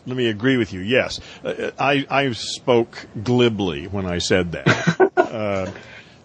let 0.05 0.16
me 0.16 0.28
agree 0.28 0.57
with 0.57 0.72
you. 0.72 0.80
Yes, 0.80 1.20
uh, 1.43 1.72
I 1.78 2.05
I 2.10 2.32
spoke 2.32 3.07
glibly 3.22 3.88
when 3.88 4.05
I 4.05 4.20
said 4.20 4.53
that. 4.53 5.12
uh, 5.18 5.72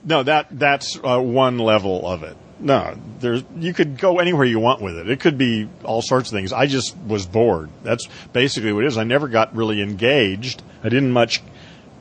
no, 0.05 0.23
that 0.23 0.47
that's 0.53 0.99
uh, 1.03 1.21
one 1.21 1.59
level 1.59 2.07
of 2.07 2.23
it. 2.23 2.37
No, 2.61 2.97
there's 3.19 3.43
you 3.57 3.75
could 3.75 3.99
go 3.99 4.21
anywhere 4.21 4.45
you 4.45 4.61
want 4.61 4.81
with 4.81 4.97
it. 4.97 5.11
It 5.11 5.19
could 5.19 5.37
be 5.37 5.69
all 5.83 6.03
sorts 6.03 6.31
of 6.31 6.37
things. 6.37 6.53
I 6.53 6.67
just 6.67 6.97
was 6.99 7.27
bored. 7.27 7.69
That's 7.83 8.07
basically 8.33 8.73
what 8.73 8.85
it 8.85 8.89
is. 8.89 8.97
I 8.97 9.05
never 9.05 9.27
got 9.27 9.57
really 9.57 9.83
engaged. 9.83 10.63
I 10.85 10.89
didn't 10.89 11.11
much 11.11 11.43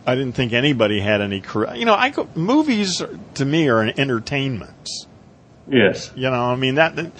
I 0.06 0.16
didn't 0.16 0.34
think 0.34 0.54
anybody 0.54 1.00
had 1.00 1.22
any. 1.22 1.42
You 1.76 1.86
know, 1.86 1.94
I 1.94 2.10
go, 2.10 2.28
movies 2.36 3.02
to 3.36 3.46
me 3.46 3.70
are 3.70 3.82
an 3.82 4.00
entertainment. 4.00 4.90
Yes. 5.68 6.12
You 6.16 6.30
know, 6.30 6.44
I 6.44 6.56
mean 6.56 6.76
that. 6.76 7.12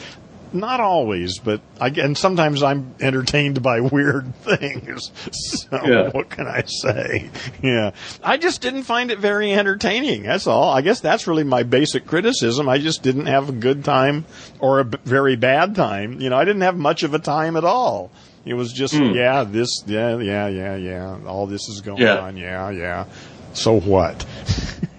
Not 0.54 0.80
always, 0.80 1.40
but 1.40 1.62
I 1.82 1.88
and 1.88 2.18
sometimes 2.18 2.62
I'm 2.62 2.94
entertained 3.00 3.62
by 3.64 3.80
weird 3.82 4.36
things. 4.36 5.12
So 5.32 5.80
yeah. 5.84 6.10
what 6.10 6.30
can 6.30 6.48
I 6.48 6.64
say? 6.66 7.30
Yeah, 7.62 7.92
I 8.24 8.38
just 8.38 8.62
didn't 8.62 8.84
find 8.84 9.10
it 9.12 9.20
very 9.20 9.52
entertaining. 9.52 10.24
That's 10.24 10.48
all. 10.48 10.72
I 10.72 10.82
guess 10.82 11.00
that's 11.00 11.28
really 11.28 11.44
my 11.44 11.64
basic 11.64 12.06
criticism. 12.06 12.70
I 12.70 12.78
just 12.78 13.02
didn't 13.02 13.26
have 13.26 13.50
a 13.50 13.54
good 13.54 13.84
time 13.84 14.26
or 14.60 14.80
a 14.80 14.86
b- 14.86 15.00
very 15.06 15.36
bad 15.36 15.76
time. 15.76 16.22
You 16.22 16.30
know, 16.30 16.38
I 16.38 16.46
didn't 16.46 16.62
have 16.62 16.78
much 16.78 17.04
of 17.04 17.14
a 17.14 17.20
time 17.20 17.58
at 17.58 17.66
all. 17.66 18.12
It 18.46 18.56
was 18.56 18.74
just, 18.74 18.94
mm. 18.94 19.16
yeah, 19.16 19.44
this, 19.46 19.84
yeah, 19.86 20.18
yeah, 20.18 20.48
yeah, 20.48 20.76
yeah. 20.76 21.18
All 21.26 21.48
this 21.48 21.70
is 21.70 21.82
going 21.82 22.02
yeah. 22.02 22.20
on. 22.20 22.36
Yeah, 22.38 22.70
yeah. 22.72 23.06
So 23.54 23.80
what? 23.80 24.26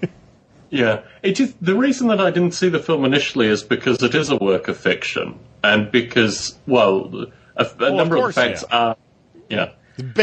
yeah. 0.74 1.02
It 1.22 1.40
is, 1.40 1.54
the 1.60 1.74
reason 1.74 2.08
that 2.08 2.20
I 2.20 2.30
didn't 2.30 2.52
see 2.52 2.68
the 2.68 2.78
film 2.78 3.04
initially 3.04 3.46
is 3.46 3.62
because 3.62 4.02
it 4.02 4.14
is 4.14 4.30
a 4.30 4.36
work 4.36 4.68
of 4.68 4.76
fiction. 4.76 5.38
And 5.62 5.90
because, 5.90 6.58
well, 6.66 7.26
a, 7.56 7.64
a 7.64 7.68
well, 7.78 7.94
number 7.94 8.16
of, 8.16 8.22
course, 8.22 8.36
of 8.36 8.42
facts 8.42 8.64
yeah. 8.68 8.76
are, 8.76 8.96
yeah. 9.48 9.68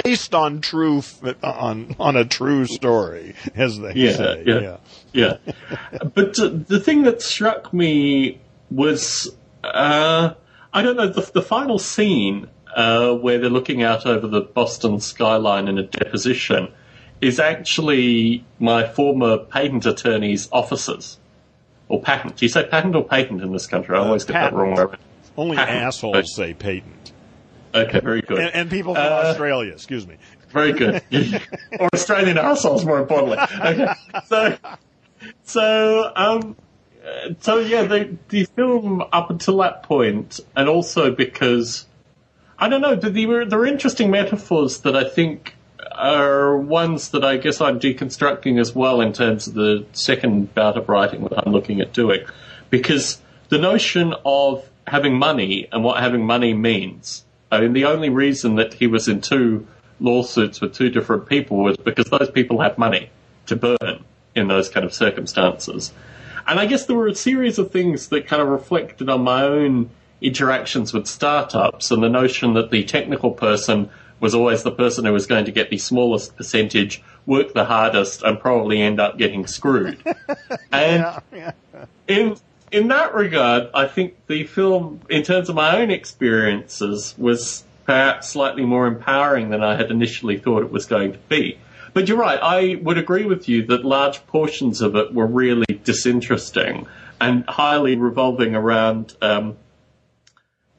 Based 0.04 0.36
on 0.36 0.60
true, 0.60 1.02
on, 1.42 1.96
on 1.98 2.18
a 2.18 2.26
true 2.26 2.66
story, 2.66 3.36
as 3.56 3.80
they 3.80 3.94
yeah, 3.94 4.12
say. 4.12 4.44
Yeah. 4.46 4.78
Yeah. 5.14 5.38
yeah. 5.52 5.98
but 6.14 6.38
uh, 6.38 6.50
the 6.68 6.80
thing 6.80 7.04
that 7.04 7.22
struck 7.22 7.74
me 7.74 8.42
was, 8.70 9.34
uh, 9.64 10.34
I 10.74 10.82
don't 10.82 10.98
know, 10.98 11.08
the, 11.08 11.32
the 11.34 11.42
final 11.42 11.80
scene 11.80 12.50
uh, 12.76 13.14
where 13.14 13.40
they're 13.40 13.50
looking 13.50 13.84
out 13.84 14.06
over 14.06 14.28
the 14.28 14.42
Boston 14.42 15.00
skyline 15.00 15.68
in 15.68 15.78
a 15.78 15.84
deposition, 15.84 16.74
is 17.22 17.40
actually 17.40 18.44
my 18.60 18.88
former 18.88 19.38
patent 19.38 19.86
attorney's 19.86 20.50
offices. 20.52 21.20
Or 21.88 22.02
patent. 22.02 22.38
Do 22.38 22.46
you 22.46 22.50
say 22.50 22.66
patent 22.66 22.96
or 22.96 23.04
patent 23.04 23.42
in 23.42 23.52
this 23.52 23.68
country? 23.68 23.96
I 23.96 24.00
uh, 24.00 24.06
always 24.06 24.24
get 24.24 24.34
that 24.34 24.54
wrong. 24.54 24.96
Only 25.38 25.58
patent. 25.58 25.78
assholes 25.78 26.34
say 26.34 26.54
patent. 26.54 27.12
Okay, 27.74 28.00
very 28.00 28.22
good. 28.22 28.40
And, 28.40 28.56
and 28.56 28.70
people 28.70 28.96
from 28.96 29.04
uh, 29.04 29.08
Australia, 29.08 29.74
excuse 29.74 30.08
me. 30.08 30.18
Very 30.50 30.74
good. 30.74 31.02
or 31.80 31.90
Australian 31.94 32.38
assholes, 32.38 32.86
more 32.86 33.00
importantly. 33.00 33.38
Okay, 33.38 33.94
so, 34.26 34.58
so, 35.44 36.12
um, 36.16 36.56
so 37.40 37.60
yeah, 37.60 37.84
the 37.84 38.18
the 38.30 38.46
film 38.46 39.02
up 39.14 39.30
until 39.30 39.58
that 39.58 39.84
point, 39.84 40.40
and 40.56 40.68
also 40.68 41.12
because 41.12 41.86
I 42.60 42.68
don't 42.68 42.82
know. 42.82 42.96
There, 42.96 43.46
there 43.46 43.60
are 43.60 43.66
interesting 43.66 44.12
metaphors 44.12 44.80
that 44.82 44.96
I 44.96 45.08
think 45.08 45.56
are 46.02 46.58
ones 46.58 47.10
that 47.10 47.24
I 47.24 47.38
guess 47.38 47.62
I'm 47.62 47.80
deconstructing 47.80 48.60
as 48.60 48.74
well 48.74 49.02
in 49.02 49.14
terms 49.14 49.48
of 49.48 49.54
the 49.54 49.86
second 49.94 50.54
bout 50.54 50.78
of 50.78 50.90
writing 50.90 51.24
that 51.24 51.46
I'm 51.46 51.52
looking 51.52 51.80
at 51.82 51.94
doing. 51.94 52.26
Because 52.70 53.22
the 53.50 53.58
notion 53.58 54.14
of 54.26 54.68
having 54.88 55.18
money 55.18 55.68
and 55.72 55.84
what 55.84 56.00
having 56.02 56.26
money 56.26 56.54
means. 56.54 57.24
I 57.52 57.62
mean, 57.62 57.74
the 57.74 57.86
only 57.86 58.10
reason 58.10 58.56
that 58.56 58.74
he 58.74 58.88
was 58.88 59.08
in 59.08 59.22
two 59.22 59.68
lawsuits 60.00 60.60
with 60.60 60.74
two 60.74 60.90
different 60.90 61.28
people 61.28 61.58
was 61.58 61.78
because 61.78 62.06
those 62.06 62.32
people 62.32 62.62
had 62.62 62.78
money 62.78 63.10
to 63.46 63.56
burn 63.56 64.04
in 64.36 64.48
those 64.48 64.70
kind 64.70 64.86
of 64.86 64.94
circumstances. 64.94 65.94
And 66.48 66.60
I 66.60 66.66
guess 66.66 66.86
there 66.86 66.96
were 66.96 67.08
a 67.08 67.16
series 67.16 67.60
of 67.60 67.72
things 67.72 68.08
that 68.08 68.28
kind 68.28 68.42
of 68.42 68.48
reflected 68.48 69.10
on 69.10 69.22
my 69.22 69.44
own 69.44 69.90
interactions 70.22 70.94
with 70.94 71.08
startups 71.08 71.92
and 71.92 72.02
the 72.02 72.10
notion 72.10 72.54
that 72.54 72.72
the 72.72 72.84
technical 72.84 73.32
person 73.32 73.90
was 74.22 74.34
always 74.34 74.64
the 74.64 74.72
person 74.72 75.04
who 75.04 75.12
was 75.12 75.26
going 75.26 75.46
to 75.46 75.52
get 75.52 75.70
the 75.70 75.78
smallest 75.78 76.38
percentage, 76.38 77.04
work 77.26 77.54
the 77.54 77.66
hardest, 77.66 78.22
and 78.24 78.40
probably 78.40 78.82
end 78.82 79.02
up 79.02 79.18
getting 79.18 79.48
screwed. 79.48 80.02
and 80.72 81.02
yeah, 81.02 81.20
yeah. 81.34 81.86
in 82.08 82.38
in 82.72 82.88
that 82.88 83.14
regard, 83.14 83.70
I 83.74 83.88
think 83.88 84.16
the 84.28 84.46
film, 84.46 85.02
in 85.10 85.24
terms 85.24 85.50
of 85.50 85.56
my 85.56 85.82
own 85.82 85.92
experiences, 85.92 87.14
was 87.18 87.66
perhaps 87.86 88.30
slightly 88.30 88.66
more 88.66 88.88
empowering 88.88 89.50
than 89.50 89.62
I 89.62 89.76
had 89.76 89.92
initially 89.92 90.38
thought 90.38 90.64
it 90.64 90.72
was 90.72 90.86
going 90.86 91.12
to 91.12 91.18
be. 91.18 91.58
But 91.94 92.08
you're 92.08 92.18
right. 92.18 92.40
I 92.42 92.80
would 92.82 92.98
agree 92.98 93.26
with 93.26 93.50
you 93.50 93.66
that 93.66 93.84
large 93.84 94.26
portions 94.28 94.82
of 94.82 94.96
it 94.96 95.14
were 95.14 95.28
really 95.28 95.66
disinteresting 95.84 96.88
and 97.20 97.44
highly 97.50 97.96
revolving 97.96 98.56
around 98.56 99.16
um, 99.22 99.58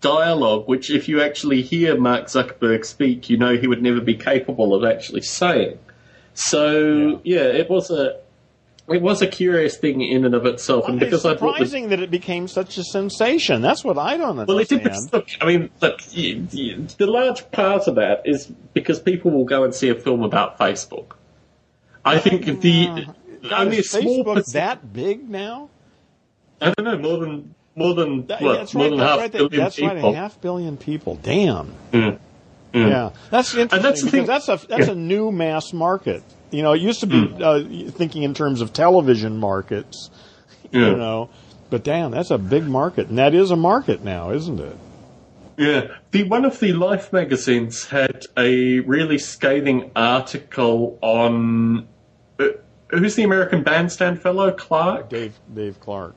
dialogue, 0.02 0.68
which 0.68 0.90
if 0.90 1.08
you 1.08 1.22
actually 1.22 1.62
hear 1.62 1.98
Mark 1.98 2.26
Zuckerberg 2.26 2.84
speak, 2.84 3.30
you 3.30 3.38
know 3.38 3.56
he 3.56 3.66
would 3.66 3.82
never 3.82 4.00
be 4.00 4.14
capable 4.14 4.74
of 4.74 4.84
actually 4.84 5.22
saying. 5.22 5.78
So 6.34 7.20
yeah, 7.24 7.40
yeah 7.40 7.42
it 7.44 7.70
was 7.70 7.90
a 7.90 8.20
it 8.88 9.00
was 9.00 9.22
a 9.22 9.26
curious 9.26 9.76
thing 9.76 10.02
in 10.02 10.24
and 10.24 10.34
of 10.34 10.44
itself, 10.44 10.82
well, 10.82 10.90
and 10.90 11.00
because 11.00 11.24
it's 11.24 11.38
surprising 11.38 11.88
that 11.90 12.00
it 12.00 12.10
became 12.10 12.48
such 12.48 12.76
a 12.76 12.84
sensation. 12.84 13.62
That's 13.62 13.84
what 13.84 13.96
I 13.96 14.16
don't 14.16 14.40
understand. 14.40 14.48
Well, 14.48 14.58
it 14.58 14.68
did. 14.68 15.12
Look, 15.12 15.28
I 15.40 15.46
mean, 15.46 15.70
look, 15.80 16.00
the 16.02 17.06
large 17.06 17.50
part 17.52 17.86
of 17.86 17.94
that 17.94 18.22
is 18.24 18.46
because 18.74 18.98
people 18.98 19.30
will 19.30 19.44
go 19.44 19.64
and 19.64 19.74
see 19.74 19.88
a 19.88 19.94
film 19.94 20.22
about 20.22 20.58
Facebook. 20.58 21.12
I 22.04 22.18
think 22.18 22.48
uh, 22.48 22.54
the 22.54 23.06
only 23.52 23.78
a 23.78 23.82
small 23.82 24.24
Facebook 24.24 24.34
percent, 24.34 24.52
that 24.52 24.92
big 24.92 25.30
now. 25.30 25.70
I 26.60 26.72
don't 26.76 26.84
know 26.84 26.98
more 26.98 27.18
than 27.18 27.54
more 27.74 27.94
than 27.94 28.26
that, 28.26 28.40
what, 28.40 28.58
that's 28.58 28.74
more 28.74 28.84
right, 28.84 28.90
than 28.90 28.98
half 28.98 29.18
right, 29.18 29.32
billion 29.32 29.56
that's 29.56 29.76
people. 29.76 29.88
That's 29.94 30.04
right, 30.04 30.14
a 30.14 30.16
half 30.16 30.40
billion 30.40 30.76
people. 30.76 31.16
Damn. 31.22 31.74
Mm. 31.92 32.18
Mm. 32.72 32.90
Yeah, 32.90 33.10
that's 33.30 33.54
interesting 33.54 33.82
that's 33.82 34.02
because 34.02 34.26
that's 34.26 34.48
a 34.48 34.66
that's 34.66 34.86
yeah. 34.86 34.92
a 34.92 34.94
new 34.94 35.30
mass 35.30 35.72
market. 35.72 36.22
You 36.50 36.62
know, 36.62 36.72
it 36.72 36.80
used 36.80 37.00
to 37.00 37.06
be 37.06 37.16
mm. 37.16 37.40
uh, 37.88 37.90
thinking 37.90 38.22
in 38.22 38.34
terms 38.34 38.60
of 38.60 38.72
television 38.72 39.38
markets. 39.38 40.10
Yeah. 40.70 40.90
You 40.90 40.96
know, 40.96 41.30
but 41.68 41.84
damn, 41.84 42.10
that's 42.10 42.30
a 42.30 42.38
big 42.38 42.64
market, 42.64 43.08
and 43.08 43.18
that 43.18 43.34
is 43.34 43.50
a 43.50 43.56
market 43.56 44.02
now, 44.02 44.30
isn't 44.30 44.58
it? 44.58 44.76
Yeah, 45.58 45.88
the 46.12 46.22
one 46.24 46.46
of 46.46 46.58
the 46.60 46.72
Life 46.72 47.12
magazines 47.12 47.86
had 47.86 48.24
a 48.36 48.80
really 48.80 49.18
scathing 49.18 49.90
article 49.94 50.98
on 51.02 51.86
uh, 52.38 52.48
who's 52.88 53.16
the 53.16 53.22
American 53.22 53.62
Bandstand 53.62 54.22
fellow, 54.22 54.50
Clark. 54.50 55.10
Dave 55.10 55.38
Dave 55.54 55.78
Clark. 55.78 56.14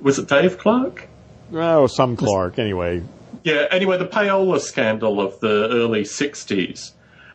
Was 0.00 0.18
it 0.18 0.28
Dave 0.28 0.58
Clark? 0.58 1.08
Oh, 1.52 1.86
some 1.86 2.16
Clark. 2.16 2.58
Anyway, 2.58 3.02
yeah, 3.46 3.66
anyway, 3.70 3.96
the 3.96 4.06
payola 4.06 4.60
scandal 4.60 5.20
of 5.20 5.38
the 5.38 5.68
early 5.70 6.02
60s. 6.02 6.90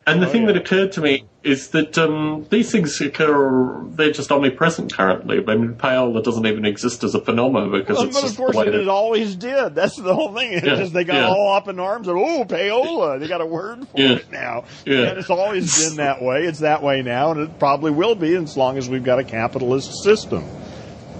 And 0.05 0.21
the 0.21 0.27
oh, 0.27 0.29
thing 0.29 0.41
yeah. 0.41 0.47
that 0.47 0.57
occurred 0.57 0.91
to 0.93 1.01
me 1.01 1.23
is 1.41 1.69
that 1.69 1.97
um, 1.97 2.45
these 2.49 2.69
things 2.69 2.99
occur, 2.99 3.81
they're 3.91 4.11
just 4.11 4.29
omnipresent 4.29 4.91
currently. 4.91 5.37
I 5.37 5.55
mean, 5.55 5.75
payola 5.75 6.21
doesn't 6.21 6.45
even 6.45 6.65
exist 6.65 7.05
as 7.05 7.15
a 7.15 7.21
phenomenon 7.21 7.71
because 7.71 7.97
well, 7.97 8.07
it's 8.07 8.19
but 8.19 8.29
of 8.29 8.35
course 8.35 8.67
it, 8.67 8.87
always 8.89 9.35
did. 9.35 9.73
That's 9.73 9.95
the 9.95 10.13
whole 10.13 10.33
thing. 10.33 10.51
It's 10.51 10.65
yeah, 10.65 10.75
just 10.75 10.91
they 10.91 11.05
got 11.05 11.15
yeah. 11.15 11.29
all 11.29 11.53
up 11.53 11.69
in 11.69 11.79
arms 11.79 12.09
and, 12.09 12.17
oh, 12.17 12.43
payola. 12.43 13.19
They 13.19 13.29
got 13.29 13.39
a 13.39 13.45
word 13.45 13.87
for 13.87 14.01
it 14.01 14.29
now. 14.31 14.65
Yeah. 14.85 15.03
And 15.03 15.19
it's 15.19 15.29
always 15.29 15.87
been 15.87 15.97
that 15.97 16.21
way. 16.21 16.45
It's 16.45 16.59
that 16.59 16.83
way 16.83 17.03
now, 17.03 17.31
and 17.31 17.39
it 17.39 17.57
probably 17.57 17.91
will 17.91 18.15
be 18.15 18.35
as 18.35 18.57
long 18.57 18.77
as 18.77 18.89
we've 18.89 19.03
got 19.03 19.19
a 19.19 19.23
capitalist 19.23 20.03
system. 20.03 20.43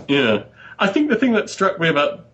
Yeah. 0.10 0.44
I 0.82 0.88
think 0.88 1.10
the 1.10 1.16
thing 1.16 1.34
that 1.34 1.48
struck 1.48 1.80
me 1.80 1.88
about 1.88 2.26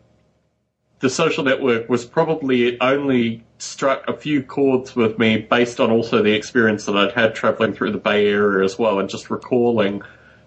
the 0.99 1.09
social 1.09 1.43
network 1.43 1.89
was 1.89 2.05
probably 2.05 2.67
it 2.69 2.77
only 2.79 3.43
struck 3.57 4.07
a 4.07 4.15
few 4.15 4.41
chords 4.41 4.95
with 4.95 5.19
me 5.19 5.37
based 5.37 5.81
on 5.81 5.91
also 5.91 6.23
the 6.23 6.31
experience 6.31 6.85
that 6.85 6.95
I'd 6.95 7.11
had 7.11 7.35
traveling 7.35 7.73
through 7.73 7.91
the 7.91 7.97
Bay 7.97 8.27
Area 8.27 8.63
as 8.63 8.79
well 8.79 8.99
and 8.99 9.09
just 9.09 9.29
recalling, 9.29 10.01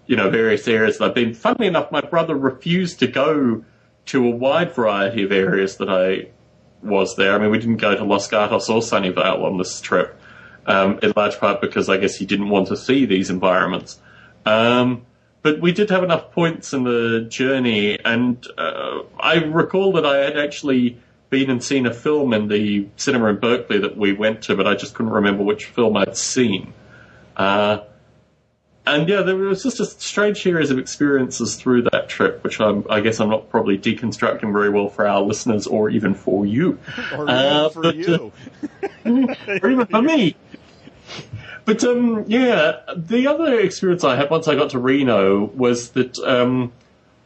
you 0.07 0.15
know, 0.15 0.31
various 0.31 0.67
areas 0.67 0.97
that 0.97 1.05
I've 1.05 1.15
been. 1.15 1.35
Funnily 1.35 1.67
enough, 1.67 1.91
my 1.91 2.01
brother 2.01 2.35
refused 2.35 2.97
to 2.99 3.07
go 3.07 3.63
to 4.07 4.25
a 4.25 4.31
wide 4.31 4.73
variety 4.73 5.21
of 5.21 5.31
areas 5.31 5.77
that 5.77 5.87
I 5.87 6.31
was 6.81 7.15
there. 7.17 7.35
I 7.35 7.37
mean, 7.37 7.51
we 7.51 7.59
didn't 7.59 7.77
go 7.77 7.95
to 7.95 8.03
Los 8.03 8.27
Gatos 8.27 8.67
or 8.67 8.81
Sunnyvale 8.81 9.43
on 9.43 9.59
this 9.59 9.79
trip, 9.79 10.19
um, 10.65 10.97
in 11.03 11.13
large 11.15 11.37
part 11.37 11.61
because 11.61 11.87
I 11.87 11.97
guess 11.97 12.15
he 12.15 12.25
didn't 12.25 12.49
want 12.49 12.67
to 12.69 12.77
see 12.77 13.05
these 13.05 13.29
environments. 13.29 13.99
Um, 14.43 15.05
but 15.41 15.59
we 15.59 15.71
did 15.71 15.89
have 15.89 16.03
enough 16.03 16.31
points 16.31 16.73
in 16.73 16.83
the 16.83 17.21
journey, 17.29 17.99
and 18.03 18.45
uh, 18.57 19.01
I 19.19 19.43
recall 19.43 19.93
that 19.93 20.05
I 20.05 20.17
had 20.17 20.37
actually 20.37 20.99
been 21.29 21.49
and 21.49 21.63
seen 21.63 21.85
a 21.85 21.93
film 21.93 22.33
in 22.33 22.47
the 22.47 22.87
cinema 22.97 23.27
in 23.27 23.37
Berkeley 23.37 23.79
that 23.79 23.97
we 23.97 24.13
went 24.13 24.43
to, 24.43 24.55
but 24.55 24.67
I 24.67 24.75
just 24.75 24.93
couldn't 24.93 25.13
remember 25.13 25.43
which 25.43 25.65
film 25.65 25.97
I'd 25.97 26.17
seen. 26.17 26.73
Uh, 27.35 27.79
and 28.85 29.07
yeah, 29.07 29.21
there 29.21 29.35
was 29.35 29.63
just 29.63 29.79
a 29.79 29.85
strange 29.85 30.41
series 30.41 30.71
of 30.71 30.77
experiences 30.77 31.55
through 31.55 31.83
that 31.83 32.09
trip, 32.09 32.43
which 32.43 32.59
I'm, 32.59 32.85
i 32.89 32.99
guess 32.99 33.19
I'm 33.19 33.29
not 33.29 33.49
probably 33.49 33.77
deconstructing 33.77 34.51
very 34.51 34.69
well 34.69 34.89
for 34.89 35.07
our 35.07 35.21
listeners 35.21 35.67
or 35.67 35.89
even 35.89 36.15
for 36.15 36.45
you. 36.45 36.79
or 37.13 37.29
uh, 37.29 37.69
for 37.69 37.83
but, 37.83 37.95
you. 37.95 38.31
or 39.05 39.69
even 39.71 39.85
for 39.85 40.01
me. 40.01 40.35
But 41.65 41.83
um, 41.83 42.25
yeah, 42.27 42.79
the 42.95 43.27
other 43.27 43.59
experience 43.59 44.03
I 44.03 44.15
had 44.15 44.29
once 44.29 44.47
I 44.47 44.55
got 44.55 44.71
to 44.71 44.79
Reno 44.79 45.45
was 45.45 45.91
that 45.91 46.17
um, 46.19 46.71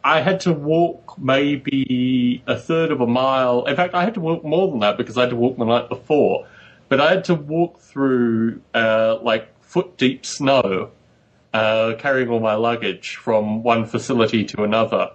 I 0.04 0.20
had 0.20 0.40
to 0.40 0.52
walk 0.52 1.18
maybe 1.18 2.42
a 2.46 2.56
third 2.56 2.90
of 2.90 3.00
a 3.00 3.06
mile. 3.06 3.64
In 3.64 3.76
fact, 3.76 3.94
I 3.94 4.04
had 4.04 4.14
to 4.14 4.20
walk 4.20 4.44
more 4.44 4.68
than 4.70 4.80
that 4.80 4.96
because 4.96 5.16
I 5.16 5.22
had 5.22 5.30
to 5.30 5.36
walk 5.36 5.56
the 5.56 5.64
night 5.64 5.88
before. 5.88 6.46
But 6.88 7.00
I 7.00 7.10
had 7.10 7.24
to 7.24 7.34
walk 7.34 7.80
through 7.80 8.60
uh, 8.74 9.18
like 9.22 9.48
foot 9.62 9.96
deep 9.96 10.24
snow, 10.24 10.90
uh, 11.52 11.94
carrying 11.98 12.28
all 12.28 12.40
my 12.40 12.54
luggage 12.54 13.16
from 13.16 13.62
one 13.62 13.86
facility 13.86 14.44
to 14.44 14.62
another. 14.62 15.10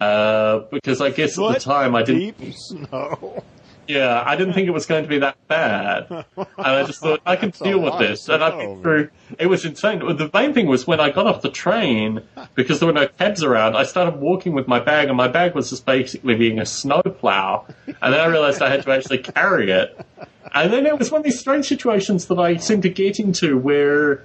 Uh, 0.00 0.60
because 0.70 1.00
I 1.00 1.10
guess 1.10 1.38
at 1.38 1.54
the 1.54 1.60
time 1.60 1.94
I 1.94 2.02
didn't. 2.02 2.38
Deep 2.38 2.54
snow. 2.54 3.44
Yeah, 3.86 4.22
I 4.24 4.36
didn't 4.36 4.54
think 4.54 4.66
it 4.66 4.72
was 4.72 4.86
going 4.86 5.02
to 5.02 5.08
be 5.08 5.18
that 5.18 5.36
bad, 5.48 6.06
and 6.10 6.46
I 6.56 6.84
just 6.84 7.00
thought 7.00 7.20
I 7.26 7.36
can 7.36 7.50
deal 7.50 7.80
with 7.80 7.98
this. 7.98 8.28
And 8.28 8.42
I've 8.42 8.58
been 8.58 8.82
through. 8.82 9.10
It 9.38 9.46
was 9.46 9.64
insane. 9.64 9.98
The 9.98 10.30
main 10.32 10.54
thing 10.54 10.66
was 10.66 10.86
when 10.86 11.00
I 11.00 11.10
got 11.10 11.26
off 11.26 11.42
the 11.42 11.50
train 11.50 12.22
because 12.54 12.80
there 12.80 12.86
were 12.86 12.92
no 12.92 13.06
cabs 13.08 13.42
around. 13.42 13.76
I 13.76 13.84
started 13.84 14.20
walking 14.20 14.54
with 14.54 14.66
my 14.66 14.80
bag, 14.80 15.08
and 15.08 15.16
my 15.16 15.28
bag 15.28 15.54
was 15.54 15.70
just 15.70 15.84
basically 15.84 16.34
being 16.34 16.58
a 16.58 16.66
snowplow. 16.66 17.66
And 17.86 18.14
then 18.14 18.20
I 18.20 18.26
realized 18.26 18.62
I 18.62 18.70
had 18.70 18.82
to 18.84 18.90
actually 18.90 19.18
carry 19.18 19.70
it. 19.70 19.98
And 20.54 20.72
then 20.72 20.86
it 20.86 20.98
was 20.98 21.10
one 21.10 21.20
of 21.20 21.24
these 21.24 21.38
strange 21.38 21.66
situations 21.66 22.26
that 22.26 22.38
I 22.38 22.56
seem 22.56 22.80
to 22.82 22.88
get 22.88 23.18
into 23.18 23.58
where 23.58 24.24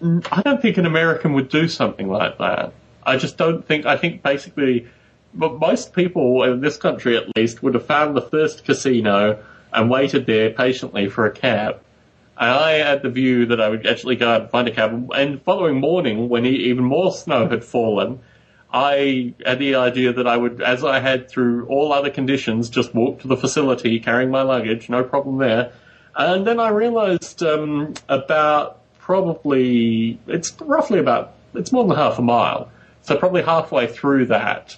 I 0.00 0.42
don't 0.42 0.62
think 0.62 0.76
an 0.76 0.86
American 0.86 1.32
would 1.34 1.48
do 1.48 1.68
something 1.68 2.08
like 2.08 2.38
that. 2.38 2.72
I 3.02 3.16
just 3.16 3.36
don't 3.36 3.66
think. 3.66 3.84
I 3.84 3.96
think 3.96 4.22
basically 4.22 4.86
but 5.34 5.58
most 5.58 5.92
people 5.92 6.42
in 6.44 6.60
this 6.60 6.76
country, 6.76 7.16
at 7.16 7.36
least, 7.36 7.62
would 7.62 7.74
have 7.74 7.86
found 7.86 8.16
the 8.16 8.22
first 8.22 8.64
casino 8.64 9.42
and 9.72 9.90
waited 9.90 10.26
there 10.26 10.50
patiently 10.50 11.08
for 11.08 11.26
a 11.26 11.30
cab. 11.30 11.80
And 12.36 12.50
I 12.50 12.72
had 12.74 13.02
the 13.02 13.10
view 13.10 13.46
that 13.46 13.60
I 13.60 13.68
would 13.68 13.86
actually 13.86 14.16
go 14.16 14.30
out 14.30 14.42
and 14.42 14.50
find 14.50 14.68
a 14.68 14.70
cab. 14.70 15.10
And 15.14 15.42
following 15.42 15.80
morning, 15.80 16.28
when 16.28 16.46
even 16.46 16.84
more 16.84 17.12
snow 17.12 17.48
had 17.48 17.64
fallen, 17.64 18.20
I 18.72 19.34
had 19.44 19.58
the 19.58 19.76
idea 19.76 20.12
that 20.12 20.26
I 20.26 20.36
would, 20.36 20.60
as 20.62 20.84
I 20.84 21.00
had 21.00 21.28
through 21.28 21.66
all 21.66 21.92
other 21.92 22.10
conditions, 22.10 22.68
just 22.68 22.94
walk 22.94 23.20
to 23.20 23.28
the 23.28 23.36
facility 23.36 23.98
carrying 23.98 24.30
my 24.30 24.42
luggage, 24.42 24.88
no 24.88 25.02
problem 25.02 25.38
there. 25.38 25.72
And 26.14 26.46
then 26.46 26.60
I 26.60 26.68
realized 26.68 27.42
um, 27.42 27.94
about 28.08 28.80
probably, 28.98 30.18
it's 30.26 30.52
roughly 30.60 30.98
about, 30.98 31.34
it's 31.54 31.72
more 31.72 31.84
than 31.86 31.96
half 31.96 32.18
a 32.18 32.22
mile. 32.22 32.70
So 33.02 33.16
probably 33.16 33.42
halfway 33.42 33.86
through 33.86 34.26
that, 34.26 34.76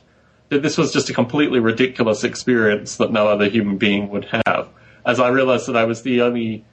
that 0.50 0.62
this 0.62 0.76
was 0.76 0.92
just 0.92 1.08
a 1.08 1.14
completely 1.14 1.60
ridiculous 1.60 2.22
experience 2.24 2.96
that 2.96 3.12
no 3.12 3.28
other 3.28 3.48
human 3.48 3.78
being 3.78 4.10
would 4.10 4.28
have. 4.46 4.68
As 5.06 5.18
I 5.18 5.28
realized 5.28 5.66
that 5.68 5.76
I 5.76 5.84
was 5.84 6.02
the 6.02 6.20
only, 6.20 6.64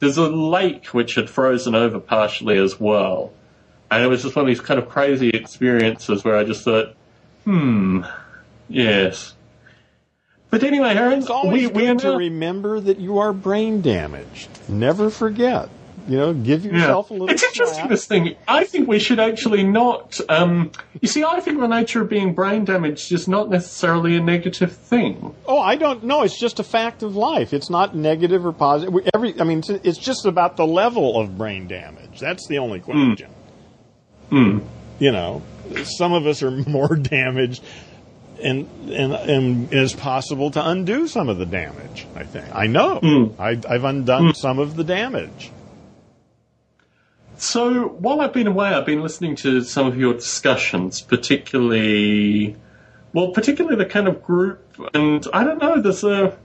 there's 0.00 0.18
a 0.18 0.28
lake 0.28 0.88
which 0.88 1.14
had 1.14 1.30
frozen 1.30 1.74
over 1.74 1.98
partially 1.98 2.58
as 2.58 2.78
well. 2.78 3.32
And 3.90 4.04
it 4.04 4.08
was 4.08 4.22
just 4.22 4.36
one 4.36 4.44
of 4.44 4.48
these 4.48 4.60
kind 4.60 4.78
of 4.78 4.88
crazy 4.88 5.30
experiences 5.30 6.24
where 6.24 6.36
I 6.36 6.44
just 6.44 6.64
thought, 6.64 6.94
hmm, 7.44 8.02
yes. 8.68 9.34
But 10.50 10.64
anyway, 10.64 10.94
Aaron, 10.94 11.20
it's 11.20 11.30
always 11.30 11.70
we, 11.70 11.86
good 11.86 12.00
to 12.00 12.16
remember 12.16 12.80
that 12.80 12.98
you 12.98 13.18
are 13.18 13.32
brain 13.32 13.80
damaged. 13.80 14.48
Never 14.68 15.08
forget. 15.08 15.68
You 16.08 16.16
know, 16.16 16.34
give 16.34 16.64
yourself 16.64 17.08
yeah. 17.10 17.16
a 17.16 17.18
little. 17.18 17.30
It's 17.30 17.42
interesting. 17.42 17.88
This 17.88 18.06
thing. 18.06 18.36
I 18.48 18.64
think 18.64 18.88
we 18.88 18.98
should 18.98 19.20
actually 19.20 19.64
not. 19.64 20.20
Um, 20.28 20.72
you 21.00 21.08
see, 21.08 21.24
I 21.24 21.40
think 21.40 21.60
the 21.60 21.66
nature 21.66 22.02
of 22.02 22.08
being 22.08 22.34
brain 22.34 22.64
damaged 22.64 23.12
is 23.12 23.28
not 23.28 23.50
necessarily 23.50 24.16
a 24.16 24.20
negative 24.20 24.72
thing. 24.72 25.34
Oh, 25.46 25.58
I 25.58 25.76
don't 25.76 26.04
know. 26.04 26.22
It's 26.22 26.38
just 26.38 26.60
a 26.60 26.64
fact 26.64 27.02
of 27.02 27.16
life. 27.16 27.52
It's 27.52 27.70
not 27.70 27.94
negative 27.94 28.44
or 28.44 28.52
positive. 28.52 29.08
Every. 29.14 29.38
I 29.40 29.44
mean, 29.44 29.62
it's 29.68 29.98
just 29.98 30.26
about 30.26 30.56
the 30.56 30.66
level 30.66 31.20
of 31.20 31.36
brain 31.38 31.68
damage. 31.68 32.20
That's 32.20 32.46
the 32.48 32.58
only 32.58 32.80
question. 32.80 33.30
Mm. 34.30 34.64
You 34.98 35.12
know, 35.12 35.42
some 35.84 36.12
of 36.12 36.26
us 36.26 36.42
are 36.42 36.50
more 36.68 36.96
damaged 36.96 37.62
and 38.42 38.68
and 38.90 39.12
and 39.12 39.72
it's 39.72 39.94
possible 39.94 40.50
to 40.50 40.68
undo 40.68 41.06
some 41.06 41.28
of 41.28 41.38
the 41.38 41.46
damage. 41.46 42.06
I 42.14 42.24
think 42.24 42.46
I 42.54 42.66
know 42.66 43.00
mm. 43.00 43.34
I, 43.38 43.72
have 43.72 43.84
undone 43.84 44.28
mm. 44.28 44.36
some 44.36 44.58
of 44.58 44.76
the 44.76 44.84
damage. 44.84 45.50
So 47.40 47.88
while 47.88 48.20
I've 48.20 48.34
been 48.34 48.46
away, 48.46 48.68
I've 48.68 48.84
been 48.84 49.00
listening 49.00 49.34
to 49.36 49.62
some 49.62 49.86
of 49.86 49.96
your 49.96 50.12
discussions, 50.12 51.00
particularly, 51.00 52.54
well, 53.14 53.30
particularly 53.30 53.76
the 53.76 53.86
kind 53.86 54.08
of 54.08 54.22
group, 54.22 54.62
and 54.92 55.26
I 55.32 55.42
don't 55.44 55.58
know, 55.58 55.80
there's 55.80 56.04
a, 56.04 56.36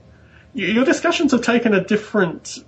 your 0.54 0.86
discussions 0.86 1.32
have 1.32 1.42
taken 1.42 1.74
a 1.74 1.84
different 1.84 2.64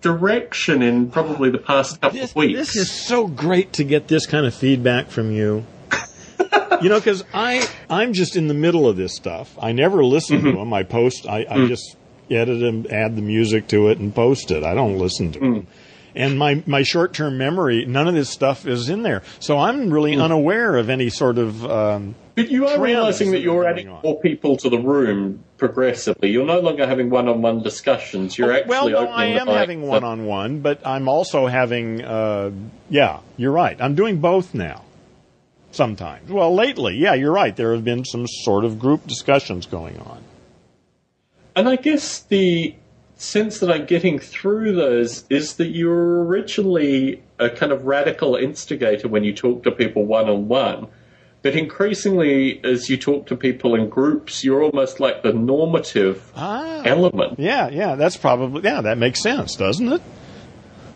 direction 0.00 0.82
in 0.82 1.12
probably 1.12 1.50
the 1.50 1.58
past 1.58 2.00
couple 2.00 2.18
This, 2.18 2.30
of 2.30 2.36
weeks. 2.36 2.58
this 2.58 2.76
is 2.76 2.90
so 2.90 3.28
great 3.28 3.72
to 3.74 3.84
get 3.84 4.08
this 4.08 4.26
kind 4.26 4.44
of 4.44 4.52
feedback 4.52 5.06
from 5.06 5.30
you. 5.30 5.64
you 6.82 6.88
know, 6.88 6.98
because 6.98 7.22
I 7.32 7.64
I'm 7.88 8.14
just 8.14 8.34
in 8.34 8.48
the 8.48 8.54
middle 8.54 8.88
of 8.88 8.96
this 8.96 9.14
stuff. 9.14 9.56
I 9.62 9.70
never 9.70 10.04
listen 10.04 10.40
to 10.40 10.46
mm-hmm. 10.48 10.58
them. 10.58 10.72
I 10.72 10.82
post. 10.82 11.24
I, 11.24 11.46
I 11.48 11.56
mm. 11.58 11.68
just 11.68 11.96
edit 12.30 12.58
them, 12.58 12.86
add 12.90 13.14
the 13.14 13.22
music 13.22 13.68
to 13.68 13.88
it, 13.88 13.98
and 13.98 14.12
post 14.12 14.50
it. 14.50 14.64
I 14.64 14.74
don't 14.74 14.98
listen 14.98 15.30
to 15.32 15.38
mm. 15.38 15.54
them. 15.54 15.66
And 16.18 16.36
my 16.36 16.62
my 16.66 16.82
short 16.82 17.14
term 17.14 17.38
memory, 17.38 17.86
none 17.86 18.08
of 18.08 18.14
this 18.14 18.28
stuff 18.28 18.66
is 18.66 18.88
in 18.88 19.02
there. 19.04 19.22
So 19.38 19.56
I'm 19.56 19.88
really 19.88 20.16
unaware 20.16 20.76
of 20.76 20.90
any 20.90 21.10
sort 21.10 21.38
of. 21.38 21.64
Um, 21.64 22.16
But 22.34 22.50
you 22.50 22.66
are 22.66 22.80
realizing 22.80 23.30
that 23.30 23.40
you're 23.40 23.64
adding 23.64 23.88
on. 23.88 24.00
more 24.02 24.20
people 24.20 24.56
to 24.56 24.68
the 24.68 24.78
room 24.80 25.44
progressively. 25.58 26.30
You're 26.30 26.44
no 26.44 26.58
longer 26.58 26.88
having 26.88 27.08
one-on-one 27.08 27.62
discussions. 27.62 28.36
You're 28.36 28.52
actually 28.52 28.68
well, 28.68 28.88
no, 28.88 29.06
I 29.08 29.26
am 29.26 29.46
having 29.46 29.82
one 29.82 30.02
on 30.02 30.26
one, 30.26 30.58
but 30.58 30.84
I'm 30.84 31.08
also 31.08 31.46
having. 31.46 32.04
Uh, 32.04 32.50
yeah, 32.90 33.20
you're 33.36 33.52
right. 33.52 33.80
I'm 33.80 33.94
doing 33.94 34.18
both 34.18 34.54
now. 34.54 34.82
Sometimes. 35.70 36.32
Well, 36.32 36.52
lately, 36.52 36.96
yeah, 36.96 37.14
you're 37.14 37.32
right. 37.32 37.54
There 37.54 37.74
have 37.74 37.84
been 37.84 38.04
some 38.04 38.26
sort 38.26 38.64
of 38.64 38.78
group 38.80 39.06
discussions 39.06 39.66
going 39.66 39.98
on. 40.00 40.22
And 41.54 41.68
I 41.68 41.76
guess 41.76 42.20
the 42.20 42.74
sense 43.18 43.58
that 43.60 43.70
I'm 43.70 43.84
getting 43.84 44.18
through 44.18 44.72
those 44.74 45.24
is 45.28 45.54
that 45.56 45.68
you 45.68 45.88
were 45.88 46.24
originally 46.24 47.22
a 47.38 47.50
kind 47.50 47.72
of 47.72 47.84
radical 47.84 48.36
instigator 48.36 49.08
when 49.08 49.24
you 49.24 49.34
talk 49.34 49.64
to 49.64 49.70
people 49.70 50.04
one 50.06 50.28
on 50.28 50.48
one. 50.48 50.86
But 51.42 51.54
increasingly, 51.54 52.60
as 52.64 52.88
you 52.90 52.96
talk 52.96 53.26
to 53.26 53.36
people 53.36 53.74
in 53.74 53.88
groups, 53.88 54.42
you're 54.44 54.62
almost 54.62 54.98
like 55.00 55.22
the 55.22 55.32
normative 55.32 56.32
Ah. 56.36 56.82
element. 56.84 57.38
Yeah, 57.38 57.68
yeah, 57.68 57.94
that's 57.94 58.16
probably 58.16 58.62
yeah, 58.62 58.80
that 58.80 58.98
makes 58.98 59.20
sense, 59.22 59.54
doesn't 59.54 59.92
it? 59.92 60.02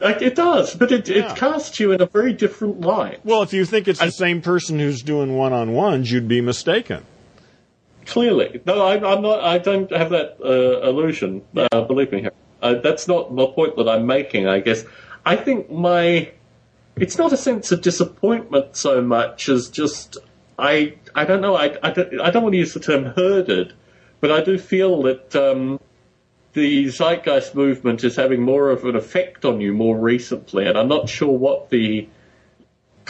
Like 0.00 0.20
it 0.20 0.34
does, 0.34 0.74
but 0.74 0.90
it, 0.90 1.08
Yeah. 1.08 1.30
it 1.32 1.36
casts 1.36 1.78
you 1.78 1.92
in 1.92 2.00
a 2.00 2.06
very 2.06 2.32
different 2.32 2.80
light. 2.80 3.20
Well, 3.24 3.42
if 3.42 3.52
you 3.52 3.64
think 3.64 3.86
it's 3.86 4.00
the 4.00 4.10
same 4.10 4.42
person 4.42 4.80
who's 4.80 5.02
doing 5.02 5.36
one 5.36 5.52
on 5.52 5.72
ones, 5.74 6.10
you'd 6.10 6.26
be 6.26 6.40
mistaken. 6.40 7.04
Clearly, 8.06 8.60
no, 8.66 8.84
I, 8.84 8.94
I'm 8.94 9.22
not. 9.22 9.40
I 9.40 9.58
don't 9.58 9.90
have 9.92 10.10
that 10.10 10.38
uh, 10.44 10.88
illusion. 10.88 11.42
Uh, 11.56 11.82
believe 11.82 12.10
me, 12.12 12.28
uh, 12.60 12.74
that's 12.74 13.06
not 13.06 13.34
the 13.34 13.46
point 13.48 13.76
that 13.76 13.88
I'm 13.88 14.06
making. 14.06 14.48
I 14.48 14.60
guess 14.60 14.84
I 15.24 15.36
think 15.36 15.70
my 15.70 16.32
it's 16.96 17.16
not 17.16 17.32
a 17.32 17.36
sense 17.36 17.72
of 17.72 17.80
disappointment 17.80 18.76
so 18.76 19.00
much 19.00 19.48
as 19.48 19.68
just 19.68 20.16
I 20.58 20.94
I 21.14 21.24
don't 21.24 21.40
know. 21.40 21.56
I 21.56 21.76
I 21.82 21.90
don't, 21.90 22.20
I 22.20 22.30
don't 22.30 22.42
want 22.42 22.54
to 22.54 22.58
use 22.58 22.74
the 22.74 22.80
term 22.80 23.04
herded, 23.04 23.72
but 24.20 24.30
I 24.30 24.42
do 24.42 24.58
feel 24.58 25.02
that 25.02 25.34
um, 25.36 25.80
the 26.52 26.86
zeitgeist 26.86 27.54
movement 27.54 28.04
is 28.04 28.16
having 28.16 28.42
more 28.42 28.70
of 28.70 28.84
an 28.84 28.96
effect 28.96 29.44
on 29.44 29.60
you 29.60 29.72
more 29.72 29.98
recently, 29.98 30.66
and 30.66 30.76
I'm 30.76 30.88
not 30.88 31.08
sure 31.08 31.36
what 31.36 31.70
the 31.70 32.08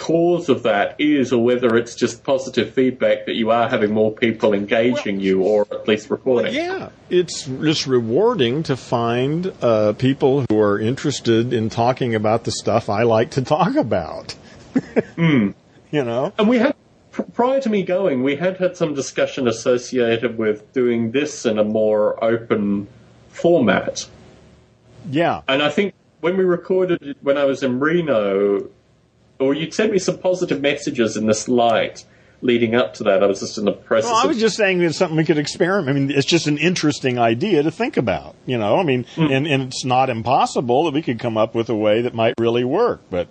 cause 0.03 0.49
of 0.49 0.65
that 0.65 0.97
is 0.99 1.33
or 1.33 1.45
whether 1.45 1.77
it's 1.77 1.95
just 1.95 2.25
positive 2.25 2.75
feedback 2.75 3.27
that 3.27 3.37
you 3.37 3.51
are 3.53 3.69
having 3.69 3.93
more 3.93 4.11
people 4.13 4.53
engaging 4.53 5.21
you 5.21 5.43
or 5.43 5.65
at 5.71 5.87
least 5.87 6.11
reporting. 6.11 6.53
Yeah, 6.53 6.89
it's 7.09 7.45
just 7.45 7.87
rewarding 7.87 8.65
to 8.65 8.77
find 8.77 9.53
uh, 9.63 9.93
people 9.93 10.45
who 10.51 10.59
are 10.59 10.77
interested 10.81 11.53
in 11.53 11.71
talking 11.71 12.17
about 12.17 12.43
the 12.43 12.51
stuff 12.51 12.89
I 12.89 13.05
like 13.05 13.31
to 13.33 13.43
talk 13.43 13.77
about. 13.77 14.35
You 15.19 16.05
know, 16.05 16.33
And 16.39 16.49
we 16.49 16.57
had, 16.57 16.75
pr- 17.11 17.23
prior 17.23 17.61
to 17.61 17.69
me 17.69 17.83
going, 17.83 18.23
we 18.23 18.35
had 18.35 18.57
had 18.57 18.79
some 18.79 18.95
discussion 18.95 19.47
associated 19.47 20.39
with 20.39 20.73
doing 20.73 21.11
this 21.13 21.45
in 21.45 21.59
a 21.59 21.65
more 21.65 22.23
open 22.25 22.89
format. 23.29 24.09
yeah, 25.11 25.43
And 25.49 25.63
I 25.63 25.69
think 25.69 25.93
when 26.23 26.39
we 26.39 26.45
recorded 26.45 27.03
it 27.03 27.19
when 27.21 27.37
I 27.37 27.45
was 27.45 27.63
in 27.63 27.79
Reno, 27.79 28.71
or 29.43 29.55
you'd 29.55 29.75
sent 29.75 29.93
me 29.93 29.99
some 29.99 30.19
positive 30.19 30.61
messages 30.61 31.17
in 31.17 31.27
this 31.27 31.49
light 31.49 32.05
leading 32.41 32.75
up 32.75 32.95
to 32.95 33.05
that. 33.05 33.23
I 33.23 33.27
was 33.27 33.41
just 33.41 33.59
in 33.59 33.65
the 33.65 33.73
process 33.73 34.11
Well, 34.11 34.23
I 34.23 34.27
was 34.27 34.39
just 34.39 34.57
saying 34.57 34.83
it's 34.83 34.99
something 34.99 35.17
we 35.17 35.25
could 35.25 35.39
experiment. 35.39 35.89
I 35.89 35.93
mean, 36.01 36.11
it's 36.11 36.27
just 36.27 36.47
an 36.47 36.59
interesting 36.59 37.19
idea 37.19 37.63
to 37.63 37.71
think 37.71 37.97
about, 37.97 38.35
you 38.47 38.59
know. 38.59 38.79
I 38.79 38.83
mean, 38.83 39.07
and, 39.17 39.47
and 39.47 39.63
it's 39.63 39.85
not 39.85 40.11
impossible 40.11 40.85
that 40.85 40.95
we 40.95 41.03
could 41.03 41.21
come 41.21 41.37
up 41.37 41.55
with 41.55 41.69
a 41.69 41.77
way 41.77 42.03
that 42.03 42.15
might 42.15 42.35
really 42.39 42.65
work, 42.65 43.03
but 43.11 43.29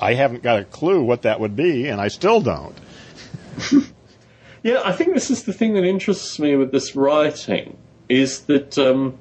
I 0.00 0.14
haven't 0.14 0.42
got 0.42 0.60
a 0.60 0.64
clue 0.64 1.02
what 1.02 1.22
that 1.22 1.40
would 1.40 1.56
be, 1.56 1.88
and 1.88 2.00
I 2.00 2.08
still 2.08 2.40
don't. 2.40 2.76
Yeah, 4.62 4.80
I 4.84 4.92
think 4.92 5.14
this 5.14 5.30
is 5.30 5.42
the 5.42 5.52
thing 5.52 5.74
that 5.74 5.84
interests 5.84 6.38
me 6.38 6.54
with 6.54 6.70
this 6.70 6.94
writing 6.94 7.76
is 8.08 8.42
that 8.42 8.78
um, 8.78 9.18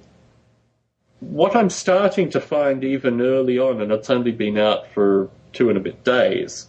what 1.20 1.56
I'm 1.56 1.70
starting 1.70 2.30
to 2.32 2.40
find 2.40 2.84
even 2.84 3.22
early 3.22 3.58
on, 3.58 3.82
and 3.82 3.92
it's 3.92 4.10
only 4.10 4.32
been 4.32 4.58
out 4.58 4.88
for 4.92 5.30
two 5.54 5.70
and 5.70 5.78
a 5.78 5.82
bit 5.82 6.04
days, 6.04 6.68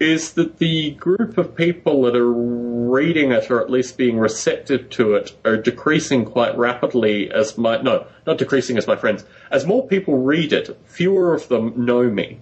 is 0.00 0.32
that 0.32 0.58
the 0.58 0.90
group 0.92 1.38
of 1.38 1.54
people 1.54 2.02
that 2.02 2.16
are 2.16 2.32
reading 2.32 3.32
it 3.32 3.50
or 3.50 3.60
at 3.60 3.70
least 3.70 3.96
being 3.96 4.18
receptive 4.18 4.90
to 4.90 5.14
it 5.14 5.36
are 5.44 5.56
decreasing 5.56 6.24
quite 6.24 6.56
rapidly 6.56 7.30
as 7.30 7.56
my 7.56 7.80
no, 7.80 8.06
not 8.26 8.38
decreasing 8.38 8.76
as 8.76 8.86
my 8.86 8.96
friends. 8.96 9.24
As 9.50 9.64
more 9.66 9.86
people 9.86 10.18
read 10.18 10.52
it, 10.52 10.76
fewer 10.84 11.32
of 11.34 11.48
them 11.48 11.72
know 11.84 12.04
me. 12.10 12.38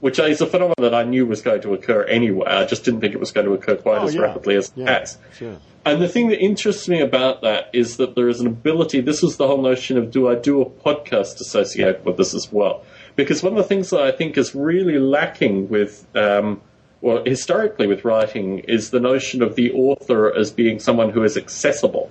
Which 0.00 0.18
is 0.18 0.42
a 0.42 0.46
phenomenon 0.46 0.74
that 0.80 0.94
I 0.94 1.04
knew 1.04 1.24
was 1.24 1.40
going 1.40 1.62
to 1.62 1.72
occur 1.72 2.02
anyway. 2.02 2.46
I 2.46 2.66
just 2.66 2.84
didn't 2.84 3.00
think 3.00 3.14
it 3.14 3.20
was 3.20 3.32
going 3.32 3.46
to 3.46 3.54
occur 3.54 3.76
quite 3.76 4.02
Oh, 4.02 4.06
as 4.06 4.14
yeah. 4.14 4.20
rapidly 4.20 4.54
as 4.56 4.66
it 4.68 4.72
Yeah, 4.76 4.98
has. 4.98 5.16
sure. 5.38 5.56
And 5.86 6.02
the 6.02 6.08
thing 6.08 6.28
that 6.28 6.40
interests 6.40 6.88
me 6.88 7.00
about 7.00 7.40
that 7.40 7.70
is 7.72 7.96
that 7.96 8.14
there 8.14 8.28
is 8.28 8.40
an 8.40 8.46
ability. 8.46 9.00
This 9.00 9.22
was 9.22 9.38
the 9.38 9.46
whole 9.46 9.62
notion 9.62 9.96
of 9.96 10.10
do 10.10 10.28
I 10.28 10.34
do 10.34 10.60
a 10.60 10.66
podcast 10.66 11.40
associated 11.40 12.04
with 12.04 12.18
this 12.18 12.34
as 12.34 12.52
well? 12.52 12.82
Because 13.16 13.42
one 13.42 13.52
of 13.52 13.58
the 13.58 13.64
things 13.64 13.90
that 13.90 14.00
I 14.00 14.10
think 14.10 14.36
is 14.36 14.54
really 14.54 14.98
lacking 14.98 15.68
with, 15.68 16.06
um, 16.16 16.60
well, 17.00 17.22
historically 17.24 17.86
with 17.86 18.04
writing, 18.04 18.60
is 18.60 18.90
the 18.90 19.00
notion 19.00 19.42
of 19.42 19.54
the 19.54 19.72
author 19.72 20.34
as 20.34 20.50
being 20.50 20.80
someone 20.80 21.10
who 21.10 21.22
is 21.22 21.36
accessible. 21.36 22.10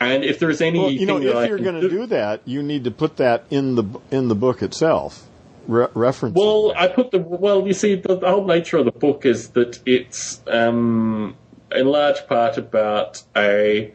And 0.00 0.24
if 0.24 0.38
there 0.38 0.50
is 0.50 0.60
any, 0.60 0.78
Well, 0.78 0.90
you 0.90 1.06
know, 1.06 1.18
if 1.18 1.48
you're 1.48 1.58
going 1.58 1.80
to 1.80 1.88
do 1.88 2.06
that, 2.06 2.40
you 2.44 2.62
need 2.62 2.84
to 2.84 2.90
put 2.90 3.16
that 3.16 3.44
in 3.50 3.74
the 3.74 3.84
in 4.10 4.28
the 4.28 4.34
book 4.34 4.62
itself. 4.62 5.26
Re- 5.66 5.86
reference. 5.94 6.34
Well, 6.36 6.74
I 6.76 6.88
put 6.88 7.10
the 7.10 7.18
well. 7.18 7.66
You 7.66 7.72
see, 7.72 7.94
the, 7.94 8.16
the 8.16 8.28
whole 8.28 8.44
nature 8.44 8.76
of 8.76 8.84
the 8.84 8.92
book 8.92 9.24
is 9.24 9.50
that 9.50 9.80
it's 9.86 10.40
um, 10.46 11.36
in 11.72 11.86
large 11.86 12.26
part 12.26 12.58
about 12.58 13.22
a 13.34 13.92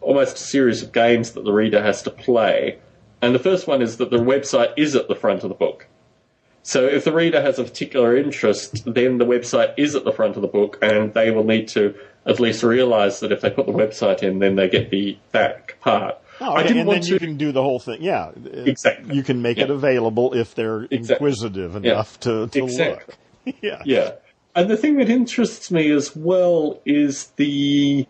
almost 0.00 0.36
a 0.36 0.40
series 0.40 0.82
of 0.82 0.92
games 0.92 1.32
that 1.32 1.44
the 1.44 1.52
reader 1.52 1.80
has 1.82 2.02
to 2.02 2.10
play, 2.10 2.78
and 3.22 3.34
the 3.34 3.38
first 3.38 3.66
one 3.66 3.80
is 3.80 3.96
that 3.98 4.10
the 4.10 4.18
website 4.18 4.72
is 4.76 4.94
at 4.96 5.08
the 5.08 5.14
front 5.14 5.42
of 5.44 5.48
the 5.48 5.54
book. 5.54 5.86
So 6.64 6.86
if 6.86 7.04
the 7.04 7.12
reader 7.12 7.40
has 7.42 7.58
a 7.58 7.64
particular 7.64 8.16
interest, 8.16 8.84
then 8.84 9.18
the 9.18 9.24
website 9.24 9.74
is 9.76 9.94
at 9.96 10.04
the 10.04 10.12
front 10.12 10.36
of 10.36 10.42
the 10.42 10.48
book, 10.48 10.78
and 10.82 11.12
they 11.14 11.30
will 11.32 11.42
need 11.44 11.68
to 11.68 11.94
at 12.24 12.38
least 12.38 12.62
realise 12.62 13.18
that 13.20 13.32
if 13.32 13.40
they 13.40 13.50
put 13.50 13.66
the 13.66 13.72
website 13.72 14.22
in, 14.22 14.38
then 14.38 14.54
they 14.56 14.68
get 14.68 14.90
the 14.90 15.18
that 15.32 15.80
part. 15.80 16.18
Oh, 16.40 16.52
I 16.52 16.60
and, 16.60 16.68
didn't 16.68 16.78
and 16.80 16.88
want 16.88 17.00
then 17.02 17.08
to. 17.08 17.12
you 17.14 17.18
can 17.18 17.36
do 17.36 17.50
the 17.52 17.62
whole 17.62 17.80
thing. 17.80 18.00
Yeah, 18.00 18.30
Exactly. 18.52 19.14
You 19.14 19.22
can 19.24 19.42
make 19.42 19.58
it 19.58 19.70
available 19.70 20.34
if 20.34 20.54
they're 20.54 20.82
Exactly. 20.90 21.26
inquisitive 21.28 21.84
Yeah. 21.84 21.92
enough 21.92 22.18
to, 22.20 22.46
to 22.48 22.64
Exactly. 22.64 23.14
look. 23.44 23.56
yeah. 23.62 23.82
Yeah. 23.84 24.10
And 24.54 24.70
the 24.70 24.76
thing 24.76 24.96
that 24.98 25.08
interests 25.08 25.70
me 25.70 25.90
as 25.90 26.14
well 26.14 26.80
is 26.84 27.26
the 27.36 28.06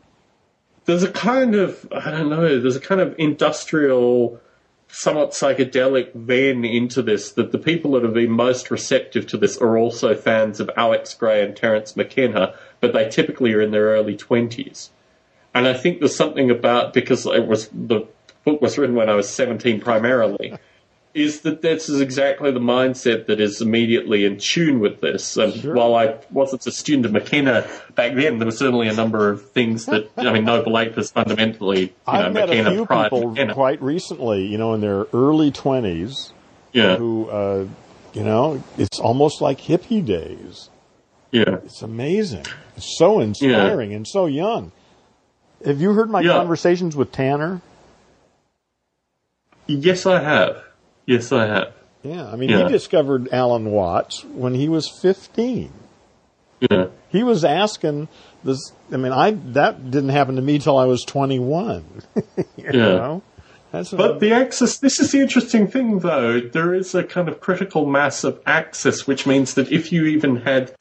there's 0.85 1.03
a 1.05 1.11
kind 1.11 1.55
of 1.55 1.87
I 1.93 2.11
don't 2.11 2.29
know, 2.29 2.61
there's 2.61 2.77
a 2.77 2.81
kind 2.81 3.01
of 3.01 3.15
industrial 3.19 4.41
somewhat 4.93 5.31
psychedelic 5.31 6.13
vein 6.13 6.65
into 6.67 7.01
this 7.01 7.33
that 7.33 7.51
the 7.51 7.59
people 7.59 7.93
that 7.93 8.03
have 8.03 8.13
been 8.13 8.31
most 8.31 8.71
receptive 8.71 9.27
to 9.27 9.39
this 9.39 9.57
are 9.57 9.79
also 9.79 10.15
fans 10.15 10.61
of 10.61 10.71
Alex 10.77 11.15
Grey 11.15 11.43
and 11.43 11.57
Terence 11.57 11.97
McKenna, 11.97 12.55
but 12.79 12.93
they 12.93 13.09
typically 13.09 13.55
are 13.55 13.63
in 13.63 13.71
their 13.71 13.87
early 13.87 14.17
twenties. 14.17 14.91
And 15.55 15.67
I 15.67 15.73
think 15.73 15.99
there's 15.99 16.15
something 16.15 16.51
about 16.51 16.93
because 16.93 17.25
it 17.25 17.47
was 17.47 17.69
the 17.73 18.07
book 18.45 18.61
was 18.61 18.77
written 18.77 18.95
when 18.95 19.09
I 19.09 19.15
was 19.15 19.29
17 19.31 19.81
primarily, 19.81 20.55
is 21.15 21.43
that 21.43 21.61
this 21.63 21.89
is 21.89 22.01
exactly 22.01 22.51
the 22.51 22.61
mindset 22.61 23.27
that 23.27 23.39
is 23.41 23.61
immediately 23.61 24.25
in 24.25 24.39
tune 24.39 24.81
with 24.81 25.01
this. 25.01 25.37
And 25.37 25.53
Sure. 25.53 25.75
while 25.75 25.95
I 25.95 26.17
wasn't 26.31 26.67
a 26.67 26.73
student 26.73 27.05
of 27.07 27.13
McKenna 27.13 27.67
back 27.95 28.15
then, 28.15 28.39
there 28.39 28.47
were 28.47 28.53
certainly 28.53 28.89
a 28.89 28.95
number 28.95 29.29
of 29.29 29.51
things 29.51 29.85
that 29.87 30.09
I 30.17 30.33
mean, 30.33 30.45
Noble 30.45 30.79
Ape 30.79 30.97
is 30.97 31.11
fundamentally 31.11 31.81
you 31.81 31.87
know 32.07 32.13
I've 32.27 32.33
met 32.33 32.49
McKenna 32.49 32.71
a 32.71 32.73
few 32.73 32.87
people 32.87 33.29
McKenna. 33.31 33.55
quite 33.55 33.83
recently, 33.83 34.47
you 34.47 34.57
know, 34.59 34.73
in 34.75 34.81
their 34.81 35.07
early 35.13 35.51
twenties, 35.51 36.33
yeah, 36.73 36.97
who, 36.97 37.29
uh, 37.29 37.67
you 38.15 38.25
know, 38.25 38.63
it's 38.79 38.99
almost 38.99 39.41
like 39.43 39.61
hippie 39.61 40.05
days. 40.05 40.71
yeah. 41.31 41.57
It's 41.65 41.83
amazing. 41.83 42.45
It's 42.77 42.97
so 42.99 43.21
inspiring 43.21 43.93
and 43.95 44.07
so 44.09 44.27
young. 44.27 44.73
Have 45.65 45.81
you 45.81 45.93
heard 45.93 46.11
my 46.11 46.21
Yeah. 46.23 46.33
conversations 46.33 46.97
with 46.97 47.13
Tanner? 47.13 47.61
Yes, 49.67 50.07
I 50.07 50.21
have. 50.21 50.63
Yes, 51.07 51.33
I 51.33 51.47
have. 51.47 51.73
Yeah, 52.03 52.27
I 52.31 52.37
mean, 52.37 52.51
Yeah. 52.51 52.65
he 52.67 52.73
discovered 52.73 53.29
Alan 53.33 53.71
Watts 53.71 54.25
when 54.25 54.55
he 54.55 54.69
was 54.69 54.89
15. 54.89 55.71
Yeah, 56.71 56.87
He 57.09 57.23
was 57.25 57.45
asking 57.45 58.09
this. 58.45 58.73
I 58.93 58.97
mean, 58.97 59.13
I 59.13 59.33
that 59.53 59.91
didn't 59.91 60.11
happen 60.11 60.37
to 60.37 60.43
me 60.43 60.59
till 60.59 60.79
I 60.79 60.85
was 60.87 61.03
21. 61.05 61.85
you 62.17 62.25
Yeah. 62.57 62.71
know? 62.73 63.23
That's 63.73 63.91
But 63.91 64.21
the 64.21 64.33
access, 64.33 64.79
this 64.79 65.01
is 65.01 65.13
the 65.13 65.21
interesting 65.21 65.67
thing 65.67 66.01
though. 66.01 66.41
There 66.41 66.75
is 66.75 66.95
a 66.95 67.03
kind 67.03 67.29
of 67.29 67.41
critical 67.41 67.87
mass 67.87 68.23
of 68.23 68.39
access, 68.47 69.07
which 69.07 69.27
means 69.27 69.55
that 69.55 69.73
if 69.73 69.91
you 69.93 70.05
even 70.07 70.37
had, 70.37 70.73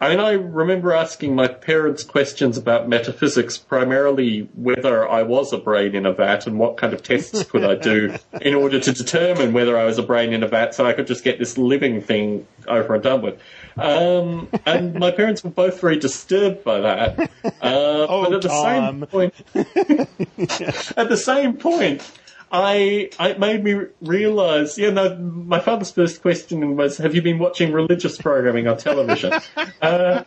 I 0.00 0.10
mean, 0.10 0.20
I 0.20 0.32
remember 0.32 0.92
asking 0.92 1.34
my 1.34 1.48
parents 1.48 2.04
questions 2.04 2.56
about 2.56 2.88
metaphysics, 2.88 3.58
primarily 3.58 4.48
whether 4.54 5.08
I 5.08 5.24
was 5.24 5.52
a 5.52 5.58
brain 5.58 5.96
in 5.96 6.06
a 6.06 6.12
vat 6.12 6.46
and 6.46 6.56
what 6.58 6.76
kind 6.76 6.92
of 6.94 7.02
tests 7.02 7.42
could 7.42 7.64
I 7.64 7.74
do 7.74 8.14
in 8.40 8.54
order 8.54 8.78
to 8.78 8.92
determine 8.92 9.52
whether 9.52 9.76
I 9.76 9.84
was 9.84 9.98
a 9.98 10.04
brain 10.04 10.32
in 10.32 10.44
a 10.44 10.48
vat 10.48 10.74
so 10.74 10.86
I 10.86 10.92
could 10.92 11.08
just 11.08 11.24
get 11.24 11.40
this 11.40 11.58
living 11.58 12.00
thing 12.00 12.46
over 12.68 12.94
and 12.94 13.02
done 13.02 13.22
with. 13.22 13.40
Um, 13.76 14.48
and 14.66 14.94
my 14.94 15.10
parents 15.10 15.42
were 15.42 15.50
both 15.50 15.80
very 15.80 15.98
disturbed 15.98 16.62
by 16.62 16.80
that. 16.80 17.30
Uh, 17.44 18.06
Oh, 18.08 18.24
but 18.24 18.34
at 18.34 18.42
the 18.42 18.48
Tom. 18.48 19.00
same 19.00 19.06
point, 19.08 19.34
at 20.96 21.08
the 21.08 21.16
same 21.16 21.54
point, 21.54 22.08
I 22.50 23.10
it 23.20 23.38
made 23.38 23.62
me 23.62 23.86
realise. 24.00 24.78
You 24.78 24.90
know, 24.90 25.16
my 25.16 25.60
father's 25.60 25.90
first 25.90 26.22
question 26.22 26.76
was, 26.76 26.96
"Have 26.98 27.14
you 27.14 27.22
been 27.22 27.38
watching 27.38 27.72
religious 27.72 28.16
programming 28.16 28.66
on 28.66 28.78
television?" 28.78 29.32
uh, 29.82 30.22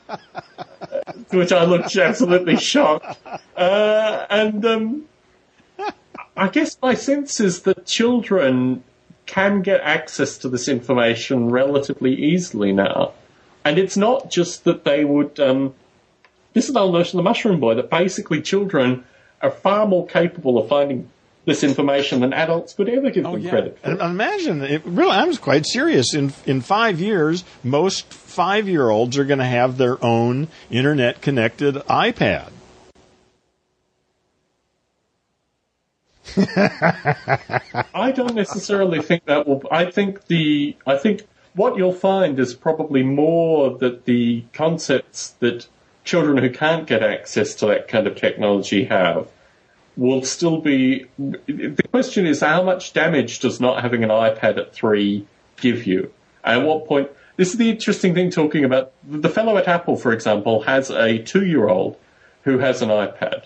to 1.29 1.37
which 1.37 1.51
I 1.51 1.63
looked 1.65 1.95
absolutely 1.95 2.57
shocked. 2.57 3.17
Uh, 3.55 4.25
and 4.29 4.65
um, 4.65 5.05
I 6.37 6.47
guess 6.49 6.77
my 6.81 6.93
sense 6.93 7.39
is 7.39 7.63
that 7.63 7.85
children 7.85 8.83
can 9.25 9.61
get 9.61 9.81
access 9.81 10.37
to 10.39 10.49
this 10.49 10.67
information 10.67 11.49
relatively 11.49 12.13
easily 12.13 12.71
now, 12.71 13.13
and 13.65 13.79
it's 13.79 13.97
not 13.97 14.29
just 14.29 14.63
that 14.65 14.83
they 14.83 15.05
would. 15.05 15.39
Um, 15.39 15.73
this 16.53 16.67
is 16.67 16.73
the 16.73 16.79
whole 16.79 16.91
notion 16.91 17.17
of 17.17 17.23
the 17.23 17.29
mushroom 17.29 17.59
boy 17.59 17.75
that 17.75 17.89
basically 17.89 18.41
children 18.41 19.05
are 19.41 19.51
far 19.51 19.87
more 19.87 20.05
capable 20.05 20.57
of 20.57 20.67
finding 20.67 21.09
this 21.45 21.63
information 21.63 22.21
than 22.21 22.33
adults 22.33 22.73
could 22.73 22.87
ever 22.89 23.09
give 23.09 23.25
oh, 23.25 23.33
them 23.37 23.49
credit 23.49 23.79
for. 23.79 23.91
And 23.91 24.01
imagine, 24.01 24.61
it, 24.61 24.85
really, 24.85 25.11
I'm 25.11 25.35
quite 25.37 25.65
serious. 25.65 26.13
In 26.13 26.33
in 26.45 26.61
five 26.61 26.99
years, 26.99 27.43
most 27.63 28.11
five 28.13 28.67
year 28.67 28.89
olds 28.89 29.17
are 29.17 29.25
going 29.25 29.39
to 29.39 29.45
have 29.45 29.77
their 29.77 30.03
own 30.03 30.47
internet 30.69 31.21
connected 31.21 31.75
iPad. 31.75 32.51
I 37.93 38.11
don't 38.15 38.35
necessarily 38.35 39.01
think 39.01 39.25
that 39.25 39.47
will. 39.47 39.63
I 39.71 39.85
think 39.85 40.27
the. 40.27 40.75
I 40.85 40.97
think 40.97 41.23
what 41.53 41.75
you'll 41.75 41.91
find 41.91 42.39
is 42.39 42.53
probably 42.53 43.03
more 43.03 43.77
that 43.79 44.05
the 44.05 44.45
concepts 44.53 45.31
that 45.39 45.67
children 46.03 46.37
who 46.37 46.49
can't 46.49 46.87
get 46.87 47.03
access 47.03 47.53
to 47.55 47.65
that 47.67 47.87
kind 47.87 48.07
of 48.07 48.15
technology 48.15 48.85
have 48.85 49.27
will 49.97 50.23
still 50.23 50.59
be. 50.59 51.05
The 51.17 51.87
question 51.91 52.25
is, 52.25 52.41
how 52.41 52.63
much 52.63 52.93
damage 52.93 53.39
does 53.39 53.59
not 53.59 53.81
having 53.81 54.03
an 54.03 54.09
iPad 54.09 54.57
at 54.57 54.73
three 54.73 55.25
give 55.57 55.85
you? 55.85 56.11
At 56.43 56.63
what 56.63 56.87
point? 56.87 57.09
This 57.37 57.51
is 57.51 57.57
the 57.57 57.69
interesting 57.69 58.13
thing 58.13 58.29
talking 58.29 58.63
about. 58.65 58.91
The 59.07 59.29
fellow 59.29 59.57
at 59.57 59.67
Apple, 59.67 59.95
for 59.95 60.11
example, 60.11 60.61
has 60.63 60.89
a 60.89 61.17
two-year-old 61.19 61.97
who 62.43 62.59
has 62.59 62.81
an 62.81 62.89
iPad. 62.89 63.43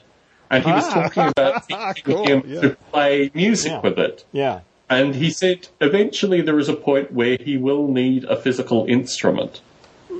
And 0.50 0.64
he 0.64 0.72
was 0.72 0.84
ah. 0.86 0.94
talking 0.94 1.24
about 1.28 1.68
teaching 1.68 2.04
Cool, 2.16 2.28
him 2.28 2.44
yeah. 2.46 2.62
to 2.62 2.70
play 2.92 3.32
music 3.34 3.72
Yeah. 3.72 3.82
with 3.82 4.00
it. 4.00 4.26
Yeah. 4.32 4.60
And 4.90 5.16
he 5.16 5.32
said 5.32 5.68
eventually 5.82 6.42
there 6.42 6.60
is 6.60 6.70
a 6.70 6.76
point 6.76 7.12
where 7.12 7.38
he 7.40 7.58
will 7.58 7.88
need 7.88 8.24
a 8.26 8.36
physical 8.36 8.86
instrument. 8.86 9.62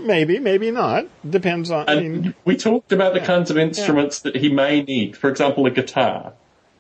Maybe, 0.06 0.40
maybe 0.40 0.72
not. 0.72 1.08
Depends 1.30 1.72
on. 1.72 1.90
I 1.90 1.94
And 1.94 2.22
mean, 2.22 2.36
we 2.46 2.56
talked 2.56 2.92
about 2.92 3.14
the 3.14 3.20
kinds 3.20 3.50
of 3.52 3.58
instruments 3.58 4.20
that 4.22 4.36
he 4.36 4.50
may 4.52 4.82
need. 4.84 5.18
For 5.18 5.30
example, 5.30 5.66
a 5.66 5.72
guitar 5.72 6.34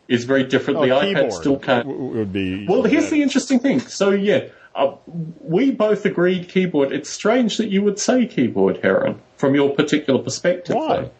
is 0.07 0.23
very 0.25 0.43
different. 0.43 0.79
oh, 0.79 0.81
the 0.83 0.99
keyboard 1.01 1.25
iPad 1.31 1.33
still 1.33 1.57
can't. 1.57 1.87
w- 1.87 2.17
would 2.19 2.31
be. 2.31 2.67
Well, 2.67 2.83
here's 2.83 3.09
the 3.09 3.21
interesting 3.23 3.59
thing. 3.59 3.79
So, 3.79 4.11
yeah, 4.11 4.45
uh, 4.75 4.95
we 5.41 5.71
both 5.71 6.05
agreed 6.05 6.47
keyboard. 6.49 6.91
It's 6.91 7.09
strange 7.09 7.57
that 7.57 7.69
you 7.69 7.81
would 7.81 7.97
say 7.97 8.27
keyboard, 8.27 8.79
Aaron, 8.83 9.19
from 9.37 9.55
your 9.55 9.71
particular 9.73 10.21
perspective. 10.21 10.75
Why? 10.75 10.97
though. 10.97 11.11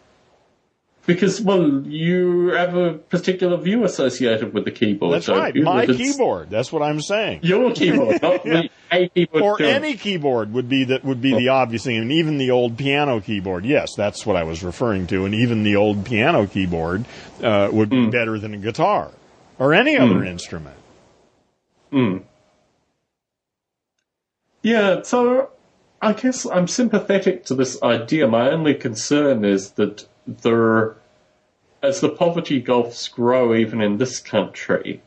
Because, 1.06 1.40
well, 1.40 1.82
you 1.86 2.48
have 2.48 2.74
a 2.74 2.94
particular 2.94 3.56
view 3.56 3.84
associated 3.84 4.52
with 4.52 4.64
the 4.64 4.72
keyboard. 4.72 5.14
That's 5.14 5.28
right. 5.28 5.54
you? 5.54 5.62
My 5.62 5.86
keyboard. 5.86 6.50
That's 6.50 6.72
what 6.72 6.82
I'm 6.82 7.00
saying. 7.00 7.40
Your 7.42 7.72
keyboard, 7.72 8.20
not 8.22 8.42
the 8.42 8.70
a 8.90 9.08
keyboard. 9.08 9.42
Or 9.42 9.58
to- 9.58 9.68
any 9.68 9.96
keyboard 9.96 10.52
would 10.52 10.68
be 10.68 10.84
that 10.84 11.04
would 11.04 11.20
be 11.20 11.32
the 11.32 11.48
oh. 11.48 11.54
obvious 11.54 11.84
thing, 11.84 11.96
and 11.98 12.10
even 12.10 12.38
the 12.38 12.50
old 12.50 12.76
piano 12.76 13.20
keyboard. 13.20 13.64
Yes, 13.64 13.94
that's 13.94 14.26
what 14.26 14.34
I 14.34 14.42
was 14.42 14.64
referring 14.64 15.06
to. 15.08 15.24
And 15.24 15.34
even 15.34 15.62
the 15.62 15.76
old 15.76 16.04
piano 16.04 16.46
keyboard 16.46 17.04
uh, 17.40 17.68
would 17.72 17.88
be 17.88 18.04
hmm. 18.04 18.10
better 18.10 18.38
than 18.38 18.54
a 18.54 18.58
guitar 18.58 19.12
or 19.58 19.74
any 19.74 19.96
other 19.96 20.20
hmm. 20.20 20.26
instrument. 20.26 20.76
Hmm. 21.90 22.18
Yeah, 24.62 25.02
so 25.02 25.50
I 26.02 26.12
guess 26.12 26.44
I'm 26.46 26.66
sympathetic 26.66 27.44
to 27.46 27.54
this 27.54 27.80
idea. 27.82 28.26
My 28.26 28.50
only 28.50 28.74
concern 28.74 29.44
is 29.44 29.70
that 29.72 30.08
there, 30.26 30.96
as 31.82 32.00
the 32.00 32.08
poverty 32.08 32.60
gulfs 32.60 33.08
grow, 33.08 33.54
even 33.54 33.80
in 33.80 33.98
this 33.98 34.18
country, 34.20 35.02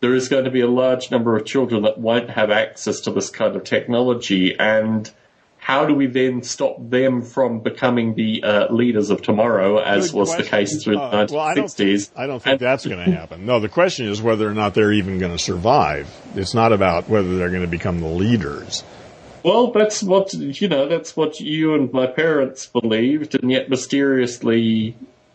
there 0.00 0.14
is 0.14 0.28
going 0.28 0.44
to 0.44 0.50
be 0.50 0.60
a 0.60 0.66
large 0.68 1.10
number 1.10 1.36
of 1.36 1.44
children 1.46 1.82
that 1.82 1.98
won't 1.98 2.30
have 2.30 2.50
access 2.50 3.00
to 3.00 3.10
this 3.10 3.30
kind 3.30 3.56
of 3.56 3.64
technology. 3.64 4.54
And 4.58 5.10
how 5.58 5.86
do 5.86 5.94
we 5.94 6.06
then 6.06 6.42
stop 6.42 6.76
them 6.90 7.22
from 7.22 7.60
becoming 7.60 8.14
the 8.14 8.42
uh, 8.44 8.72
leaders 8.72 9.08
of 9.08 9.22
tomorrow, 9.22 9.78
as 9.78 10.10
Good 10.10 10.18
was 10.18 10.36
the 10.36 10.42
case 10.42 10.84
through 10.84 10.98
Uh, 10.98 11.24
the 11.24 11.32
well, 11.32 11.42
I 11.42 11.54
don't 11.54 11.64
1960s? 11.68 12.10
I 12.14 12.26
don't 12.26 12.42
think 12.42 12.52
And- 12.52 12.60
that's 12.60 12.84
going 12.86 13.02
to 13.02 13.10
happen. 13.10 13.46
No, 13.46 13.60
the 13.60 13.70
question 13.70 14.06
is 14.08 14.20
whether 14.20 14.46
or 14.46 14.52
not 14.52 14.74
they're 14.74 14.92
even 14.92 15.18
going 15.18 15.32
to 15.32 15.42
survive. 15.42 16.06
It's 16.36 16.52
not 16.52 16.72
about 16.72 17.08
whether 17.08 17.38
they're 17.38 17.48
going 17.48 17.62
to 17.62 17.66
become 17.66 18.00
the 18.00 18.08
leaders. 18.08 18.84
Well, 19.44 19.70
that's 19.72 20.02
what 20.02 20.32
you 20.34 20.68
know. 20.68 20.88
That's 20.88 21.16
what 21.16 21.38
you 21.38 21.74
and 21.74 21.92
my 21.92 22.06
parents 22.06 22.66
believed, 22.66 23.34
and 23.40 23.50
yet 23.50 23.68
mysteriously, 23.68 24.96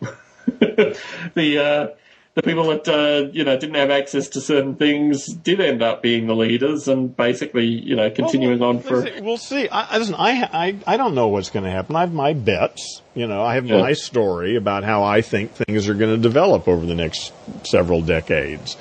the 0.58 1.58
uh, 1.58 1.96
the 2.34 2.42
people 2.42 2.64
that 2.68 2.88
uh, 2.88 3.30
you 3.32 3.44
know 3.44 3.56
didn't 3.58 3.76
have 3.76 3.90
access 3.90 4.28
to 4.30 4.40
certain 4.40 4.74
things 4.76 5.26
did 5.26 5.60
end 5.60 5.82
up 5.82 6.02
being 6.02 6.26
the 6.26 6.34
leaders, 6.34 6.88
and 6.88 7.16
basically, 7.16 7.66
you 7.66 7.94
know, 7.96 8.10
continuing 8.10 8.58
Well, 8.60 8.70
on 8.70 8.80
for. 8.80 9.06
We'll 9.20 9.36
see. 9.36 9.68
I, 9.68 9.82
I, 9.94 9.98
listen, 9.98 10.14
I, 10.16 10.48
I, 10.52 10.76
I 10.86 10.96
don't 10.96 11.14
know 11.14 11.28
what's 11.28 11.50
going 11.50 11.64
to 11.64 11.70
happen. 11.70 11.96
I 11.96 12.00
have 12.00 12.12
my 12.12 12.32
bets. 12.32 13.02
You 13.14 13.26
know, 13.26 13.42
I 13.42 13.54
have 13.54 13.66
Yeah. 13.66 13.78
my 13.80 13.92
story 13.92 14.56
about 14.56 14.84
how 14.84 15.02
I 15.02 15.22
think 15.22 15.52
things 15.52 15.88
are 15.88 15.94
going 15.94 16.14
to 16.14 16.20
develop 16.20 16.66
over 16.68 16.84
the 16.86 16.94
next 16.94 17.32
several 17.64 18.00
decades. 18.02 18.76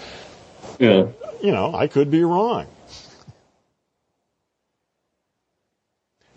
Yeah. 0.80 1.08
You 1.44 1.52
know, 1.52 1.74
I 1.74 1.88
could 1.88 2.10
be 2.12 2.24
wrong. 2.24 2.68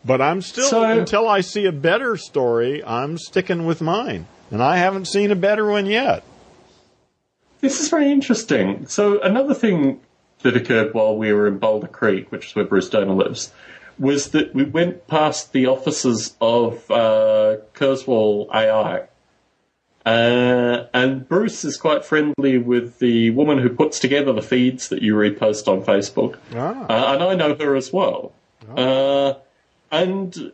But 0.05 0.21
I'm 0.21 0.43
still, 0.43 0.69
So- 0.69 0.83
until 0.83 1.29
I 1.29 1.41
see 1.41 1.67
a 1.67 1.73
better 1.73 2.17
story, 2.17 2.83
I'm 2.85 3.19
sticking 3.19 3.67
with 3.67 3.81
mine. 3.81 4.27
And 4.51 4.63
I 4.63 4.77
haven't 4.77 5.07
seen 5.07 5.31
a 5.31 5.37
better 5.37 5.67
one 5.67 5.87
yet. 5.87 6.23
This 7.61 7.81
is 7.81 7.89
very 7.89 8.11
interesting. 8.11 8.87
So 8.87 9.21
another 9.21 9.55
thing 9.55 10.01
that 10.43 10.57
occurred 10.57 10.93
while 10.93 11.17
we 11.17 11.33
were 11.33 11.47
in 11.47 11.59
Boulder 11.59 11.87
Creek, 11.87 12.31
which 12.31 12.49
is 12.49 12.55
where 12.57 12.65
Bruce 12.65 12.89
Damer 12.91 13.15
lives, 13.15 13.53
was 13.99 14.31
that 14.31 14.55
we 14.55 14.65
went 14.65 15.07
past 15.07 15.53
the 15.53 15.67
offices 15.67 16.37
of 16.41 16.91
uh, 16.91 17.59
Kurzweil 17.75 18.49
AI. 18.53 19.05
Uh, 20.05 20.87
and 20.93 21.29
Bruce 21.29 21.65
is 21.65 21.77
quite 21.77 22.05
friendly 22.05 22.59
with 22.59 22.99
the 22.99 23.31
woman 23.31 23.59
who 23.59 23.69
puts 23.69 24.01
together 24.01 24.33
the 24.33 24.43
feeds 24.43 24.89
that 24.89 25.01
you 25.01 25.15
repost 25.15 25.69
on 25.69 25.83
Facebook. 25.85 26.37
Ah. 26.55 26.87
Uh, 26.89 27.15
and 27.15 27.23
I 27.23 27.35
know 27.37 27.55
her 27.55 27.77
as 27.77 27.93
well. 27.93 28.33
Uh, 28.77 29.35
and 29.93 30.53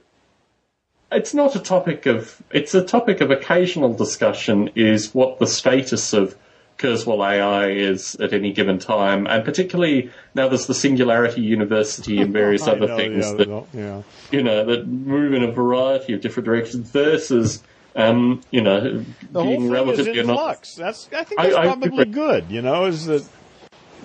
it's 1.10 1.32
not 1.32 1.56
a 1.56 1.60
topic 1.60 2.04
of, 2.06 2.42
it's 2.50 2.74
a 2.74 2.84
topic 2.84 3.20
of 3.22 3.30
occasional 3.30 3.94
discussion 3.94 4.70
is 4.74 5.14
what 5.14 5.38
the 5.38 5.46
status 5.46 6.12
of 6.12 6.36
Kurzweil 6.76 7.26
AI 7.26 7.70
is 7.70 8.14
at 8.16 8.32
any 8.34 8.52
given 8.52 8.78
time. 8.78 9.26
And 9.26 9.44
particularly 9.44 10.10
now 10.34 10.48
there's 10.48 10.66
the 10.66 10.74
Singularity 10.74 11.40
University 11.40 12.20
and 12.20 12.32
various 12.32 12.62
other 12.68 12.86
know, 12.88 12.96
things 12.96 13.26
yeah, 13.26 13.32
that, 13.36 13.48
no, 13.48 13.66
yeah. 13.72 14.02
you 14.30 14.42
know, 14.42 14.64
that 14.66 14.86
move 14.86 15.32
in 15.32 15.42
a 15.44 15.50
variety 15.50 16.12
of 16.12 16.20
different 16.20 16.44
directions 16.44 16.90
versus, 16.90 17.62
um, 17.96 18.42
you 18.50 18.60
know, 18.60 19.02
the 19.32 19.42
whole 19.42 19.44
being 19.44 19.60
thing 19.60 19.64
is 19.66 19.70
relatively 19.72 20.12
in 20.12 20.18
anonymous. 20.30 20.40
flux. 20.40 20.74
That's 20.74 21.08
I 21.16 21.24
think 21.24 21.40
I- 21.40 21.44
that's 21.44 21.56
I 21.56 21.64
probably 21.64 22.02
agree. 22.02 22.12
good. 22.12 22.50
You 22.50 22.62
know, 22.62 22.84
is 22.84 23.06
that 23.06 23.24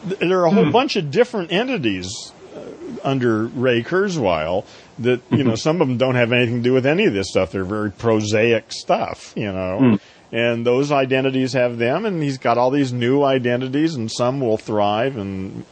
there 0.06 0.40
are 0.42 0.46
a 0.46 0.50
Hmm. 0.50 0.56
whole 0.56 0.72
bunch 0.72 0.96
of 0.96 1.12
different 1.12 1.52
entities 1.52 2.32
uh, 2.56 2.60
under 3.04 3.46
Ray 3.46 3.84
Kurzweil 3.84 4.66
that 5.00 5.22
you 5.32 5.38
Mm-hmm. 5.38 5.50
know 5.50 5.56
some 5.56 5.82
of 5.82 5.88
them 5.88 5.98
don't 5.98 6.16
have 6.16 6.32
anything 6.32 6.58
to 6.58 6.64
do 6.64 6.74
with 6.74 6.86
any 6.86 7.06
of 7.06 7.14
this 7.14 7.30
stuff. 7.30 7.52
They're 7.52 7.64
very 7.66 7.92
prosaic 7.92 8.72
stuff. 8.72 9.34
You 9.36 9.52
know. 9.52 9.78
Hmm. 9.80 9.96
And 10.36 10.66
those 10.66 10.92
identities 10.92 11.54
have 11.54 11.78
them, 11.78 12.06
and 12.06 12.24
he's 12.24 12.40
got 12.40 12.58
all 12.58 12.72
these 12.72 12.92
new 12.92 13.22
identities, 13.24 13.94
and 13.94 14.12
some 14.12 14.42
will 14.42 14.58
thrive, 14.58 15.16
and 15.16 15.64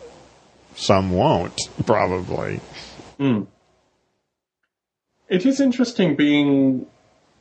some 0.76 1.10
won't, 1.12 1.60
probably. 1.88 2.60
It 5.30 5.46
is 5.46 5.60
interesting 5.60 6.16
being 6.16 6.86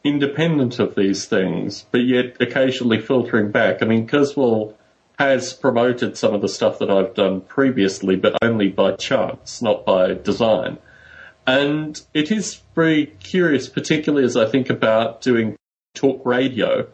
independent 0.02 0.78
of 0.78 0.94
these 0.94 1.27
things, 1.27 1.85
but 1.90 1.98
yet 1.98 2.36
occasionally 2.40 3.01
filtering 3.01 3.51
back. 3.51 3.82
I 3.82 3.86
mean, 3.86 4.07
Kurzweil 4.09 4.74
has 5.19 5.52
promoted 5.52 6.16
some 6.16 6.32
of 6.32 6.40
the 6.40 6.48
stuff 6.48 6.78
that 6.78 6.90
I've 6.90 7.12
done 7.15 7.43
previously, 7.43 8.16
but 8.16 8.39
only 8.43 8.69
by 8.69 8.93
chance, 8.93 9.61
not 9.61 9.85
by 9.85 10.15
design. 10.15 10.78
And 11.47 12.01
it 12.15 12.31
is 12.31 12.61
very 12.75 13.07
curious, 13.07 13.69
particularly 13.69 14.25
as 14.25 14.37
I 14.37 14.47
think 14.47 14.71
about 14.71 15.21
doing 15.21 15.57
talk 15.95 16.25
radio 16.25 16.87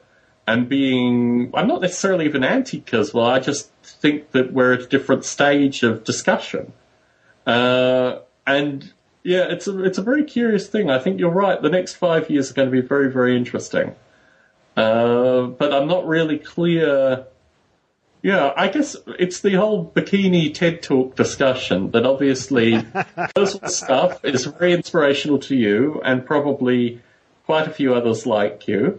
and 0.46 0.68
being, 0.68 1.50
I'm 1.54 1.66
not 1.66 1.80
necessarily 1.80 2.24
even 2.26 2.44
anti 2.44 2.80
Kurzweil, 2.80 3.26
I 3.28 3.40
just 3.40 3.70
think 3.82 4.30
that 4.30 4.52
we're 4.52 4.74
at 4.74 4.82
a 4.82 4.86
different 4.86 5.24
stage 5.24 5.82
of 5.82 6.04
discussion. 6.04 6.72
Uh, 7.46 8.20
and 8.46 8.92
yeah, 9.24 9.46
it's 9.50 9.66
a, 9.66 9.84
it's 9.84 9.98
a 9.98 10.02
very 10.02 10.24
curious 10.24 10.68
thing. 10.68 10.88
I 10.88 11.00
think 11.00 11.18
you're 11.18 11.30
right. 11.30 11.60
The 11.60 11.70
next 11.70 11.94
five 11.94 12.30
years 12.30 12.50
are 12.50 12.54
going 12.54 12.70
to 12.70 12.72
be 12.72 12.86
very, 12.86 13.10
very 13.10 13.36
interesting. 13.36 13.94
Uh, 14.76 15.42
but 15.46 15.72
I'm 15.72 15.88
not 15.88 16.06
really 16.06 16.38
clear 16.38 17.26
yeah, 18.26 18.52
I 18.56 18.66
guess 18.66 18.96
it's 19.20 19.38
the 19.38 19.54
whole 19.54 19.92
bikini 19.94 20.52
TED 20.52 20.82
Talk 20.82 21.14
discussion 21.14 21.92
that 21.92 22.04
obviously 22.04 22.84
personal 23.36 23.70
stuff 23.70 24.24
is 24.24 24.46
very 24.46 24.72
inspirational 24.72 25.38
to 25.42 25.54
you 25.54 26.00
and 26.04 26.26
probably 26.26 27.00
quite 27.44 27.68
a 27.68 27.70
few 27.70 27.94
others 27.94 28.26
like 28.26 28.66
you. 28.66 28.98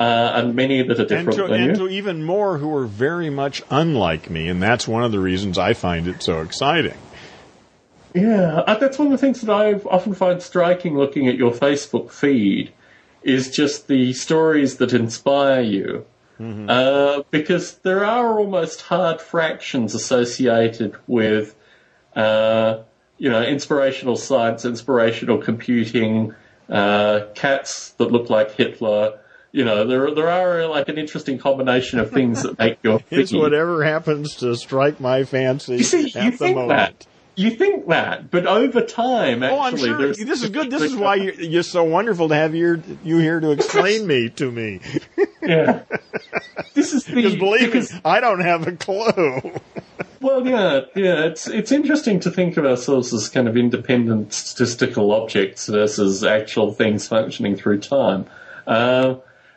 Uh, 0.00 0.32
and 0.34 0.56
many 0.56 0.82
that 0.82 0.98
are 0.98 1.04
different 1.04 1.28
and 1.28 1.36
to, 1.36 1.42
than 1.44 1.60
and 1.60 1.76
you. 1.78 1.86
to 1.86 1.94
even 1.94 2.24
more 2.24 2.58
who 2.58 2.74
are 2.74 2.86
very 2.86 3.30
much 3.30 3.62
unlike 3.70 4.28
me, 4.28 4.48
and 4.48 4.60
that's 4.60 4.88
one 4.88 5.04
of 5.04 5.12
the 5.12 5.20
reasons 5.20 5.58
I 5.58 5.72
find 5.72 6.08
it 6.08 6.20
so 6.20 6.40
exciting. 6.40 6.98
Yeah, 8.14 8.64
uh, 8.66 8.78
that's 8.78 8.98
one 8.98 9.06
of 9.06 9.12
the 9.12 9.18
things 9.18 9.42
that 9.42 9.50
I 9.50 9.74
often 9.74 10.12
find 10.12 10.42
striking 10.42 10.98
looking 10.98 11.28
at 11.28 11.36
your 11.36 11.52
Facebook 11.52 12.10
feed 12.10 12.72
is 13.22 13.48
just 13.48 13.86
the 13.86 14.12
stories 14.12 14.78
that 14.78 14.92
inspire 14.92 15.60
you 15.60 16.04
Mm-hmm. 16.40 16.68
Uh, 16.68 17.22
because 17.30 17.76
there 17.78 18.04
are 18.04 18.38
almost 18.38 18.82
hard 18.82 19.20
fractions 19.20 19.94
associated 19.94 20.96
with, 21.06 21.54
uh, 22.14 22.82
you 23.16 23.30
know, 23.30 23.42
inspirational 23.42 24.16
science, 24.16 24.64
inspirational 24.64 25.38
computing, 25.38 26.34
uh, 26.68 27.26
cats 27.34 27.90
that 27.92 28.12
look 28.12 28.28
like 28.28 28.52
Hitler. 28.52 29.18
You 29.52 29.64
know, 29.64 29.86
there 29.86 30.14
there 30.14 30.28
are 30.28 30.66
like 30.66 30.90
an 30.90 30.98
interesting 30.98 31.38
combination 31.38 31.98
of 31.98 32.10
things 32.10 32.42
that 32.42 32.58
make 32.58 32.78
your. 32.82 33.00
it's 33.10 33.32
whatever 33.32 33.82
happens 33.84 34.36
to 34.36 34.54
strike 34.56 35.00
my 35.00 35.24
fancy. 35.24 35.76
You 35.78 35.84
see, 35.84 36.02
you 36.02 36.30
think 36.32 36.56
moment. 36.56 36.68
that 36.68 37.06
you 37.36 37.50
think 37.50 37.86
that, 37.88 38.30
but 38.30 38.46
over 38.46 38.80
time, 38.80 39.42
actually, 39.42 39.90
oh, 39.90 40.12
sure. 40.12 40.14
this 40.14 40.42
is 40.42 40.48
good. 40.48 40.70
This 40.70 40.82
is 40.82 40.96
why 40.96 41.16
you're, 41.16 41.34
you're, 41.34 41.62
so 41.62 41.84
wonderful 41.84 42.30
to 42.30 42.34
have 42.34 42.54
you 42.54 42.82
you 43.04 43.18
here 43.18 43.40
to 43.40 43.50
explain 43.50 44.06
me 44.08 44.30
to 44.30 44.50
me. 44.50 44.80
yeah, 45.46 45.82
this 46.74 46.92
is 46.92 47.04
because 47.04 47.36
believe 47.36 47.72
because, 47.72 47.92
me, 47.92 48.00
I 48.04 48.20
don't 48.20 48.40
have 48.40 48.66
a 48.66 48.72
clue. 48.72 49.52
well, 50.20 50.46
yeah, 50.46 50.80
yeah, 50.94 51.24
it's 51.24 51.48
it's 51.48 51.72
interesting 51.72 52.20
to 52.20 52.30
think 52.30 52.56
of 52.56 52.64
ourselves 52.64 53.12
as 53.12 53.28
kind 53.28 53.48
of 53.48 53.56
independent 53.56 54.32
statistical 54.32 55.12
objects 55.12 55.66
versus 55.66 56.24
actual 56.24 56.72
things 56.72 57.08
functioning 57.08 57.56
through 57.56 57.80
time. 57.80 58.26
Uh, 58.66 59.16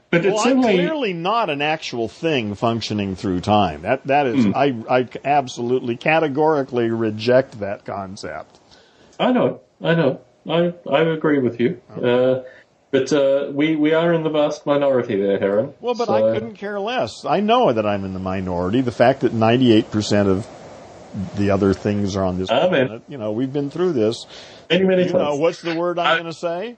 but 0.09 0.23
well, 0.23 0.35
it's 0.35 0.45
I'm 0.45 0.57
only... 0.59 0.73
clearly 0.73 1.13
not 1.13 1.49
an 1.49 1.61
actual 1.61 2.07
thing 2.07 2.55
functioning 2.55 3.15
through 3.15 3.41
time. 3.41 3.83
That 3.83 4.05
that 4.07 4.25
is, 4.27 4.45
mm. 4.45 4.55
I 4.55 4.99
I 4.99 5.07
absolutely 5.23 5.97
categorically 5.97 6.89
reject 6.89 7.59
that 7.59 7.85
concept. 7.85 8.59
I 9.19 9.31
know, 9.31 9.61
I 9.81 9.95
know, 9.95 10.21
I 10.47 10.73
I 10.89 11.01
agree 11.01 11.39
with 11.39 11.59
you. 11.59 11.81
Uh, 11.89 12.41
but 12.91 13.13
uh, 13.13 13.51
we 13.53 13.75
we 13.75 13.93
are 13.93 14.13
in 14.13 14.23
the 14.23 14.29
vast 14.29 14.65
minority 14.65 15.15
there, 15.15 15.41
Aaron. 15.41 15.73
Well, 15.79 15.95
but 15.95 16.07
so... 16.07 16.13
I 16.13 16.33
couldn't 16.33 16.55
care 16.55 16.79
less. 16.79 17.25
I 17.25 17.39
know 17.39 17.71
that 17.71 17.85
I'm 17.85 18.05
in 18.05 18.13
the 18.13 18.19
minority. 18.19 18.81
The 18.81 18.91
fact 18.91 19.21
that 19.21 19.33
98 19.33 19.91
percent 19.91 20.29
of 20.29 20.47
the 21.35 21.51
other 21.51 21.73
things 21.73 22.15
are 22.15 22.23
on 22.23 22.37
this 22.37 22.49
Amen. 22.49 22.69
planet, 22.69 23.01
you 23.07 23.17
know, 23.17 23.31
we've 23.31 23.51
been 23.51 23.69
through 23.69 23.93
this. 23.93 24.25
Many, 24.69 24.85
many 24.85 25.03
you 25.03 25.09
times. 25.09 25.23
Know, 25.23 25.35
what's 25.37 25.61
the 25.61 25.75
word 25.75 25.97
I'm 25.97 26.21
going 26.21 26.31
to 26.31 26.37
say? 26.37 26.77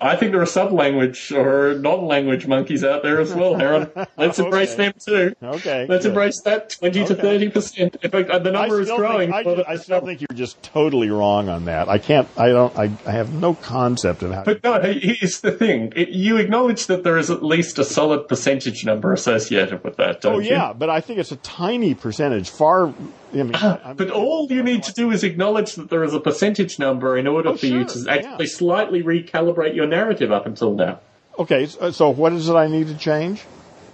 I 0.00 0.16
think 0.16 0.32
there 0.32 0.42
are 0.42 0.46
sub-language 0.46 1.32
or 1.32 1.74
non-language 1.78 2.46
monkeys 2.46 2.84
out 2.84 3.02
there 3.02 3.20
as 3.20 3.32
well, 3.32 3.60
Aaron. 3.60 3.90
Let's 4.16 4.38
okay. 4.38 4.44
embrace 4.44 4.74
them 4.74 4.92
too. 4.98 5.34
Okay. 5.42 5.86
Let's 5.88 6.04
good. 6.04 6.10
embrace 6.10 6.40
that 6.42 6.70
20 6.70 7.02
okay. 7.02 7.14
to 7.14 7.22
30 7.22 7.48
percent. 7.50 7.96
In 8.02 8.10
fact, 8.10 8.28
the 8.44 8.50
number 8.50 8.80
is 8.80 8.90
growing. 8.90 9.32
Think, 9.32 9.66
I, 9.66 9.72
I, 9.72 9.76
still 9.76 10.00
think 10.00 10.20
you're 10.20 10.28
just 10.36 10.62
totally 10.62 11.10
wrong 11.10 11.48
on 11.48 11.66
that. 11.66 11.88
I 11.88 11.98
can't. 11.98 12.28
I 12.36 12.48
don't. 12.48 12.76
I, 12.76 12.90
I 13.06 13.12
have 13.12 13.32
no 13.32 13.54
concept 13.54 14.22
of 14.22 14.32
how. 14.32 14.44
But 14.44 14.62
no, 14.64 14.80
here's 14.80 15.40
the 15.40 15.52
thing. 15.52 15.92
It, 15.96 16.10
you 16.10 16.36
acknowledge 16.36 16.86
that 16.86 17.04
there 17.04 17.16
is 17.16 17.30
at 17.30 17.42
least 17.42 17.78
a 17.78 17.84
solid 17.84 18.28
percentage 18.28 18.84
number 18.84 19.12
associated 19.12 19.84
with 19.84 19.96
that. 19.96 20.20
Don't 20.20 20.34
oh, 20.34 20.38
you? 20.38 20.50
Oh 20.50 20.54
yeah, 20.54 20.72
but 20.72 20.90
I 20.90 21.00
think 21.00 21.18
it's 21.18 21.32
a 21.32 21.36
tiny 21.36 21.94
percentage. 21.94 22.50
Far 22.50 22.92
I 23.40 23.42
mean, 23.42 23.96
but 23.96 24.10
all 24.10 24.46
you 24.50 24.62
need 24.62 24.82
to 24.84 24.92
do 24.92 25.10
is 25.10 25.24
acknowledge 25.24 25.74
that 25.74 25.90
there 25.90 26.04
is 26.04 26.14
a 26.14 26.20
percentage 26.20 26.78
number 26.78 27.16
in 27.16 27.26
order 27.26 27.50
oh, 27.50 27.56
for 27.56 27.66
sure, 27.66 27.78
you 27.78 27.84
to 27.84 28.06
actually 28.08 28.46
yeah. 28.46 28.52
slightly 28.52 29.02
recalibrate 29.02 29.74
your 29.74 29.86
narrative 29.86 30.30
up 30.32 30.46
until 30.46 30.74
now. 30.74 31.00
Okay, 31.38 31.66
so, 31.66 31.90
so 31.90 32.10
what 32.10 32.32
is 32.32 32.48
it 32.48 32.54
I 32.54 32.68
need 32.68 32.86
to 32.88 32.96
change? 32.96 33.44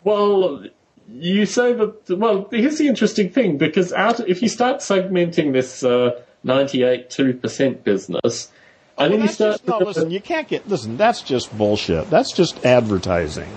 Well, 0.05 0.65
you 1.09 1.47
say 1.47 1.73
that. 1.73 2.11
Well, 2.11 2.49
here's 2.51 2.79
the 2.79 2.89
interesting 2.89 3.31
thing 3.31 3.59
because 3.59 3.93
out 3.93 4.21
if 4.29 4.43
you 4.43 4.49
start 4.49 4.79
segmenting 4.79 5.53
this 5.53 5.83
uh, 5.83 6.23
98 6.45 7.11
two 7.11 7.35
percent 7.35 7.85
business, 7.85 8.51
I 8.97 9.09
think 9.09 9.23
you 9.23 9.29
start. 9.29 9.53
Just, 9.53 9.67
no, 9.67 9.79
listen, 9.79 10.11
you 10.11 10.21
can't 10.21 10.49
get. 10.49 10.69
Listen, 10.69 10.97
that's 10.97 11.23
just 11.23 11.57
bullshit. 11.57 12.11
That's 12.11 12.33
just 12.33 12.65
advertising. 12.65 13.49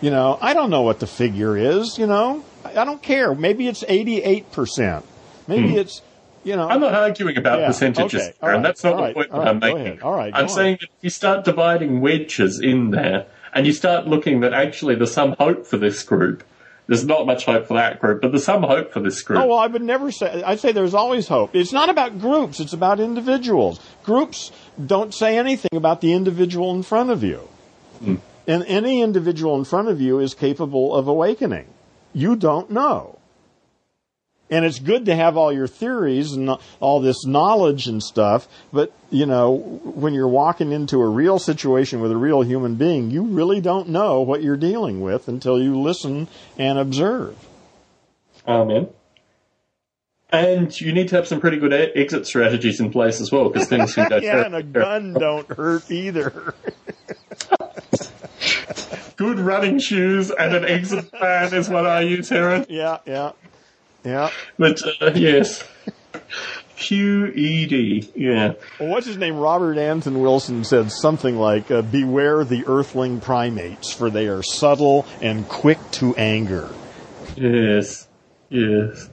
You 0.00 0.10
know, 0.10 0.38
I 0.40 0.54
don't 0.54 0.70
know 0.70 0.82
what 0.82 1.00
the 1.00 1.06
figure 1.06 1.56
is. 1.56 1.98
You 1.98 2.06
know, 2.06 2.44
I 2.64 2.84
don't 2.84 3.02
care. 3.02 3.34
Maybe 3.34 3.68
it's 3.68 3.82
88%. 3.84 5.02
Maybe 5.46 5.70
hmm. 5.70 5.78
it's, 5.78 6.02
you 6.44 6.56
know. 6.56 6.68
I'm 6.68 6.80
not 6.80 6.94
arguing 6.94 7.36
about 7.36 7.60
yeah, 7.60 7.66
percentages, 7.66 8.20
okay, 8.20 8.34
right, 8.42 8.56
and 8.56 8.64
that's 8.64 8.84
not 8.84 8.96
the 8.96 9.02
right, 9.02 9.14
point 9.14 9.30
that 9.30 9.38
right, 9.38 9.48
I'm 9.48 9.58
making. 9.58 10.02
All 10.02 10.14
right, 10.14 10.32
I'm 10.34 10.48
saying 10.48 10.78
that 10.80 10.88
if 10.88 11.02
you 11.02 11.10
start 11.10 11.44
dividing 11.44 12.00
wedges 12.00 12.60
in 12.60 12.90
there, 12.90 13.26
and 13.52 13.66
you 13.66 13.72
start 13.72 14.06
looking 14.06 14.40
that 14.40 14.52
actually 14.52 14.94
there's 14.94 15.12
some 15.12 15.34
hope 15.38 15.66
for 15.66 15.76
this 15.76 16.02
group, 16.02 16.44
there's 16.86 17.04
not 17.04 17.26
much 17.26 17.44
hope 17.44 17.66
for 17.66 17.74
that 17.74 18.00
group, 18.00 18.20
but 18.20 18.32
there's 18.32 18.44
some 18.44 18.62
hope 18.62 18.92
for 18.92 19.00
this 19.00 19.22
group. 19.22 19.40
Oh, 19.40 19.46
well, 19.46 19.58
I 19.58 19.66
would 19.66 19.82
never 19.82 20.10
say, 20.10 20.42
I'd 20.42 20.60
say 20.60 20.72
there's 20.72 20.94
always 20.94 21.28
hope. 21.28 21.54
It's 21.54 21.72
not 21.72 21.88
about 21.88 22.18
groups, 22.18 22.60
it's 22.60 22.72
about 22.72 23.00
individuals. 23.00 23.80
Groups 24.04 24.50
don't 24.84 25.14
say 25.14 25.38
anything 25.38 25.76
about 25.76 26.00
the 26.00 26.12
individual 26.12 26.74
in 26.74 26.82
front 26.82 27.10
of 27.10 27.22
you. 27.22 27.48
Hmm. 28.00 28.16
And 28.46 28.64
any 28.66 29.02
individual 29.02 29.56
in 29.56 29.64
front 29.64 29.88
of 29.88 30.00
you 30.00 30.18
is 30.18 30.34
capable 30.34 30.94
of 30.94 31.06
awakening 31.06 31.66
you 32.12 32.36
don't 32.36 32.70
know. 32.70 33.18
And 34.50 34.64
it's 34.64 34.80
good 34.80 35.06
to 35.06 35.14
have 35.14 35.36
all 35.36 35.52
your 35.52 35.68
theories 35.68 36.32
and 36.32 36.50
all 36.80 37.00
this 37.00 37.24
knowledge 37.24 37.86
and 37.86 38.02
stuff, 38.02 38.48
but 38.72 38.92
you 39.08 39.24
know, 39.24 39.52
when 39.84 40.12
you're 40.12 40.26
walking 40.26 40.72
into 40.72 41.00
a 41.00 41.08
real 41.08 41.38
situation 41.38 42.00
with 42.00 42.10
a 42.10 42.16
real 42.16 42.42
human 42.42 42.74
being, 42.74 43.12
you 43.12 43.22
really 43.22 43.60
don't 43.60 43.88
know 43.88 44.22
what 44.22 44.42
you're 44.42 44.56
dealing 44.56 45.00
with 45.00 45.28
until 45.28 45.62
you 45.62 45.78
listen 45.78 46.26
and 46.58 46.78
observe. 46.80 47.36
Amen. 48.46 48.88
And 50.32 50.80
you 50.80 50.92
need 50.92 51.08
to 51.08 51.16
have 51.16 51.26
some 51.26 51.40
pretty 51.40 51.56
good 51.56 51.72
exit 51.72 52.26
strategies 52.26 52.78
in 52.78 52.90
place 52.92 53.20
as 53.20 53.32
well, 53.32 53.48
because 53.48 53.68
things 53.68 53.94
can 53.94 54.08
go. 54.08 54.16
yeah, 54.22 54.44
and 54.46 54.54
a 54.54 54.62
gun 54.62 55.12
don't 55.12 55.48
hurt 55.48 55.90
either. 55.90 56.54
good 59.20 59.38
running 59.38 59.78
shoes 59.78 60.30
and 60.30 60.54
an 60.54 60.64
exit 60.64 61.12
plan 61.12 61.52
is 61.52 61.68
what 61.68 61.86
I 61.86 62.00
use, 62.00 62.32
Aaron. 62.32 62.64
Yeah, 62.70 62.98
yeah, 63.04 63.32
yeah. 64.02 64.30
But 64.58 64.80
uh, 65.02 65.12
yes. 65.14 65.62
QED, 66.78 68.12
yeah. 68.16 68.54
Well, 68.78 68.88
what's 68.88 69.06
his 69.06 69.18
name? 69.18 69.36
Robert 69.36 69.76
Anton 69.76 70.22
Wilson 70.22 70.64
said 70.64 70.90
something 70.90 71.36
like, 71.36 71.70
uh, 71.70 71.82
"Beware 71.82 72.42
the 72.44 72.64
earthling 72.66 73.20
primates, 73.20 73.92
for 73.92 74.08
they 74.08 74.26
are 74.28 74.42
subtle 74.42 75.04
and 75.20 75.46
quick 75.46 75.78
to 75.92 76.16
anger." 76.16 76.70
Yes, 77.36 78.08
yes 78.48 79.09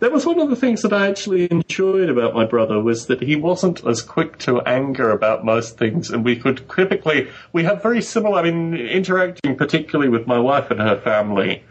that 0.00 0.12
was 0.12 0.26
one 0.26 0.40
of 0.40 0.50
the 0.50 0.56
things 0.56 0.82
that 0.82 0.92
I 0.92 1.08
actually 1.08 1.50
enjoyed 1.50 2.08
about 2.08 2.34
my 2.34 2.44
brother 2.44 2.80
was 2.80 3.06
that 3.06 3.22
he 3.22 3.36
wasn't 3.36 3.84
as 3.86 4.02
quick 4.02 4.38
to 4.40 4.60
anger 4.62 5.10
about 5.10 5.44
most 5.44 5.78
things, 5.78 6.10
and 6.10 6.24
we 6.24 6.36
could 6.36 6.68
typically 6.68 7.28
we 7.52 7.64
have 7.64 7.82
very 7.82 8.02
similar. 8.02 8.38
I 8.38 8.50
mean, 8.50 8.74
interacting 8.74 9.56
particularly 9.56 10.08
with 10.08 10.26
my 10.26 10.38
wife 10.38 10.70
and 10.70 10.80
her 10.80 11.00
family. 11.00 11.64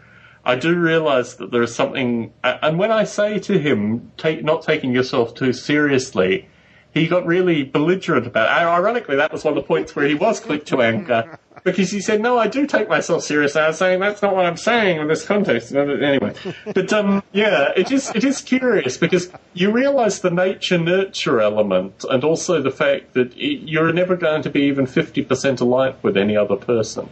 I 0.44 0.54
do 0.54 0.76
realise 0.76 1.34
that 1.34 1.50
there 1.50 1.62
is 1.62 1.74
something, 1.74 2.32
and 2.44 2.78
when 2.78 2.92
I 2.92 3.02
say 3.02 3.40
to 3.40 3.58
him, 3.58 4.12
take, 4.16 4.44
not 4.44 4.62
taking 4.62 4.92
yourself 4.92 5.34
too 5.34 5.52
seriously, 5.52 6.48
he 6.94 7.08
got 7.08 7.26
really 7.26 7.64
belligerent 7.64 8.28
about 8.28 8.46
it. 8.46 8.62
Ironically, 8.62 9.16
that 9.16 9.32
was 9.32 9.42
one 9.42 9.56
of 9.56 9.62
the 9.62 9.66
points 9.66 9.96
where 9.96 10.06
he 10.06 10.14
was 10.14 10.38
quick 10.38 10.64
to 10.66 10.82
anger 10.82 11.38
because 11.66 11.90
he 11.90 12.00
said, 12.00 12.22
"No, 12.22 12.38
I 12.38 12.46
do 12.46 12.64
take 12.64 12.88
myself 12.88 13.24
seriously." 13.24 13.60
I 13.60 13.68
was 13.68 13.78
saying 13.78 13.98
that's 14.00 14.22
not 14.22 14.34
what 14.34 14.46
I'm 14.46 14.56
saying 14.56 15.00
in 15.00 15.08
this 15.08 15.26
context. 15.26 15.74
Anyway, 15.74 16.32
but 16.72 16.92
um, 16.92 17.22
yeah, 17.32 17.72
it 17.76 17.90
is 17.90 18.10
it 18.14 18.24
is 18.24 18.40
curious 18.40 18.96
because 18.96 19.30
you 19.52 19.72
realise 19.72 20.20
the 20.20 20.30
nature 20.30 20.78
nurture 20.78 21.40
element, 21.40 22.04
and 22.08 22.22
also 22.22 22.62
the 22.62 22.70
fact 22.70 23.14
that 23.14 23.36
you're 23.36 23.92
never 23.92 24.16
going 24.16 24.42
to 24.42 24.50
be 24.50 24.62
even 24.62 24.86
fifty 24.86 25.22
percent 25.22 25.60
alike 25.60 26.02
with 26.02 26.16
any 26.16 26.36
other 26.36 26.56
person. 26.56 27.08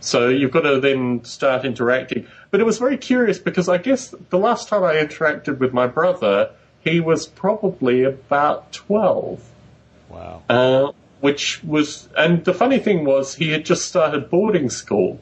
So 0.00 0.28
you've 0.28 0.50
got 0.50 0.62
to 0.62 0.80
then 0.80 1.24
start 1.24 1.64
interacting. 1.64 2.26
But 2.50 2.60
it 2.60 2.64
was 2.64 2.78
very 2.78 2.98
curious 2.98 3.38
because 3.38 3.68
I 3.68 3.78
guess 3.78 4.12
the 4.28 4.38
last 4.38 4.68
time 4.68 4.82
I 4.82 4.96
interacted 4.96 5.58
with 5.58 5.72
my 5.72 5.86
brother, 5.86 6.50
he 6.80 7.00
was 7.00 7.26
probably 7.26 8.02
about 8.02 8.72
12. 8.72 9.40
Wow. 10.10 10.42
Uh, 10.50 10.92
which 11.24 11.64
was, 11.64 12.06
and 12.18 12.44
the 12.44 12.52
funny 12.52 12.78
thing 12.78 13.06
was, 13.06 13.34
he 13.34 13.48
had 13.48 13.64
just 13.64 13.88
started 13.88 14.28
boarding 14.28 14.68
school. 14.68 15.18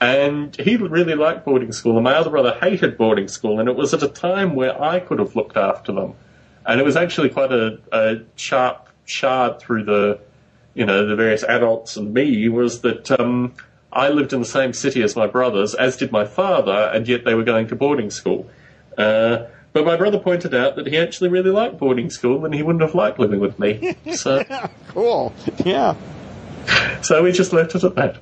And 0.00 0.56
he 0.56 0.76
really 0.76 1.14
liked 1.14 1.44
boarding 1.44 1.70
school, 1.70 1.94
and 1.96 2.02
my 2.02 2.14
other 2.14 2.30
brother 2.30 2.58
hated 2.60 2.98
boarding 2.98 3.28
school, 3.28 3.60
and 3.60 3.68
it 3.68 3.76
was 3.76 3.94
at 3.94 4.02
a 4.02 4.08
time 4.08 4.56
where 4.56 4.74
I 4.82 4.98
could 4.98 5.20
have 5.20 5.36
looked 5.36 5.56
after 5.56 5.92
them. 5.92 6.14
And 6.66 6.80
it 6.80 6.82
was 6.84 6.96
actually 6.96 7.28
quite 7.28 7.52
a, 7.52 7.78
a 7.92 8.22
sharp 8.34 8.88
shard 9.04 9.60
through 9.60 9.84
the, 9.84 10.18
you 10.74 10.86
know, 10.86 11.06
the 11.06 11.14
various 11.14 11.44
adults 11.44 11.96
and 11.96 12.12
me 12.12 12.48
was 12.48 12.80
that 12.80 13.08
um, 13.12 13.54
I 13.92 14.08
lived 14.08 14.32
in 14.32 14.40
the 14.40 14.52
same 14.58 14.72
city 14.72 15.04
as 15.04 15.14
my 15.14 15.28
brothers, 15.28 15.76
as 15.76 15.96
did 15.96 16.10
my 16.10 16.24
father, 16.24 16.90
and 16.92 17.06
yet 17.06 17.24
they 17.24 17.34
were 17.34 17.44
going 17.44 17.68
to 17.68 17.76
boarding 17.76 18.10
school. 18.10 18.50
Uh, 18.98 19.44
but 19.72 19.84
my 19.84 19.96
brother 19.96 20.18
pointed 20.18 20.54
out 20.54 20.76
that 20.76 20.86
he 20.86 20.98
actually 20.98 21.28
really 21.30 21.50
liked 21.50 21.78
boarding 21.78 22.10
school 22.10 22.44
and 22.44 22.54
he 22.54 22.62
wouldn't 22.62 22.82
have 22.82 22.94
liked 22.94 23.18
living 23.18 23.40
with 23.40 23.58
me. 23.58 23.96
So, 24.14 24.44
cool. 24.88 25.34
Yeah. 25.64 25.94
so 27.02 27.22
we 27.22 27.32
just 27.32 27.52
left 27.52 27.74
it 27.74 27.82
at 27.84 27.94
that. 27.94 28.18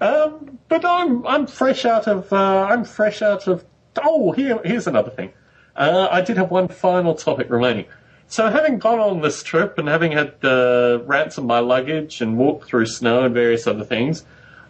Um, 0.00 0.58
but 0.68 0.84
I'm 0.84 1.26
I'm 1.26 1.46
fresh 1.46 1.84
out 1.84 2.06
of 2.06 2.32
uh, 2.32 2.66
I'm 2.68 2.84
fresh 2.84 3.22
out 3.22 3.46
of. 3.46 3.64
Oh, 4.02 4.32
here 4.32 4.60
here's 4.64 4.86
another 4.86 5.10
thing. 5.10 5.32
Uh, 5.74 6.08
I 6.10 6.20
did 6.20 6.36
have 6.36 6.50
one 6.50 6.68
final 6.68 7.14
topic 7.14 7.48
remaining. 7.50 7.86
So 8.26 8.50
having 8.50 8.78
gone 8.78 8.98
on 8.98 9.20
this 9.20 9.42
trip 9.42 9.78
and 9.78 9.88
having 9.88 10.12
had 10.12 10.34
uh, 10.42 11.00
ransom 11.04 11.46
my 11.46 11.58
luggage 11.58 12.20
and 12.20 12.36
walked 12.38 12.66
through 12.66 12.86
snow 12.86 13.24
and 13.24 13.34
various 13.34 13.66
other 13.66 13.84
things, 13.84 14.24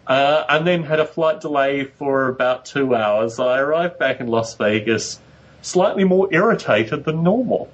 uh, 0.07 0.43
and 0.49 0.67
then 0.67 0.83
had 0.83 0.99
a 0.99 1.05
flight 1.05 1.39
delay 1.41 1.85
for 1.85 2.27
about 2.27 2.65
two 2.65 2.93
hours, 2.93 3.39
I 3.39 3.59
arrived 3.59 3.97
back 3.97 4.19
in 4.19 4.27
Las 4.27 4.55
Vegas 4.55 5.19
slightly 5.63 6.03
more 6.03 6.27
irritated 6.31 7.03
than 7.05 7.23
normal. 7.23 7.71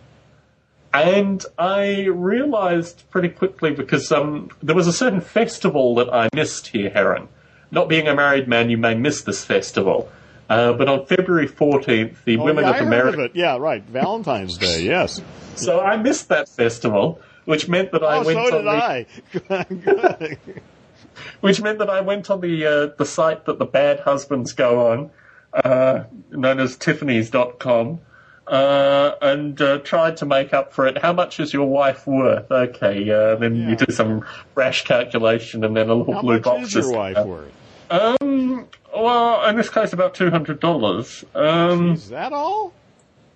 And 0.94 1.44
I 1.58 2.06
realized 2.06 3.04
pretty 3.12 3.30
quickly 3.30 3.72
because 3.72 4.12
um, 4.12 4.50
there 4.64 4.76
was 4.76 4.88
a 4.88 4.94
certain 4.94 5.22
festival 5.22 5.96
that 5.96 6.12
I 6.14 6.30
missed 6.34 6.68
here, 6.68 6.92
Aaron. 6.96 7.28
Not 7.72 7.90
being 7.90 8.08
a 8.08 8.16
married 8.16 8.48
man, 8.48 8.70
you 8.70 8.78
may 8.78 8.96
miss 8.96 9.22
this 9.22 9.44
festival. 9.46 10.10
Uh, 10.50 10.74
but 10.74 10.88
on 10.90 11.06
February 11.06 11.48
14th, 11.48 12.24
the 12.24 12.38
Oh, 12.38 12.44
Women 12.44 12.64
yeah, 12.64 12.72
of 12.80 12.88
America. 12.88 13.26
of. 13.26 13.36
Yeah, 13.36 13.58
right. 13.58 13.84
Valentine's 13.84 14.58
Day. 14.58 14.82
Yes. 14.84 15.22
So 15.56 15.80
I 15.82 15.98
missed 15.98 16.30
that 16.30 16.48
festival, 16.50 17.20
which 17.46 17.68
meant 17.68 17.92
that 17.92 18.02
I 18.04 18.16
Oh, 18.20 18.24
went 18.24 18.38
so 18.40 18.58
on 18.58 18.64
did 18.64 18.66
the, 18.66 20.28
I. 20.30 20.38
Which 21.42 21.62
meant 21.62 21.80
that 21.80 21.90
I 21.90 22.00
went 22.02 22.30
on 22.30 22.40
the 22.42 22.66
uh, 22.66 22.96
the 22.98 23.06
site 23.06 23.46
that 23.46 23.60
the 23.60 23.66
bad 23.66 24.00
husbands 24.02 24.54
go 24.54 24.88
on, 24.92 25.12
uh, 25.54 26.04
known 26.32 26.60
as 26.60 26.76
Tiffany's.com, 26.78 28.00
uh, 28.48 29.12
and 29.22 29.62
uh, 29.62 29.78
tried 29.80 30.18
to 30.18 30.26
make 30.26 30.54
up 30.54 30.74
for 30.74 30.88
it. 30.88 30.98
How 30.98 31.14
much 31.14 31.40
is 31.40 31.54
your 31.54 31.68
wife 31.68 32.08
worth? 32.08 32.52
Okay, 32.52 33.10
uh, 33.12 33.36
then 33.36 33.56
Yeah. 33.56 33.70
you 33.70 33.76
do 33.76 33.94
some 33.94 34.26
rash 34.56 34.84
calculation, 34.86 35.64
and 35.64 35.76
then 35.76 35.90
a 35.90 35.94
little 35.96 36.14
How 36.16 36.22
blue 36.22 36.36
much 36.36 36.44
box 36.44 36.68
is 36.68 36.76
your 36.76 36.92
wife 36.94 37.26
worth? 37.26 37.52
Um, 37.92 38.68
well, 38.96 39.46
in 39.50 39.56
this 39.56 39.70
case, 39.70 39.94
about 39.94 40.14
two 40.16 40.30
hundred 40.30 40.60
dollars. 40.60 41.24
Um, 41.36 41.94
Is 41.94 42.10
that 42.10 42.34
all? 42.34 42.74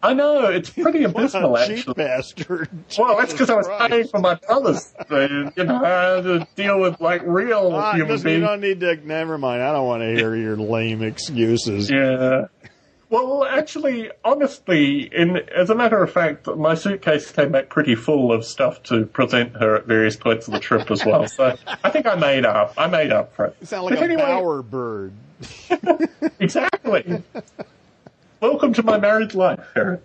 I 0.04 0.14
know 0.14 0.48
it's 0.48 0.70
pretty 0.86 1.04
abysmal, 1.06 1.58
actually. 1.58 1.94
bastard. 1.94 2.70
Well, 3.00 3.18
that's 3.18 3.32
because 3.32 3.50
I 3.50 3.56
was 3.56 3.68
paying 3.90 4.08
for 4.08 4.20
my 4.20 4.36
brothers. 4.36 4.94
So, 5.10 5.22
you 5.56 5.64
know, 5.64 5.84
I 5.84 6.16
had 6.16 6.24
to 6.26 6.48
deal 6.56 6.80
with 6.80 7.00
like 7.00 7.22
real 7.26 7.72
Ah, 7.74 7.94
human 7.94 8.10
listen, 8.10 8.30
you 8.32 8.40
don't 8.42 8.60
need 8.62 8.82
to. 8.82 8.96
Never 9.08 9.38
mind. 9.38 9.64
I 9.64 9.72
don't 9.72 9.88
want 9.88 10.02
to 10.04 10.14
hear 10.14 10.36
your 10.36 10.58
lame 10.58 11.02
excuses. 11.02 11.90
Yeah. 11.90 12.48
Well, 13.10 13.46
actually, 13.46 14.10
honestly, 14.26 15.04
in 15.04 15.38
as 15.56 15.70
a 15.70 15.76
matter 15.76 16.02
of 16.02 16.12
fact, 16.12 16.48
my 16.48 16.74
suitcase 16.74 17.32
came 17.32 17.52
back 17.52 17.70
pretty 17.70 17.94
full 17.96 18.32
of 18.34 18.44
stuff 18.44 18.82
to 18.84 19.06
present 19.06 19.56
her 19.58 19.76
at 19.76 19.86
various 19.86 20.16
points 20.16 20.48
of 20.48 20.54
the 20.54 20.60
trip 20.60 20.90
as 20.90 21.06
well. 21.06 21.28
So 21.28 21.56
I 21.84 21.92
think 21.92 22.08
I 22.08 22.16
made 22.16 22.44
up. 22.44 22.74
I 22.76 22.88
made 22.88 23.12
up 23.12 23.34
for 23.36 23.46
it. 23.46 23.56
You 23.62 23.68
sound 23.68 23.86
like 23.86 23.96
But 23.96 24.02
a 24.02 24.06
anyway- 24.06 24.24
bowerbird. 24.24 25.12
Exactly. 26.40 27.22
Welcome 28.44 28.74
to 28.74 28.84
my 28.84 28.98
married 28.98 29.36
life, 29.36 29.66
Aaron. 29.74 30.02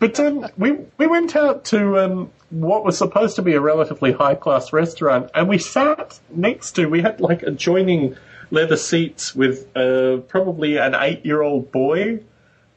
But 0.00 0.18
um, 0.18 0.48
we 0.58 0.72
we 0.98 1.06
went 1.06 1.36
out 1.36 1.64
to 1.66 1.96
um, 2.00 2.32
what 2.50 2.84
was 2.84 2.98
supposed 2.98 3.36
to 3.36 3.42
be 3.42 3.54
a 3.54 3.60
relatively 3.60 4.10
high 4.10 4.34
class 4.34 4.72
restaurant, 4.72 5.30
and 5.32 5.48
we 5.48 5.58
sat 5.58 6.18
next 6.28 6.72
to. 6.72 6.86
We 6.86 7.02
had 7.02 7.20
like 7.20 7.44
adjoining 7.44 8.16
leather 8.50 8.76
seats 8.76 9.32
with 9.36 9.68
uh, 9.76 10.16
probably 10.26 10.76
an 10.76 10.96
eight 10.96 11.24
year 11.24 11.40
old 11.40 11.70
boy 11.70 12.24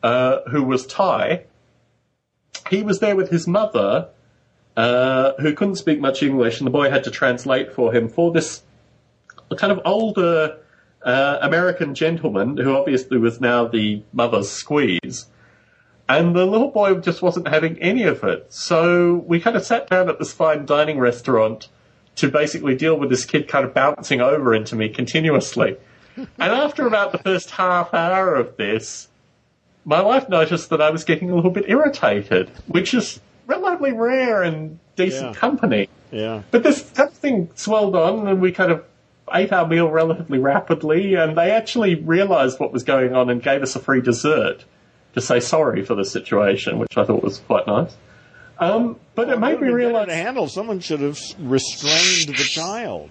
uh, 0.03 0.41
who 0.52 0.62
was 0.62 0.86
Thai. 0.86 1.45
He 2.70 2.84
was 2.84 2.99
there 2.99 3.16
with 3.16 3.32
his 3.32 3.48
mother, 3.48 4.10
uh, 4.78 5.34
who 5.40 5.56
couldn't 5.56 5.78
speak 5.78 5.99
much 5.99 6.22
English, 6.22 6.60
and 6.60 6.68
the 6.68 6.72
boy 6.72 6.91
had 6.91 7.06
to 7.06 7.10
translate 7.10 7.74
for 7.74 7.91
him 7.91 8.07
for 8.07 8.32
this 8.32 8.62
kind 9.57 9.74
of 9.74 9.82
older 9.84 10.60
uh, 11.06 11.38
American 11.41 11.94
gentleman 11.95 12.57
who 12.57 12.76
obviously 12.76 13.18
was 13.18 13.40
now 13.40 13.65
the 13.68 14.03
mother's 14.11 14.49
squeeze. 14.52 15.27
And 16.10 16.36
the 16.36 16.45
little 16.45 16.69
boy 16.69 16.95
just 16.95 17.22
wasn't 17.22 17.48
having 17.48 17.80
any 17.82 18.03
of 18.03 18.23
it. 18.23 18.52
So 18.53 19.15
we 19.27 19.40
kind 19.40 19.56
of 19.56 19.64
sat 19.65 19.90
down 19.90 20.10
at 20.10 20.19
this 20.19 20.34
fine 20.34 20.65
dining 20.65 20.99
restaurant 20.99 21.69
to 22.18 22.30
basically 22.30 22.76
deal 22.76 22.95
with 22.98 23.10
this 23.10 23.26
kid 23.26 23.48
kind 23.48 23.65
of 23.65 23.73
bouncing 23.73 24.22
over 24.22 24.53
into 24.53 24.76
me 24.76 24.90
continuously. 24.90 25.77
and 26.15 26.27
after 26.40 26.86
about 26.88 27.11
the 27.11 27.18
first 27.18 27.52
half 27.52 27.94
hour 27.94 28.36
of 28.36 28.56
this, 28.57 29.07
my 29.84 30.02
wife 30.02 30.30
noticed 30.30 30.69
that 30.69 30.82
I 30.82 30.90
was 30.90 31.03
getting 31.03 31.30
a 31.32 31.36
little 31.36 31.52
bit 31.52 31.65
irritated, 31.68 32.49
which 32.68 32.94
is 32.94 33.19
relatively 33.48 33.91
rare 33.91 34.44
in 34.44 34.80
decent 34.95 35.34
Yeah. 35.34 35.40
company. 35.40 35.90
Yeah. 36.11 36.41
But 36.52 36.64
this 36.64 36.90
kind 36.91 37.10
of 37.10 37.15
thing 37.15 37.49
swelled 37.56 37.95
on, 37.95 38.27
and 38.27 38.40
we 38.41 38.52
kind 38.52 38.72
of 38.72 38.84
ate 39.34 39.52
our 39.52 39.68
meal 39.68 39.89
relatively 39.89 40.38
rapidly, 40.38 41.15
and 41.15 41.38
they 41.38 41.52
actually 41.52 41.95
realised 41.95 42.60
what 42.60 42.72
was 42.72 42.84
going 42.84 43.15
on 43.15 43.30
and 43.30 43.41
gave 43.41 43.61
us 43.61 43.76
a 43.76 43.80
free 43.80 44.02
dessert 44.02 44.65
to 45.14 45.22
say 45.22 45.39
sorry 45.39 45.84
for 45.84 45.95
the 45.95 46.06
situation, 46.06 46.77
which 46.80 46.97
I 46.97 47.06
thought 47.06 47.23
was 47.23 47.39
quite 47.39 47.68
nice. 47.68 47.95
Um, 48.57 48.97
but 49.15 49.30
it 49.30 49.39
made 49.39 49.60
me 49.60 49.69
realise, 49.69 50.07
to 50.07 50.14
handle. 50.14 50.47
Someone 50.47 50.80
should 50.80 51.02
have 51.02 51.19
restrained 51.39 52.38
the 52.38 52.43
child. 52.43 53.10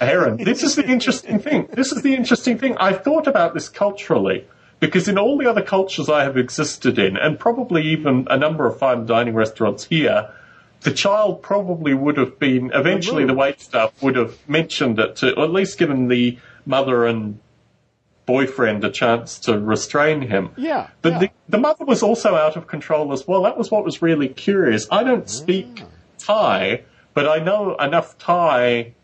Aaron, 0.00 0.36
this 0.36 0.62
is 0.62 0.76
the 0.76 0.86
interesting 0.86 1.38
thing. 1.38 1.68
This 1.72 1.90
is 1.90 2.02
the 2.02 2.14
interesting 2.14 2.58
thing. 2.58 2.76
I 2.78 2.92
thought 2.92 3.26
about 3.26 3.54
this 3.54 3.68
culturally. 3.68 4.46
Because 4.80 5.08
in 5.08 5.16
all 5.16 5.38
the 5.38 5.46
other 5.46 5.62
cultures 5.62 6.10
I 6.10 6.24
have 6.24 6.36
existed 6.36 6.98
in, 6.98 7.16
and 7.16 7.38
probably 7.38 7.82
even 7.82 8.26
a 8.28 8.36
number 8.36 8.66
of 8.66 8.78
fine 8.78 9.06
dining 9.06 9.32
restaurants 9.34 9.84
here, 9.84 10.30
the 10.84 10.92
child 10.92 11.42
probably 11.42 11.94
would 11.94 12.16
have 12.16 12.38
been 12.38 12.70
eventually 12.72 13.24
the 13.24 13.34
wait 13.34 13.60
staff 13.60 13.90
would 14.02 14.16
have 14.16 14.38
mentioned 14.48 14.98
it 14.98 15.16
to 15.16 15.34
or 15.34 15.44
at 15.44 15.50
least 15.50 15.78
given 15.78 16.08
the 16.08 16.38
mother 16.64 17.04
and 17.06 17.40
boyfriend 18.26 18.84
a 18.84 18.90
chance 18.90 19.38
to 19.38 19.58
restrain 19.58 20.22
him. 20.22 20.50
Yeah. 20.56 20.88
But 21.02 21.12
yeah. 21.12 21.18
the, 21.18 21.30
the 21.48 21.58
mother 21.58 21.84
was 21.84 22.02
also 22.02 22.36
out 22.36 22.56
of 22.56 22.66
control 22.66 23.12
as 23.12 23.26
well. 23.26 23.42
That 23.42 23.58
was 23.58 23.70
what 23.70 23.84
was 23.84 24.00
really 24.00 24.28
curious. 24.28 24.86
I 24.90 25.04
don't 25.04 25.28
speak 25.28 25.82
ah. 25.82 25.86
Thai, 26.18 26.84
but 27.12 27.28
I 27.28 27.38
know 27.38 27.76
enough 27.76 28.16
Thai 28.18 28.94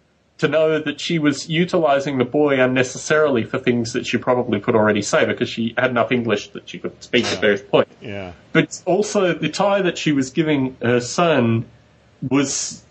to 0.40 0.48
know 0.48 0.78
that 0.78 1.00
she 1.00 1.18
was 1.18 1.48
utilizing 1.48 2.16
the 2.18 2.24
boy 2.24 2.60
unnecessarily 2.60 3.44
for 3.44 3.58
things 3.58 3.92
that 3.92 4.06
she 4.06 4.16
probably 4.16 4.58
could 4.58 4.74
already 4.74 5.02
say 5.02 5.26
because 5.26 5.48
she 5.48 5.74
had 5.76 5.90
enough 5.90 6.10
English 6.10 6.48
that 6.48 6.68
she 6.68 6.78
could 6.78 7.02
speak 7.02 7.26
at 7.26 7.40
various 7.40 7.62
points. 7.62 7.94
yeah. 8.00 8.32
But 8.52 8.82
also, 8.86 9.34
the 9.34 9.50
Thai 9.50 9.82
that 9.82 9.98
she 9.98 10.12
was 10.12 10.30
giving 10.30 10.76
her 10.82 11.00
son 11.00 11.66
was 12.28 12.82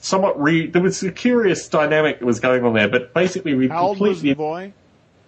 somewhat 0.00 0.40
re. 0.40 0.66
There 0.66 0.82
was 0.82 1.02
a 1.02 1.10
curious 1.10 1.68
dynamic 1.68 2.18
that 2.18 2.26
was 2.26 2.38
going 2.38 2.64
on 2.64 2.74
there, 2.74 2.88
but 2.88 3.14
basically, 3.14 3.54
we 3.54 3.68
How 3.68 3.88
old 3.88 4.00
was 4.00 4.20
the 4.20 4.34
boy? 4.34 4.72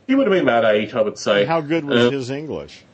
He 0.06 0.14
would 0.14 0.26
have 0.26 0.32
been 0.32 0.42
about 0.42 0.64
eight, 0.64 0.94
I 0.94 1.00
would 1.00 1.18
say. 1.18 1.46
How 1.46 1.62
good 1.62 1.84
was 1.84 2.06
Uh, 2.06 2.10
his 2.10 2.30
English? 2.30 2.84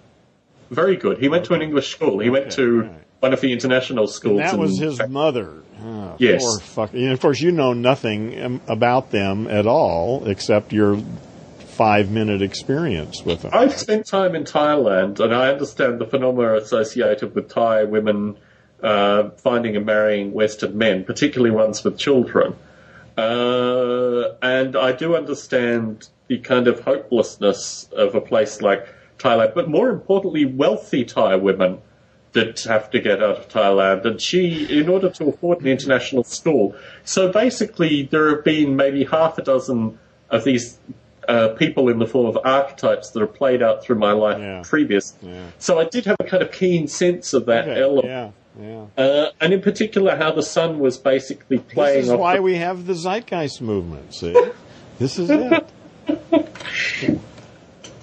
Very 0.70 0.96
good. 0.96 1.18
He 1.18 1.28
went 1.28 1.46
to 1.46 1.54
an 1.54 1.62
English 1.62 1.90
school. 1.90 2.20
He 2.20 2.30
went 2.30 2.52
to 2.52 2.82
right. 2.82 2.92
one 3.20 3.32
of 3.32 3.40
the 3.40 3.52
international 3.52 4.06
schools. 4.06 4.38
That 4.38 4.58
was 4.58 4.78
his 4.78 5.00
mother. 5.08 5.62
Oh, 5.82 6.16
Yes. 6.18 6.60
Fuck. 6.60 6.92
And 6.92 7.12
of 7.12 7.20
course, 7.20 7.40
you 7.40 7.52
know 7.52 7.72
nothing 7.72 8.60
about 8.66 9.10
them 9.10 9.46
at 9.46 9.66
all 9.66 10.26
except 10.26 10.72
your 10.72 11.00
five 11.58 12.10
minute 12.10 12.42
experience 12.42 13.24
with 13.24 13.42
them. 13.42 13.52
I've 13.54 13.76
spent 13.78 14.06
time 14.06 14.34
in 14.34 14.44
Thailand, 14.44 15.20
and 15.20 15.32
I 15.32 15.48
understand 15.50 16.00
the 16.00 16.06
phenomena 16.06 16.56
associated 16.56 17.34
with 17.34 17.48
Thai 17.48 17.84
women 17.84 18.36
uh, 18.82 19.30
finding 19.30 19.76
and 19.76 19.86
marrying 19.86 20.32
Western 20.32 20.76
men, 20.76 21.04
particularly 21.04 21.54
ones 21.54 21.84
with 21.84 21.96
children. 21.98 22.56
Uh, 23.16 24.34
and 24.42 24.76
I 24.76 24.92
do 24.92 25.16
understand 25.16 26.08
the 26.28 26.38
kind 26.38 26.68
of 26.68 26.80
hopelessness 26.80 27.88
of 27.92 28.14
a 28.14 28.20
place 28.20 28.60
like 28.60 28.86
Thailand, 29.18 29.54
but 29.54 29.68
more 29.68 29.90
importantly, 29.90 30.44
wealthy 30.44 31.04
Thai 31.04 31.36
women 31.36 31.78
that 32.32 32.60
have 32.64 32.90
to 32.90 33.00
get 33.00 33.22
out 33.22 33.36
of 33.38 33.48
Thailand. 33.48 34.04
And 34.04 34.20
she, 34.20 34.66
in 34.78 34.88
order 34.88 35.08
to 35.10 35.28
afford 35.28 35.60
an 35.60 35.66
international 35.66 36.24
school, 36.24 36.74
so 37.04 37.32
basically 37.32 38.02
there 38.04 38.28
have 38.34 38.44
been 38.44 38.76
maybe 38.76 39.04
half 39.04 39.38
a 39.38 39.42
dozen 39.42 39.98
of 40.30 40.44
these 40.44 40.78
uh, 41.28 41.48
people 41.50 41.88
in 41.88 41.98
the 41.98 42.06
form 42.06 42.26
of 42.26 42.38
archetypes 42.44 43.10
that 43.10 43.22
are 43.22 43.26
played 43.26 43.62
out 43.62 43.82
through 43.82 43.96
my 43.98 44.12
life 44.12 44.38
Yeah. 44.38 44.62
previous. 44.64 45.14
Yeah. 45.22 45.46
So 45.58 45.78
I 45.78 45.84
did 45.84 46.04
have 46.06 46.16
a 46.20 46.24
kind 46.24 46.42
of 46.42 46.52
keen 46.52 46.86
sense 46.88 47.32
of 47.34 47.46
that 47.46 47.68
Okay, 47.68 47.80
element. 47.80 48.06
Yeah, 48.06 48.30
yeah. 48.60 48.84
Uh, 49.02 49.30
and 49.40 49.52
in 49.52 49.60
particular, 49.60 50.16
how 50.16 50.32
the 50.32 50.42
son 50.42 50.78
was 50.78 50.96
basically 50.98 51.58
playing 51.58 51.96
This 51.98 52.04
is 52.06 52.12
off 52.12 52.20
why 52.20 52.36
the- 52.36 52.42
we 52.42 52.56
have 52.56 52.86
the 52.86 52.94
zeitgeist 52.94 53.60
movement. 53.60 54.14
See, 54.14 54.34
this 54.98 55.18
is 55.18 55.28
it. 55.30 55.64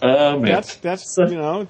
Um, 0.02 0.42
That's 0.44 0.76
that's 0.76 1.18
you 1.18 1.26
know, 1.36 1.68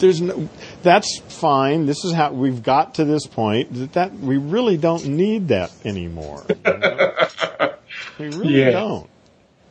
there's 0.00 0.20
no. 0.20 0.48
That's 0.82 1.20
fine. 1.28 1.86
This 1.86 2.04
is 2.04 2.12
how 2.12 2.32
we've 2.32 2.62
got 2.62 2.96
to 2.96 3.04
this 3.04 3.26
point 3.26 3.72
that 3.74 3.92
that 3.92 4.12
we 4.14 4.36
really 4.36 4.76
don't 4.76 5.06
need 5.06 5.48
that 5.48 5.70
anymore. 5.84 6.44
you 6.48 6.56
know? 6.64 7.14
we 8.18 8.28
really 8.28 8.58
Yes. 8.58 8.72
don't. 8.72 9.10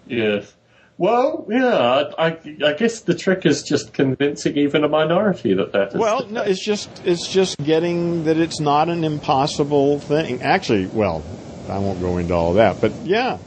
Yes. 0.07 0.53
Well, 0.97 1.45
yeah, 1.49 2.11
I, 2.17 2.37
I 2.65 2.73
guess 2.73 3.01
the 3.01 3.15
trick 3.15 3.45
is 3.45 3.63
just 3.63 3.93
convincing 3.93 4.57
even 4.57 4.83
a 4.83 4.89
minority 4.89 5.53
that 5.53 5.71
that 5.71 5.89
is. 5.89 5.93
Well, 5.95 6.27
no, 6.27 6.41
it's 6.41 6.63
just 6.63 6.89
it's 7.05 7.25
just 7.31 7.57
getting 7.57 8.25
that 8.25 8.37
it's 8.37 8.59
not 8.59 8.89
an 8.89 9.05
impossible 9.05 9.99
thing. 9.99 10.41
Actually, 10.41 10.87
well, 10.87 11.23
I 11.69 11.79
won't 11.79 12.01
go 12.01 12.17
into 12.17 12.33
all 12.33 12.55
that, 12.55 12.81
but 12.81 12.91
yeah, 13.05 13.37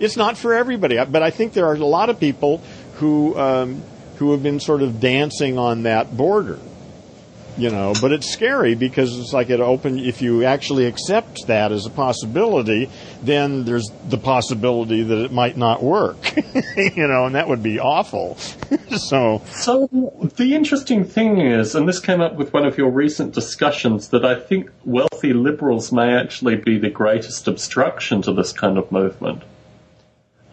it's 0.00 0.16
not 0.16 0.38
for 0.38 0.54
everybody. 0.54 0.96
But 1.04 1.22
I 1.22 1.30
think 1.30 1.52
there 1.52 1.66
are 1.66 1.74
a 1.74 1.84
lot 1.84 2.08
of 2.08 2.18
people 2.18 2.62
who 2.94 3.38
um, 3.38 3.82
who 4.16 4.32
have 4.32 4.42
been 4.42 4.60
sort 4.60 4.82
of 4.82 5.00
dancing 5.00 5.58
on 5.58 5.84
that 5.84 6.16
border. 6.16 6.58
You 7.56 7.70
know, 7.70 7.94
but 8.00 8.10
it's 8.10 8.28
scary 8.28 8.74
because 8.74 9.16
it's 9.16 9.32
like 9.32 9.48
it 9.48 9.60
open. 9.60 10.00
If 10.00 10.20
you 10.22 10.44
actually 10.44 10.86
accept 10.86 11.46
that 11.46 11.70
as 11.70 11.86
a 11.86 11.90
possibility, 11.90 12.90
then 13.22 13.64
there's 13.64 13.88
the 14.08 14.18
possibility 14.18 15.04
that 15.04 15.24
it 15.24 15.30
might 15.30 15.56
not 15.56 15.80
work. 15.80 16.34
you 16.76 17.06
know, 17.06 17.26
and 17.26 17.36
that 17.36 17.46
would 17.46 17.62
be 17.62 17.78
awful. 17.78 18.36
so 18.96 19.40
So 19.52 19.86
the 20.34 20.56
interesting 20.56 21.04
thing 21.04 21.40
is, 21.40 21.76
and 21.76 21.88
this 21.88 22.00
came 22.00 22.20
up 22.20 22.34
with 22.34 22.52
one 22.52 22.66
of 22.66 22.76
your 22.76 22.90
recent 22.90 23.32
discussions, 23.34 24.08
that 24.08 24.24
I 24.24 24.34
think 24.34 24.70
wealthy 24.84 25.32
liberals 25.32 25.92
may 25.92 26.12
actually 26.12 26.56
be 26.56 26.76
the 26.78 26.90
greatest 26.90 27.46
obstruction 27.46 28.20
to 28.22 28.32
this 28.32 28.52
kind 28.52 28.78
of 28.78 28.90
movement. 28.90 29.44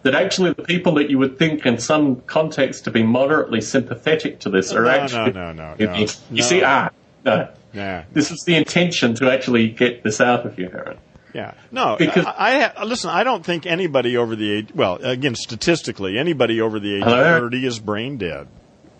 That 0.02 0.14
actually 0.16 0.52
the 0.52 0.62
people 0.62 0.94
that 0.94 1.10
you 1.10 1.18
would 1.18 1.38
think 1.38 1.64
in 1.64 1.78
some 1.78 2.22
context 2.22 2.84
to 2.84 2.90
be 2.90 3.02
moderately 3.04 3.60
sympathetic 3.60 4.40
to 4.40 4.50
this 4.50 4.72
are 4.72 4.82
No, 4.82 4.90
no, 4.90 4.96
actually 5.02 5.32
no, 5.32 5.52
no, 5.52 5.74
you, 5.78 5.86
no. 5.86 5.94
you 5.94 6.06
No. 6.30 6.42
see 6.42 6.62
ah 6.64 6.88
no 7.24 7.48
yeah. 7.72 8.04
this 8.12 8.30
is 8.32 8.42
the 8.44 8.56
intention 8.56 9.14
to 9.14 9.30
actually 9.30 9.68
get 9.68 10.02
this 10.02 10.20
out 10.20 10.44
of 10.44 10.58
you, 10.58 10.68
Aaron. 10.74 10.98
Yeah. 11.32 11.54
No, 11.70 11.96
Because- 11.98 12.26
I, 12.26 12.72
I 12.76 12.84
listen. 12.84 13.08
I 13.10 13.22
don't 13.24 13.42
think 13.44 13.64
anybody 13.64 14.16
over 14.18 14.36
the 14.36 14.52
age. 14.52 14.68
Well, 14.74 14.96
again, 14.96 15.34
statistically, 15.34 16.18
anybody 16.18 16.60
over 16.60 16.78
the 16.78 16.96
age 16.96 17.02
of 17.04 17.10
thirty 17.12 17.64
is 17.64 17.78
brain 17.78 18.18
dead. 18.18 18.48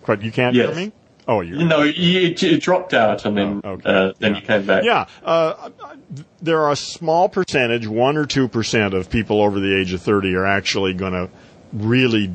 But 0.07 0.23
you 0.23 0.33
can't 0.33 0.55
Yes. 0.55 0.75
hear 0.75 0.87
me. 0.87 0.93
Oh, 1.29 1.41
you're. 1.41 1.59
You 1.61 1.65
know, 1.67 1.83
you, 1.83 2.35
you 2.37 2.59
dropped 2.59 2.95
out 2.95 3.25
and 3.25 3.37
then 3.37 3.61
Oh, 3.63 3.71
okay. 3.73 3.89
uh, 3.89 4.13
then 4.19 4.35
Yeah. 4.35 4.41
you 4.41 4.47
came 4.47 4.67
back. 4.67 4.85
Yeah, 4.85 5.07
uh, 5.25 5.71
there 6.41 6.61
are 6.63 6.73
a 6.73 6.77
small 6.77 7.29
percentage, 7.29 7.87
one 7.87 8.17
or 8.17 8.27
two 8.27 8.49
percent 8.49 8.93
of 8.95 9.09
people 9.09 9.41
over 9.41 9.61
the 9.61 9.77
age 9.79 9.93
of 9.93 10.03
thirty 10.03 10.35
are 10.35 10.47
actually 10.47 10.95
going 10.95 11.13
to 11.13 11.29
really 11.73 12.33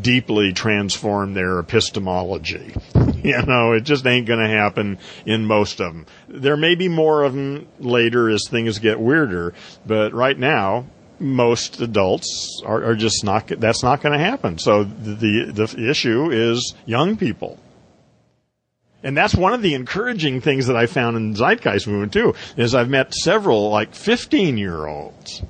deeply 0.00 0.52
transform 0.54 1.34
their 1.34 1.58
epistemology. 1.58 2.74
you 3.22 3.42
know, 3.42 3.72
it 3.72 3.82
just 3.82 4.06
ain't 4.06 4.26
going 4.26 4.40
to 4.40 4.48
happen 4.48 4.98
in 5.26 5.44
most 5.44 5.80
of 5.80 5.92
them. 5.92 6.06
There 6.28 6.56
may 6.56 6.74
be 6.74 6.88
more 6.88 7.24
of 7.24 7.34
them 7.34 7.68
later 7.78 8.30
as 8.30 8.48
things 8.48 8.78
get 8.78 8.98
weirder, 9.00 9.54
but 9.86 10.12
right 10.14 10.38
now. 10.38 10.86
Most 11.20 11.80
adults 11.80 12.60
are, 12.66 12.82
are 12.82 12.94
just 12.96 13.22
not. 13.22 13.46
That's 13.46 13.84
not 13.84 14.00
going 14.02 14.12
to 14.12 14.18
happen. 14.18 14.58
So 14.58 14.82
the, 14.82 15.14
the 15.52 15.66
the 15.66 15.88
issue 15.88 16.30
is 16.32 16.74
young 16.84 17.16
people. 17.16 17.60
And 19.02 19.16
that's 19.16 19.34
one 19.34 19.52
of 19.52 19.62
the 19.62 19.74
encouraging 19.74 20.40
things 20.40 20.66
that 20.68 20.76
I 20.76 20.86
found 20.86 21.16
in 21.16 21.34
Zeitgeist 21.34 21.86
movement 21.86 22.12
too, 22.12 22.34
is 22.56 22.74
I've 22.74 22.88
met 22.88 23.14
several 23.14 23.70
like 23.70 23.94
15 23.94 24.56
year 24.56 24.86
olds 24.86 25.42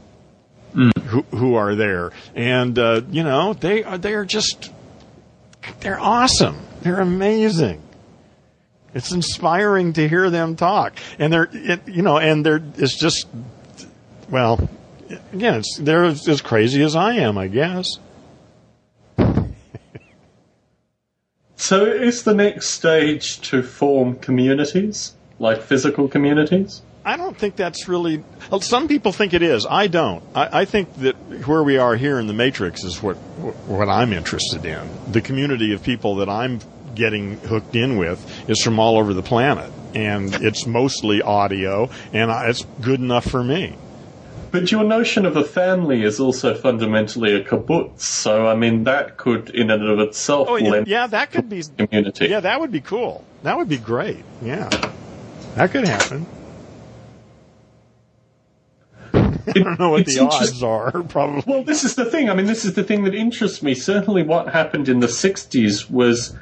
who, 0.73 1.23
who 1.31 1.55
are 1.55 1.75
there. 1.75 2.13
And, 2.35 2.79
uh, 2.79 3.03
you 3.11 3.23
know, 3.23 3.53
they 3.53 3.85
are, 3.85 3.99
they 3.99 4.15
are 4.15 4.25
just, 4.25 4.73
they're 5.81 6.01
awesome. 6.01 6.59
They're 6.81 7.01
amazing. 7.01 7.83
It's 8.95 9.13
inspiring 9.13 9.95
to 9.95 10.09
hear 10.09 10.31
them 10.31 10.57
talk. 10.57 10.95
And 11.19 11.33
they're, 11.33 11.49
it, 11.53 11.89
you 11.89 12.03
know, 12.03 12.19
and 12.19 12.45
they're, 12.45 12.63
it's 12.77 12.99
just, 12.99 13.27
well, 14.29 14.69
again, 15.33 15.61
it's, 15.61 15.79
they're 15.79 16.05
as 16.05 16.41
crazy 16.43 16.83
as 16.83 16.97
I 16.97 17.15
am, 17.15 17.39
I 17.39 17.49
guess. 17.49 17.87
So 21.63 21.85
is 21.85 22.25
the 22.25 22.35
next 22.35 22.71
stage 22.71 23.41
to 23.43 23.63
form 23.63 24.17
communities, 24.17 25.15
like 25.39 25.63
physical 25.63 26.09
communities? 26.09 26.83
I 27.05 27.17
don't 27.17 27.39
think 27.39 27.55
that's 27.55 27.87
really. 27.87 28.25
well, 28.51 28.61
Some 28.61 28.89
people 28.89 29.13
think 29.13 29.33
it 29.33 29.43
is. 29.43 29.65
I 29.65 29.87
don't. 29.87 30.25
I, 30.35 30.63
I 30.63 30.65
think 30.65 30.93
that 30.97 31.15
where 31.47 31.63
we 31.63 31.77
are 31.79 31.95
here 31.95 32.19
in 32.19 32.27
the 32.27 32.33
Matrix 32.33 32.83
is 32.83 33.01
what 33.01 33.15
what 33.69 33.89
I'm 33.89 34.13
interested 34.13 34.65
in. 34.65 34.91
The 35.13 35.21
community 35.21 35.73
of 35.73 35.85
people 35.85 36.17
that 36.17 36.29
I'm 36.29 36.59
getting 36.97 37.39
hooked 37.39 37.77
in 37.77 37.97
with 37.97 38.51
is 38.51 38.61
from 38.61 38.81
all 38.81 38.99
over 38.99 39.15
the 39.15 39.23
planet, 39.23 39.73
and 39.95 40.35
it's 40.35 40.67
mostly 40.67 41.23
audio, 41.23 41.89
and 42.13 42.33
I, 42.33 42.49
it's 42.49 42.67
good 42.81 42.99
enough 42.99 43.31
for 43.31 43.45
me. 43.45 43.77
But 44.53 44.71
your 44.71 44.85
notion 44.85 45.25
of 45.25 45.35
a 45.37 45.45
family 45.45 46.03
is 46.03 46.21
also 46.21 46.55
fundamentally 46.55 47.35
a 47.35 47.43
kibbutz, 47.43 48.03
so 48.03 48.47
I 48.47 48.55
mean 48.55 48.85
that 48.85 49.17
could, 49.17 49.49
in 49.51 49.71
and 49.71 49.83
of 49.83 49.99
itself, 49.99 50.47
Oh, 50.51 50.57
yeah, 50.57 50.71
lend 50.71 50.89
yeah, 50.89 51.07
that 51.07 51.33
could 51.33 51.49
be. 51.49 51.63
community. 51.79 52.27
Yeah, 52.27 52.41
that 52.41 52.61
would 52.61 52.71
be 52.71 52.83
cool. 52.83 53.25
That 53.45 53.57
would 53.57 53.69
be 53.71 53.79
great. 53.79 54.23
Yeah, 54.43 54.69
that 55.55 55.71
could 55.73 55.87
happen. 55.89 56.27
I 59.15 59.53
don't 59.53 59.79
know 59.79 59.91
what 59.91 60.03
it's 60.03 60.15
the 60.15 60.23
odds 60.23 60.63
are. 60.63 61.03
Probably. 61.09 61.43
Well, 61.47 61.65
this 61.65 61.85
is 61.85 61.97
the 61.97 62.05
thing. 62.05 62.31
I 62.31 62.35
mean, 62.35 62.47
this 62.47 62.65
is 62.65 62.75
the 62.75 62.85
thing 62.85 63.05
that 63.05 63.15
interests 63.15 63.63
me. 63.63 63.75
Certainly, 63.75 64.23
what 64.25 64.49
happened 64.51 64.89
in 64.89 65.01
the 65.01 65.07
'60s 65.07 65.91
was, 65.91 66.35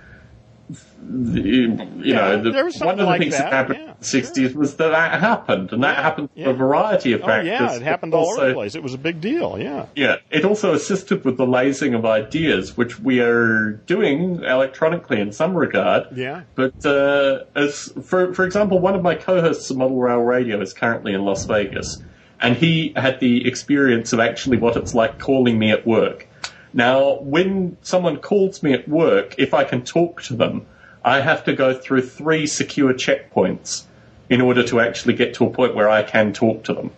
the, 1.02 1.40
you 1.40 1.68
Yeah, 2.02 2.36
know, 2.36 2.42
the, 2.42 2.78
one 2.84 2.90
of 2.90 2.98
the 2.98 3.04
like 3.04 3.20
things 3.20 3.36
that, 3.36 3.50
that, 3.50 3.52
happened 3.52 3.78
yeah, 3.78 3.90
in 3.90 3.96
the 3.98 4.04
'60s 4.50 4.54
was 4.54 4.76
that 4.76 4.90
that 4.90 5.20
happened, 5.20 5.72
and 5.72 5.82
that 5.82 5.96
happened 5.96 6.30
for 6.32 6.38
yeah. 6.40 6.50
a 6.50 6.52
variety 6.52 7.12
of 7.12 7.20
factors. 7.20 7.48
Oh 7.48 7.56
factors. 7.58 7.70
yeah, 7.72 7.76
it 7.76 7.82
happened 7.82 8.14
all 8.14 8.22
over 8.22 8.30
also- 8.32 8.48
the 8.48 8.54
place. 8.54 8.74
It 8.74 8.82
was 8.82 8.94
a 8.94 8.98
big 8.98 9.20
deal. 9.20 9.58
Yeah. 9.58 9.86
Yeah, 9.94 10.16
it 10.30 10.44
also 10.44 10.72
assisted 10.74 11.24
with 11.24 11.36
the 11.36 11.46
lasing 11.46 11.94
of 11.94 12.04
ideas, 12.04 12.76
which 12.76 13.00
we 13.00 13.20
are 13.20 13.72
doing 13.86 14.42
electronically 14.44 15.20
in 15.20 15.32
some 15.32 15.54
regard. 15.56 16.16
Yeah. 16.16 16.42
But 16.54 16.84
uh, 16.86 17.44
as 17.54 17.92
for 18.02 18.32
for 18.34 18.44
example, 18.44 18.78
one 18.78 18.94
of 18.94 19.02
my 19.02 19.14
co-hosts 19.14 19.70
of 19.70 19.76
Model 19.76 19.98
Rail 19.98 20.20
Radio 20.20 20.60
is 20.60 20.72
currently 20.72 21.12
in 21.14 21.24
Las 21.24 21.44
Vegas, 21.46 22.02
and 22.40 22.56
he 22.56 22.92
had 22.96 23.20
the 23.20 23.46
experience 23.46 24.12
of 24.12 24.20
actually 24.20 24.58
what 24.58 24.76
it's 24.76 24.94
like 24.94 25.18
calling 25.18 25.58
me 25.58 25.70
at 25.70 25.86
work. 25.86 26.26
Now, 26.72 27.18
when 27.20 27.76
someone 27.82 28.18
calls 28.18 28.62
me 28.62 28.72
at 28.72 28.88
work, 28.88 29.34
if 29.38 29.54
I 29.54 29.64
can 29.64 29.82
talk 29.82 30.22
to 30.24 30.34
them, 30.34 30.66
I 31.04 31.20
have 31.20 31.44
to 31.44 31.52
go 31.52 31.74
through 31.74 32.02
three 32.02 32.46
secure 32.46 32.92
checkpoints 32.94 33.86
in 34.28 34.40
order 34.40 34.62
to 34.64 34.80
actually 34.80 35.14
get 35.14 35.34
to 35.34 35.46
a 35.46 35.50
point 35.50 35.74
where 35.74 35.88
I 35.88 36.02
can 36.02 36.32
talk 36.32 36.62
to 36.64 36.74
them. 36.74 36.92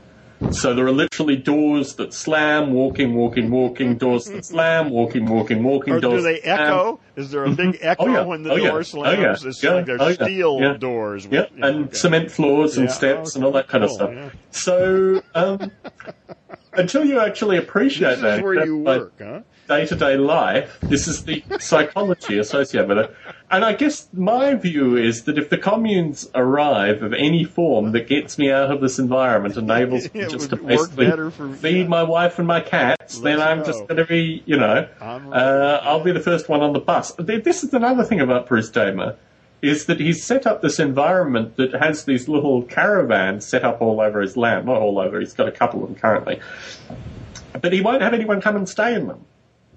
So 0.51 0.75
there 0.75 0.85
are 0.87 0.93
literally 0.93 1.37
doors 1.37 1.95
that 1.95 2.13
slam, 2.13 2.73
walking, 2.73 3.15
walking, 3.15 3.51
walking, 3.51 3.97
doors 3.97 4.25
that 4.25 4.45
slam, 4.45 4.91
walking, 4.91 5.25
walking, 5.27 5.63
walking, 5.63 5.95
Or 5.95 6.01
do 6.01 6.21
they 6.21 6.41
echo? 6.41 7.01
Is 7.17 7.31
there 7.31 7.45
a 7.45 7.55
big 7.55 7.79
echo 7.81 8.13
yeah. 8.13 8.25
when 8.25 8.43
the 8.43 8.51
Oh, 8.51 8.57
yeah. 8.57 8.69
door 8.69 8.83
Oh, 9.07 9.13
yeah. 9.13 9.33
It's 9.33 9.63
Yeah. 9.63 9.71
like 9.73 9.87
they're 9.87 10.01
Oh, 10.01 10.13
steel 10.13 10.77
doors. 10.77 11.27
With, 11.27 11.33
Yeah, 11.33 11.47
you 11.55 11.61
know, 11.63 11.69
and 11.69 11.85
okay. 11.87 11.97
cement 11.97 12.31
floors 12.31 12.77
and 12.77 12.91
steps 12.91 13.35
Oh, 13.35 13.39
and 13.39 13.45
all 13.47 13.53
that 13.53 13.69
kind 13.69 13.83
cool, 13.83 13.91
of 13.91 13.95
stuff. 13.95 14.11
yeah. 14.11 14.31
So, 14.51 15.23
um, 15.35 15.71
until 16.77 17.05
you 17.05 17.21
actually 17.21 17.57
appreciate 17.57 18.17
This 18.17 18.23
that, 18.23 18.43
where 18.43 18.55
you 18.55 18.77
work, 18.77 19.15
huh? 19.19 19.41
Day-to-day 19.73 20.17
life, 20.17 20.79
this 20.81 21.09
is 21.09 21.25
the 21.25 21.43
psychology 21.61 22.39
associated 22.39 22.89
with 22.89 22.99
it. 22.99 23.17
And 23.51 23.65
I 23.65 23.75
guess 23.75 24.09
my 24.13 24.55
view 24.55 24.97
is 24.97 25.25
that 25.25 25.39
if 25.39 25.51
the 25.51 25.59
communes 25.59 26.29
arrive 26.35 27.03
of 27.03 27.13
any 27.13 27.45
form 27.45 27.93
that 27.93 28.09
gets 28.09 28.39
me 28.39 28.51
out 28.51 28.71
of 28.71 28.81
this 28.81 28.99
environment, 28.99 29.57
enables 29.57 30.13
me 30.15 30.21
just 30.29 30.51
to 30.51 30.57
basically 30.57 31.11
for- 31.31 31.53
feed 31.55 31.83
yeah. 31.83 31.87
my 31.87 32.03
wife 32.03 32.39
and 32.39 32.49
my 32.49 32.61
cats, 32.61 33.19
then 33.19 33.39
Let's 33.39 33.51
I'm 33.51 33.65
just 33.65 33.87
going 33.89 33.99
to 33.99 34.07
be, 34.07 34.43
you 34.47 34.57
know, 34.57 34.89
uh, 35.01 35.81
I'll 35.83 36.03
be 36.03 36.13
the 36.13 36.21
first 36.21 36.49
one 36.49 36.61
on 36.61 36.73
the 36.73 36.81
bus. 36.81 37.13
This 37.19 37.65
is 37.65 37.73
another 37.75 38.05
thing 38.05 38.21
about 38.21 38.47
Bruce 38.47 38.71
Damer, 38.71 39.17
is 39.61 39.87
that 39.87 40.01
he's 40.01 40.23
set 40.25 40.47
up 40.47 40.61
this 40.61 40.79
environment 40.79 41.57
that 41.57 41.73
has 41.75 42.05
these 42.05 42.29
little 42.29 42.63
caravans 42.63 43.47
set 43.47 43.65
up 43.65 43.81
all 43.81 44.01
over 44.01 44.21
his 44.21 44.37
land. 44.37 44.67
Not 44.67 44.79
all 44.79 44.99
over, 44.99 45.21
he's 45.21 45.35
got 45.35 45.47
a 45.47 45.53
couple 45.53 45.83
of 45.83 45.89
them 45.89 45.99
currently. 45.99 46.41
But 47.61 47.73
he 47.73 47.81
won't 47.81 48.03
have 48.03 48.15
anyone 48.15 48.41
come 48.41 48.57
and 48.57 48.69
stay 48.69 48.95
in 48.95 49.07
them. 49.07 49.25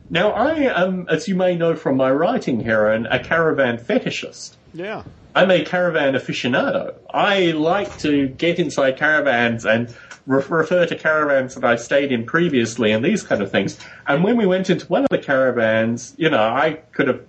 Now, 0.09 0.31
I 0.31 0.53
am, 0.53 1.07
as 1.09 1.27
you 1.27 1.35
may 1.35 1.55
know 1.55 1.75
from 1.75 1.97
my 1.97 2.11
writing, 2.11 2.65
Aaron, 2.67 3.07
a 3.07 3.19
caravan 3.19 3.77
fetishist. 3.77 4.55
Yeah. 4.73 5.03
I'm 5.33 5.51
a 5.51 5.65
caravan 5.65 6.13
aficionado. 6.13 6.95
I 7.11 7.51
like 7.51 7.97
to 7.99 8.27
get 8.27 8.59
inside 8.59 8.97
caravans 8.97 9.65
and 9.65 9.89
re- 10.27 10.43
refer 10.47 10.85
to 10.85 10.95
caravans 10.95 11.55
that 11.55 11.65
I 11.65 11.75
stayed 11.75 12.11
in 12.11 12.25
previously 12.25 12.91
and 12.91 13.03
these 13.03 13.23
kind 13.23 13.41
of 13.41 13.51
things. 13.51 13.77
And 14.07 14.23
when 14.23 14.37
we 14.37 14.45
went 14.45 14.69
into 14.69 14.85
one 14.87 15.03
of 15.03 15.09
the 15.09 15.17
caravans, 15.17 16.13
you 16.17 16.29
know, 16.29 16.41
I 16.41 16.73
could 16.93 17.07
have 17.07 17.21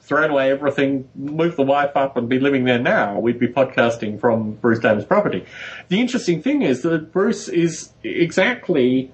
thrown 0.00 0.30
away 0.30 0.50
everything, 0.50 1.08
moved 1.14 1.56
the 1.56 1.62
wife 1.62 1.96
up, 1.96 2.16
and 2.16 2.28
be 2.28 2.40
living 2.40 2.64
there 2.64 2.78
now. 2.78 3.18
We'd 3.18 3.38
be 3.38 3.46
podcasting 3.46 4.18
from 4.18 4.52
Bruce 4.52 4.80
Damer's 4.80 5.04
property. 5.04 5.44
The 5.88 6.00
interesting 6.00 6.42
thing 6.42 6.62
is 6.62 6.82
that 6.82 7.12
Bruce 7.12 7.48
is 7.48 7.90
exactly 8.02 9.12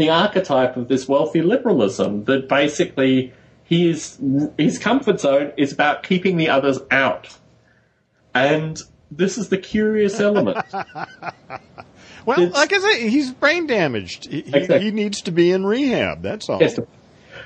the 0.00 0.10
archetype 0.10 0.76
of 0.76 0.88
this 0.88 1.06
wealthy 1.06 1.42
liberalism 1.42 2.24
that 2.24 2.48
basically 2.48 3.32
his 3.64 4.18
his 4.58 4.78
comfort 4.78 5.20
zone 5.20 5.52
is 5.56 5.72
about 5.72 6.02
keeping 6.02 6.36
the 6.36 6.48
others 6.48 6.78
out. 6.90 7.38
And 8.34 8.80
this 9.10 9.38
is 9.38 9.48
the 9.48 9.58
curious 9.58 10.20
element. 10.20 10.58
well, 12.26 12.40
it's, 12.40 12.54
like 12.54 12.72
I 12.72 12.78
say, 12.78 13.08
he's 13.08 13.32
brain 13.32 13.66
damaged. 13.66 14.26
He, 14.26 14.38
exactly. 14.40 14.80
he, 14.80 14.90
needs 14.90 15.22
to 15.22 15.32
be 15.32 15.52
in 15.52 15.64
rehab. 15.64 16.22
That's 16.22 16.48
all. 16.48 16.60
Yes. 16.60 16.78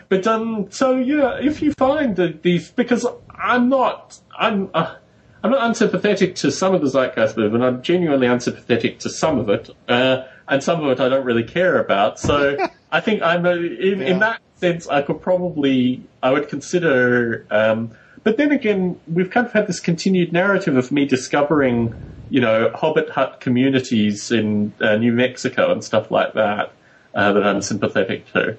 But 0.08 0.26
um, 0.26 0.70
so 0.70 0.96
yeah, 0.96 1.38
if 1.40 1.62
you 1.62 1.72
find 1.72 2.16
that 2.16 2.42
these, 2.42 2.70
because 2.70 3.06
I'm 3.30 3.68
not, 3.68 4.18
I'm, 4.38 4.70
uh, 4.74 4.96
I'm 5.42 5.50
not 5.50 5.66
unsympathetic 5.66 6.36
to 6.36 6.50
some 6.50 6.74
of 6.74 6.80
the 6.80 6.88
zeitgeist 6.88 7.36
movement. 7.36 7.64
I'm 7.64 7.82
genuinely 7.82 8.26
unsympathetic 8.26 8.98
to 9.00 9.10
some 9.10 9.38
of 9.38 9.48
it, 9.48 9.70
uh, 9.88 10.24
and 10.48 10.62
some 10.62 10.84
of 10.84 10.90
it 10.90 11.00
I 11.00 11.08
don't 11.08 11.24
really 11.24 11.44
care 11.44 11.78
about. 11.78 12.18
So 12.18 12.56
I 12.92 13.00
think 13.00 13.22
I'm 13.22 13.46
a, 13.46 13.56
in, 13.56 14.00
yeah. 14.00 14.06
in 14.06 14.18
that 14.20 14.40
sense, 14.56 14.88
I 14.88 15.02
could 15.02 15.20
probably, 15.20 16.02
I 16.22 16.30
would 16.32 16.48
consider. 16.48 17.46
Um, 17.50 17.92
but 18.22 18.36
then 18.36 18.52
again, 18.52 18.98
we've 19.06 19.30
kind 19.30 19.46
of 19.46 19.52
had 19.52 19.66
this 19.66 19.80
continued 19.80 20.32
narrative 20.32 20.76
of 20.76 20.90
me 20.90 21.04
discovering, 21.04 21.94
you 22.30 22.40
know, 22.40 22.70
Hobbit 22.74 23.10
hut 23.10 23.40
communities 23.40 24.30
in 24.30 24.72
uh, 24.80 24.96
New 24.96 25.12
Mexico 25.12 25.72
and 25.72 25.84
stuff 25.84 26.10
like 26.10 26.34
that 26.34 26.72
uh, 27.14 27.32
that 27.32 27.42
I'm 27.44 27.62
sympathetic 27.62 28.32
to. 28.32 28.56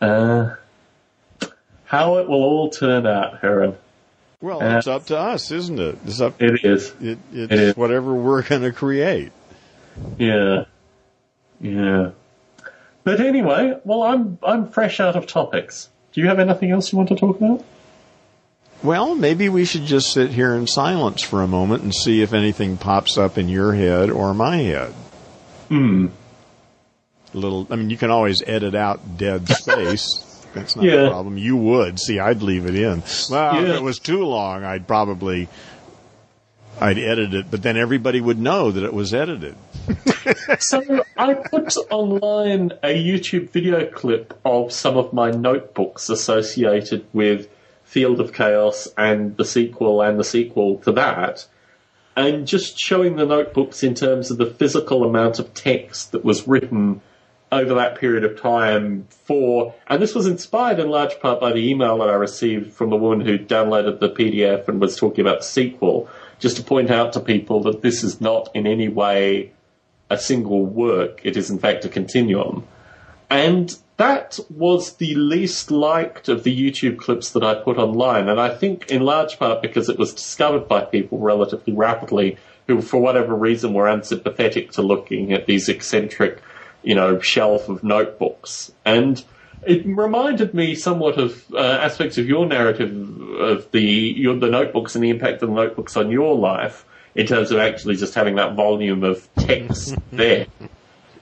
Uh, 0.00 0.54
how 1.84 2.18
it 2.18 2.28
will 2.28 2.42
all 2.42 2.70
turn 2.70 3.06
out, 3.06 3.42
Aaron. 3.42 3.76
Well, 4.40 4.62
uh, 4.62 4.78
it's 4.78 4.86
up 4.86 5.06
to 5.06 5.18
us, 5.18 5.50
isn't 5.50 5.80
it? 5.80 5.98
It's 6.04 6.20
up. 6.20 6.40
It 6.40 6.64
is. 6.64 6.94
It, 7.00 7.18
it's 7.32 7.52
it 7.52 7.60
is. 7.60 7.76
whatever 7.76 8.14
we're 8.14 8.42
going 8.42 8.62
to 8.62 8.72
create. 8.72 9.32
Yeah, 10.16 10.64
yeah. 11.60 12.10
But 13.04 13.20
anyway, 13.20 13.78
well, 13.84 14.02
I'm 14.02 14.38
I'm 14.42 14.68
fresh 14.68 15.00
out 15.00 15.16
of 15.16 15.26
topics. 15.26 15.88
Do 16.12 16.20
you 16.20 16.28
have 16.28 16.38
anything 16.38 16.70
else 16.70 16.92
you 16.92 16.98
want 16.98 17.08
to 17.10 17.16
talk 17.16 17.36
about? 17.36 17.64
Well, 18.82 19.14
maybe 19.14 19.48
we 19.48 19.64
should 19.64 19.86
just 19.86 20.12
sit 20.12 20.30
here 20.30 20.54
in 20.54 20.66
silence 20.66 21.22
for 21.22 21.42
a 21.42 21.48
moment 21.48 21.82
and 21.82 21.94
see 21.94 22.22
if 22.22 22.32
anything 22.32 22.76
pops 22.76 23.18
up 23.18 23.36
in 23.36 23.48
your 23.48 23.72
head 23.72 24.08
or 24.08 24.34
my 24.34 24.56
head. 24.56 24.92
Hmm. 25.68 26.06
Little, 27.34 27.66
I 27.70 27.76
mean, 27.76 27.90
you 27.90 27.96
can 27.96 28.10
always 28.10 28.42
edit 28.46 28.74
out 28.74 29.18
dead 29.18 29.48
space. 29.56 30.46
That's 30.54 30.76
not 30.76 30.84
yeah. 30.84 31.06
a 31.06 31.10
problem. 31.10 31.38
You 31.38 31.56
would. 31.56 31.98
See, 31.98 32.18
I'd 32.20 32.42
leave 32.42 32.66
it 32.66 32.74
in. 32.74 33.02
Well, 33.30 33.54
yeah. 33.54 33.68
if 33.68 33.76
it 33.76 33.82
was 33.82 33.98
too 33.98 34.24
long, 34.24 34.64
I'd 34.64 34.86
probably, 34.86 35.48
I'd 36.80 36.98
edit 36.98 37.34
it, 37.34 37.50
but 37.50 37.62
then 37.62 37.76
everybody 37.76 38.20
would 38.20 38.38
know 38.38 38.70
that 38.70 38.84
it 38.84 38.94
was 38.94 39.12
edited. 39.12 39.56
So 40.58 41.04
I 41.16 41.34
put 41.34 41.76
online 41.90 42.72
a 42.82 42.94
YouTube 42.94 43.50
video 43.50 43.86
clip 43.86 44.38
of 44.44 44.72
some 44.72 44.96
of 44.96 45.12
my 45.12 45.30
notebooks 45.30 46.08
associated 46.08 47.06
with 47.12 47.48
Field 47.84 48.20
of 48.20 48.32
Chaos 48.32 48.88
and 48.96 49.36
the 49.36 49.44
sequel 49.44 50.02
and 50.02 50.18
the 50.18 50.24
sequel 50.24 50.78
to 50.78 50.92
that, 50.92 51.46
and 52.16 52.46
just 52.46 52.78
showing 52.78 53.16
the 53.16 53.24
notebooks 53.24 53.82
in 53.82 53.94
terms 53.94 54.30
of 54.30 54.38
the 54.38 54.46
physical 54.46 55.04
amount 55.04 55.38
of 55.38 55.54
text 55.54 56.12
that 56.12 56.24
was 56.24 56.46
written 56.46 57.00
over 57.50 57.74
that 57.74 57.98
period 57.98 58.24
of 58.24 58.40
time 58.40 59.06
for, 59.08 59.74
and 59.86 60.02
this 60.02 60.14
was 60.14 60.26
inspired 60.26 60.78
in 60.78 60.90
large 60.90 61.18
part 61.20 61.40
by 61.40 61.52
the 61.52 61.70
email 61.70 61.98
that 61.98 62.10
I 62.10 62.14
received 62.14 62.72
from 62.72 62.90
the 62.90 62.96
woman 62.96 63.24
who 63.24 63.38
downloaded 63.38 64.00
the 64.00 64.10
PDF 64.10 64.68
and 64.68 64.80
was 64.80 64.96
talking 64.96 65.22
about 65.22 65.38
the 65.38 65.46
sequel, 65.46 66.08
just 66.38 66.58
to 66.58 66.62
point 66.62 66.90
out 66.90 67.14
to 67.14 67.20
people 67.20 67.62
that 67.62 67.80
this 67.80 68.04
is 68.04 68.20
not 68.20 68.50
in 68.54 68.66
any 68.66 68.88
way 68.88 69.52
a 70.10 70.18
single 70.18 70.64
work, 70.64 71.20
it 71.22 71.36
is 71.36 71.50
in 71.50 71.58
fact 71.58 71.84
a 71.84 71.88
continuum. 71.88 72.66
And 73.30 73.76
that 73.98 74.38
was 74.48 74.94
the 74.94 75.14
least 75.16 75.70
liked 75.70 76.28
of 76.28 76.44
the 76.44 76.56
YouTube 76.56 76.98
clips 76.98 77.30
that 77.32 77.42
I 77.42 77.54
put 77.54 77.78
online, 77.78 78.28
and 78.28 78.40
I 78.40 78.54
think 78.54 78.90
in 78.90 79.02
large 79.02 79.38
part 79.38 79.60
because 79.60 79.88
it 79.88 79.98
was 79.98 80.14
discovered 80.14 80.68
by 80.68 80.82
people 80.82 81.18
relatively 81.18 81.74
rapidly 81.74 82.38
who, 82.66 82.80
for 82.80 83.00
whatever 83.00 83.34
reason, 83.34 83.74
were 83.74 83.88
unsympathetic 83.88 84.72
to 84.72 84.82
looking 84.82 85.32
at 85.32 85.46
these 85.46 85.68
eccentric, 85.68 86.40
you 86.82 86.94
know, 86.94 87.18
shelf 87.18 87.68
of 87.68 87.82
notebooks. 87.82 88.72
And 88.84 89.22
it 89.66 89.84
reminded 89.84 90.54
me 90.54 90.74
somewhat 90.74 91.18
of 91.18 91.44
uh, 91.52 91.58
aspects 91.58 92.18
of 92.18 92.26
your 92.26 92.46
narrative 92.46 92.92
of 93.32 93.70
the 93.72 93.82
your, 93.82 94.36
the 94.36 94.48
notebooks 94.48 94.94
and 94.94 95.02
the 95.02 95.10
impact 95.10 95.42
of 95.42 95.48
the 95.48 95.54
notebooks 95.54 95.96
on 95.96 96.10
your 96.10 96.36
life 96.36 96.84
in 97.18 97.26
terms 97.26 97.50
of 97.50 97.58
actually 97.58 97.96
just 97.96 98.14
having 98.14 98.36
that 98.36 98.54
volume 98.54 99.02
of 99.02 99.28
text 99.34 99.96
there. 100.12 100.46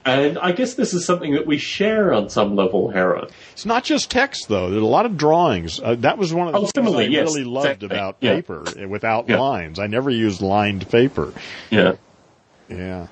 And 0.05 0.37
I 0.37 0.51
guess 0.51 0.75
this 0.75 0.93
is 0.93 1.03
something 1.03 1.33
that 1.33 1.47
we 1.47 1.57
share 1.57 2.13
on 2.13 2.29
some 2.29 2.55
level, 2.55 2.91
Aaron. 2.93 3.27
It's 3.53 3.65
not 3.65 3.83
just 3.83 4.11
text, 4.11 4.47
though. 4.47 4.69
There's 4.69 4.83
a 4.83 4.85
lot 4.85 5.07
of 5.07 5.17
drawings. 5.17 5.81
Uh, 5.81 5.95
that 5.95 6.19
was 6.19 6.31
one 6.31 6.47
of 6.47 6.53
the 6.53 6.59
oh, 6.59 6.65
things 6.67 6.95
I 6.95 7.01
yes, 7.01 7.27
really 7.27 7.43
loved 7.43 7.83
exactly. 7.83 7.87
about 7.87 8.17
yeah. 8.21 8.35
paper 8.35 8.63
uh, 8.67 8.87
without 8.87 9.27
yeah. 9.27 9.39
lines. 9.39 9.79
I 9.79 9.87
never 9.87 10.11
used 10.11 10.39
lined 10.39 10.87
paper. 10.87 11.33
Yeah. 11.71 11.95
Yeah. 12.69 13.07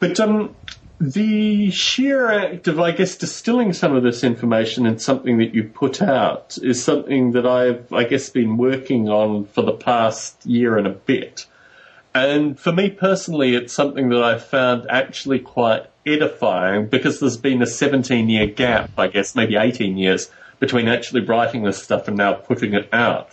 But 0.00 0.18
um, 0.18 0.56
the 0.98 1.70
sheer 1.70 2.30
act 2.30 2.68
of, 2.68 2.80
I 2.80 2.92
guess, 2.92 3.16
distilling 3.16 3.74
some 3.74 3.94
of 3.94 4.02
this 4.02 4.24
information 4.24 4.86
in 4.86 4.98
something 4.98 5.36
that 5.38 5.54
you 5.54 5.64
put 5.64 6.00
out 6.00 6.56
is 6.62 6.82
something 6.82 7.32
that 7.32 7.46
I've, 7.46 7.92
I 7.92 8.04
guess, 8.04 8.30
been 8.30 8.56
working 8.56 9.10
on 9.10 9.44
for 9.44 9.62
the 9.62 9.72
past 9.72 10.46
year 10.46 10.78
and 10.78 10.86
a 10.86 10.90
bit. 10.90 11.44
And 12.14 12.58
for 12.58 12.72
me 12.72 12.90
personally, 12.90 13.54
it's 13.54 13.72
something 13.72 14.08
that 14.08 14.22
I've 14.22 14.44
found 14.44 14.86
actually 14.90 15.38
quite 15.38 15.86
edifying 16.06 16.86
because 16.86 17.20
there's 17.20 17.36
been 17.36 17.62
a 17.62 17.66
17 17.66 18.28
year 18.28 18.46
gap, 18.46 18.90
I 18.98 19.08
guess, 19.08 19.34
maybe 19.34 19.56
18 19.56 19.96
years 19.96 20.30
between 20.58 20.88
actually 20.88 21.20
writing 21.20 21.62
this 21.62 21.82
stuff 21.82 22.08
and 22.08 22.16
now 22.16 22.34
putting 22.34 22.74
it 22.74 22.88
out. 22.92 23.30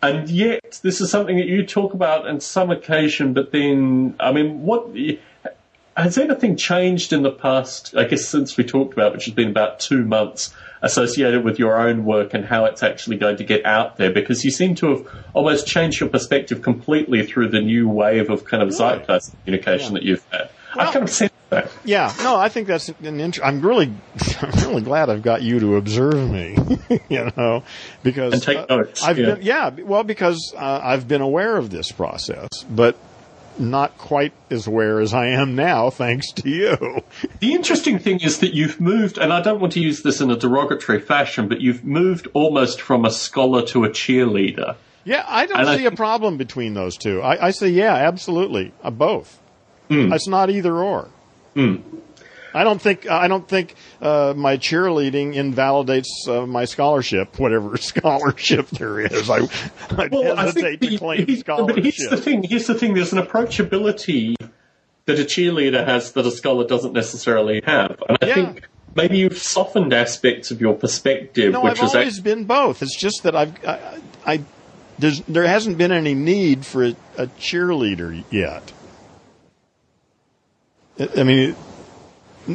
And 0.00 0.30
yet, 0.30 0.78
this 0.82 1.00
is 1.00 1.10
something 1.10 1.36
that 1.38 1.46
you 1.46 1.66
talk 1.66 1.92
about 1.92 2.26
on 2.26 2.40
some 2.40 2.70
occasion, 2.70 3.34
but 3.34 3.50
then, 3.50 4.14
I 4.20 4.30
mean, 4.30 4.62
what, 4.62 4.90
has 5.96 6.16
anything 6.16 6.56
changed 6.56 7.12
in 7.12 7.22
the 7.22 7.32
past, 7.32 7.96
I 7.96 8.04
guess, 8.04 8.26
since 8.26 8.56
we 8.56 8.62
talked 8.62 8.92
about, 8.92 9.12
which 9.12 9.24
has 9.24 9.34
been 9.34 9.50
about 9.50 9.80
two 9.80 10.04
months, 10.04 10.54
associated 10.82 11.44
with 11.44 11.58
your 11.58 11.78
own 11.78 12.04
work 12.04 12.34
and 12.34 12.44
how 12.44 12.64
it's 12.64 12.82
actually 12.82 13.16
going 13.16 13.36
to 13.36 13.44
get 13.44 13.64
out 13.64 13.96
there? 13.96 14.12
Because 14.12 14.44
you 14.44 14.50
seem 14.50 14.74
to 14.76 14.90
have 14.90 15.08
almost 15.34 15.66
changed 15.66 16.00
your 16.00 16.08
perspective 16.08 16.62
completely 16.62 17.26
through 17.26 17.48
the 17.48 17.60
new 17.60 17.88
wave 17.88 18.30
of 18.30 18.44
kind 18.44 18.62
of 18.62 18.70
zeitgeist 18.70 19.34
communication 19.44 19.94
yeah. 19.94 20.00
that 20.00 20.02
you've 20.02 20.24
had. 20.30 20.50
Well, 20.76 20.88
I 20.88 20.92
kind 20.92 21.02
of 21.04 21.10
sense 21.10 21.32
that. 21.50 21.70
Yeah, 21.84 22.12
no, 22.18 22.36
I 22.36 22.48
think 22.48 22.68
that's 22.68 22.88
an 22.88 23.20
int- 23.20 23.40
I'm 23.42 23.60
really, 23.60 23.92
I'm 24.40 24.50
really 24.68 24.82
glad 24.82 25.10
I've 25.10 25.22
got 25.22 25.42
you 25.42 25.60
to 25.60 25.76
observe 25.76 26.30
me, 26.30 26.56
you 27.08 27.30
know, 27.36 27.62
because 28.02 28.34
and 28.34 28.42
take 28.42 28.68
notes. 28.68 29.02
Uh, 29.02 29.06
I've 29.06 29.18
yeah. 29.18 29.34
been, 29.34 29.42
yeah, 29.42 29.70
well, 29.70 30.04
because 30.04 30.54
uh, 30.56 30.80
I've 30.82 31.08
been 31.08 31.22
aware 31.22 31.56
of 31.56 31.70
this 31.70 31.90
process, 31.90 32.48
but 32.68 32.96
not 33.58 33.96
quite 33.98 34.32
as 34.50 34.66
aware 34.66 35.00
as 35.00 35.14
I 35.14 35.26
am 35.26 35.54
now, 35.54 35.90
thanks 35.90 36.32
to 36.32 36.48
you. 36.48 37.02
The 37.40 37.52
interesting 37.52 37.98
thing 37.98 38.20
is 38.20 38.40
that 38.40 38.54
you've 38.54 38.80
moved, 38.80 39.18
and 39.18 39.32
I 39.32 39.40
don't 39.40 39.60
want 39.60 39.72
to 39.74 39.80
use 39.80 40.02
this 40.02 40.20
in 40.20 40.30
a 40.30 40.36
derogatory 40.36 41.00
fashion, 41.00 41.48
but 41.48 41.60
you've 41.60 41.84
moved 41.84 42.28
almost 42.34 42.80
from 42.80 43.04
a 43.04 43.10
scholar 43.10 43.62
to 43.66 43.84
a 43.84 43.88
cheerleader. 43.88 44.76
Yeah, 45.04 45.24
I 45.26 45.46
don't 45.46 45.60
and 45.60 45.78
see 45.78 45.86
a 45.86 45.90
problem 45.90 46.36
between 46.36 46.74
those 46.74 46.96
two. 46.96 47.22
I, 47.22 47.46
I 47.46 47.50
say, 47.50 47.68
yeah, 47.68 47.94
absolutely, 47.94 48.72
uh, 48.82 48.90
both. 48.90 49.40
Mm. 49.88 50.14
It's 50.14 50.28
not 50.28 50.50
either 50.50 50.76
or. 50.76 51.08
Mm. 51.54 51.82
I 52.58 52.64
don't 52.64 52.82
think 52.82 53.08
I 53.08 53.28
don't 53.28 53.48
think 53.48 53.76
uh, 54.02 54.34
my 54.36 54.56
cheerleading 54.56 55.34
invalidates 55.34 56.26
uh, 56.28 56.44
my 56.44 56.64
scholarship, 56.64 57.38
whatever 57.38 57.76
scholarship 57.92 58.68
there 58.70 58.98
is. 58.98 59.30
I, 59.30 59.46
I 59.90 60.08
well, 60.10 60.34
hesitate 60.34 60.82
I 60.82 60.86
to 60.88 60.98
claim 60.98 61.36
scholarship. 61.36 61.76
But 61.76 61.84
here's 61.84 62.10
the 62.10 62.16
thing. 62.16 62.42
Here's 62.42 62.66
the 62.66 62.74
thing. 62.74 62.94
There's 62.94 63.12
an 63.12 63.22
approachability 63.24 64.34
that 65.04 65.20
a 65.20 65.22
cheerleader 65.22 65.86
has 65.86 66.10
that 66.12 66.26
a 66.26 66.32
scholar 66.32 66.66
doesn't 66.66 66.94
necessarily 66.94 67.62
have, 67.64 68.02
and 68.08 68.18
I 68.20 68.26
yeah. 68.26 68.34
think 68.34 68.68
maybe 68.96 69.18
you've 69.18 69.38
softened 69.38 69.92
aspects 69.92 70.50
of 70.50 70.60
your 70.60 70.74
perspective. 70.74 71.52
No, 71.52 71.60
which 71.60 71.80
I've 71.80 71.94
always 71.94 72.18
been 72.18 72.44
both. 72.44 72.82
It's 72.82 72.98
just 72.98 73.22
that 73.22 73.36
I've 73.36 73.64
I, 73.64 74.00
I 74.26 74.42
there 74.98 75.46
hasn't 75.46 75.78
been 75.78 75.92
any 75.92 76.14
need 76.14 76.66
for 76.66 76.86
a, 76.86 76.96
a 77.18 77.28
cheerleader 77.28 78.24
yet. 78.32 78.72
I 81.16 81.22
mean, 81.22 81.54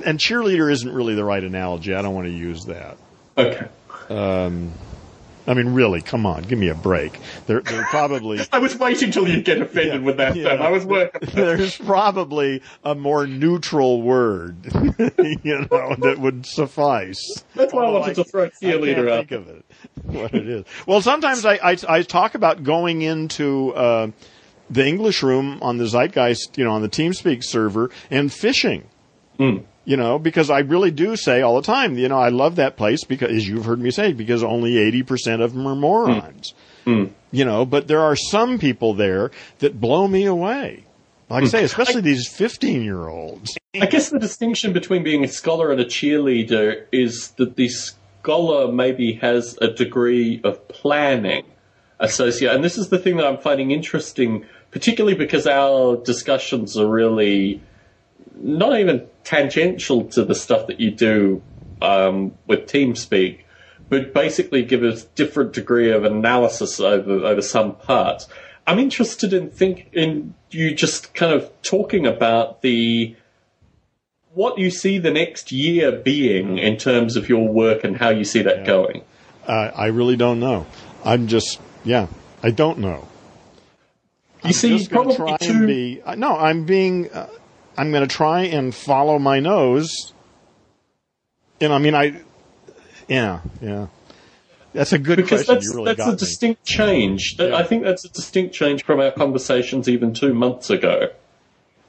and 0.06 0.20
cheerleader 0.20 0.72
isn't 0.72 0.91
really 0.91 1.15
the 1.15 1.24
right 1.24 1.44
analogy. 1.44 1.94
I 1.94 2.02
don't 2.02 2.15
want 2.15 2.28
to 2.28 2.34
use 2.34 2.65
that. 2.65 2.98
Okay. 3.38 3.68
Um, 4.10 4.72
I 5.45 5.53
mean, 5.56 5.74
really, 5.74 6.02
come 6.02 6.26
on, 6.26 6.44
give 6.44 6.57
me 6.57 6.70
a 6.70 6.74
break. 6.76 7.20
They're, 7.48 7.60
they're 7.61 7.84
probably. 7.86 8.40
I 8.53 8.60
was 8.60 8.78
waiting 8.78 9.11
till 9.11 9.28
you 9.28 9.41
get 9.41 9.61
offended 9.61 10.02
Yeah, 10.02 10.06
with 10.06 10.18
that 10.18 10.36
yeah. 10.38 10.53
I 10.53 10.70
was 10.70 10.86
working. 10.86 11.30
There's 11.34 11.78
probably 11.78 12.61
a 12.84 12.95
more 12.95 13.28
neutral 13.28 14.02
word, 14.02 14.56
you 15.44 15.68
know, 15.70 15.95
that 15.99 16.15
would 16.20 16.45
suffice. 16.45 17.44
That's 17.56 17.74
why 17.74 17.84
I 17.86 17.90
wanted 17.90 18.15
to 18.15 18.24
throw 18.24 18.49
cheerleader 18.52 19.10
out. 19.11 19.28
think 19.28 19.32
of 19.32 19.49
it, 19.49 19.65
what 20.03 20.34
it 20.34 20.48
is. 20.48 20.65
Well, 20.88 21.02
sometimes 21.02 21.45
I, 21.45 21.56
I, 21.56 21.78
I 21.90 22.02
talk 22.03 22.36
about 22.36 22.64
going 22.64 23.02
into 23.02 23.74
uh, 23.74 24.11
the 24.70 24.88
English 24.88 25.24
room 25.24 25.60
on 25.61 25.78
the 25.78 25.86
Zeitgeist, 25.86 26.57
you 26.57 26.64
know, 26.64 26.72
on 26.72 26.82
the 26.82 26.90
TeamSpeak 26.90 27.44
server 27.44 27.90
and 28.10 28.32
fishing. 28.32 28.86
You 29.85 29.97
know, 29.97 30.18
because 30.18 30.49
I 30.49 30.60
really 30.60 30.91
do 30.91 31.18
say 31.18 31.41
all 31.41 31.55
the 31.55 31.61
time, 31.61 31.97
you 31.97 32.07
know, 32.07 32.18
I 32.18 32.30
love 32.30 32.55
that 32.55 32.77
place 32.77 33.03
because, 33.03 33.31
as 33.31 33.47
you've 33.47 33.65
heard 33.65 33.81
me 33.81 33.91
say, 33.91 34.14
because 34.14 34.41
only 34.41 34.76
80% 34.76 35.41
of 35.41 35.53
them 35.53 35.68
are 35.68 35.76
morons. 35.76 36.53
Hmm. 36.85 37.03
Hmm. 37.03 37.03
You 37.31 37.45
know, 37.45 37.65
but 37.65 37.88
there 37.88 37.99
are 37.99 38.15
some 38.15 38.60
people 38.60 38.93
there 38.93 39.31
that 39.60 39.81
blow 39.81 40.07
me 40.07 40.26
away. 40.26 40.85
Like 41.30 41.43
I 41.43 41.47
say, 41.47 41.60
hmm. 41.60 41.65
especially 41.65 42.01
these 42.01 42.27
15 42.27 42.84
year 42.84 43.07
olds. 43.07 43.57
I 43.80 43.88
guess 43.88 44.10
the 44.10 44.19
distinction 44.19 44.72
between 44.72 45.03
being 45.03 45.23
a 45.23 45.27
scholar 45.27 45.72
and 45.72 45.81
a 45.81 45.85
cheerleader 45.85 46.85
is 46.91 47.31
that 47.31 47.55
the 47.55 47.69
scholar 47.69 48.72
maybe 48.72 49.14
has 49.14 49.57
a 49.61 49.68
degree 49.68 50.39
of 50.43 50.68
planning 50.68 51.43
associated. 51.99 52.55
And 52.55 52.64
this 52.64 52.77
is 52.77 52.89
the 52.89 52.99
thing 52.99 53.18
that 53.18 53.26
I'm 53.26 53.38
finding 53.38 53.72
interesting, 53.72 54.45
particularly 54.72 55.18
because 55.18 55.47
our 55.47 55.97
discussions 55.97 56.77
are 56.77 56.88
really 56.88 57.61
not 58.35 58.80
even 58.80 59.07
tangential 59.23 60.05
to 60.05 60.26
the 60.26 60.35
stuff 60.35 60.68
that 60.68 60.80
you 60.80 60.91
do 60.91 61.41
um, 61.81 62.34
with 62.47 62.61
TeamSpeak, 62.68 63.39
but 63.89 64.14
basically 64.14 64.64
give 64.64 64.84
a 64.84 64.95
different 65.15 65.53
degree 65.53 65.91
of 65.91 66.03
analysis 66.03 66.80
over 66.80 67.26
over 67.26 67.41
some 67.41 67.76
parts. 67.76 68.27
I'm 68.65 68.80
interested 68.80 69.34
in 69.34 69.49
think 69.49 69.89
in 69.93 70.34
you 70.51 70.73
just 70.73 71.14
kind 71.14 71.34
of 71.34 71.51
talking 71.61 72.05
about 72.07 72.61
the 72.61 73.15
what 74.34 74.57
you 74.57 74.72
see 74.72 74.97
the 74.97 75.11
next 75.11 75.51
year 75.51 75.91
being 75.91 76.57
in 76.57 76.77
terms 76.77 77.15
of 77.15 77.30
your 77.30 77.47
work 77.47 77.84
and 77.84 77.97
how 77.97 78.10
you 78.10 78.23
see 78.23 78.41
that 78.41 78.65
going. 78.65 79.03
Uh, 79.47 79.72
I 79.76 79.88
really 79.88 80.15
don't 80.15 80.39
know. 80.39 80.65
I'm 81.03 81.27
just, 81.27 81.60
yeah, 81.84 82.07
I 82.41 82.51
don't 82.51 82.80
know. 82.80 83.07
You 84.43 84.53
see, 84.53 84.77
just 84.77 84.89
probably 84.89 85.15
try 85.15 85.38
two. 85.38 85.53
and 85.53 85.68
be. 85.68 86.01
uh, 86.03 86.15
No, 86.15 86.38
I'm 86.38 86.65
being. 86.65 87.11
Uh, 87.11 87.27
I'm 87.78 87.91
going 87.91 88.08
to 88.08 88.14
try 88.16 88.41
and 88.41 88.74
follow 88.74 89.20
my 89.20 89.40
nose. 89.40 90.14
And 91.62 91.74
I 91.74 91.78
mean, 91.78 91.95
I. 91.95 92.22
Yeah, 93.08 93.41
yeah. 93.62 93.88
That's 94.74 94.91
a 94.94 94.98
good 95.00 95.18
because 95.18 95.45
question. 95.45 95.56
that's 95.56 95.76
really 95.76 95.94
that's 95.94 96.08
a 96.08 96.12
me. 96.12 96.18
distinct 96.18 96.66
change. 96.66 97.36
That, 97.38 97.50
Yeah. 97.50 97.58
I 97.58 97.64
think 97.64 97.84
that's 97.84 98.06
a 98.06 98.10
distinct 98.10 98.56
change 98.56 98.84
from 98.84 99.00
our 99.00 99.12
conversations 99.12 99.88
even 99.88 100.14
two 100.14 100.34
months 100.34 100.70
ago. 100.70 101.10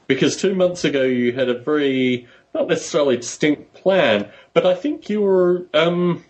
Because 0.07 0.37
two 0.37 0.53
months 0.53 0.83
ago 0.85 1.01
you 1.03 1.33
had 1.33 1.49
a 1.49 1.57
very 1.57 2.27
not 2.53 2.67
necessarily 2.67 3.17
distinct 3.17 3.73
plan, 3.73 4.29
but 4.53 4.65
I 4.67 4.75
think 4.75 5.09
you 5.09 5.21
were 5.21 5.65
um, 5.73 6.23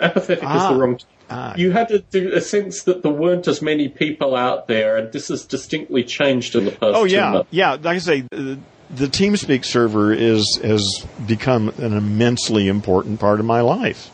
apathetic 0.00 0.42
is 0.44 0.48
Ah. 0.50 0.72
the 0.72 0.78
wrong. 0.78 0.98
Ah. 1.28 1.54
You 1.56 1.72
had 1.72 1.90
a, 1.90 2.36
a 2.36 2.40
sense 2.40 2.84
that 2.84 3.02
there 3.02 3.12
weren't 3.12 3.48
as 3.48 3.60
many 3.60 3.88
people 3.88 4.36
out 4.36 4.68
there, 4.68 4.96
and 4.96 5.12
this 5.12 5.28
has 5.28 5.44
distinctly 5.44 6.04
changed 6.04 6.54
in 6.54 6.66
the 6.66 6.70
past. 6.70 6.94
Oh 6.94 7.04
yeah, 7.04 7.42
yeah. 7.50 7.72
Like 7.72 7.86
I 7.86 7.98
say, 7.98 8.20
the, 8.30 8.58
the 8.90 9.06
TeamSpeak 9.06 9.64
server 9.64 10.12
is 10.12 10.60
has 10.62 11.04
become 11.26 11.70
an 11.78 11.94
immensely 11.94 12.68
important 12.68 13.18
part 13.18 13.40
of 13.40 13.46
my 13.46 13.60
life. 13.60 14.10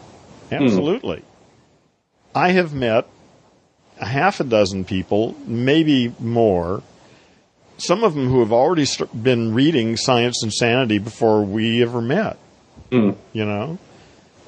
Absolutely. 0.50 1.22
I 2.34 2.52
have 2.52 2.72
met 2.72 3.06
a 4.00 4.06
half 4.06 4.40
a 4.40 4.44
dozen 4.44 4.84
people, 4.84 5.34
maybe 5.46 6.14
more. 6.18 6.82
Some 7.76 8.04
of 8.04 8.14
them 8.14 8.28
who 8.28 8.40
have 8.40 8.52
already 8.52 8.86
been 9.14 9.54
reading 9.54 9.96
Science 9.96 10.42
and 10.42 10.52
Sanity 10.52 10.98
before 10.98 11.42
we 11.42 11.82
ever 11.82 12.00
met. 12.00 12.38
You 12.90 13.16
know, 13.34 13.78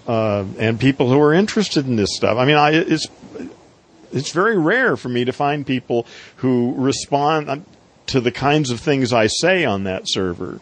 uh, 0.07 0.45
and 0.59 0.79
people 0.79 1.09
who 1.11 1.21
are 1.21 1.33
interested 1.33 1.87
in 1.87 1.97
this 1.97 2.15
stuff. 2.15 2.37
I 2.39 2.45
mean, 2.45 2.57
I, 2.57 2.71
it's 2.73 3.07
it's 4.13 4.31
very 4.31 4.57
rare 4.59 4.97
for 4.97 5.09
me 5.09 5.25
to 5.25 5.33
find 5.33 5.67
people 5.67 6.07
who 6.37 6.75
respond 6.77 7.65
to 8.07 8.21
the 8.21 8.31
kinds 8.31 8.71
of 8.71 8.81
things 8.81 9.13
I 9.13 9.27
say 9.29 9.65
on 9.65 9.85
that 9.85 10.03
server 10.07 10.61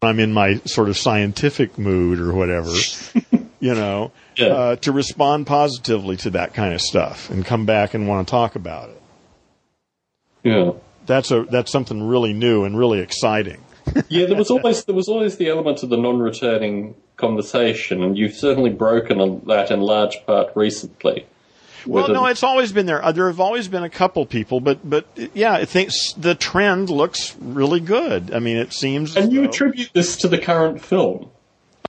when 0.00 0.10
I'm 0.10 0.18
in 0.20 0.32
my 0.32 0.56
sort 0.64 0.88
of 0.88 0.96
scientific 0.98 1.78
mood 1.78 2.18
or 2.20 2.32
whatever, 2.32 2.70
you 3.60 3.74
know, 3.74 4.12
Yeah. 4.36 4.46
uh, 4.46 4.76
to 4.76 4.92
respond 4.92 5.46
positively 5.46 6.16
to 6.18 6.30
that 6.30 6.52
kind 6.54 6.74
of 6.74 6.80
stuff 6.82 7.30
and 7.30 7.44
come 7.44 7.64
back 7.64 7.94
and 7.94 8.06
want 8.08 8.26
to 8.26 8.30
talk 8.30 8.54
about 8.56 8.90
it. 8.90 9.02
yeah. 10.44 10.72
That's 11.06 11.30
a 11.30 11.44
that's 11.44 11.70
something 11.72 12.06
really 12.06 12.34
new 12.34 12.64
and 12.64 12.76
really 12.78 12.98
exciting. 13.00 13.62
Yeah, 14.08 14.26
there 14.26 14.36
was 14.36 14.50
always 14.50 14.84
there 14.84 14.94
was 14.94 15.08
always 15.08 15.36
the 15.36 15.48
element 15.48 15.82
of 15.82 15.88
the 15.90 15.96
non-returning 15.96 16.94
conversation, 17.16 18.02
and 18.02 18.16
you've 18.16 18.34
certainly 18.34 18.70
broken 18.70 19.20
on 19.20 19.42
that 19.46 19.70
in 19.70 19.80
large 19.80 20.24
part 20.26 20.50
recently. 20.54 21.26
Well, 21.86 22.08
no, 22.08 22.26
it's 22.26 22.42
always 22.42 22.72
been 22.72 22.86
there. 22.86 23.02
Uh, 23.02 23.12
There 23.12 23.28
have 23.28 23.40
always 23.40 23.68
been 23.68 23.84
a 23.84 23.88
couple 23.90 24.26
people, 24.26 24.60
but 24.60 24.78
but 24.88 25.06
yeah, 25.34 25.52
I 25.52 25.64
think 25.64 25.90
the 26.16 26.34
trend 26.34 26.90
looks 26.90 27.36
really 27.40 27.80
good. 27.80 28.32
I 28.34 28.40
mean, 28.40 28.56
it 28.56 28.72
seems. 28.72 29.16
and 29.16 29.32
you 29.32 29.42
though- 29.42 29.48
attribute 29.48 29.90
this 29.94 30.16
to 30.18 30.28
the 30.28 30.38
current 30.38 30.82
film. 30.84 31.30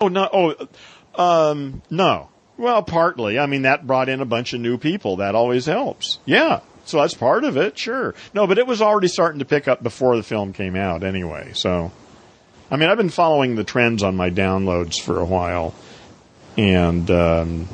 Oh 0.02 0.08
no! 0.08 0.30
Oh, 0.32 1.52
um, 1.52 1.82
no. 1.90 2.30
Well, 2.58 2.84
partly. 2.84 3.40
I 3.40 3.46
mean, 3.46 3.62
that 3.64 3.88
brought 3.88 4.10
in 4.10 4.20
a 4.22 4.26
bunch 4.26 4.54
of 4.54 4.60
new 4.62 4.78
people. 4.78 5.18
That 5.18 5.34
always 5.34 5.66
helps. 5.66 6.20
Yeah. 6.26 6.60
So 6.90 7.00
that's 7.00 7.14
part 7.14 7.44
of 7.44 7.56
it. 7.56 7.78
Sure. 7.78 8.16
No, 8.34 8.48
but 8.48 8.58
it 8.58 8.66
was 8.66 8.82
already 8.82 9.08
starting 9.08 9.40
to 9.40 9.46
pick 9.46 9.68
up 9.68 9.84
before 9.84 10.18
the 10.18 10.24
film 10.24 10.54
came 10.54 10.76
out, 10.76 11.04
anyway. 11.04 11.52
So, 11.54 11.92
I 12.72 12.78
mean, 12.78 12.90
I've 12.90 12.98
been 12.98 13.10
following 13.10 13.56
the 13.56 13.64
trends 13.64 14.02
on 14.02 14.16
my 14.16 14.32
downloads 14.32 15.00
for 15.00 15.20
a 15.20 15.26
while, 15.26 15.76
and 16.58 17.10
um, 17.12 17.68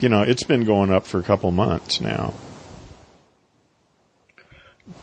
you 0.00 0.08
know, 0.08 0.22
it's 0.22 0.42
been 0.42 0.64
going 0.64 0.90
up 0.90 1.06
for 1.06 1.20
a 1.20 1.22
couple 1.22 1.50
months 1.50 2.00
now. 2.00 2.32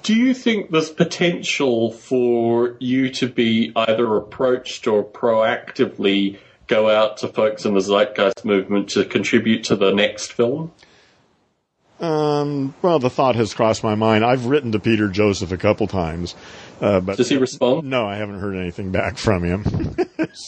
Do 0.02 0.16
you 0.16 0.34
think 0.34 0.72
there's 0.72 0.90
potential 0.90 1.92
for 1.92 2.76
you 2.80 3.10
to 3.12 3.28
be 3.28 3.72
either 3.76 4.16
approached 4.16 4.88
or 4.88 5.04
proactively 5.04 6.40
go 6.66 6.90
out 6.90 7.18
to 7.18 7.28
folks 7.28 7.66
in 7.66 7.74
the 7.76 7.82
Zeitgeist 7.82 8.44
movement 8.44 8.90
to 8.90 9.06
contribute 9.06 9.66
to 9.66 9.76
the 9.76 9.92
next 9.94 10.34
film? 10.34 10.72
Um, 12.00 12.76
well, 12.82 13.00
the 13.00 13.10
thought 13.10 13.36
has 13.36 13.54
crossed 13.54 13.84
my 13.84 13.96
mind. 13.96 14.24
I've 14.24 14.46
written 14.46 14.72
to 14.74 14.80
Peter 14.80 15.08
Joseph 15.08 15.52
a 15.52 15.58
couple 15.58 15.88
times, 15.88 16.36
uh, 16.80 17.00
but 17.00 17.18
Does 17.18 17.30
he 17.30 17.38
respond? 17.38 17.90
no, 17.90 18.06
I 18.08 18.18
haven't 18.18 18.40
heard 18.40 18.56
anything 18.56 18.92
back 18.92 19.18
from 19.18 19.44
him. 19.44 19.64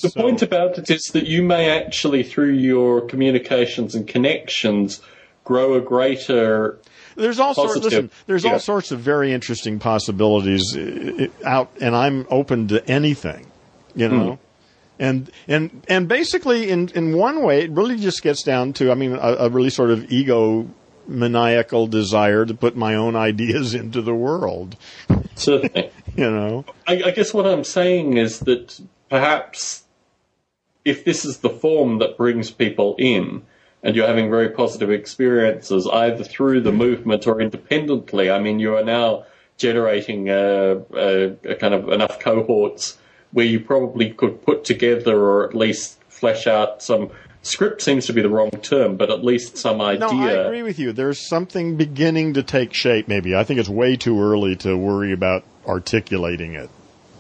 The 0.03 0.11
point 0.15 0.41
about 0.43 0.77
it 0.77 0.89
is 0.91 1.05
that 1.13 1.26
you 1.26 1.41
may 1.41 1.69
actually, 1.71 2.21
through 2.21 2.53
your 2.53 3.01
communications 3.01 3.95
and 3.95 4.07
connections, 4.07 5.01
grow 5.43 5.73
a 5.73 5.81
greater. 5.81 6.77
There's 7.15 7.39
all 7.39 7.55
sorts. 7.55 7.77
Listen, 7.77 8.11
there's 8.27 8.43
Yeah. 8.45 8.53
all 8.53 8.59
sorts 8.59 8.91
of 8.91 8.99
very 8.99 9.34
interesting 9.34 9.80
possibilities 9.80 10.76
uh, 10.77 11.27
uh, 11.43 11.47
out, 11.47 11.71
and 11.81 11.95
I'm 11.95 12.27
open 12.30 12.67
to 12.67 12.88
anything. 12.88 13.47
You 13.95 14.09
know, 14.09 14.39
and 14.99 15.31
and 15.47 15.84
and 15.89 16.07
basically, 16.07 16.69
in 16.69 16.89
in 16.89 17.15
one 17.17 17.41
way, 17.41 17.63
it 17.63 17.71
really 17.71 17.97
just 17.97 18.21
gets 18.21 18.43
down 18.43 18.73
to, 18.73 18.91
I 18.91 18.95
mean, 18.95 19.13
a, 19.13 19.17
a 19.39 19.49
really 19.49 19.71
sort 19.71 19.89
of 19.89 20.11
ego 20.11 20.69
maniacal 21.10 21.88
desire 21.88 22.45
to 22.45 22.53
put 22.53 22.76
my 22.76 22.95
own 22.95 23.15
ideas 23.15 23.73
into 23.81 24.02
the 24.02 24.15
world. 24.15 24.76
Certainly. 25.36 25.91
You 26.15 26.30
know, 26.30 26.65
I, 26.86 27.03
I 27.06 27.11
guess 27.11 27.34
what 27.34 27.45
I'm 27.45 27.64
saying 27.64 28.18
is 28.18 28.40
that 28.40 28.77
perhaps 29.10 29.84
if 30.84 31.06
this 31.06 31.23
is 31.23 31.38
the 31.38 31.49
form 31.49 31.99
that 31.99 32.18
brings 32.18 32.52
people 32.52 32.95
in, 32.98 33.44
and 33.84 33.95
you're 33.95 34.07
having 34.07 34.30
very 34.30 34.49
positive 34.49 34.91
experiences 34.91 35.88
either 35.88 36.23
through 36.23 36.61
the 36.61 36.72
movement 36.72 37.26
or 37.26 37.40
independently, 37.40 38.30
I 38.30 38.40
mean, 38.40 38.60
you 38.60 38.76
are 38.76 38.84
now 38.84 39.26
generating 39.56 40.30
a, 40.30 40.81
a, 40.94 41.36
a 41.45 41.56
kind 41.56 41.73
of 41.73 41.90
enough 41.90 42.19
cohorts 42.19 42.98
where 43.31 43.45
you 43.45 43.60
probably 43.60 44.11
could 44.11 44.41
put 44.41 44.65
together 44.65 45.18
or 45.18 45.48
at 45.48 45.56
least 45.56 46.02
flesh 46.10 46.48
out 46.48 46.81
some 46.81 47.11
script 47.41 47.82
seems 47.82 48.06
to 48.07 48.14
be 48.14 48.22
the 48.22 48.30
wrong 48.30 48.52
term, 48.52 48.98
but 48.98 49.10
at 49.10 49.24
least 49.24 49.57
some 49.57 49.82
idea. 49.82 49.99
no, 49.99 50.22
I 50.22 50.32
agree 50.32 50.64
with 50.64 50.80
you. 50.80 50.91
There's 50.91 51.20
something 51.20 51.78
beginning 51.78 52.34
to 52.34 52.44
take 52.44 52.74
shape. 52.74 53.07
Maybe 53.07 53.36
I 53.36 53.44
think 53.44 53.60
it's 53.60 53.70
way 53.70 53.95
too 53.95 54.22
early 54.22 54.56
to 54.57 54.78
worry 54.78 55.11
about 55.11 55.44
articulating 55.68 56.53
it. 56.56 56.70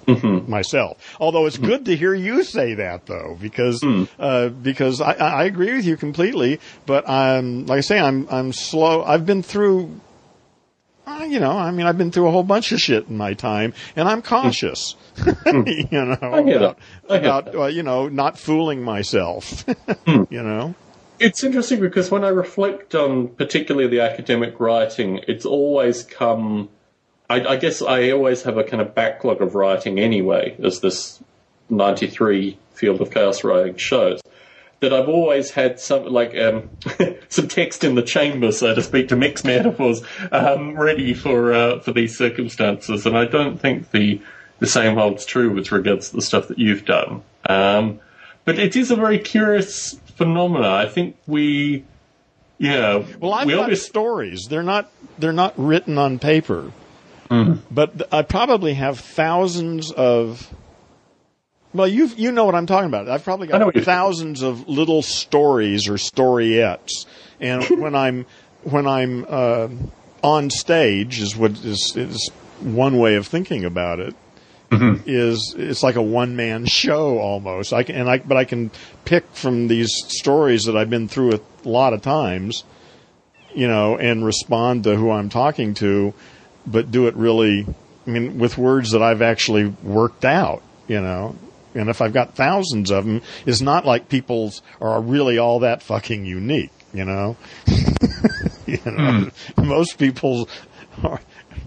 Mm-hmm. 0.07 0.49
myself. 0.49 1.15
Although 1.19 1.45
it's 1.45 1.57
mm-hmm. 1.57 1.67
good 1.67 1.85
to 1.85 1.95
hear 1.95 2.15
you 2.15 2.43
say 2.43 2.73
that 2.73 3.05
though, 3.05 3.37
because 3.39 3.79
mm. 3.81 4.07
uh, 4.17 4.49
because 4.49 5.01
I, 5.01 5.11
I 5.11 5.43
agree 5.43 5.75
with 5.75 5.85
you 5.85 5.97
completely. 5.97 6.59
But 6.87 7.07
I'm 7.07 7.67
like 7.67 7.77
I 7.77 7.81
say, 7.81 7.99
I'm 7.99 8.27
I'm 8.31 8.51
slow. 8.51 9.03
I've 9.03 9.27
been 9.27 9.43
through. 9.43 9.99
Uh, 11.09 11.23
you 11.23 11.39
know, 11.39 11.51
I 11.51 11.71
mean, 11.71 11.87
I've 11.87 11.97
been 11.97 12.11
through 12.11 12.27
a 12.27 12.31
whole 12.31 12.43
bunch 12.43 12.71
of 12.71 12.79
shit 12.79 13.07
in 13.07 13.17
my 13.17 13.33
time, 13.33 13.73
and 13.95 14.07
I'm 14.07 14.21
cautious. 14.21 14.95
you 15.45 15.87
know, 15.91 16.13
about, 16.21 16.77
about 17.09 17.55
uh, 17.55 17.65
you 17.65 17.81
know 17.81 18.09
not 18.09 18.37
fooling 18.37 18.83
myself. 18.83 19.65
you 20.07 20.43
know, 20.43 20.75
It's 21.19 21.43
interesting 21.43 21.79
because 21.79 22.11
when 22.11 22.23
I 22.23 22.27
reflect 22.27 22.93
on 22.93 23.29
particularly 23.29 23.87
the 23.87 24.01
academic 24.01 24.59
writing, 24.59 25.21
it's 25.27 25.45
always 25.45 26.03
come. 26.03 26.69
I, 27.27 27.43
I 27.43 27.55
guess 27.55 27.81
I 27.81 28.11
always 28.11 28.43
have 28.43 28.57
a 28.57 28.63
kind 28.63 28.81
of 28.81 28.93
backlog 28.93 29.41
of 29.41 29.55
writing 29.55 29.99
anyway, 29.99 30.55
as 30.63 30.79
this 30.79 31.21
93 31.69 32.57
field 32.73 33.01
of 33.01 33.11
chaos 33.11 33.43
writing 33.43 33.77
shows. 33.77 34.21
That 34.81 34.93
I've 34.93 35.09
always 35.09 35.51
had 35.51 35.77
some 35.79 36.05
like 36.05 36.33
um, 36.37 36.69
some 37.29 37.47
text 37.49 37.83
in 37.83 37.95
the 37.95 38.01
chamber, 38.01 38.51
so 38.53 38.73
to 38.73 38.81
speak, 38.81 39.09
to 39.09 39.17
mix 39.17 39.43
metaphors 39.43 40.01
um, 40.31 40.79
ready 40.79 41.13
for 41.13 41.51
uh, 41.53 41.79
for 41.79 41.91
these 41.91 42.17
circumstances, 42.17 43.05
and 43.05 43.17
I 43.17 43.25
don't 43.25 43.59
think 43.59 43.91
the 43.91 44.21
the 44.59 44.67
same 44.67 44.95
holds 44.95 45.25
true 45.25 45.53
with 45.53 45.71
regards 45.73 46.11
to 46.11 46.15
the 46.15 46.21
stuff 46.21 46.47
that 46.47 46.59
you've 46.59 46.85
done. 46.85 47.23
Um, 47.49 47.99
but 48.45 48.57
it 48.57 48.75
is 48.77 48.89
a 48.89 48.95
very 48.95 49.19
curious 49.19 49.99
phenomena. 50.15 50.69
I 50.69 50.87
think 50.87 51.17
we, 51.27 51.83
yeah. 52.57 53.03
Well, 53.19 53.33
I've 53.33 53.47
we 53.47 53.53
got 53.55 53.63
always- 53.63 53.85
stories. 53.85 54.47
They're 54.47 54.63
not 54.63 54.89
they're 55.17 55.33
not 55.33 55.53
written 55.57 55.97
on 55.97 56.19
paper, 56.19 56.71
Mm-hmm. 57.29 57.61
but 57.69 57.97
th- 57.97 58.09
I 58.13 58.21
probably 58.21 58.75
have 58.75 58.99
thousands 58.99 59.91
of. 59.91 60.53
Well, 61.73 61.87
you 61.87 62.07
you 62.17 62.31
know 62.31 62.45
what 62.45 62.55
I'm 62.55 62.65
talking 62.65 62.87
about. 62.87 63.07
I've 63.07 63.23
probably 63.23 63.47
got 63.47 63.73
thousands 63.75 64.41
of 64.41 64.67
little 64.67 65.01
stories 65.01 65.87
or 65.87 65.93
storyettes, 65.93 67.05
and 67.39 67.63
when 67.79 67.95
I'm 67.95 68.25
when 68.63 68.87
I'm 68.87 69.25
uh, 69.29 69.67
on 70.23 70.49
stage 70.49 71.19
is 71.19 71.35
what 71.35 71.51
is 71.51 71.93
is 71.95 72.29
one 72.59 72.97
way 72.97 73.15
of 73.15 73.27
thinking 73.27 73.65
about 73.65 73.99
it. 73.99 74.15
Mm-hmm. 74.71 75.03
Is 75.07 75.55
it's 75.57 75.83
like 75.83 75.95
a 75.95 76.01
one 76.01 76.35
man 76.35 76.65
show 76.67 77.19
almost. 77.19 77.71
I 77.71 77.83
can 77.83 77.95
and 77.95 78.09
I 78.09 78.17
but 78.17 78.37
I 78.37 78.45
can 78.45 78.71
pick 79.05 79.25
from 79.33 79.67
these 79.67 79.91
stories 80.07 80.65
that 80.65 80.75
I've 80.75 80.89
been 80.89 81.07
through 81.07 81.33
a 81.33 81.41
lot 81.67 81.93
of 81.93 82.01
times, 82.01 82.63
you 83.53 83.67
know, 83.67 83.95
and 83.95 84.25
respond 84.25 84.85
to 84.85 84.95
who 84.95 85.11
I'm 85.11 85.29
talking 85.29 85.75
to, 85.75 86.15
but 86.65 86.89
do 86.89 87.07
it 87.07 87.15
really. 87.15 87.67
I 88.07 88.09
mean, 88.11 88.39
with 88.39 88.57
words 88.57 88.91
that 88.91 89.03
I've 89.03 89.21
actually 89.21 89.65
worked 89.83 90.25
out, 90.25 90.63
you 90.87 90.99
know. 90.99 91.35
And 91.79 91.89
if 91.89 92.01
I've 92.01 92.13
got 92.13 92.35
thousands 92.35 92.91
of 92.91 93.05
them, 93.05 93.21
it's 93.45 93.61
not 93.61 93.85
like 93.85 94.09
people's 94.09 94.61
are 94.81 95.01
really 95.01 95.37
all 95.37 95.59
that 95.59 95.81
fucking 95.81 96.25
unique, 96.25 96.71
you 96.93 97.05
know. 97.05 97.37
you 98.65 98.79
know, 98.85 99.29
most 99.57 99.97
people 99.97 100.49
are, 101.03 101.21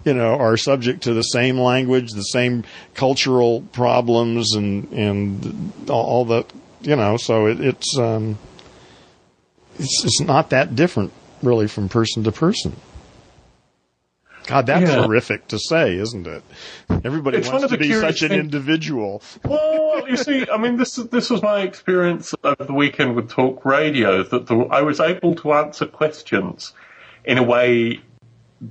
you 0.04 0.14
know, 0.14 0.36
are 0.36 0.56
subject 0.56 1.02
to 1.04 1.14
the 1.14 1.22
same 1.22 1.58
language, 1.58 2.12
the 2.12 2.22
same 2.22 2.64
cultural 2.94 3.62
problems, 3.72 4.54
and 4.54 4.90
and 4.92 5.72
all, 5.88 6.04
all 6.04 6.24
the, 6.24 6.44
you 6.82 6.96
know. 6.96 7.16
So 7.16 7.46
it, 7.46 7.60
it's 7.60 7.98
um, 7.98 8.38
it's 9.78 10.04
it's 10.04 10.20
not 10.20 10.50
that 10.50 10.76
different, 10.76 11.12
really, 11.42 11.68
from 11.68 11.88
person 11.88 12.24
to 12.24 12.32
person. 12.32 12.76
God, 14.46 14.66
that's 14.66 14.90
Yeah. 14.90 15.02
horrific 15.02 15.48
to 15.48 15.58
say, 15.58 15.96
isn't 15.96 16.26
it? 16.26 16.42
Everybody 17.04 17.38
It's 17.38 17.48
wants 17.50 17.68
to 17.68 17.78
be 17.78 17.92
such 17.92 18.22
an 18.22 18.32
individual. 18.32 19.22
Well, 19.44 20.08
you 20.08 20.16
see, 20.16 20.46
I 20.52 20.56
mean, 20.56 20.76
this 20.76 20.96
this 20.96 21.30
was 21.30 21.42
my 21.42 21.60
experience 21.60 22.34
over 22.42 22.64
the 22.64 22.72
weekend 22.72 23.14
with 23.16 23.30
talk 23.30 23.64
radio. 23.64 24.22
That 24.22 24.46
the, 24.46 24.56
I 24.70 24.82
was 24.82 25.00
able 25.00 25.34
to 25.36 25.52
answer 25.52 25.86
questions 25.86 26.72
in 27.24 27.38
a 27.38 27.42
way 27.42 28.00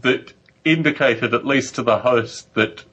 that 0.01 0.33
indicated, 0.65 1.33
at 1.33 1.45
least 1.45 1.75
to 1.75 1.83
the 1.83 1.99
host, 1.99 2.53
that 2.55 2.83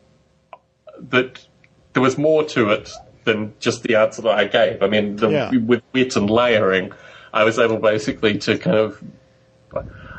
that 1.10 1.46
there 1.92 2.02
was 2.02 2.16
more 2.18 2.44
to 2.44 2.70
it 2.70 2.90
than 3.24 3.52
just 3.60 3.82
the 3.82 3.96
answer 3.96 4.22
that 4.22 4.30
I 4.38 4.44
gave. 4.46 4.82
I 4.82 4.88
mean, 4.88 5.16
the, 5.16 5.28
Yeah. 5.30 5.50
with 5.56 5.82
wit 5.92 6.16
and 6.16 6.30
layering, 6.30 6.92
I 7.32 7.44
was 7.44 7.59
able 7.59 7.78
basically 7.78 8.38
to 8.38 8.56
kind 8.59 8.76
of. 8.76 9.02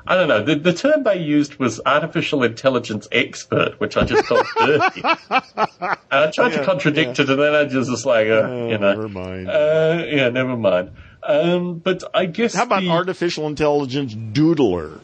I 0.10 0.16
don't 0.16 0.28
know. 0.28 0.44
The, 0.44 0.56
the 0.56 0.74
term 0.74 1.04
they 1.04 1.20
used 1.22 1.58
was 1.60 1.80
artificial 1.86 2.42
intelligence 2.44 3.08
expert, 3.12 3.80
which 3.80 3.96
I 3.96 4.06
just 4.06 4.26
felt 4.26 4.48
dirty. 4.58 5.02
And 5.04 5.98
I 6.12 6.32
tried 6.32 6.50
to 6.50 6.56
Yeah, 6.58 6.66
contradict 6.66 7.20
it, 7.20 7.30
and 7.30 7.40
then 7.40 7.54
I 7.54 7.66
just 7.66 7.92
was 7.92 8.08
like, 8.08 8.26
uh, 8.28 8.42
Oh, 8.42 8.70
you 8.70 8.78
know, 8.80 8.90
never 8.96 9.08
mind. 9.08 9.48
Uh, 9.48 10.04
yeah, 10.08 10.30
never 10.30 10.58
mind. 10.58 10.92
Um, 11.22 11.78
but 11.78 12.04
I 12.16 12.26
guess 12.26 12.56
How 12.56 12.64
about 12.64 12.82
the, 12.82 12.90
artificial 12.90 13.46
intelligence 13.46 14.16
doodler? 14.16 15.00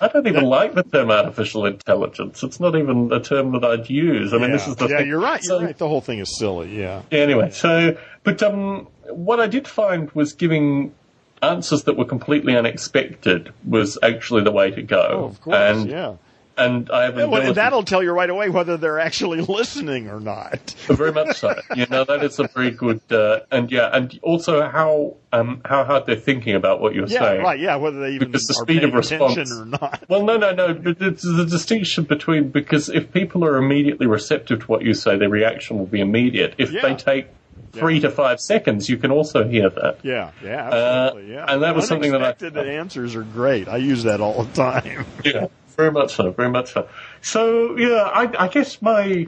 I 0.00 0.08
don't 0.08 0.26
even 0.26 0.44
like 0.58 0.74
the 0.74 0.82
term 0.82 1.10
artificial 1.10 1.66
intelligence. 1.66 2.42
It's 2.42 2.60
not 2.60 2.74
even 2.74 3.12
a 3.12 3.20
term 3.20 3.52
that 3.52 3.64
I'd 3.64 3.90
use. 3.90 4.32
I 4.32 4.38
mean, 4.38 4.48
yeah. 4.50 4.56
this 4.56 4.68
is 4.68 4.76
the 4.76 4.86
yeah, 4.88 4.98
thing. 4.98 5.08
you're 5.08 5.20
right. 5.20 5.42
You're 5.42 5.58
So- 5.58 5.64
right. 5.64 5.76
The 5.76 5.88
whole 5.88 6.00
thing 6.00 6.20
is 6.20 6.38
silly. 6.38 6.74
Yeah. 6.74 7.02
Yeah, 7.10 7.18
anyway, 7.18 7.50
so 7.50 7.98
but 8.24 8.42
um, 8.42 8.86
what 9.10 9.40
I 9.40 9.46
did 9.46 9.68
find 9.68 10.10
was 10.12 10.32
giving 10.32 10.94
answers 11.42 11.84
that 11.84 11.96
were 11.96 12.04
completely 12.04 12.56
unexpected 12.56 13.52
was 13.64 13.98
actually 14.02 14.42
the 14.44 14.52
way 14.52 14.70
to 14.70 14.82
go. 14.82 15.06
Oh, 15.10 15.24
of 15.26 15.40
course. 15.40 15.56
And 15.56 15.90
yeah. 15.90 16.14
and 16.56 16.90
I 16.90 17.04
have 17.04 17.16
Yeah, 17.16 17.26
well, 17.26 17.52
that'll 17.52 17.84
tell 17.84 18.02
you 18.02 18.10
right 18.12 18.28
away 18.30 18.48
whether 18.48 18.76
they're 18.76 18.98
actually 18.98 19.40
listening 19.48 20.08
or 20.08 20.18
not. 20.20 20.74
very 20.88 21.12
much 21.12 21.36
so. 21.38 21.54
You 21.76 21.86
know, 21.86 22.04
that 22.04 22.24
is 22.24 22.38
a 22.40 22.48
very 22.48 22.70
good 22.72 23.00
uh, 23.10 23.40
and 23.50 23.70
yeah, 23.70 23.90
and 23.92 24.18
also 24.22 24.68
how 24.68 25.16
um 25.32 25.60
how 25.64 25.84
hard 25.84 26.06
they're 26.06 26.16
thinking 26.16 26.54
about 26.54 26.80
what 26.80 26.94
you're 26.94 27.06
Yeah, 27.06 27.20
saying. 27.20 27.42
right. 27.42 27.60
Yeah, 27.60 27.76
whether 27.76 28.00
they 28.00 28.12
even 28.12 28.28
Because 28.32 28.46
the 28.46 28.54
are 28.58 28.64
speed 28.64 28.82
of 28.84 28.92
response- 28.94 29.52
or 29.52 29.64
not. 29.66 30.02
Well, 30.08 30.24
no, 30.24 30.36
no, 30.36 30.52
no. 30.52 30.74
But 30.74 31.00
it's 31.00 31.22
the 31.22 31.44
distinction 31.44 32.04
between 32.04 32.48
because 32.50 32.88
if 32.88 33.12
people 33.12 33.44
are 33.44 33.56
immediately 33.56 34.06
receptive 34.06 34.60
to 34.60 34.66
what 34.66 34.82
you 34.82 34.94
say, 34.94 35.16
their 35.16 35.28
reaction 35.28 35.78
will 35.78 35.86
be 35.86 36.00
immediate. 36.00 36.54
If 36.58 36.72
Yeah. 36.72 36.82
they 36.82 36.94
take 36.94 37.26
three 37.72 38.00
to 38.00 38.10
five 38.10 38.40
seconds, 38.40 38.88
you 38.88 38.96
can 38.96 39.10
also 39.10 39.46
hear 39.46 39.68
that. 39.70 39.98
Yeah, 40.02 40.30
yeah, 40.42 40.68
Uh, 40.68 40.74
absolutely. 41.06 41.34
yeah, 41.34 41.44
and 41.48 41.62
that 41.62 41.74
was 41.76 41.86
something 41.86 42.12
that 42.12 42.22
I- 42.22 42.26
Unexpected 42.28 42.66
answers 42.68 43.14
are 43.14 43.22
great. 43.22 43.68
I 43.68 43.76
use 43.76 44.02
that 44.04 44.20
all 44.20 44.42
the 44.44 44.54
time. 44.54 45.06
Yeah, 45.24 45.46
very 45.76 45.90
much 45.92 46.14
so, 46.14 46.30
very 46.32 46.50
much 46.50 46.72
so. 46.72 46.88
So 47.22 47.76
yeah, 47.76 48.02
I, 48.02 48.44
I 48.44 48.48
guess 48.48 48.80
my, 48.82 49.26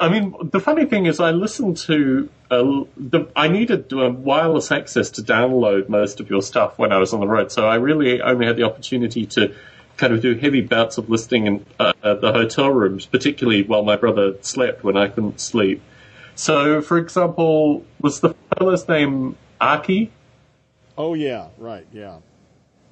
I 0.00 0.08
mean, 0.08 0.34
the 0.50 0.60
funny 0.60 0.86
thing 0.86 1.06
is, 1.06 1.20
I 1.20 1.30
listened 1.32 1.76
to. 1.78 2.28
Uh, 2.50 2.84
the, 2.96 3.28
I 3.36 3.46
needed 3.48 3.92
uh, 3.92 4.10
wireless 4.10 4.72
access 4.72 5.10
to 5.10 5.22
download 5.22 5.88
most 5.88 6.18
of 6.18 6.28
your 6.30 6.42
stuff 6.42 6.78
when 6.78 6.90
I 6.90 6.98
was 6.98 7.12
on 7.12 7.20
the 7.20 7.28
road, 7.28 7.52
so 7.52 7.68
I 7.68 7.76
really 7.76 8.20
only 8.20 8.46
had 8.46 8.56
the 8.56 8.64
opportunity 8.64 9.24
to 9.26 9.54
kind 9.98 10.12
of 10.14 10.20
do 10.22 10.34
heavy 10.34 10.62
bouts 10.62 10.96
of 10.98 11.10
listening 11.10 11.46
in 11.46 11.66
uh, 11.78 11.92
the 12.02 12.32
hotel 12.32 12.70
rooms, 12.70 13.04
particularly 13.06 13.62
while 13.62 13.84
my 13.84 13.94
brother 13.96 14.34
slept 14.40 14.82
when 14.82 14.96
I 14.96 15.08
couldn't 15.08 15.38
sleep. 15.40 15.82
So, 16.40 16.80
for 16.80 16.96
example, 16.96 17.84
was 18.00 18.20
the 18.20 18.34
fellow's 18.56 18.88
name 18.88 19.36
Aki? 19.60 20.10
Oh 20.96 21.12
yeah, 21.12 21.48
right, 21.58 21.86
yeah. 21.92 22.16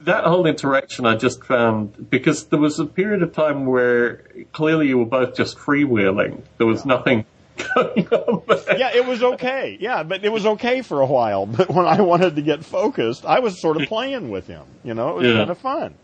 that 0.00 0.24
whole 0.24 0.46
interaction 0.46 1.06
I 1.06 1.16
just 1.16 1.42
found 1.44 2.10
because 2.10 2.44
there 2.48 2.58
was 2.58 2.78
a 2.78 2.84
period 2.84 3.22
of 3.22 3.32
time 3.32 3.64
where 3.64 4.22
clearly 4.52 4.88
you 4.88 4.98
were 4.98 5.06
both 5.06 5.34
just 5.34 5.56
freewheeling. 5.56 6.42
There 6.58 6.66
was 6.66 6.84
nothing 6.84 7.24
going 7.74 8.06
on 8.08 8.42
there. 8.46 8.78
Yeah, 8.78 8.90
it 8.94 9.06
was 9.06 9.22
okay. 9.22 9.78
Yeah, 9.80 10.02
but 10.02 10.22
it 10.26 10.30
was 10.30 10.44
okay 10.44 10.82
for 10.82 11.00
a 11.00 11.06
while. 11.06 11.46
But 11.58 11.70
when 11.70 11.86
I 11.86 12.02
wanted 12.02 12.36
to 12.36 12.42
get 12.42 12.66
focused, 12.66 13.24
I 13.24 13.38
was 13.40 13.58
sort 13.58 13.80
of 13.80 13.88
playing 13.88 14.28
with 14.28 14.46
him. 14.46 14.64
You 14.84 14.92
know, 14.92 15.08
it 15.12 15.16
was 15.22 15.26
Yeah. 15.26 15.38
kind 15.38 15.50
of 15.50 15.58
fun. 15.58 15.94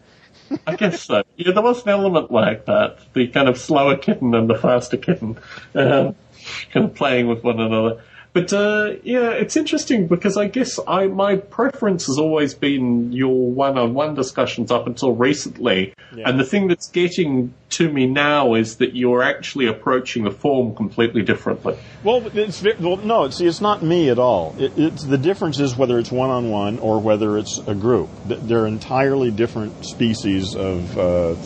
I 0.66 0.76
guess 0.76 1.02
so. 1.02 1.22
Yeah, 1.36 1.52
there 1.52 1.62
was 1.62 1.82
an 1.84 1.90
element 1.90 2.30
like 2.30 2.64
that. 2.66 2.98
The 3.12 3.28
kind 3.28 3.48
of 3.50 3.58
slower 3.58 3.96
kitten 3.98 4.34
and 4.34 4.48
the 4.48 4.54
faster 4.54 4.96
kitten 4.96 5.38
um, 5.74 6.14
kind 6.72 6.86
of 6.86 6.94
playing 6.94 7.28
with 7.28 7.42
one 7.42 7.60
another. 7.60 8.00
But 8.32 8.52
uh, 8.52 8.94
yeah, 9.04 9.30
it's 9.30 9.56
interesting 9.56 10.08
because 10.08 10.36
I 10.36 10.48
guess 10.48 10.80
I 10.88 11.06
my 11.06 11.36
preference 11.36 12.06
has 12.06 12.18
always 12.18 12.52
been 12.52 13.12
your 13.12 13.52
one-on-one 13.52 14.16
discussions 14.16 14.72
up 14.72 14.88
until 14.88 15.12
recently, 15.14 15.94
Yeah. 16.12 16.28
and 16.28 16.40
the 16.40 16.44
thing 16.44 16.66
that's 16.66 16.88
getting 16.88 17.54
to 17.70 17.88
me 17.88 18.06
now 18.08 18.54
is 18.54 18.78
that 18.78 18.96
you're 18.96 19.22
actually 19.22 19.68
approaching 19.68 20.24
the 20.24 20.32
form 20.32 20.74
completely 20.74 21.22
differently. 21.22 21.78
Well, 22.02 22.26
it's 22.34 22.60
well, 22.80 22.96
no. 22.96 23.30
See, 23.30 23.46
it's 23.46 23.60
not 23.60 23.84
me 23.84 24.10
at 24.10 24.18
all. 24.18 24.56
It, 24.58 24.72
it's 24.76 25.04
the 25.04 25.18
difference 25.18 25.60
is 25.60 25.76
whether 25.76 25.96
it's 26.00 26.10
one 26.10 26.30
on 26.30 26.50
one 26.50 26.80
or 26.80 26.98
whether 26.98 27.38
it's 27.38 27.58
a 27.68 27.74
group. 27.76 28.08
They're 28.26 28.66
entirely 28.66 29.30
different 29.30 29.86
species 29.86 30.56
of 30.56 30.98
uh, 30.98 31.36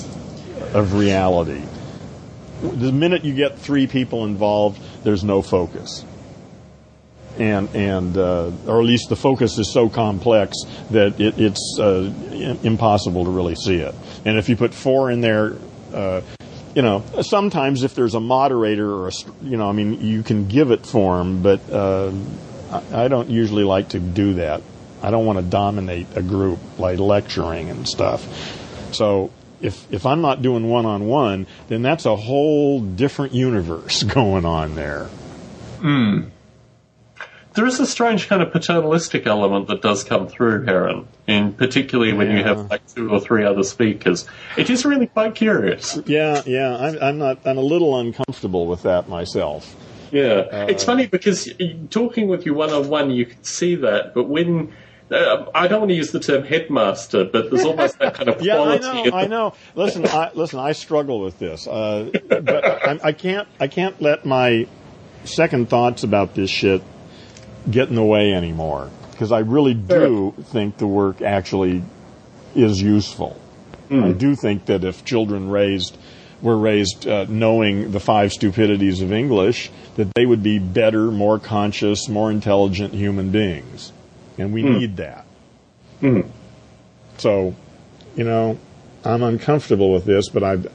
of 0.72 0.94
reality. 0.94 1.60
The 2.62 2.92
minute 2.92 3.26
you 3.26 3.34
get 3.34 3.58
three 3.58 3.86
people 3.86 4.24
involved, 4.24 4.80
there's 5.04 5.24
no 5.24 5.42
focus, 5.42 6.04
and 7.38 7.68
and 7.74 8.16
uh, 8.16 8.50
or 8.66 8.80
at 8.80 8.86
least 8.86 9.08
the 9.08 9.16
focus 9.16 9.58
is 9.58 9.72
so 9.72 9.88
complex 9.88 10.56
that 10.90 11.20
it, 11.20 11.38
it's 11.38 11.78
uh, 11.80 12.12
impossible 12.62 13.24
to 13.24 13.30
really 13.30 13.54
see 13.54 13.76
it. 13.76 13.94
And 14.24 14.38
if 14.38 14.48
you 14.48 14.56
put 14.56 14.74
four 14.74 15.10
in 15.10 15.20
there. 15.20 15.56
Uh, 15.92 16.20
you 16.74 16.82
know, 16.82 17.02
sometimes 17.22 17.82
if 17.82 17.96
there's 17.96 18.14
a 18.14 18.20
moderator 18.20 18.88
or 18.88 19.08
a, 19.08 19.12
you 19.42 19.56
know, 19.56 19.68
I 19.68 19.72
mean, 19.72 20.00
you 20.00 20.22
can 20.22 20.46
give 20.46 20.70
it 20.70 20.86
form, 20.86 21.42
but 21.42 21.68
uh, 21.70 22.12
I 22.92 23.08
don't 23.08 23.30
usually 23.30 23.64
like 23.64 23.88
to 23.90 23.98
do 23.98 24.34
that. 24.34 24.62
I 25.02 25.10
don't 25.10 25.26
want 25.26 25.38
to 25.38 25.44
dominate 25.44 26.06
a 26.14 26.22
group 26.22 26.58
like 26.78 26.98
lecturing 26.98 27.70
and 27.70 27.88
stuff. 27.88 28.22
So 28.92 29.32
if 29.60 29.90
if 29.93 30.06
I'm 30.06 30.20
not 30.20 30.43
doing 30.43 30.68
one 30.68 30.86
on 30.86 31.06
one, 31.06 31.47
then 31.68 31.82
that's 31.82 32.06
a 32.06 32.16
whole 32.16 32.80
different 32.80 33.35
universe 33.35 34.02
going 34.14 34.44
on 34.44 34.74
there. 34.74 35.05
Hmm. 35.80 36.24
There 37.55 37.66
is 37.66 37.80
a 37.80 37.86
strange 37.86 38.28
kind 38.28 38.40
of 38.40 38.52
paternalistic 38.52 39.26
element 39.26 39.66
that 39.66 39.82
does 39.82 40.05
come 40.05 40.28
through 40.28 40.68
Aaron, 40.68 41.09
in 41.26 41.52
particularly 41.52 42.12
when 42.12 42.30
you 42.30 42.44
have 42.44 42.70
like 42.70 42.86
two 42.94 43.10
or 43.10 43.18
three 43.18 43.44
other 43.44 43.64
speakers. 43.64 44.26
It 44.56 44.70
is 44.70 44.85
really 44.85 45.09
quite 45.09 45.35
curious. 45.35 45.98
Yeah, 46.06 46.43
yeah. 46.47 46.76
I'm, 46.76 46.98
I'm 47.02 47.18
not. 47.18 47.39
I'm 47.44 47.59
a 47.59 47.62
little 47.62 47.98
uncomfortable 47.98 48.66
with 48.66 48.82
that 48.85 49.09
myself. 49.09 49.74
Yeah, 50.12 50.66
it's 50.68 50.85
funny 50.85 51.06
because 51.06 51.48
talking 51.90 52.28
with 52.28 52.47
you 52.47 52.55
one 52.55 52.70
on 52.70 52.89
one, 52.89 53.10
you 53.10 53.26
can 53.26 53.43
see 53.43 53.74
that, 53.76 54.14
but 54.14 54.28
when 54.28 54.72
uh, 55.10 55.47
I 55.55 55.68
don't 55.68 55.80
want 55.80 55.90
to 55.90 55.94
use 55.97 56.10
the 56.12 56.20
term 56.20 56.44
headmaster, 56.44 57.24
but 57.24 57.51
there's 57.51 57.64
almost 57.64 57.98
that 57.98 58.14
kind 58.14 58.28
of 58.28 58.40
Yeah, 58.43 58.60
I 58.60 58.78
quality. 58.78 58.85
know. 58.85 59.05
in 59.05 59.14
I 59.14 59.26
know. 59.26 59.55
Listen, 59.74 60.06
I, 60.06 60.30
listen. 60.35 60.59
I 60.59 60.72
struggle 60.72 61.20
with 61.20 61.39
this, 61.39 61.66
uh, 61.66 62.10
but 62.28 62.64
I, 62.64 62.98
I 63.09 63.12
can't. 63.12 63.48
I 63.60 63.68
can't 63.68 64.01
let 64.02 64.24
my 64.26 64.66
second 65.24 65.68
thoughts 65.68 66.02
about 66.05 66.35
this 66.35 66.51
shit 66.51 66.82
get 67.70 67.89
in 67.89 67.94
the 67.94 68.05
way 68.05 68.32
anymore 68.32 68.90
because 69.10 69.32
I 69.32 69.40
really 69.40 69.74
do 69.74 70.35
think 70.44 70.78
the 70.78 70.86
work 70.86 71.20
actually 71.22 71.82
is 72.55 72.80
useful. 72.80 73.40
I 73.90 74.12
do 74.12 74.35
think 74.36 74.66
that 74.66 74.85
if 74.85 75.02
children 75.06 75.48
raised 75.48 75.97
were 76.43 76.56
raised 76.59 77.09
uh, 77.09 77.24
knowing 77.28 77.90
the 77.90 77.98
five 78.01 78.32
stupidities 78.32 79.01
of 79.01 79.12
English, 79.12 79.70
that 79.97 80.12
they 80.14 80.26
would 80.26 80.43
be 80.43 80.59
better, 80.59 81.10
more 81.10 81.39
conscious, 81.39 82.06
more 82.09 82.30
intelligent 82.30 82.93
human 82.93 83.30
beings, 83.30 83.93
and 84.39 84.52
we 84.52 84.62
hmm. 84.62 84.78
need 84.78 84.97
that. 84.97 85.24
Hmm. 86.01 86.20
So, 87.19 87.55
you 88.16 88.24
know, 88.24 88.59
I'm 89.05 89.23
uncomfortable 89.23 89.93
with 89.93 90.05
this, 90.05 90.28
but 90.28 90.43
I've 90.43 90.66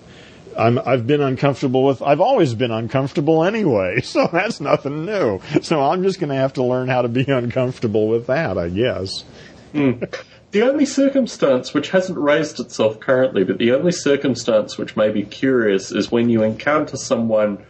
I'm, 0.57 0.79
I've 0.79 1.07
been 1.07 1.21
uncomfortable 1.21 1.83
with. 1.83 2.01
I've 2.01 2.21
always 2.21 2.53
been 2.53 2.71
uncomfortable 2.71 3.43
anyway, 3.43 4.01
so 4.03 4.29
that's 4.31 4.59
nothing 4.59 5.05
new. 5.05 5.41
So 5.61 5.81
I'm 5.81 6.03
just 6.03 6.19
going 6.19 6.29
to 6.29 6.35
have 6.35 6.53
to 6.53 6.63
learn 6.63 6.87
how 6.87 7.01
to 7.01 7.07
be 7.07 7.23
uncomfortable 7.23 8.07
with 8.07 8.27
that, 8.27 8.57
I 8.57 8.69
guess. 8.69 9.23
Hmm. 9.71 10.03
The 10.51 10.61
only 10.61 10.85
circumstance 10.85 11.73
which 11.73 11.89
hasn't 11.89 12.19
raised 12.19 12.59
itself 12.59 12.99
currently, 12.99 13.43
but 13.43 13.57
the 13.57 13.71
only 13.71 13.91
circumstance 13.91 14.77
which 14.77 14.95
may 14.95 15.09
be 15.09 15.23
curious 15.23 15.91
is 15.91 16.11
when 16.11 16.29
you 16.29 16.43
encounter 16.43 16.95
someone 16.95 17.65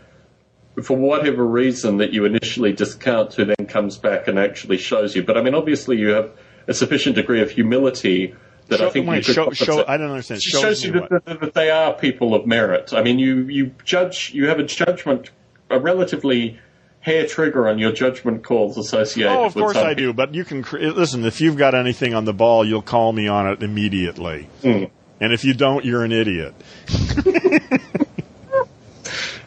for 0.82 0.98
whatever 0.98 1.46
reason 1.46 1.98
that 1.98 2.14
you 2.14 2.26
initially 2.26 2.74
discount 2.74 3.34
who 3.34 3.46
then 3.46 3.68
comes 3.68 3.98
back 3.98 4.28
and 4.28 4.40
actually 4.40 4.78
shows 4.78 5.16
you. 5.16 5.24
But 5.24 5.38
I 5.38 5.42
mean, 5.44 5.54
obviously, 5.54 5.98
you 5.98 6.10
have 6.10 6.32
a 6.68 6.74
sufficient 6.74 7.16
degree 7.16 7.42
of 7.42 7.52
humility 7.52 8.34
that 8.70 8.82
I 8.82 8.86
Show- 8.86 8.90
think 8.92 9.06
you 9.06 9.12
wait, 9.12 9.26
could 9.26 9.36
show, 9.36 9.52
show, 9.52 9.86
I 9.88 9.98
don't 9.98 10.10
understand. 10.10 10.38
It 10.40 10.44
Shows 10.44 10.62
shows 10.62 10.86
you 10.86 10.92
that, 10.94 11.26
that, 11.26 11.54
they 11.54 11.70
are 11.70 11.94
people 11.94 12.34
of 12.34 12.48
merit. 12.48 12.94
I 12.94 13.04
mean, 13.04 13.20
you, 13.20 13.42
you 13.48 13.72
judge, 13.84 14.32
you 14.34 14.48
have 14.48 14.58
a 14.60 14.64
judgment, 14.64 15.30
a 15.70 15.80
relatively 15.80 16.60
hair 17.02 17.28
trigger 17.28 17.68
on 17.68 17.78
your 17.78 17.92
judgment 17.92 18.44
calls 18.46 18.78
associated 18.78 19.32
Oh, 19.34 19.46
of 19.46 19.56
with 19.56 19.64
course 19.66 19.76
I 19.78 19.94
do. 19.94 20.14
But 20.14 20.34
you 20.34 20.46
can 20.46 20.62
listen. 20.72 21.26
If 21.26 21.42
you've 21.42 21.58
got 21.58 21.76
anything 21.76 22.14
on 22.14 22.24
the 22.26 22.34
ball, 22.34 22.66
you'll 22.66 22.82
call 22.82 23.12
me 23.12 23.28
on 23.28 23.48
it 23.48 23.62
immediately. 23.62 24.48
Hmm. 24.62 24.86
And 25.20 25.34
if 25.34 25.44
you 25.44 25.54
don't, 25.54 25.84
you're 25.86 26.04
an 26.04 26.12
idiot. 26.14 26.54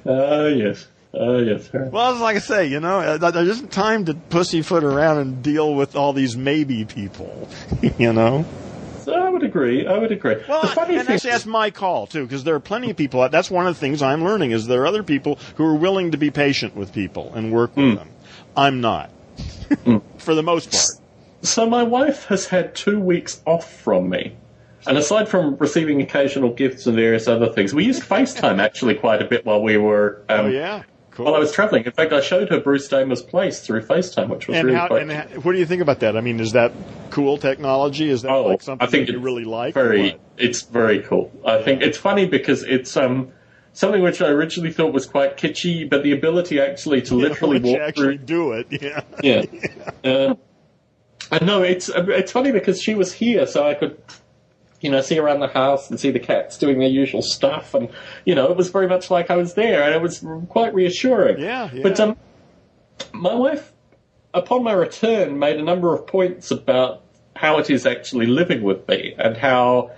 Ah, 0.06 0.46
yes. 0.46 0.86
Ah, 1.14 1.38
yes. 1.38 1.70
Well, 1.72 2.16
like 2.16 2.36
I 2.36 2.40
say, 2.40 2.66
you 2.66 2.80
know, 2.80 3.00
uh, 3.00 3.30
there 3.30 3.44
isn't 3.44 3.72
time 3.72 4.04
to 4.06 4.14
pussyfoot 4.14 4.84
around 4.84 5.18
and 5.18 5.42
deal 5.42 5.74
with 5.74 5.96
all 5.96 6.12
these 6.12 6.36
maybe 6.36 6.84
people. 6.84 7.48
you 7.98 8.12
know. 8.12 8.44
So 9.04 9.14
I 9.14 9.28
would 9.28 9.44
agree. 9.44 9.86
I 9.86 9.98
would 9.98 10.10
agree. 10.10 10.36
Well, 10.48 10.62
the 10.62 10.68
funny 10.68 10.96
and 10.96 11.06
thing 11.06 11.14
actually, 11.14 11.30
that's 11.30 11.46
my 11.46 11.70
call 11.70 12.06
too, 12.08 12.24
because 12.24 12.42
there 12.44 12.56
are 12.56 12.60
plenty 12.60 12.90
of 12.90 12.96
people. 12.96 13.26
That's 13.28 13.50
one 13.50 13.66
of 13.66 13.74
the 13.74 13.80
things 13.80 14.02
I'm 14.02 14.24
learning 14.24 14.50
is 14.50 14.66
there 14.66 14.82
are 14.82 14.86
other 14.86 15.04
people 15.04 15.38
who 15.54 15.64
are 15.64 15.76
willing 15.76 16.10
to 16.10 16.18
be 16.18 16.30
patient 16.30 16.74
with 16.74 16.92
people 16.92 17.32
and 17.34 17.52
work 17.52 17.76
with 17.76 17.96
them. 17.96 18.08
I'm 18.56 18.80
not, 18.80 19.10
for 20.18 20.34
the 20.34 20.42
most 20.42 20.72
part. 20.72 21.00
So 21.42 21.68
my 21.68 21.84
wife 21.84 22.24
has 22.24 22.46
had 22.46 22.74
two 22.74 22.98
weeks 22.98 23.40
off 23.46 23.70
from 23.70 24.08
me. 24.08 24.36
And 24.88 24.98
aside 24.98 25.28
from 25.28 25.56
receiving 25.56 26.00
occasional 26.00 26.52
gifts 26.52 26.86
and 26.86 26.96
various 26.96 27.26
other 27.28 27.48
things, 27.52 27.74
we 27.74 27.84
used 27.84 28.02
FaceTime 28.02 28.60
actually 28.60 28.94
quite 28.94 29.20
a 29.20 29.24
bit 29.24 29.44
while 29.44 29.62
we 29.62 29.76
were 29.76 30.22
um, 30.28 30.46
Oh 30.46 30.48
yeah, 30.48 30.82
cool. 31.16 31.26
while 31.26 31.34
I 31.34 31.38
was 31.38 31.52
traveling. 31.52 31.84
In 31.84 31.92
fact, 31.92 32.12
I 32.12 32.20
showed 32.20 32.48
her 32.50 32.60
Bruce 32.60 32.88
Damer's 32.88 33.22
place 33.22 33.60
through 33.60 33.82
FaceTime, 33.82 34.28
which 34.28 34.48
was 34.48 34.58
and 34.58 34.66
really 34.66 34.78
how, 34.78 34.88
quite 34.88 35.02
and 35.02 35.12
how, 35.12 35.22
what 35.40 35.52
do 35.52 35.58
you 35.58 35.66
think 35.66 35.82
about 35.82 36.00
that? 36.00 36.16
I 36.16 36.20
mean, 36.20 36.40
is 36.40 36.52
that 36.52 36.72
cool 37.10 37.38
technology? 37.38 38.08
Is 38.08 38.22
that 38.22 38.30
Oh, 38.30 38.44
like 38.44 38.62
something 38.62 38.86
I 38.86 38.90
think 38.90 39.06
that 39.06 39.14
you 39.14 39.20
really 39.20 39.44
like? 39.44 39.74
Very, 39.74 40.18
it's 40.36 40.62
very 40.62 41.00
cool. 41.00 41.32
I 41.44 41.62
think 41.62 41.82
it's 41.82 41.98
funny 41.98 42.26
because 42.26 42.62
it's 42.62 42.96
um 42.96 43.32
something 43.72 44.02
which 44.02 44.20
I 44.22 44.28
originally 44.28 44.72
thought 44.72 44.92
was 44.92 45.06
quite 45.06 45.36
kitschy, 45.36 45.88
but 45.88 46.02
the 46.02 46.12
ability 46.12 46.60
actually 46.60 47.02
to 47.02 47.14
literally 47.14 47.60
walk 47.60 47.80
actually 47.80 48.18
through 48.18 48.26
do 48.26 48.52
it. 48.52 48.66
Yeah. 48.70 49.02
Yeah. 49.22 49.42
Uh, 50.04 50.34
and 51.30 51.46
no, 51.46 51.62
it's 51.62 51.90
it's 51.94 52.32
funny 52.32 52.52
because 52.52 52.80
she 52.80 52.94
was 52.94 53.12
here, 53.12 53.46
so 53.46 53.66
I 53.66 53.74
could, 53.74 54.00
you 54.80 54.90
know, 54.90 55.00
see 55.00 55.18
around 55.18 55.40
the 55.40 55.48
house 55.48 55.90
and 55.90 55.98
see 55.98 56.10
the 56.10 56.20
cats 56.20 56.58
doing 56.58 56.78
their 56.78 56.88
usual 56.88 57.22
stuff, 57.22 57.74
and 57.74 57.88
you 58.24 58.34
know, 58.34 58.50
it 58.50 58.56
was 58.56 58.70
very 58.70 58.88
much 58.88 59.10
like 59.10 59.30
I 59.30 59.36
was 59.36 59.54
there, 59.54 59.82
and 59.82 59.94
it 59.94 60.02
was 60.02 60.24
quite 60.48 60.74
reassuring. 60.74 61.38
Yeah, 61.40 61.70
yeah. 61.72 61.82
But 61.82 62.00
um, 62.00 62.16
my 63.12 63.34
wife, 63.34 63.72
upon 64.34 64.64
my 64.64 64.72
return, 64.72 65.38
made 65.38 65.56
a 65.56 65.62
number 65.62 65.94
of 65.94 66.06
points 66.06 66.50
about 66.50 67.02
how 67.34 67.58
it 67.58 67.70
is 67.70 67.86
actually 67.86 68.26
living 68.26 68.62
with 68.62 68.86
me 68.88 69.14
and 69.18 69.36
how. 69.36 69.92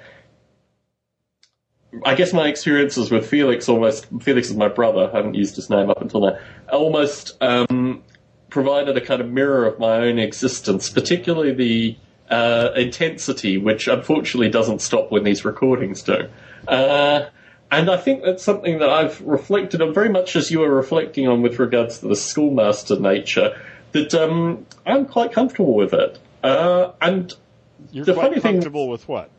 I 2.05 2.15
guess 2.15 2.35
my 2.35 2.49
experiences 2.49 3.11
with 3.11 3.27
Felix 3.27 3.67
almost 3.67 4.07
Felix 4.21 4.51
is 4.51 4.57
my 4.57 4.69
brother. 4.69 5.11
I 5.11 5.17
haven't 5.17 5.35
used 5.35 5.57
his 5.57 5.71
name 5.71 5.89
up 5.89 6.03
until 6.03 6.21
now. 6.21 6.39
Almost 6.71 7.39
um, 7.41 8.03
provided 8.51 8.97
a 8.97 9.01
kind 9.01 9.23
of 9.23 9.31
mirror 9.31 9.67
of 9.67 9.79
my 9.79 9.97
own 9.97 10.19
existence, 10.19 10.91
particularly 10.91 11.53
the 11.53 11.97
uh, 12.31 12.71
intensity, 12.77 13.59
which 13.59 13.89
unfortunately 13.89 14.51
doesn't 14.51 14.81
stop 14.81 15.11
when 15.11 15.25
these 15.25 15.45
recordings 15.45 16.03
do. 16.03 16.29
Uh, 16.67 17.27
and 17.71 17.91
I 17.91 17.97
think 17.97 18.23
that's 18.25 18.43
something 18.43 18.79
that 18.79 18.89
I've 18.89 19.21
reflected 19.23 19.83
on 19.83 19.93
very 19.95 20.09
much 20.09 20.37
as 20.37 20.51
you 20.51 20.61
were 20.61 20.75
reflecting 20.75 21.29
on 21.29 21.43
with 21.43 21.59
regards 21.59 21.99
to 22.01 22.09
the 22.09 22.17
schoolmaster 22.17 22.99
nature, 22.99 23.59
that 23.93 24.15
um, 24.15 24.67
I'm 24.87 25.07
quite 25.07 25.33
comfortable 25.33 25.75
with 25.75 25.93
it. 25.95 26.19
Uh, 26.43 26.93
and 27.01 27.33
You're 27.91 28.05
The 28.05 28.15
funny 28.15 28.41
thing- 28.41 28.55
comfortable 28.55 28.89
with 28.89 29.07
what? 29.09 29.31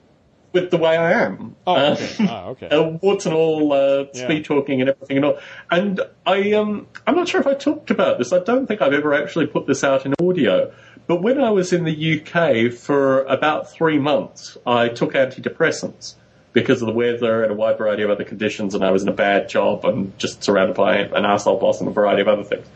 with 0.51 0.71
the 0.71 0.77
way 0.77 0.97
I 0.97 1.11
am. 1.25 1.55
Oh, 1.67 1.75
Uh, 1.75 1.91
okay. 1.95 2.15
Ah, 2.27 2.47
okay. 2.49 2.69
uh, 2.69 2.81
warts 3.03 3.27
and 3.27 3.35
all, 3.35 3.71
uh, 3.71 4.05
Yeah. 4.15 4.23
speed 4.25 4.45
talking 4.45 4.81
and 4.81 4.89
everything 4.89 5.17
and 5.17 5.25
all. 5.27 5.37
And 5.69 6.01
I, 6.25 6.53
um, 6.53 6.87
I'm 7.05 7.15
not 7.15 7.27
sure 7.27 7.39
if 7.39 7.45
I 7.45 7.53
talked 7.53 7.91
about 7.91 8.17
this. 8.17 8.33
I 8.33 8.39
don't 8.39 8.65
think 8.65 8.81
I've 8.81 8.93
ever 8.93 9.13
actually 9.13 9.45
put 9.45 9.67
this 9.67 9.83
out 9.83 10.07
in 10.07 10.15
audio. 10.19 10.71
But 11.09 11.23
when 11.23 11.41
I 11.41 11.49
was 11.49 11.73
in 11.73 11.85
the 11.85 12.21
UK 12.21 12.71
for 12.71 13.23
about 13.23 13.71
three 13.71 13.97
months, 13.97 14.59
I 14.63 14.89
took 14.89 15.13
antidepressants 15.13 16.13
because 16.53 16.83
of 16.83 16.85
the 16.85 16.93
weather 16.93 17.41
and 17.41 17.51
a 17.51 17.55
wide 17.55 17.79
variety 17.79 18.03
of 18.03 18.11
other 18.11 18.23
conditions, 18.23 18.75
and 18.75 18.85
I 18.85 18.91
was 18.91 19.01
in 19.01 19.09
a 19.09 19.13
bad 19.13 19.49
job 19.49 19.85
and 19.85 20.15
just 20.19 20.43
surrounded 20.43 20.75
by 20.75 20.97
an 20.97 21.25
asshole 21.25 21.59
boss 21.59 21.79
and 21.79 21.89
a 21.89 21.91
variety 21.91 22.21
of 22.21 22.27
other 22.27 22.43
things. 22.43 22.67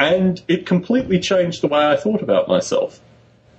And 0.00 0.40
it 0.48 0.64
completely 0.64 1.20
changed 1.20 1.60
the 1.60 1.66
way 1.68 1.86
I 1.86 1.96
thought 1.96 2.22
about 2.22 2.48
myself 2.48 3.00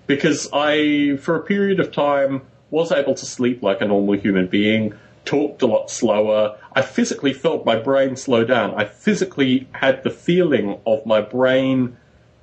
because 0.08 0.50
I, 0.52 1.18
for 1.22 1.36
a 1.36 1.44
period 1.44 1.80
of 1.80 1.92
time, 1.92 2.42
was 2.72 2.92
able 2.92 3.14
to 3.14 3.26
sleep 3.28 3.62
like 3.62 3.80
a 3.80 3.86
normal 3.86 4.16
human 4.16 4.48
being, 4.48 4.96
talked 5.24 5.62
a 5.62 5.68
lot 5.68 5.92
slower. 5.92 6.58
I 6.74 6.82
physically 6.82 7.34
felt 7.34 7.64
my 7.64 7.76
brain 7.76 8.16
slow 8.16 8.44
down. 8.44 8.74
I 8.74 8.86
physically 8.86 9.68
had 9.74 10.02
the 10.02 10.10
feeling 10.10 10.80
of 10.88 11.06
my 11.06 11.22
brain 11.22 11.96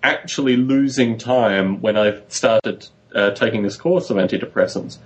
actually 0.03 0.57
losing 0.57 1.19
time 1.19 1.81
when 1.81 1.97
I 1.97 2.21
started 2.29 2.89
uh, 3.15 3.31
taking 3.31 3.63
this 3.63 3.77
course 3.77 4.11
of 4.11 4.17
antidepressants. 4.17 4.99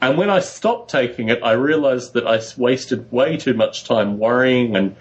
And 0.00 0.18
when 0.18 0.30
I 0.30 0.40
stopped 0.40 0.90
taking 0.90 1.28
it, 1.28 1.40
I 1.44 1.52
realized 1.52 2.14
that 2.14 2.26
I 2.26 2.40
wasted 2.56 3.10
way 3.12 3.36
too 3.36 3.54
much 3.54 3.84
time 3.84 4.18
worrying 4.18 4.74
and 4.74 4.96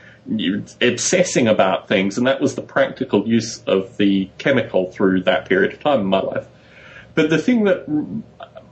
obsessing 0.80 1.48
about 1.48 1.88
things, 1.88 2.18
and 2.18 2.28
that 2.28 2.40
was 2.40 2.54
the 2.54 2.62
practical 2.62 3.28
use 3.28 3.64
of 3.66 3.98
the 3.98 4.30
chemical 4.38 4.92
through 4.92 5.24
that 5.24 5.50
period 5.50 5.74
of 5.74 5.80
time 5.80 6.02
in 6.02 6.06
my 6.06 6.20
life. 6.20 6.48
But 7.16 7.32
the 7.32 7.40
thing 7.40 7.64
that 7.64 8.14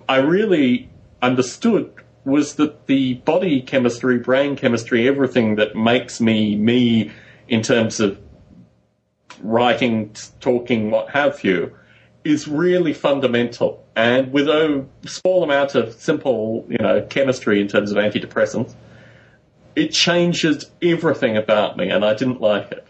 I 0.08 0.18
really 0.18 0.90
understood 1.22 1.92
was 2.26 2.56
that 2.56 2.86
the 2.86 3.16
body 3.16 3.62
chemistry, 3.62 4.20
brain 4.20 4.56
chemistry, 4.56 5.08
everything 5.08 5.56
that 5.56 5.76
makes 5.76 6.22
me 6.22 6.56
me 6.56 7.12
in 7.48 7.64
terms 7.64 8.00
of 8.00 8.20
writing, 9.42 10.16
talking, 10.40 10.92
what 10.92 11.10
have 11.12 11.44
you, 11.44 11.76
is 12.24 12.48
really 12.48 12.94
fundamental. 12.94 13.86
And 13.96 14.32
with 14.32 14.48
a 14.48 14.86
small 15.06 15.44
amount 15.44 15.76
of 15.76 15.94
simple, 15.94 16.66
you 16.70 16.78
know, 16.78 17.02
chemistry 17.02 17.62
in 17.62 17.68
terms 17.68 17.92
of 17.92 17.98
antidepressants, 17.98 18.74
it 19.76 19.90
changes 19.90 20.70
everything 20.82 21.38
about 21.38 21.78
me, 21.78 21.90
and 21.90 22.04
I 22.04 22.14
didn't 22.14 22.42
like 22.42 22.72
it. 22.72 22.88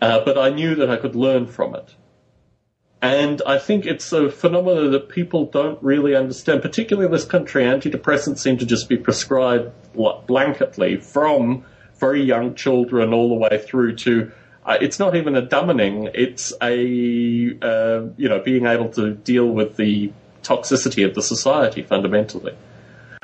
Uh, 0.00 0.24
but 0.24 0.38
I 0.38 0.50
knew 0.50 0.74
that 0.76 0.90
I 0.90 0.96
could 0.96 1.16
learn 1.16 1.46
from 1.46 1.74
it. 1.74 1.94
And 3.00 3.40
I 3.46 3.58
think 3.58 3.86
it's 3.86 4.12
a 4.12 4.30
phenomenon 4.30 4.90
that 4.90 5.08
people 5.08 5.46
don't 5.46 5.80
really 5.82 6.16
understand, 6.16 6.62
particularly 6.62 7.06
in 7.06 7.12
this 7.12 7.24
country. 7.24 7.62
Antidepressants 7.62 8.38
seem 8.38 8.58
to 8.58 8.66
just 8.66 8.88
be 8.88 8.96
prescribed 8.96 9.70
blanketly 9.94 11.02
from 11.02 11.64
very 11.98 12.22
young 12.22 12.54
children 12.54 13.12
all 13.12 13.28
the 13.28 13.34
way 13.34 13.62
through 13.64 13.96
to 13.96 14.32
it's 14.74 14.98
not 14.98 15.16
even 15.16 15.34
a 15.36 15.42
dumbening. 15.42 16.10
It's 16.14 16.52
a 16.60 16.74
uh, 17.62 18.08
you 18.16 18.28
know 18.28 18.40
being 18.40 18.66
able 18.66 18.88
to 18.90 19.14
deal 19.14 19.46
with 19.46 19.76
the 19.76 20.12
toxicity 20.42 21.06
of 21.06 21.14
the 21.14 21.22
society 21.22 21.82
fundamentally. 21.82 22.54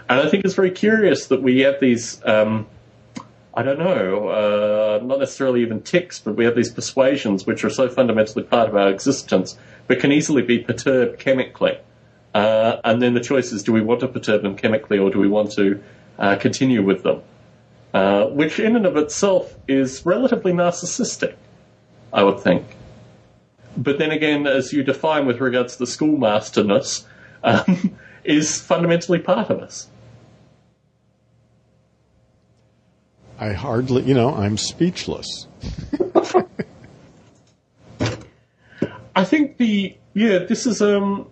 And 0.09 0.21
I 0.21 0.29
think 0.29 0.45
it's 0.45 0.55
very 0.55 0.71
curious 0.71 1.27
that 1.29 1.43
we 1.43 1.61
have 1.61 1.81
these. 1.81 2.21
Um, 2.25 2.67
I 3.57 3.63
don't 3.63 3.79
know, 3.79 4.29
uh, 4.31 5.05
not 5.05 5.21
necessarily 5.21 5.63
even 5.63 5.81
ticks, 5.81 6.19
but 6.19 6.35
we 6.35 6.45
have 6.45 6.57
these 6.57 6.73
persuasions 6.73 7.47
which 7.47 7.63
are 7.63 7.71
so 7.71 7.89
fundamentally 7.89 8.43
part 8.43 8.69
of 8.69 8.75
our 8.75 8.89
existence, 8.89 9.57
but 9.87 10.01
can 10.01 10.11
easily 10.11 10.43
be 10.43 10.59
perturbed 10.59 11.21
chemically. 11.21 11.79
Uh, 12.35 12.81
and 12.83 13.01
then 13.01 13.15
the 13.15 13.21
choice 13.21 13.53
is 13.53 13.63
do 13.63 13.73
we 13.73 13.81
want 13.81 14.01
to 14.01 14.09
perturb 14.09 14.43
them 14.43 14.57
chemically 14.57 14.99
or 14.99 15.09
do 15.09 15.21
we 15.21 15.29
want 15.29 15.53
to 15.53 15.81
uh, 16.19 16.35
continue 16.35 16.83
with 16.83 17.05
them? 17.05 17.23
Uh, 17.95 18.27
which, 18.27 18.59
in 18.59 18.75
and 18.75 18.87
of 18.87 18.97
itself, 18.97 19.55
is 19.69 20.05
relatively 20.05 20.53
narcissistic, 20.53 21.37
I 22.13 22.25
would 22.25 22.41
think. 22.41 22.65
But 23.77 23.99
then 23.99 24.11
again, 24.11 24.49
as 24.49 24.73
you 24.73 24.83
define 24.83 25.27
with 25.27 25.41
regards 25.41 25.75
to 25.75 25.79
the 25.81 25.87
schoolmasterness, 25.87 27.07
um, 27.45 27.97
is 28.25 28.61
fundamentally 28.61 29.21
part 29.21 29.49
of 29.49 29.61
us. 29.61 29.87
I 33.39 33.53
hardly, 33.53 34.03
you 34.03 34.15
know, 34.15 34.35
I'm 34.35 34.57
speechless. 34.57 35.47
I 39.15 39.25
think 39.25 39.57
the 39.59 39.97
yeah, 40.15 40.39
this 40.39 40.67
is 40.67 40.83
um 40.83 41.29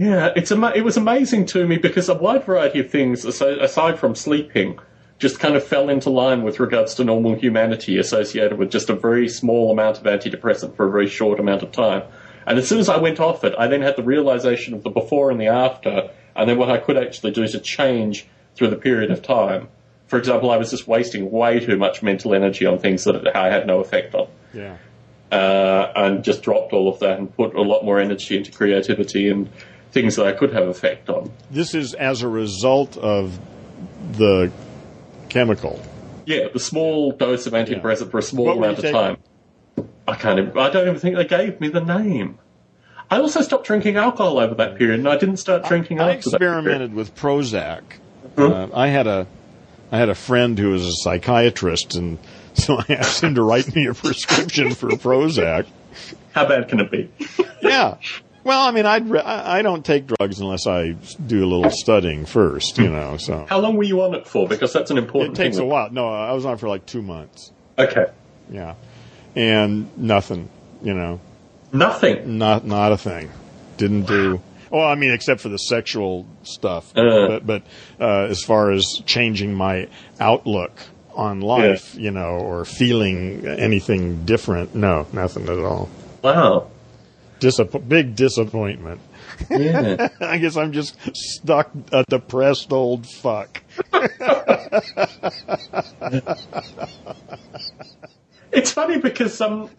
yeah, 0.00 0.32
it's 0.34 0.50
ama- 0.50 0.72
it 0.74 0.80
was 0.80 0.96
amazing 0.96 1.44
to 1.44 1.66
me 1.66 1.76
because 1.76 2.08
a 2.08 2.14
wide 2.14 2.44
variety 2.44 2.80
of 2.80 2.88
things 2.88 3.26
aside 3.26 3.98
from 3.98 4.14
sleeping 4.14 4.78
just 5.18 5.38
kind 5.38 5.56
of 5.56 5.62
fell 5.62 5.90
into 5.90 6.08
line 6.08 6.42
with 6.42 6.58
regards 6.58 6.94
to 6.94 7.04
normal 7.04 7.34
humanity 7.34 7.98
associated 7.98 8.56
with 8.56 8.70
just 8.70 8.88
a 8.88 8.94
very 8.94 9.28
small 9.28 9.70
amount 9.70 9.98
of 9.98 10.04
antidepressant 10.04 10.74
for 10.74 10.88
a 10.88 10.90
very 10.90 11.06
short 11.06 11.38
amount 11.38 11.62
of 11.62 11.70
time. 11.70 12.02
And 12.46 12.58
as 12.58 12.66
soon 12.66 12.78
as 12.78 12.88
I 12.88 12.96
went 12.96 13.20
off 13.20 13.44
it, 13.44 13.54
I 13.58 13.66
then 13.66 13.82
had 13.82 13.96
the 13.96 14.02
realization 14.02 14.72
of 14.72 14.84
the 14.84 14.88
before 14.88 15.30
and 15.30 15.38
the 15.38 15.48
after, 15.48 16.08
and 16.34 16.48
then 16.48 16.56
what 16.56 16.70
I 16.70 16.78
could 16.78 16.96
actually 16.96 17.32
do 17.32 17.46
to 17.46 17.60
change 17.60 18.26
through 18.54 18.68
the 18.68 18.76
period 18.76 19.10
of 19.10 19.20
time. 19.20 19.68
For 20.06 20.18
example, 20.18 20.50
I 20.50 20.56
was 20.56 20.70
just 20.70 20.88
wasting 20.88 21.30
way 21.30 21.60
too 21.60 21.76
much 21.76 22.02
mental 22.02 22.32
energy 22.32 22.64
on 22.64 22.78
things 22.78 23.04
that 23.04 23.36
I 23.36 23.50
had 23.50 23.66
no 23.66 23.80
effect 23.80 24.14
on. 24.14 24.28
Yeah. 24.54 24.78
Uh, 25.30 25.92
and 25.94 26.24
just 26.24 26.42
dropped 26.42 26.72
all 26.72 26.88
of 26.88 27.00
that 27.00 27.18
and 27.18 27.36
put 27.36 27.54
a 27.54 27.60
lot 27.60 27.84
more 27.84 28.00
energy 28.00 28.38
into 28.38 28.50
creativity 28.50 29.28
and 29.28 29.50
things 29.92 30.16
that 30.16 30.26
I 30.26 30.32
could 30.32 30.52
have 30.52 30.68
effect 30.68 31.08
on. 31.08 31.32
This 31.50 31.74
is 31.74 31.94
as 31.94 32.22
a 32.22 32.28
result 32.28 32.96
of 32.96 33.38
the 34.12 34.52
chemical. 35.28 35.80
Yeah, 36.26 36.48
the 36.52 36.60
small 36.60 37.12
dose 37.12 37.46
of 37.46 37.52
antidepressant 37.54 38.10
for 38.10 38.18
a 38.18 38.22
small 38.22 38.50
amount 38.50 38.78
of 38.78 38.92
time. 38.92 39.16
I 40.06 40.14
can't. 40.14 40.38
Even, 40.38 40.58
I 40.58 40.70
don't 40.70 40.88
even 40.88 41.00
think 41.00 41.16
they 41.16 41.24
gave 41.24 41.60
me 41.60 41.68
the 41.68 41.80
name. 41.80 42.38
I 43.10 43.18
also 43.18 43.40
stopped 43.42 43.66
drinking 43.66 43.96
alcohol 43.96 44.38
over 44.38 44.54
that 44.54 44.78
period, 44.78 45.00
and 45.00 45.08
I 45.08 45.16
didn't 45.16 45.38
start 45.38 45.64
drinking 45.64 46.00
I, 46.00 46.10
I 46.10 46.12
experimented 46.12 46.94
with 46.94 47.16
Prozac. 47.16 47.82
Uh, 48.36 48.68
I 48.72 48.88
had 48.88 49.06
a 49.06 49.26
I 49.90 49.98
had 49.98 50.08
a 50.08 50.14
friend 50.14 50.56
who 50.56 50.70
was 50.70 50.86
a 50.86 50.92
psychiatrist, 50.92 51.96
and 51.96 52.18
so 52.54 52.78
I 52.78 52.94
asked 52.94 53.22
him 53.22 53.34
to 53.34 53.42
write 53.42 53.74
me 53.74 53.86
a 53.86 53.94
prescription 53.94 54.74
for 54.74 54.90
Prozac. 54.90 55.66
How 56.32 56.46
bad 56.46 56.68
can 56.68 56.78
it 56.78 56.90
be? 56.90 57.10
yeah, 57.60 57.96
well, 58.44 58.66
I 58.66 58.70
mean, 58.70 58.86
I'd 58.86 59.14
I 59.16 59.62
don't 59.62 59.84
take 59.84 60.06
drugs 60.06 60.40
unless 60.40 60.66
I 60.66 60.92
do 61.26 61.44
a 61.44 61.48
little 61.48 61.70
studying 61.70 62.26
first, 62.26 62.78
you 62.78 62.88
know. 62.88 63.16
So 63.16 63.46
how 63.48 63.58
long 63.58 63.76
were 63.76 63.84
you 63.84 64.02
on 64.02 64.14
it 64.14 64.26
for? 64.26 64.48
Because 64.48 64.72
that's 64.72 64.90
an 64.90 64.98
important. 64.98 65.38
It 65.38 65.42
takes 65.42 65.58
a 65.58 65.64
while. 65.64 65.90
No, 65.90 66.08
I 66.08 66.32
was 66.32 66.44
on 66.44 66.54
it 66.54 66.60
for 66.60 66.68
like 66.68 66.86
two 66.86 67.02
months. 67.02 67.52
Okay. 67.78 68.06
Yeah, 68.50 68.74
and 69.34 69.96
nothing, 69.96 70.48
you 70.82 70.94
know. 70.94 71.20
Nothing. 71.72 72.38
Not 72.38 72.64
not 72.64 72.92
a 72.92 72.96
thing. 72.96 73.30
Didn't 73.76 74.06
do. 74.06 74.40
Well, 74.70 74.86
I 74.86 74.94
mean, 74.94 75.10
except 75.10 75.40
for 75.40 75.48
the 75.48 75.58
sexual 75.58 76.26
stuff. 76.44 76.96
Uh, 76.96 77.26
but, 77.26 77.46
but 77.46 77.62
uh, 78.00 78.28
as 78.30 78.42
far 78.42 78.70
as 78.70 79.02
changing 79.04 79.52
my 79.52 79.88
outlook 80.20 80.72
on 81.14 81.40
life, 81.40 81.94
yeah. 81.94 82.00
you 82.02 82.10
know, 82.12 82.38
or 82.38 82.64
feeling 82.64 83.46
anything 83.46 84.24
different, 84.24 84.74
no, 84.74 85.06
nothing 85.12 85.48
at 85.48 85.58
all. 85.58 85.88
Wow. 86.22 86.69
Disapp- 87.40 87.88
big 87.88 88.14
disappointment. 88.14 89.00
Yeah. 89.50 90.08
I 90.20 90.38
guess 90.38 90.56
I'm 90.56 90.72
just 90.72 90.96
stuck 91.16 91.70
a 91.92 92.04
depressed 92.08 92.72
old 92.72 93.06
fuck. 93.06 93.62
it's 98.52 98.72
funny 98.72 98.98
because 98.98 99.40
um, 99.40 99.70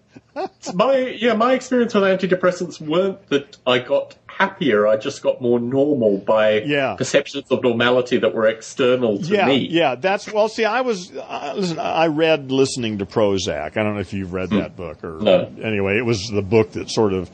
my 0.73 0.97
yeah 1.19 1.33
my 1.33 1.53
experience 1.53 1.93
with 1.93 2.03
antidepressants 2.03 2.81
weren't 2.81 3.27
that 3.29 3.57
I 3.65 3.79
got 3.79 4.15
happier. 4.27 4.87
I 4.87 4.97
just 4.97 5.21
got 5.21 5.41
more 5.41 5.59
normal 5.59 6.17
by 6.17 6.61
yeah. 6.61 6.95
perceptions 6.95 7.51
of 7.51 7.63
normality 7.63 8.17
that 8.17 8.33
were 8.33 8.47
external 8.47 9.19
to 9.19 9.25
yeah, 9.25 9.45
me. 9.45 9.67
Yeah, 9.69 9.95
that's 9.95 10.31
well. 10.31 10.49
See, 10.49 10.65
I 10.65 10.81
was 10.81 11.11
uh, 11.11 11.53
listen. 11.55 11.79
I 11.79 12.07
read 12.07 12.51
listening 12.51 12.97
to 12.99 13.05
Prozac. 13.05 13.77
I 13.77 13.83
don't 13.83 13.95
know 13.95 14.01
if 14.01 14.13
you've 14.13 14.33
read 14.33 14.49
that 14.51 14.75
book 14.75 15.03
or 15.03 15.19
no. 15.21 15.51
anyway. 15.61 15.97
It 15.97 16.05
was 16.05 16.27
the 16.27 16.41
book 16.41 16.71
that 16.73 16.89
sort 16.89 17.13
of 17.13 17.29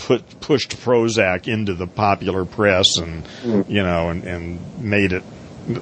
put 0.00 0.40
pushed 0.40 0.76
Prozac 0.78 1.46
into 1.46 1.74
the 1.74 1.86
popular 1.86 2.44
press 2.44 2.96
and 2.96 3.24
mm. 3.42 3.68
you 3.68 3.82
know 3.82 4.08
and, 4.08 4.24
and 4.24 4.80
made 4.80 5.12
it 5.12 5.22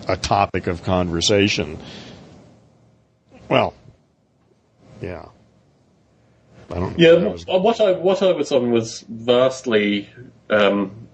a 0.09 0.17
topic 0.17 0.67
of 0.67 0.83
conversation. 0.83 1.79
Well, 3.49 3.75
yeah. 5.01 5.27
I 6.71 6.75
don't 6.75 6.99
yeah, 6.99 7.15
was... 7.15 7.47
what 7.47 7.81
I 7.81 7.93
what 7.93 8.23
I 8.23 8.33
was 8.33 8.53
on 8.53 8.71
was 8.71 9.05
vastly 9.09 10.11
um, 10.51 11.09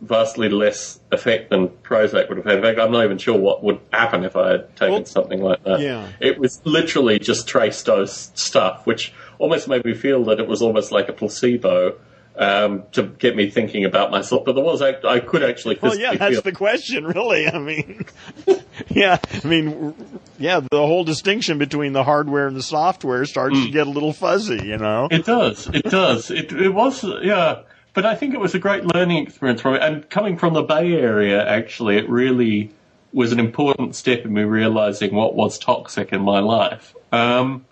vastly 0.00 0.48
less 0.48 0.98
effect 1.12 1.50
than 1.50 1.68
Prozac 1.68 2.28
would 2.28 2.38
have 2.38 2.46
had. 2.46 2.56
In 2.56 2.62
fact, 2.62 2.80
I'm 2.80 2.90
not 2.90 3.04
even 3.04 3.18
sure 3.18 3.38
what 3.38 3.62
would 3.62 3.80
happen 3.92 4.24
if 4.24 4.34
I 4.34 4.52
had 4.52 4.76
taken 4.76 4.94
well, 4.94 5.04
something 5.04 5.40
like 5.40 5.62
that. 5.64 5.80
Yeah. 5.80 6.08
It 6.18 6.38
was 6.38 6.60
literally 6.64 7.18
just 7.20 7.46
trace 7.46 7.82
dose 7.82 8.32
stuff, 8.34 8.86
which 8.86 9.12
almost 9.38 9.68
made 9.68 9.84
me 9.84 9.94
feel 9.94 10.24
that 10.24 10.40
it 10.40 10.48
was 10.48 10.62
almost 10.62 10.90
like 10.90 11.08
a 11.08 11.12
placebo 11.12 11.96
um, 12.38 12.84
to 12.92 13.02
get 13.02 13.36
me 13.36 13.50
thinking 13.50 13.84
about 13.84 14.10
myself. 14.10 14.44
But 14.44 14.54
there 14.54 14.64
was 14.64 14.80
I, 14.80 14.94
I 15.06 15.20
could 15.20 15.42
actually. 15.42 15.78
Well, 15.82 15.98
yeah, 15.98 16.14
that's 16.14 16.34
feel. 16.34 16.42
the 16.42 16.52
question, 16.52 17.06
really. 17.06 17.48
I 17.48 17.58
mean, 17.58 18.06
yeah, 18.88 19.18
I 19.42 19.46
mean, 19.46 19.94
yeah, 20.38 20.60
the 20.60 20.78
whole 20.78 21.04
distinction 21.04 21.58
between 21.58 21.92
the 21.92 22.04
hardware 22.04 22.46
and 22.46 22.56
the 22.56 22.62
software 22.62 23.24
starts 23.26 23.56
mm. 23.56 23.66
to 23.66 23.70
get 23.70 23.86
a 23.86 23.90
little 23.90 24.12
fuzzy. 24.12 24.64
You 24.64 24.78
know, 24.78 25.08
it 25.10 25.26
does. 25.26 25.68
It 25.68 25.84
does. 25.84 26.30
It 26.30 26.52
it 26.52 26.70
was 26.70 27.04
yeah. 27.22 27.62
But 27.94 28.06
I 28.06 28.14
think 28.14 28.32
it 28.32 28.38
was 28.38 28.54
a 28.54 28.60
great 28.60 28.84
learning 28.84 29.26
experience 29.26 29.60
for 29.60 29.72
me. 29.72 29.78
And 29.80 30.08
coming 30.08 30.38
from 30.38 30.54
the 30.54 30.62
Bay 30.62 30.92
Area, 30.92 31.44
actually, 31.44 31.96
it 31.96 32.08
really 32.08 32.70
was 33.12 33.32
an 33.32 33.40
important 33.40 33.96
step 33.96 34.24
in 34.24 34.32
me 34.32 34.42
realizing 34.42 35.14
what 35.14 35.34
was 35.34 35.58
toxic 35.58 36.12
in 36.12 36.22
my 36.22 36.38
life. 36.38 36.94
Um, 37.10 37.64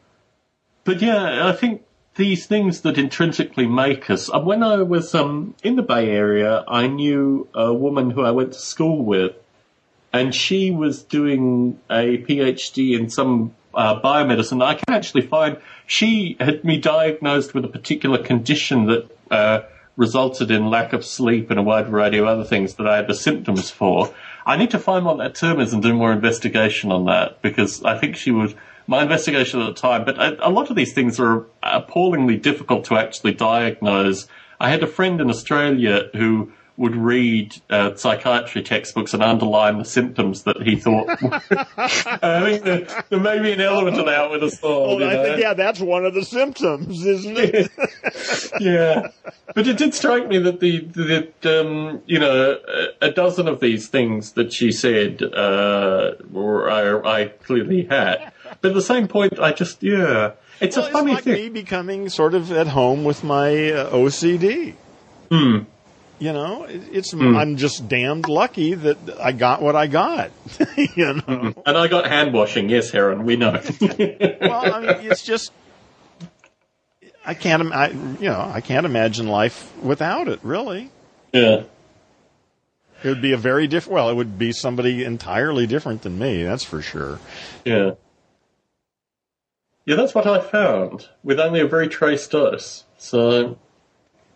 but 0.82 1.00
yeah, 1.00 1.46
I 1.46 1.52
think 1.52 1.82
these 2.16 2.46
things 2.46 2.80
that 2.80 2.98
intrinsically 2.98 3.66
make 3.66 4.10
us. 4.10 4.30
Uh, 4.32 4.40
when 4.40 4.62
I 4.62 4.82
was 4.82 5.14
um, 5.14 5.54
in 5.62 5.76
the 5.76 5.82
Bay 5.82 6.10
Area, 6.10 6.64
I 6.66 6.86
knew 6.86 7.48
a 7.54 7.72
woman 7.72 8.10
who 8.10 8.22
I 8.22 8.30
went 8.30 8.52
to 8.54 8.58
school 8.58 9.04
with, 9.04 9.32
and 10.12 10.34
she 10.34 10.70
was 10.70 11.02
doing 11.02 11.78
a 11.90 12.18
PhD 12.18 12.98
in 12.98 13.10
some 13.10 13.54
uh, 13.74 14.00
biomedicine. 14.00 14.64
I 14.64 14.74
can 14.74 14.94
actually 14.94 15.26
find 15.26 15.58
she 15.86 16.36
had 16.40 16.64
me 16.64 16.78
diagnosed 16.78 17.54
with 17.54 17.64
a 17.66 17.68
particular 17.68 18.22
condition 18.22 18.86
that 18.86 19.18
uh, 19.30 19.60
resulted 19.96 20.50
in 20.50 20.70
lack 20.70 20.94
of 20.94 21.04
sleep 21.04 21.50
and 21.50 21.58
a 21.58 21.62
wide 21.62 21.88
variety 21.88 22.16
of 22.18 22.26
other 22.26 22.44
things 22.44 22.74
that 22.74 22.86
I 22.86 22.96
had 22.96 23.08
the 23.08 23.14
symptoms 23.14 23.70
for. 23.70 24.14
I 24.46 24.56
need 24.56 24.70
to 24.70 24.78
find 24.78 25.04
what 25.04 25.18
that 25.18 25.34
term 25.34 25.60
is 25.60 25.72
and 25.72 25.82
do 25.82 25.92
more 25.92 26.12
investigation 26.12 26.92
on 26.92 27.06
that 27.06 27.42
because 27.42 27.82
I 27.82 27.98
think 27.98 28.16
she 28.16 28.30
was 28.30 28.54
my 28.86 29.02
investigation 29.02 29.60
at 29.60 29.66
the 29.66 29.80
time. 29.80 30.04
But 30.04 30.18
a, 30.18 30.48
a 30.48 30.50
lot 30.50 30.70
of 30.70 30.76
these 30.76 30.92
things 30.92 31.18
are 31.20 31.46
appallingly 31.62 32.36
difficult 32.36 32.84
to 32.86 32.96
actually 32.96 33.34
diagnose. 33.34 34.26
I 34.60 34.70
had 34.70 34.82
a 34.82 34.86
friend 34.86 35.20
in 35.20 35.28
Australia 35.28 36.08
who 36.14 36.52
would 36.78 36.94
read 36.94 37.54
uh, 37.70 37.94
psychiatry 37.94 38.62
textbooks 38.62 39.14
and 39.14 39.22
underline 39.22 39.78
the 39.78 39.84
symptoms 39.84 40.42
that 40.42 40.60
he 40.60 40.76
thought. 40.76 41.08
I 41.78 42.40
think 42.42 42.64
there, 42.64 43.04
there, 43.08 43.20
may 43.20 43.38
be 43.40 43.52
an 43.52 43.62
element 43.62 43.98
of 43.98 44.06
that 44.06 44.30
with 44.30 44.42
us 44.42 44.62
all. 44.62 44.96
Well, 44.96 45.08
I 45.08 45.14
know? 45.14 45.22
think 45.22 45.40
yeah, 45.40 45.54
that's 45.54 45.80
one 45.80 46.04
of 46.04 46.12
the 46.12 46.24
symptoms, 46.24 47.04
isn't 47.04 47.38
it? 47.38 47.70
yeah, 48.60 49.08
but 49.54 49.66
it 49.66 49.78
did 49.78 49.94
strike 49.94 50.28
me 50.28 50.38
that 50.38 50.60
the 50.60 50.80
that 50.80 51.46
um, 51.46 52.02
you 52.06 52.18
know 52.18 52.58
a, 53.00 53.06
a, 53.06 53.10
dozen 53.10 53.48
of 53.48 53.60
these 53.60 53.88
things 53.88 54.32
that 54.32 54.52
she 54.52 54.70
said 54.70 55.22
uh, 55.22 56.12
were 56.30 56.70
I, 56.70 57.22
I 57.22 57.24
clearly 57.28 57.84
had. 57.84 58.32
But 58.60 58.68
at 58.68 58.74
the 58.74 58.82
same 58.82 59.08
point, 59.08 59.38
I 59.38 59.52
just 59.52 59.82
yeah, 59.82 60.32
it's 60.60 60.76
well, 60.76 60.86
a 60.86 60.90
funny 60.90 61.12
it's 61.12 61.18
like 61.18 61.24
thing. 61.24 61.34
Me 61.34 61.48
becoming 61.48 62.08
sort 62.08 62.34
of 62.34 62.52
at 62.52 62.68
home 62.68 63.04
with 63.04 63.24
my 63.24 63.70
uh, 63.70 63.90
OCD. 63.90 64.74
Hmm. 65.30 65.58
You 66.18 66.32
know, 66.32 66.64
it, 66.64 66.82
it's 66.92 67.12
I'm 67.12 67.56
just 67.56 67.88
damned 67.88 68.26
lucky 68.26 68.72
that 68.72 68.96
I 69.20 69.32
got 69.32 69.60
what 69.60 69.76
I 69.76 69.86
got. 69.86 70.30
you 70.76 71.12
know, 71.12 71.52
And 71.66 71.76
I 71.76 71.88
got 71.88 72.06
hand 72.06 72.32
washing. 72.32 72.70
Yes, 72.70 72.94
Aaron, 72.94 73.24
we 73.24 73.36
know. 73.36 73.52
well, 73.80 74.74
I 74.74 74.80
mean, 74.80 75.10
it's 75.10 75.22
just 75.22 75.52
I 77.26 77.34
can't, 77.34 77.70
I, 77.72 77.88
you 77.88 78.28
know, 78.30 78.40
I 78.40 78.60
can't 78.62 78.86
imagine 78.86 79.26
life 79.26 79.70
without 79.82 80.28
it. 80.28 80.40
Really, 80.42 80.90
yeah. 81.32 81.64
it 83.02 83.08
would 83.08 83.20
be 83.20 83.32
a 83.32 83.36
very 83.36 83.66
different. 83.66 83.94
Well, 83.94 84.08
it 84.08 84.14
would 84.14 84.38
be 84.38 84.52
somebody 84.52 85.04
entirely 85.04 85.66
different 85.66 86.00
than 86.02 86.18
me. 86.18 86.44
That's 86.44 86.64
for 86.64 86.80
sure. 86.80 87.18
Yeah. 87.64 87.92
Yeah, 89.86 89.96
that's 89.96 90.14
what 90.14 90.26
I 90.26 90.40
found 90.40 91.08
with 91.22 91.38
only 91.40 91.60
a 91.60 91.66
very 91.66 91.88
trace 91.88 92.26
dose. 92.26 92.84
So, 92.98 93.56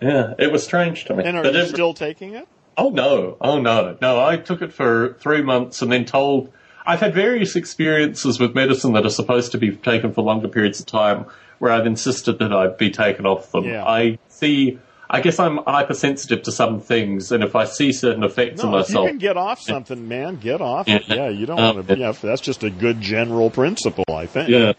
yeah, 0.00 0.34
it 0.38 0.50
was 0.52 0.62
strange 0.64 1.04
to 1.06 1.14
me. 1.16 1.24
And 1.24 1.36
are 1.36 1.42
But 1.42 1.54
you 1.54 1.60
it- 1.60 1.68
still 1.68 1.92
taking 1.92 2.34
it? 2.34 2.48
Oh 2.78 2.90
no, 2.90 3.36
oh 3.40 3.60
no, 3.60 3.98
no. 4.00 4.24
I 4.24 4.36
took 4.38 4.62
it 4.62 4.72
for 4.72 5.14
three 5.20 5.42
months 5.42 5.82
and 5.82 5.92
then 5.92 6.04
told. 6.06 6.50
I've 6.86 7.00
had 7.00 7.12
various 7.14 7.56
experiences 7.56 8.40
with 8.40 8.54
medicine 8.54 8.94
that 8.94 9.04
are 9.04 9.10
supposed 9.10 9.52
to 9.52 9.58
be 9.58 9.72
taken 9.76 10.12
for 10.14 10.22
longer 10.22 10.48
periods 10.48 10.80
of 10.80 10.86
time, 10.86 11.26
where 11.58 11.72
I've 11.72 11.84
insisted 11.84 12.38
that 12.38 12.54
I 12.54 12.68
be 12.68 12.90
taken 12.90 13.26
off 13.26 13.52
them. 13.52 13.64
Yeah. 13.64 13.84
I 13.84 14.18
see. 14.28 14.78
I 15.10 15.20
guess 15.20 15.38
I'm 15.40 15.58
hypersensitive 15.66 16.42
to 16.44 16.52
some 16.52 16.80
things, 16.80 17.32
and 17.32 17.42
if 17.44 17.54
I 17.56 17.64
see 17.64 17.92
certain 17.92 18.22
effects 18.22 18.62
in 18.62 18.70
No, 18.70 18.76
you 18.76 18.82
myself, 18.82 19.08
can 19.08 19.18
get 19.18 19.36
off 19.36 19.60
something, 19.60 20.06
man, 20.08 20.36
get 20.36 20.60
off 20.62 20.88
it. 20.88 21.02
Yeah. 21.08 21.14
Yeah, 21.16 21.28
you 21.28 21.46
don't 21.46 21.56
want 21.58 21.88
to. 21.88 21.98
Yeah, 21.98 22.12
that's 22.12 22.40
just 22.40 22.62
a 22.62 22.70
good 22.70 23.00
general 23.00 23.50
principle, 23.50 24.04
I 24.08 24.26
think. 24.26 24.48
yeah. 24.48 24.72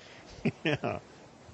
Yeah. 0.63 0.99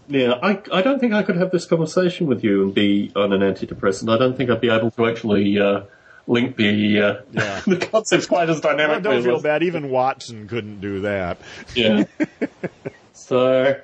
Yeah, 0.09 0.39
I, 0.41 0.61
I 0.71 0.81
don't 0.81 0.99
think 0.99 1.13
I 1.13 1.21
could 1.21 1.35
have 1.35 1.51
this 1.51 1.65
conversation 1.65 2.27
with 2.27 2.41
you 2.41 2.63
and 2.63 2.73
be 2.73 3.11
on 3.13 3.33
an 3.33 3.41
antidepressant. 3.41 4.13
I 4.13 4.17
don't 4.17 4.37
think 4.37 4.49
I'd 4.49 4.61
be 4.61 4.69
able 4.69 4.89
to 4.91 5.05
actually 5.05 5.59
uh, 5.59 5.81
link 6.27 6.55
the 6.55 7.01
uh, 7.01 7.15
Yeah. 7.31 7.61
the 7.67 7.77
concepts 7.77 8.25
quite 8.25 8.49
as 8.49 8.61
dynamically. 8.61 9.11
I 9.11 9.13
don't 9.15 9.23
feel 9.23 9.41
bad. 9.41 9.63
Even 9.63 9.89
Watson 9.89 10.47
couldn't 10.47 10.79
do 10.79 11.01
that. 11.01 11.39
Yeah. 11.75 12.05
so, 13.13 13.81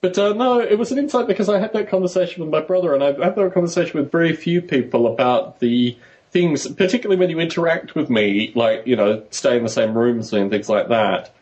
but 0.00 0.18
uh, 0.18 0.34
no, 0.34 0.60
it 0.60 0.78
was 0.78 0.92
an 0.92 0.98
insight 0.98 1.26
because 1.26 1.48
I 1.48 1.58
had 1.58 1.72
that 1.72 1.88
conversation 1.88 2.42
with 2.42 2.52
my 2.52 2.60
brother, 2.60 2.94
and 2.94 3.02
I've 3.02 3.18
had 3.18 3.34
that 3.34 3.54
conversation 3.54 3.98
with 4.00 4.12
very 4.12 4.36
few 4.36 4.62
people 4.62 5.12
about 5.12 5.58
the 5.58 5.96
things, 6.30 6.66
particularly 6.66 7.18
when 7.18 7.30
you 7.30 7.40
interact 7.40 7.94
with 7.94 8.08
me, 8.10 8.52
like 8.54 8.86
you 8.86 8.96
know, 8.96 9.24
stay 9.30 9.56
in 9.56 9.62
the 9.62 9.68
same 9.68 9.96
rooms 9.96 10.32
and 10.32 10.50
things 10.50 10.68
like 10.68 10.88
that. 10.88 11.34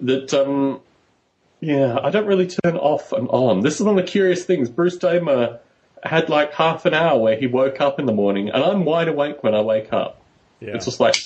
That 0.00 0.32
um, 0.32 0.80
yeah, 1.60 1.98
I 2.02 2.10
don't 2.10 2.26
really 2.26 2.46
turn 2.46 2.76
off 2.76 3.12
and 3.12 3.28
on. 3.28 3.60
This 3.60 3.76
is 3.80 3.82
one 3.86 3.98
of 3.98 4.04
the 4.04 4.10
curious 4.10 4.44
things. 4.44 4.68
Bruce 4.68 4.96
Damer 4.96 5.60
had 6.02 6.28
like 6.28 6.52
half 6.54 6.84
an 6.86 6.94
hour 6.94 7.18
where 7.18 7.36
he 7.36 7.46
woke 7.46 7.80
up 7.80 7.98
in 7.98 8.06
the 8.06 8.12
morning, 8.12 8.48
and 8.50 8.62
I'm 8.62 8.84
wide 8.84 9.08
awake 9.08 9.42
when 9.42 9.54
I 9.54 9.60
wake 9.62 9.92
up. 9.92 10.20
Yeah. 10.60 10.74
It's 10.76 10.84
just 10.84 11.00
like, 11.00 11.16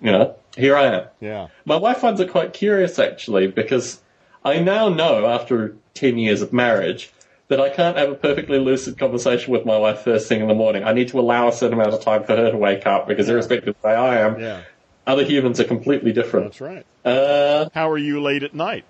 you 0.00 0.10
know, 0.12 0.34
here 0.56 0.76
I 0.76 0.84
am. 0.86 1.04
yeah. 1.20 1.48
My 1.64 1.76
wife 1.76 1.98
finds 1.98 2.20
it 2.20 2.30
quite 2.30 2.52
curious, 2.52 2.98
actually, 2.98 3.46
because 3.48 4.00
I 4.44 4.58
now 4.60 4.88
know, 4.88 5.26
after 5.26 5.76
10 5.94 6.18
years 6.18 6.42
of 6.42 6.52
marriage, 6.52 7.10
that 7.48 7.60
I 7.60 7.68
can't 7.68 7.96
have 7.98 8.10
a 8.10 8.14
perfectly 8.14 8.58
lucid 8.58 8.98
conversation 8.98 9.52
with 9.52 9.66
my 9.66 9.76
wife 9.76 10.00
first 10.00 10.26
thing 10.28 10.40
in 10.40 10.48
the 10.48 10.54
morning. 10.54 10.84
I 10.84 10.92
need 10.94 11.08
to 11.08 11.20
allow 11.20 11.48
a 11.48 11.52
certain 11.52 11.74
amount 11.78 11.92
of 11.94 12.00
time 12.00 12.24
for 12.24 12.34
her 12.34 12.50
to 12.50 12.56
wake 12.56 12.86
up, 12.86 13.06
because 13.06 13.28
irrespective 13.28 13.68
of 13.76 13.82
the 13.82 13.88
way 13.88 13.94
I 13.94 14.20
am, 14.20 14.40
Yeah. 14.40 14.60
other 15.06 15.24
humans 15.24 15.60
are 15.60 15.64
completely 15.64 16.12
different. 16.12 16.46
That's 16.46 16.60
right. 16.62 16.86
Uh, 17.04 17.68
How 17.74 17.90
are 17.90 17.98
you 17.98 18.22
late 18.22 18.42
at 18.42 18.54
night? 18.54 18.84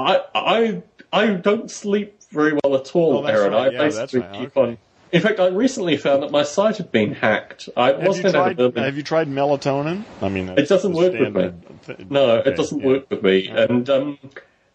I, 0.00 0.20
I, 0.34 0.82
I 1.12 1.26
don't 1.34 1.70
sleep 1.70 2.20
very 2.30 2.58
well 2.62 2.76
at 2.76 2.94
all, 2.94 3.18
Oh, 3.18 3.24
Aaron. 3.26 3.52
right. 3.52 3.68
I 3.68 3.72
Yeah, 3.72 3.78
basically 3.78 4.20
right. 4.20 4.32
keep 4.34 4.56
on. 4.56 4.78
In 5.12 5.20
fact, 5.22 5.40
I 5.40 5.48
recently 5.48 5.96
found 5.96 6.22
that 6.22 6.30
my 6.30 6.44
site 6.44 6.76
had 6.76 6.92
been 6.92 7.12
hacked. 7.14 7.68
I 7.76 7.88
Have 7.88 8.02
you 8.02 8.06
wasn't 8.08 8.26
to 8.26 8.32
tried? 8.32 8.58
have 8.60 8.76
a 8.76 8.80
Have 8.82 8.96
you 8.96 9.02
tried 9.02 9.28
melatonin? 9.28 10.04
I 10.22 10.28
mean, 10.28 10.48
It 10.50 10.68
doesn't 10.68 10.92
work 10.92 11.12
with 11.12 11.34
me. 11.34 11.50
thi- 11.82 12.06
No, 12.08 12.38
okay, 12.38 12.50
it 12.50 12.56
doesn't 12.56 12.80
yeah. 12.80 12.86
work 12.86 13.10
with 13.10 13.22
me. 13.24 13.48
And 13.48 13.90
um, 13.90 14.18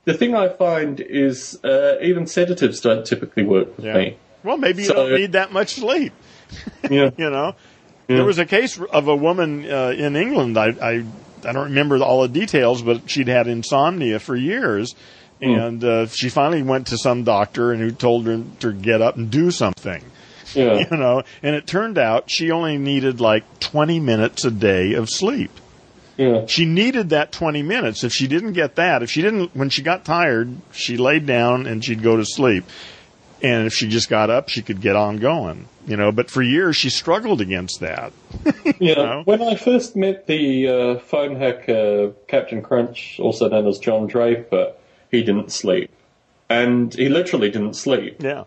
the 0.04 0.14
thing 0.14 0.36
I 0.36 0.50
find 0.50 1.00
is 1.00 1.58
uh, 1.64 1.96
even 2.02 2.28
sedatives 2.28 2.82
don't 2.82 3.06
typically 3.06 3.44
work 3.44 3.78
with 3.78 3.86
Yeah. 3.86 3.94
me. 3.98 4.18
Well, 4.44 4.58
maybe 4.58 4.82
you 4.82 4.90
So- 4.90 4.96
don't 4.96 5.16
need 5.18 5.32
that 5.32 5.54
much 5.54 5.76
sleep. 5.76 6.12
Yeah. 6.90 7.12
You 7.18 7.30
know, 7.30 7.56
Yeah. 8.10 8.18
there 8.18 8.26
was 8.26 8.38
a 8.38 8.46
case 8.46 8.78
of 8.78 9.08
a 9.08 9.16
woman 9.16 9.64
uh, 9.72 9.94
in 9.98 10.18
England. 10.18 10.58
I, 10.58 10.76
I 10.82 11.06
I 11.46 11.52
don't 11.54 11.66
remember 11.66 11.98
all 12.04 12.22
the 12.24 12.28
details, 12.28 12.82
but 12.82 13.10
she'd 13.10 13.28
had 13.28 13.48
insomnia 13.48 14.20
for 14.20 14.36
years, 14.36 14.96
Hmm. 15.42 15.50
and 15.50 15.84
uh, 15.84 16.08
she 16.08 16.30
finally 16.30 16.64
went 16.64 16.88
to 16.88 16.98
some 16.98 17.24
doctor 17.26 17.72
and 17.74 17.82
who 17.82 17.92
told 17.92 18.26
her 18.26 18.42
to 18.62 18.72
get 18.72 19.02
up 19.02 19.18
and 19.18 19.30
do 19.30 19.52
something. 19.52 20.02
yeah. 20.54 20.86
You 20.90 20.98
know, 20.98 21.24
and 21.44 21.56
it 21.56 21.68
turned 21.68 21.98
out 21.98 22.32
she 22.32 22.52
only 22.52 22.78
needed 22.78 23.20
like 23.20 23.44
20 23.60 24.00
minutes 24.00 24.46
a 24.46 24.52
day 24.52 24.94
of 24.94 25.10
sleep. 25.10 25.52
yeah. 26.18 26.46
She 26.46 26.66
needed 26.66 27.10
that 27.10 27.34
20 27.34 27.62
minutes. 27.64 28.06
If 28.06 28.14
she 28.14 28.28
didn't 28.28 28.54
get 28.54 28.76
that, 28.76 29.04
if 29.04 29.12
she 29.12 29.22
didn't, 29.22 29.54
when 29.54 29.70
she 29.70 29.82
got 29.82 30.06
tired, 30.06 30.56
she 30.72 30.96
laid 30.96 31.26
down 31.26 31.68
and 31.68 31.84
she'd 31.84 32.02
go 32.02 32.16
to 32.16 32.24
sleep. 32.26 32.64
And 33.42 33.68
if 33.68 33.74
she 33.74 33.88
just 33.88 34.10
got 34.10 34.30
up, 34.30 34.50
she 34.50 34.62
could 34.62 34.82
get 34.82 34.96
on 34.96 35.18
going. 35.18 35.68
You 35.88 35.98
know, 35.98 36.12
but 36.12 36.32
for 36.32 36.42
years 36.42 36.76
she 36.76 36.90
struggled 36.90 37.42
against 37.42 37.80
that. 37.82 38.12
Yeah. 38.80 38.96
know? 38.96 39.22
When 39.26 39.42
I 39.42 39.56
first 39.56 39.96
met 39.96 40.28
the 40.28 40.68
uh, 40.68 41.00
phone 41.00 41.36
hacker, 41.36 42.14
Captain 42.28 42.62
Crunch, 42.62 43.20
also 43.20 43.48
known 43.48 43.68
as 43.68 43.78
John 43.80 44.08
Draper, 44.08 44.74
he 45.12 45.24
didn't 45.24 45.52
sleep. 45.52 45.92
And 46.50 46.94
he 46.94 47.08
literally 47.10 47.50
didn't 47.52 47.76
sleep. 47.76 48.22
Yeah. 48.22 48.46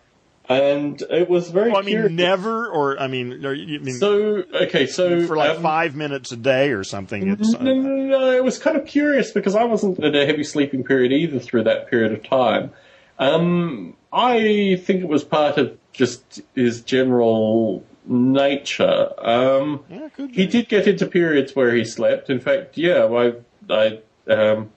And 0.49 1.01
it 1.11 1.29
was 1.29 1.51
very 1.51 1.71
Well, 1.71 1.81
I 1.81 1.83
mean, 1.83 1.95
curious. 1.95 2.13
never, 2.13 2.69
or 2.69 2.99
I 2.99 3.07
mean, 3.07 3.45
or, 3.45 3.53
you 3.53 3.81
mean 3.81 3.95
So, 3.97 4.43
okay, 4.63 4.87
so. 4.87 5.27
for 5.27 5.37
like 5.37 5.57
um, 5.57 5.63
five 5.63 5.95
minutes 5.95 6.33
a 6.33 6.37
day 6.37 6.71
or 6.71 6.85
something. 6.85 7.29
It's 7.29 7.53
No, 7.53 7.61
no, 7.61 7.75
no, 7.75 7.97
no, 8.19 8.33
it 8.33 8.43
was 8.43 8.59
kind 8.59 8.77
of 8.77 8.87
curious 8.87 9.31
because 9.31 9.55
I 9.55 9.65
wasn't 9.65 9.99
in 9.99 10.15
a 10.15 10.25
heavy 10.27 10.45
sleeping 10.45 10.85
period 10.85 11.13
either 11.13 11.39
through 11.39 11.65
that 11.65 11.89
period 11.89 12.13
of 12.13 12.23
time. 12.25 12.71
Um, 13.19 13.95
I 14.13 14.81
think 14.85 15.03
it 15.03 15.09
was 15.09 15.25
part 15.25 15.59
of 15.59 15.79
just 15.93 16.41
his 16.55 16.81
general 16.81 17.85
nature. 18.07 19.13
Um, 19.19 19.85
yeah, 19.91 20.09
he 20.31 20.47
did 20.47 20.69
get 20.69 20.87
into 20.87 21.07
periods 21.07 21.55
where 21.55 21.75
he 21.75 21.85
slept. 21.85 22.31
In 22.31 22.41
fact, 22.41 22.79
yeah, 22.79 23.05
I, 23.05 23.35
I, 23.69 24.01
um, 24.33 24.71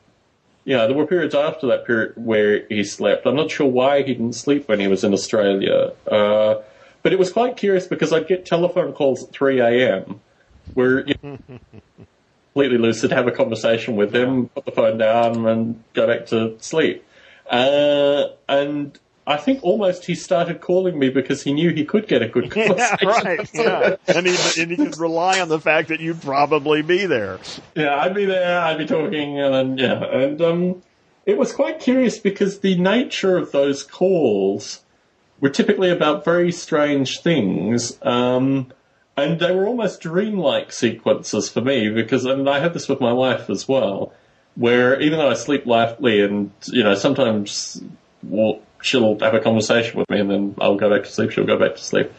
yeah, 0.66 0.86
there 0.86 0.96
were 0.96 1.08
periods 1.08 1.34
after 1.34 1.68
that 1.68 1.86
period 1.86 2.14
where 2.16 2.66
he 2.68 2.84
slept. 2.84 3.26
I'm 3.26 3.36
not 3.36 3.52
sure 3.52 3.68
why 3.68 4.04
he 4.04 4.14
didn't 4.14 4.34
sleep 4.34 4.68
when 4.68 4.80
he 4.80 4.88
was 4.88 5.04
in 5.04 5.14
Australia. 5.14 5.94
Uh, 6.06 6.62
but 7.04 7.14
it 7.14 7.20
was 7.20 7.32
quite 7.32 7.58
curious 7.58 7.88
because 7.88 8.14
I'd 8.14 8.28
get 8.28 8.46
telephone 8.46 8.94
calls 8.94 9.24
at 9.24 9.32
3 9.32 9.60
a.m. 9.60 10.20
where 10.74 11.08
you 11.08 11.16
know, 11.24 11.38
completely 12.54 12.78
lucid, 12.78 13.12
have 13.12 13.28
a 13.28 13.32
conversation 13.32 13.96
with 13.96 14.14
him, 14.14 14.50
put 14.50 14.66
the 14.66 14.72
phone 14.72 14.98
down, 14.98 15.48
and 15.48 15.84
go 15.94 16.06
back 16.06 16.28
to 16.28 16.58
sleep. 16.60 17.06
Uh, 17.50 18.28
and 18.48 19.00
I 19.32 19.38
think 19.38 19.64
almost 19.64 20.06
he 20.06 20.14
started 20.14 20.60
calling 20.60 21.00
me 21.00 21.10
because 21.10 21.42
he 21.42 21.54
knew 21.54 21.74
he 21.74 21.86
could 21.86 22.08
get 22.08 22.22
a 22.22 22.28
good 22.28 22.54
Yeah, 22.56 22.98
right. 23.02 23.50
Yeah, 23.54 23.96
and 24.08 24.28
he 24.28 24.62
and 24.62 24.72
he 24.72 24.76
could 24.76 24.98
rely 24.98 25.40
on 25.40 25.48
the 25.48 25.60
fact 25.60 25.88
that 25.88 26.02
you'd 26.02 26.22
probably 26.22 26.82
be 26.82 27.06
there. 27.06 27.40
Yeah, 27.74 27.96
I'd 27.96 28.14
be 28.14 28.26
there, 28.26 28.60
I'd 28.60 28.78
be 28.78 28.86
talking, 28.86 29.40
and 29.40 29.80
yeah, 29.80 30.04
and 30.04 30.42
um, 30.42 30.84
it 31.26 31.38
was 31.38 31.54
quite 31.54 31.80
curious 31.80 32.20
because 32.20 32.60
the 32.60 32.78
nature 32.78 33.38
of 33.38 33.54
those 33.54 33.84
calls 33.84 34.82
were 35.40 35.50
typically 35.50 35.90
about 35.90 36.26
very 36.26 36.52
strange 36.52 37.22
things, 37.22 37.98
um, 38.02 38.74
and 39.16 39.40
they 39.40 39.56
were 39.56 39.66
almost 39.66 40.02
dreamlike 40.02 40.74
sequences 40.74 41.48
for 41.48 41.62
me 41.62 41.90
because, 41.90 42.26
and 42.26 42.50
I 42.50 42.60
had 42.60 42.74
this 42.74 42.90
with 42.90 43.00
my 43.00 43.14
wife 43.14 43.50
as 43.50 43.66
well, 43.66 44.14
where 44.56 45.00
even 45.00 45.20
though 45.20 45.30
I 45.30 45.36
sleep 45.36 45.66
lightly, 45.66 46.22
and 46.22 46.52
you 46.68 46.84
know, 46.84 46.96
sometimes 46.96 47.82
well, 48.24 48.62
she'll 48.82 49.18
have 49.20 49.34
a 49.34 49.40
conversation 49.40 50.00
with 50.00 50.10
me, 50.10 50.20
and 50.20 50.30
then 50.30 50.56
I'll 50.60 50.76
go 50.78 50.90
back 50.90 51.04
to 51.04 51.12
sleep, 51.12 51.32
she'll 51.32 51.46
go 51.46 51.58
back 51.58 51.76
to 51.76 51.82
sleep. 51.84 52.12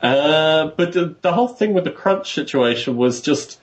Uh, 0.00 0.66
but 0.76 0.92
the, 0.92 1.14
the 1.22 1.32
whole 1.32 1.48
thing 1.48 1.74
with 1.74 1.84
the 1.84 1.90
crunch 1.90 2.34
situation 2.34 2.96
was 2.96 3.20
just 3.20 3.60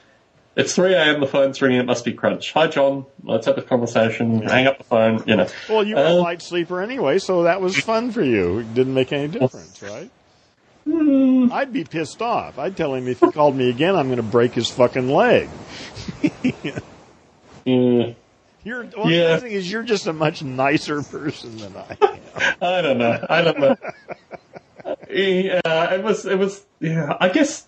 it's 0.56 0.74
3 0.76 0.94
a.m. 0.94 1.20
The 1.22 1.28
phone's 1.28 1.62
ringing. 1.62 1.80
It 1.80 1.86
must 1.86 2.04
be 2.04 2.14
crunch. 2.14 2.52
Hi, 2.54 2.68
John. 2.68 3.06
Let's 3.24 3.46
have 3.46 3.58
a 3.58 3.62
conversation. 3.62 4.42
Hang 4.42 4.68
up 4.68 4.78
the 4.78 4.84
phone. 4.84 5.24
You 5.26 5.38
know. 5.38 5.48
Well, 5.70 5.86
you 5.86 5.96
were 5.96 6.02
a 6.02 6.10
Uh, 6.10 6.16
light 6.16 6.42
sleeper 6.42 6.82
anyway, 6.82 7.20
so 7.20 7.44
that 7.44 7.62
was 7.62 7.78
fun 7.78 8.12
for 8.12 8.24
you. 8.24 8.60
It 8.60 8.74
didn't 8.74 8.94
make 8.94 9.14
any 9.14 9.28
difference, 9.28 9.82
right? 9.82 10.10
I'd 10.88 11.72
be 11.72 11.84
pissed 11.84 12.22
off. 12.22 12.58
I'd 12.58 12.76
tell 12.76 12.96
him 12.96 13.08
if 13.08 13.20
he 13.20 13.32
called 13.32 13.56
me 13.56 13.70
again, 13.70 13.96
I'm 13.96 14.08
going 14.08 14.18
to 14.18 14.24
break 14.24 14.54
his 14.54 14.70
fucking 14.70 15.10
leg. 15.10 15.50
Yeah. 17.66 18.14
You're, 18.64 18.86
well, 18.98 19.10
Yeah. 19.10 19.36
the 19.36 19.42
thing 19.42 19.52
is, 19.54 19.72
you're 19.72 19.84
just 19.84 20.08
a 20.08 20.14
much 20.14 20.44
nicer 20.44 21.02
person 21.02 21.58
than 21.58 21.76
I 21.76 21.98
am. 22.02 22.56
I 22.62 22.82
don't 22.82 22.98
know. 22.98 23.26
I 23.30 23.42
don't 23.42 23.60
know. 23.60 23.76
yeah, 25.10 25.94
it 25.94 26.04
was. 26.04 26.26
It 26.26 26.38
was. 26.38 26.66
Yeah, 26.80 27.16
I 27.20 27.30
guess 27.30 27.66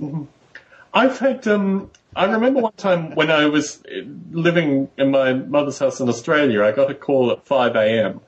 I've 0.93 1.17
had. 1.19 1.47
Um, 1.47 1.91
I 2.15 2.25
remember 2.25 2.59
one 2.59 2.73
time 2.73 3.15
when 3.15 3.31
I 3.31 3.45
was 3.45 3.81
living 4.31 4.89
in 4.97 5.11
my 5.11 5.33
mother's 5.33 5.79
house 5.79 5.99
in 6.01 6.09
Australia. 6.09 6.63
I 6.63 6.71
got 6.73 6.91
a 6.91 6.95
call 6.95 7.31
at 7.31 7.45
5 7.45 7.75
a.m. 7.77 8.19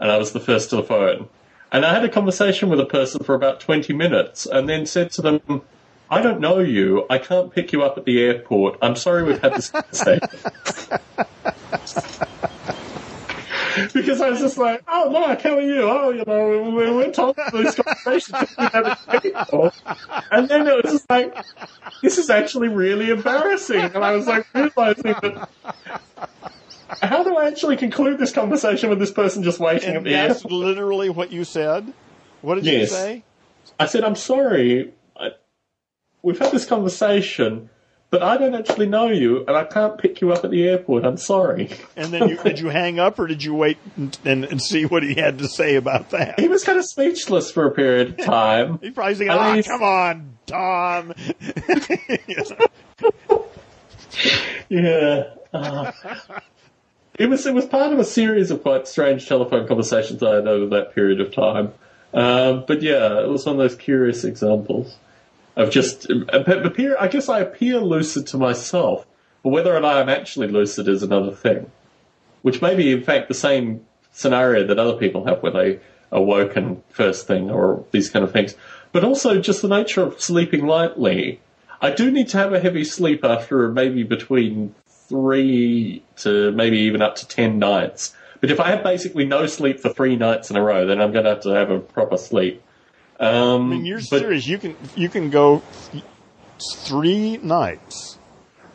and 0.00 0.10
I 0.10 0.16
was 0.16 0.32
the 0.32 0.40
first 0.40 0.70
to 0.70 0.76
the 0.76 0.82
phone. 0.82 1.28
And 1.70 1.84
I 1.84 1.92
had 1.92 2.02
a 2.04 2.08
conversation 2.08 2.70
with 2.70 2.80
a 2.80 2.86
person 2.86 3.22
for 3.24 3.34
about 3.34 3.60
20 3.60 3.92
minutes 3.92 4.46
and 4.46 4.66
then 4.68 4.86
said 4.86 5.10
to 5.12 5.22
them, 5.22 5.62
I 6.08 6.22
don't 6.22 6.40
know 6.40 6.60
you. 6.60 7.04
I 7.10 7.18
can't 7.18 7.52
pick 7.52 7.72
you 7.72 7.82
up 7.82 7.98
at 7.98 8.06
the 8.06 8.22
airport. 8.22 8.78
I'm 8.80 8.96
sorry 8.96 9.24
we've 9.24 9.42
had 9.42 9.54
this 9.54 9.68
conversation. 9.68 10.20
because 13.92 14.20
I 14.20 14.30
was 14.30 14.40
just 14.40 14.58
like, 14.58 14.82
oh, 14.88 15.10
Mark, 15.10 15.40
how 15.42 15.58
are 15.58 15.62
you? 15.62 15.82
Oh, 15.82 16.10
you 16.10 16.24
know, 16.26 16.70
we 16.70 16.90
went 16.90 17.18
on 17.18 17.34
these 17.52 17.74
conversations. 17.74 18.54
And 20.30 20.48
then 20.48 20.66
it 20.66 20.84
was 20.84 20.92
just 20.92 21.10
like, 21.10 21.34
this 22.02 22.18
is 22.18 22.30
actually 22.30 22.68
really 22.68 23.10
embarrassing. 23.10 23.80
And 23.80 24.04
I 24.04 24.12
was 24.12 24.26
like, 24.26 24.46
realizing 24.54 25.14
that 25.22 25.48
how 27.02 27.22
do 27.22 27.36
I 27.36 27.48
actually 27.48 27.76
conclude 27.76 28.18
this 28.18 28.32
conversation 28.32 28.90
with 28.90 28.98
this 28.98 29.10
person 29.10 29.42
just 29.42 29.58
waiting 29.58 29.88
And 29.88 29.98
at 29.98 30.04
the 30.04 30.10
that's 30.10 30.44
literally 30.44 31.10
what 31.10 31.32
you 31.32 31.44
said. 31.44 31.92
What 32.42 32.56
did 32.56 32.66
you 32.66 32.86
say? 32.86 33.24
I 33.78 33.86
said, 33.86 34.04
I'm 34.04 34.14
sorry. 34.14 34.92
I, 35.16 35.30
we've 36.22 36.38
had 36.38 36.52
this 36.52 36.64
conversation, 36.64 37.70
but 38.10 38.22
I 38.22 38.36
don't 38.36 38.54
actually 38.54 38.86
know 38.86 39.08
you, 39.08 39.44
and 39.46 39.56
I 39.56 39.64
can't 39.64 39.98
pick 39.98 40.20
you 40.20 40.32
up 40.32 40.44
at 40.44 40.50
the 40.50 40.66
airport. 40.68 41.04
I'm 41.04 41.16
sorry. 41.16 41.70
And 41.96 42.12
then 42.12 42.28
you, 42.28 42.36
did 42.42 42.60
you 42.60 42.68
hang 42.68 42.98
up 42.98 43.18
or 43.18 43.26
did 43.26 43.42
you 43.42 43.54
wait 43.54 43.78
and, 43.96 44.16
and, 44.24 44.44
and 44.44 44.62
see 44.62 44.84
what 44.84 45.02
he 45.02 45.14
had 45.14 45.38
to 45.38 45.48
say 45.48 45.74
about 45.76 46.10
that? 46.10 46.38
He 46.38 46.48
was 46.48 46.64
kind 46.64 46.78
of 46.78 46.84
speechless 46.84 47.50
for 47.50 47.66
a 47.66 47.70
period 47.72 48.18
of 48.18 48.24
time. 48.24 48.78
He 48.82 48.90
probably 48.90 49.14
thinking, 49.16 49.36
"Ah, 49.36 49.60
come 49.64 49.82
on, 49.82 50.38
Tom." 50.46 51.14
Yeah. 54.68 55.24
Uh, 55.52 55.92
it 57.18 57.28
was 57.28 57.46
it 57.46 57.54
was 57.54 57.66
part 57.66 57.92
of 57.92 57.98
a 57.98 58.04
series 58.04 58.50
of 58.50 58.62
quite 58.62 58.88
strange 58.88 59.26
telephone 59.28 59.66
conversations 59.66 60.22
I 60.22 60.36
had 60.36 60.48
over 60.48 60.66
that 60.76 60.94
period 60.94 61.20
of 61.20 61.34
time. 61.34 61.72
Um, 62.12 62.64
but 62.66 62.82
yeah, 62.82 63.20
it 63.20 63.28
was 63.28 63.46
one 63.46 63.56
of 63.56 63.58
those 63.58 63.76
curious 63.76 64.24
examples 64.24 64.96
of 65.56 65.70
just 65.70 66.08
appear. 66.10 66.96
I 67.00 67.08
guess 67.08 67.28
I 67.28 67.40
appear 67.40 67.78
lucid 67.78 68.26
to 68.28 68.36
myself, 68.36 69.06
but 69.42 69.50
whether 69.50 69.74
or 69.74 69.80
not 69.80 69.96
I'm 69.96 70.08
actually 70.08 70.48
lucid 70.48 70.86
is 70.88 71.02
another 71.02 71.32
thing. 71.32 71.70
Which 72.42 72.62
may 72.62 72.76
be, 72.76 72.92
in 72.92 73.02
fact, 73.02 73.28
the 73.28 73.34
same 73.34 73.84
scenario 74.12 74.66
that 74.66 74.78
other 74.78 74.96
people 74.96 75.24
have 75.24 75.42
where 75.42 75.52
they 75.52 75.80
awoken 76.12 76.82
first 76.88 77.26
thing 77.26 77.50
or 77.50 77.84
these 77.90 78.08
kind 78.08 78.24
of 78.24 78.32
things. 78.32 78.54
But 78.92 79.04
also 79.04 79.40
just 79.40 79.62
the 79.62 79.68
nature 79.68 80.02
of 80.02 80.20
sleeping 80.20 80.66
lightly. 80.66 81.40
I 81.80 81.90
do 81.90 82.10
need 82.10 82.28
to 82.28 82.38
have 82.38 82.52
a 82.52 82.60
heavy 82.60 82.84
sleep 82.84 83.24
after 83.24 83.70
maybe 83.70 84.02
between 84.02 84.74
three 84.86 86.02
to 86.18 86.52
maybe 86.52 86.78
even 86.78 87.02
up 87.02 87.16
to 87.16 87.28
ten 87.28 87.58
nights. 87.58 88.14
But 88.40 88.50
if 88.50 88.60
I 88.60 88.70
have 88.70 88.82
basically 88.82 89.24
no 89.24 89.46
sleep 89.46 89.80
for 89.80 89.88
three 89.88 90.16
nights 90.16 90.50
in 90.50 90.56
a 90.56 90.62
row, 90.62 90.86
then 90.86 91.00
I'm 91.00 91.12
going 91.12 91.24
to 91.24 91.30
have 91.30 91.42
to 91.42 91.50
have 91.50 91.70
a 91.70 91.80
proper 91.80 92.16
sleep. 92.16 92.62
Um, 93.18 93.72
I 93.72 93.76
mean, 93.76 93.86
you're 93.86 94.00
but 94.10 94.20
serious. 94.20 94.46
You 94.46 94.58
can 94.58 94.76
you 94.94 95.08
can 95.08 95.30
go 95.30 95.62
three 96.58 97.38
nights. 97.38 98.18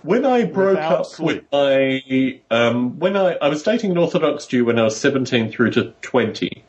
When 0.03 0.25
I 0.25 0.45
broke 0.45 0.79
up 0.79 1.05
sleep. 1.05 1.27
with 1.27 1.51
my, 1.51 2.39
um, 2.49 2.97
when 2.97 3.15
I, 3.15 3.35
I 3.35 3.49
was 3.49 3.61
dating 3.61 3.91
an 3.91 3.99
Orthodox 3.99 4.47
Jew 4.47 4.65
when 4.65 4.79
I 4.79 4.83
was 4.83 4.99
17 4.99 5.51
through 5.51 5.71
to 5.71 5.93
20. 6.01 6.63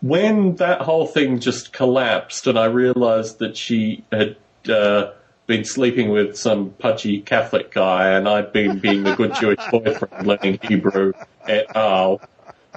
When 0.00 0.56
that 0.56 0.80
whole 0.80 1.06
thing 1.06 1.38
just 1.38 1.72
collapsed 1.72 2.48
and 2.48 2.58
I 2.58 2.64
realized 2.64 3.38
that 3.38 3.56
she 3.56 4.04
had, 4.10 4.36
uh, 4.68 5.12
been 5.46 5.64
sleeping 5.64 6.10
with 6.10 6.36
some 6.36 6.70
pudgy 6.70 7.20
Catholic 7.20 7.70
guy 7.70 8.10
and 8.10 8.28
I'd 8.28 8.52
been 8.52 8.78
being 8.78 9.04
the 9.04 9.14
good 9.14 9.34
Jewish 9.34 9.60
boyfriend 9.70 10.26
learning 10.26 10.58
Hebrew 10.62 11.12
et 11.46 11.66
al. 11.76 12.20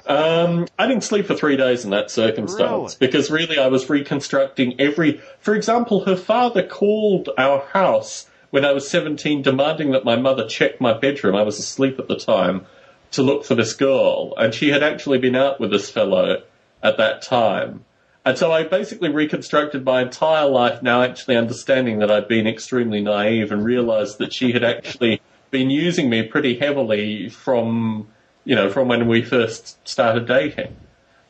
Um, 0.06 0.66
I 0.78 0.86
didn't 0.86 1.04
sleep 1.04 1.26
for 1.26 1.34
three 1.34 1.56
days 1.56 1.84
in 1.84 1.90
that 1.90 2.10
circumstance 2.10 2.60
Really? 2.60 2.96
because 2.98 3.30
really 3.30 3.58
I 3.58 3.66
was 3.68 3.88
reconstructing 3.90 4.80
every. 4.80 5.20
For 5.40 5.54
example, 5.54 6.04
her 6.04 6.16
father 6.16 6.62
called 6.66 7.30
our 7.36 7.60
house 7.60 8.26
when 8.50 8.64
I 8.64 8.72
was 8.72 8.88
17 8.88 9.42
demanding 9.42 9.90
that 9.92 10.04
my 10.04 10.16
mother 10.16 10.46
check 10.48 10.80
my 10.80 10.96
bedroom. 10.96 11.36
I 11.36 11.42
was 11.42 11.58
asleep 11.58 11.98
at 11.98 12.08
the 12.08 12.16
time 12.16 12.66
to 13.10 13.22
look 13.22 13.44
for 13.44 13.54
this 13.54 13.74
girl, 13.74 14.34
and 14.36 14.54
she 14.54 14.68
had 14.70 14.82
actually 14.82 15.18
been 15.18 15.34
out 15.36 15.60
with 15.60 15.70
this 15.70 15.90
fellow 15.90 16.42
at 16.82 16.96
that 16.96 17.22
time. 17.22 17.84
And 18.24 18.36
so 18.36 18.52
I 18.52 18.64
basically 18.64 19.08
reconstructed 19.08 19.84
my 19.84 20.02
entire 20.02 20.46
life 20.46 20.82
now 20.82 21.02
actually 21.02 21.36
understanding 21.36 22.00
that 22.00 22.10
I'd 22.10 22.28
been 22.28 22.46
extremely 22.46 23.00
naive 23.00 23.52
and 23.52 23.64
realized 23.64 24.18
that 24.18 24.34
she 24.34 24.52
had 24.52 24.62
actually 24.62 25.22
been 25.50 25.70
using 25.70 26.10
me 26.10 26.22
pretty 26.24 26.58
heavily 26.58 27.30
from, 27.30 28.08
you 28.48 28.54
know, 28.56 28.70
from 28.70 28.88
when 28.88 29.06
we 29.06 29.20
first 29.22 29.86
started 29.86 30.26
dating. 30.26 30.74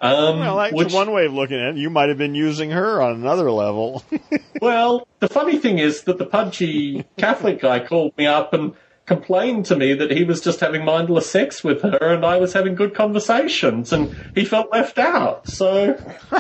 Um, 0.00 0.38
Well, 0.38 0.56
that's 0.58 0.72
which- 0.72 0.92
one 0.92 1.10
way 1.10 1.26
of 1.26 1.34
looking 1.34 1.58
at 1.60 1.70
it. 1.70 1.76
You 1.78 1.90
might 1.90 2.08
have 2.10 2.16
been 2.18 2.36
using 2.36 2.70
her 2.70 3.02
on 3.02 3.14
another 3.14 3.50
level. 3.50 4.04
Well, 4.60 5.06
the 5.20 5.28
funny 5.28 5.56
thing 5.58 5.78
is 5.78 6.02
that 6.02 6.18
the 6.18 6.26
pudgy 6.26 7.04
Catholic 7.16 7.60
guy 7.60 7.78
called 7.78 8.12
me 8.18 8.26
up 8.26 8.52
and 8.52 8.72
complained 9.06 9.66
to 9.66 9.76
me 9.76 9.94
that 9.94 10.10
he 10.10 10.24
was 10.24 10.40
just 10.40 10.58
having 10.58 10.84
mindless 10.84 11.30
sex 11.30 11.62
with 11.62 11.80
her 11.82 11.98
and 12.12 12.26
I 12.26 12.38
was 12.38 12.52
having 12.54 12.74
good 12.74 12.92
conversations 12.92 13.92
and 13.92 14.12
he 14.34 14.44
felt 14.44 14.72
left 14.72 14.98
out. 14.98 15.48
So 15.48 15.96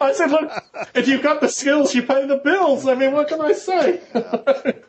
I 0.00 0.12
said, 0.14 0.30
look, 0.32 0.50
if 0.94 1.06
you've 1.06 1.22
got 1.22 1.40
the 1.40 1.48
skills, 1.48 1.94
you 1.94 2.02
pay 2.02 2.26
the 2.26 2.38
bills. 2.38 2.88
I 2.88 2.94
mean, 2.96 3.12
what 3.12 3.28
can 3.28 3.40
I 3.40 3.52
say? 3.52 4.00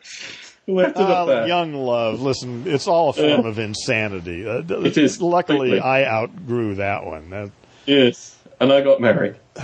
Left 0.66 0.96
it 0.96 1.02
at 1.02 1.24
that. 1.26 1.48
young 1.48 1.74
love. 1.74 2.22
Listen, 2.22 2.64
it's 2.66 2.88
all 2.88 3.10
a 3.10 3.12
form 3.12 3.44
of 3.44 3.58
insanity. 3.58 4.48
Uh, 4.48 4.62
It 4.66 4.96
is 4.96 5.20
Luckily, 5.20 5.58
completely. 5.58 5.80
I 5.80 6.04
outgrew 6.04 6.76
that 6.76 7.04
one. 7.04 7.28
That, 7.30 7.50
Yes, 7.84 8.38
and 8.60 8.72
I 8.72 8.80
got 8.80 9.00
married. 9.00 9.36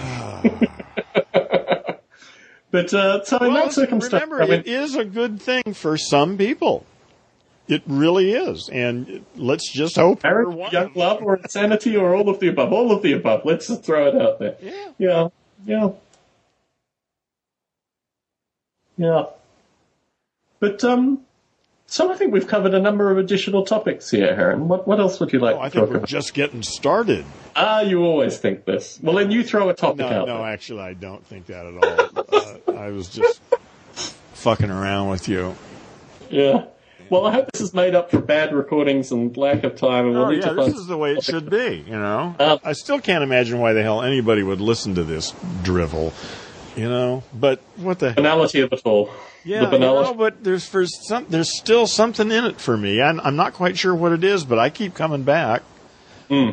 but 2.70 2.92
uh, 2.92 3.24
so 3.24 3.38
in 3.38 3.52
Well, 3.52 3.64
that 3.64 3.72
circumstance, 3.72 4.12
remember, 4.12 4.42
I 4.42 4.46
mean, 4.46 4.60
it 4.60 4.66
is 4.66 4.94
a 4.94 5.06
good 5.06 5.40
thing 5.40 5.72
for 5.72 5.96
some 5.96 6.36
people. 6.36 6.84
It 7.66 7.82
really 7.86 8.32
is, 8.32 8.68
and 8.68 9.24
let's 9.36 9.72
just 9.72 9.94
hope. 9.96 10.24
marriage, 10.24 10.48
one. 10.48 10.72
young 10.72 10.90
love, 10.96 11.22
or 11.22 11.36
insanity, 11.36 11.96
or 11.96 12.14
all 12.14 12.28
of 12.28 12.40
the 12.40 12.48
above. 12.48 12.72
All 12.72 12.90
of 12.92 13.00
the 13.02 13.12
above. 13.12 13.42
Let's 13.44 13.68
just 13.68 13.84
throw 13.84 14.08
it 14.08 14.20
out 14.20 14.38
there. 14.40 14.56
Yeah. 14.60 14.88
Yeah, 14.98 15.28
yeah, 15.64 15.90
yeah. 18.98 19.24
But 20.60 20.84
um, 20.84 21.20
so 21.86 22.12
I 22.12 22.16
think 22.16 22.32
we've 22.32 22.46
covered 22.46 22.74
a 22.74 22.78
number 22.80 23.10
of 23.10 23.18
additional 23.18 23.64
topics 23.64 24.10
here, 24.10 24.26
Aaron. 24.26 24.68
What 24.68 24.86
what 24.86 25.00
else 25.00 25.18
would 25.20 25.32
you 25.32 25.38
like 25.40 25.56
Oh, 25.56 25.60
I 25.60 25.68
think 25.70 25.88
we're 25.88 25.96
about? 25.96 26.08
just 26.08 26.34
getting 26.34 26.62
started. 26.62 27.24
Ah, 27.56 27.80
you 27.80 28.02
always 28.04 28.38
think 28.38 28.64
this. 28.64 28.98
Well, 29.02 29.16
then 29.16 29.30
you 29.30 29.42
throw 29.42 29.68
a 29.70 29.74
topic 29.74 29.98
No, 30.00 30.06
out 30.08 30.28
no, 30.28 30.38
there. 30.38 30.46
actually, 30.52 30.82
I 30.82 30.92
don't 30.94 31.24
think 31.26 31.46
that 31.46 31.66
at 31.66 31.74
all. 31.74 32.74
uh, 32.76 32.78
I 32.78 32.90
was 32.90 33.08
just 33.08 33.40
fucking 34.34 34.70
around 34.70 35.08
with 35.10 35.28
you. 35.28 35.56
Yeah. 36.30 36.66
Well, 37.10 37.26
I 37.26 37.32
hope 37.32 37.50
this 37.50 37.60
is 37.60 37.74
made 37.74 37.96
up 37.96 38.12
for 38.12 38.20
bad 38.20 38.54
recordings 38.54 39.10
and 39.10 39.36
lack 39.36 39.64
of 39.64 39.74
time, 39.74 40.06
and 40.06 40.14
we'll 40.14 40.26
Oh, 40.26 40.30
yeah, 40.30 40.52
this 40.52 40.76
is 40.76 40.86
the 40.86 40.96
way 40.96 41.14
it 41.14 41.24
should 41.24 41.50
be, 41.50 41.82
you 41.84 41.92
know? 41.98 42.36
Um, 42.38 42.60
I 42.62 42.72
still 42.72 43.00
can't 43.00 43.24
imagine 43.24 43.58
why 43.58 43.72
the 43.72 43.82
hell 43.82 44.00
anybody 44.02 44.44
would 44.44 44.60
listen 44.60 44.94
to 44.94 45.02
this 45.02 45.32
drivel, 45.64 46.12
you 46.80 46.88
know? 46.88 47.22
But 47.34 47.60
what 47.76 47.98
the 47.98 48.08
hell? 48.08 48.16
Banality 48.16 48.60
of 48.60 48.72
it 48.72 48.82
all. 48.84 49.10
Yeah, 49.44 49.60
the 49.60 49.64
you 49.66 49.70
banality. 49.70 50.10
know, 50.10 50.14
but 50.16 50.42
there's 50.42 50.66
for 50.66 50.86
some, 50.86 51.26
there's 51.28 51.56
still 51.56 51.86
something 51.86 52.30
in 52.30 52.44
it 52.44 52.60
for 52.60 52.76
me. 52.76 53.00
I'm, 53.00 53.20
I'm 53.20 53.36
not 53.36 53.52
quite 53.52 53.78
sure 53.78 53.94
what 53.94 54.12
it 54.12 54.24
is, 54.24 54.44
but 54.44 54.58
I 54.58 54.70
keep 54.70 54.94
coming 54.94 55.22
back. 55.22 55.62
Hmm. 56.28 56.50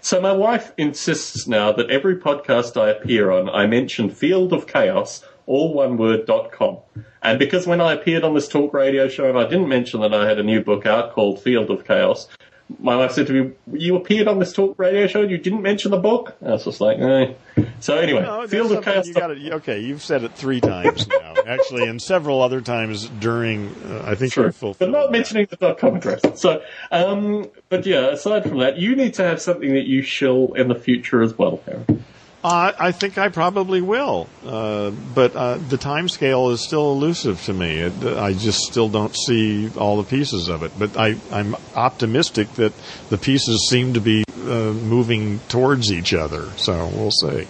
So 0.00 0.20
my 0.20 0.32
wife 0.32 0.72
insists 0.76 1.46
now 1.46 1.72
that 1.72 1.90
every 1.90 2.16
podcast 2.16 2.80
I 2.80 2.90
appear 2.90 3.30
on, 3.30 3.48
I 3.48 3.66
mention 3.66 4.10
Field 4.10 4.52
of 4.52 4.66
Chaos, 4.66 5.24
all 5.46 5.74
one 5.74 5.96
word, 5.96 6.26
dot 6.26 6.50
com. 6.50 6.78
And 7.20 7.38
because 7.38 7.66
when 7.66 7.80
I 7.80 7.92
appeared 7.92 8.24
on 8.24 8.34
this 8.34 8.48
talk 8.48 8.72
radio 8.72 9.08
show 9.08 9.36
I 9.38 9.44
didn't 9.44 9.68
mention 9.68 10.00
that 10.00 10.14
I 10.14 10.26
had 10.28 10.38
a 10.38 10.42
new 10.42 10.62
book 10.62 10.86
out 10.86 11.12
called 11.12 11.42
Field 11.42 11.70
of 11.70 11.84
Chaos, 11.84 12.28
my 12.78 12.96
wife 12.96 13.12
said 13.12 13.26
to 13.28 13.32
me, 13.32 13.52
you 13.72 13.96
appeared 13.96 14.28
on 14.28 14.38
this 14.38 14.52
talk 14.52 14.78
radio 14.78 15.06
show 15.06 15.22
and 15.22 15.30
you 15.30 15.38
didn't 15.38 15.62
mention 15.62 15.90
the 15.90 15.98
book? 15.98 16.36
I 16.44 16.50
was 16.50 16.64
just 16.64 16.80
like, 16.80 16.98
eh. 16.98 17.32
So 17.80 17.96
anyway, 17.96 18.22
No, 18.22 18.46
Field 18.46 18.72
of 18.72 18.84
Chaos. 18.84 19.06
You 19.06 19.14
gotta, 19.14 19.54
okay, 19.56 19.80
you've 19.80 20.02
said 20.02 20.22
it 20.22 20.34
three 20.34 20.60
times 20.60 21.08
now, 21.08 21.34
actually, 21.46 21.88
and 21.88 22.00
several 22.00 22.42
other 22.42 22.60
times 22.60 23.08
during. 23.20 23.68
Uh, 23.84 24.04
I 24.06 24.14
think 24.14 24.32
True, 24.32 24.52
fulfilled 24.52 24.92
but 24.92 24.98
not 24.98 25.10
mentioning 25.10 25.46
the 25.48 25.56
dot 25.56 25.78
com 25.78 25.96
address. 25.96 26.20
So, 26.40 26.62
um, 26.92 27.50
but 27.68 27.86
yeah, 27.86 28.08
aside 28.08 28.44
from 28.44 28.58
that, 28.58 28.76
you 28.78 28.94
need 28.94 29.14
to 29.14 29.24
have 29.24 29.40
something 29.40 29.72
that 29.74 29.86
you 29.86 30.02
shill 30.02 30.52
in 30.54 30.68
the 30.68 30.74
future 30.74 31.22
as 31.22 31.36
well, 31.36 31.60
Aaron. 31.66 32.04
Uh, 32.42 32.72
I 32.78 32.92
think 32.92 33.18
I 33.18 33.30
probably 33.30 33.80
will, 33.80 34.28
uh, 34.46 34.90
but 34.90 35.34
uh, 35.34 35.56
the 35.56 35.76
time 35.76 36.08
scale 36.08 36.50
is 36.50 36.60
still 36.60 36.92
elusive 36.92 37.42
to 37.44 37.52
me. 37.52 37.78
It, 37.78 38.04
I 38.04 38.32
just 38.32 38.60
still 38.60 38.88
don't 38.88 39.14
see 39.16 39.68
all 39.76 39.96
the 39.96 40.08
pieces 40.08 40.48
of 40.48 40.62
it. 40.62 40.70
But 40.78 40.96
I, 40.96 41.16
I'm 41.32 41.56
optimistic 41.74 42.52
that 42.54 42.72
the 43.10 43.18
pieces 43.18 43.68
seem 43.68 43.94
to 43.94 44.00
be 44.00 44.22
uh, 44.42 44.72
moving 44.72 45.40
towards 45.48 45.90
each 45.92 46.14
other. 46.14 46.48
So 46.58 46.86
we'll 46.94 47.10
see. 47.10 47.48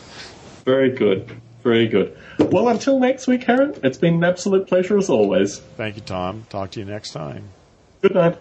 Very 0.65 0.91
good. 0.91 1.39
Very 1.63 1.87
good. 1.87 2.17
Well, 2.39 2.69
until 2.69 2.99
next 2.99 3.27
week, 3.27 3.47
Aaron, 3.47 3.75
it's 3.83 3.99
been 3.99 4.15
an 4.15 4.25
absolute 4.25 4.69
pleasure 4.69 4.97
as 4.97 5.11
always. 5.11 5.59
Thank 5.77 5.97
you, 5.97 6.03
Tom. 6.03 6.47
Talk 6.49 6.71
to 6.73 6.81
you 6.81 6.87
next 6.87 7.11
time. 7.13 7.51
Good 8.01 8.15
night. 8.15 8.39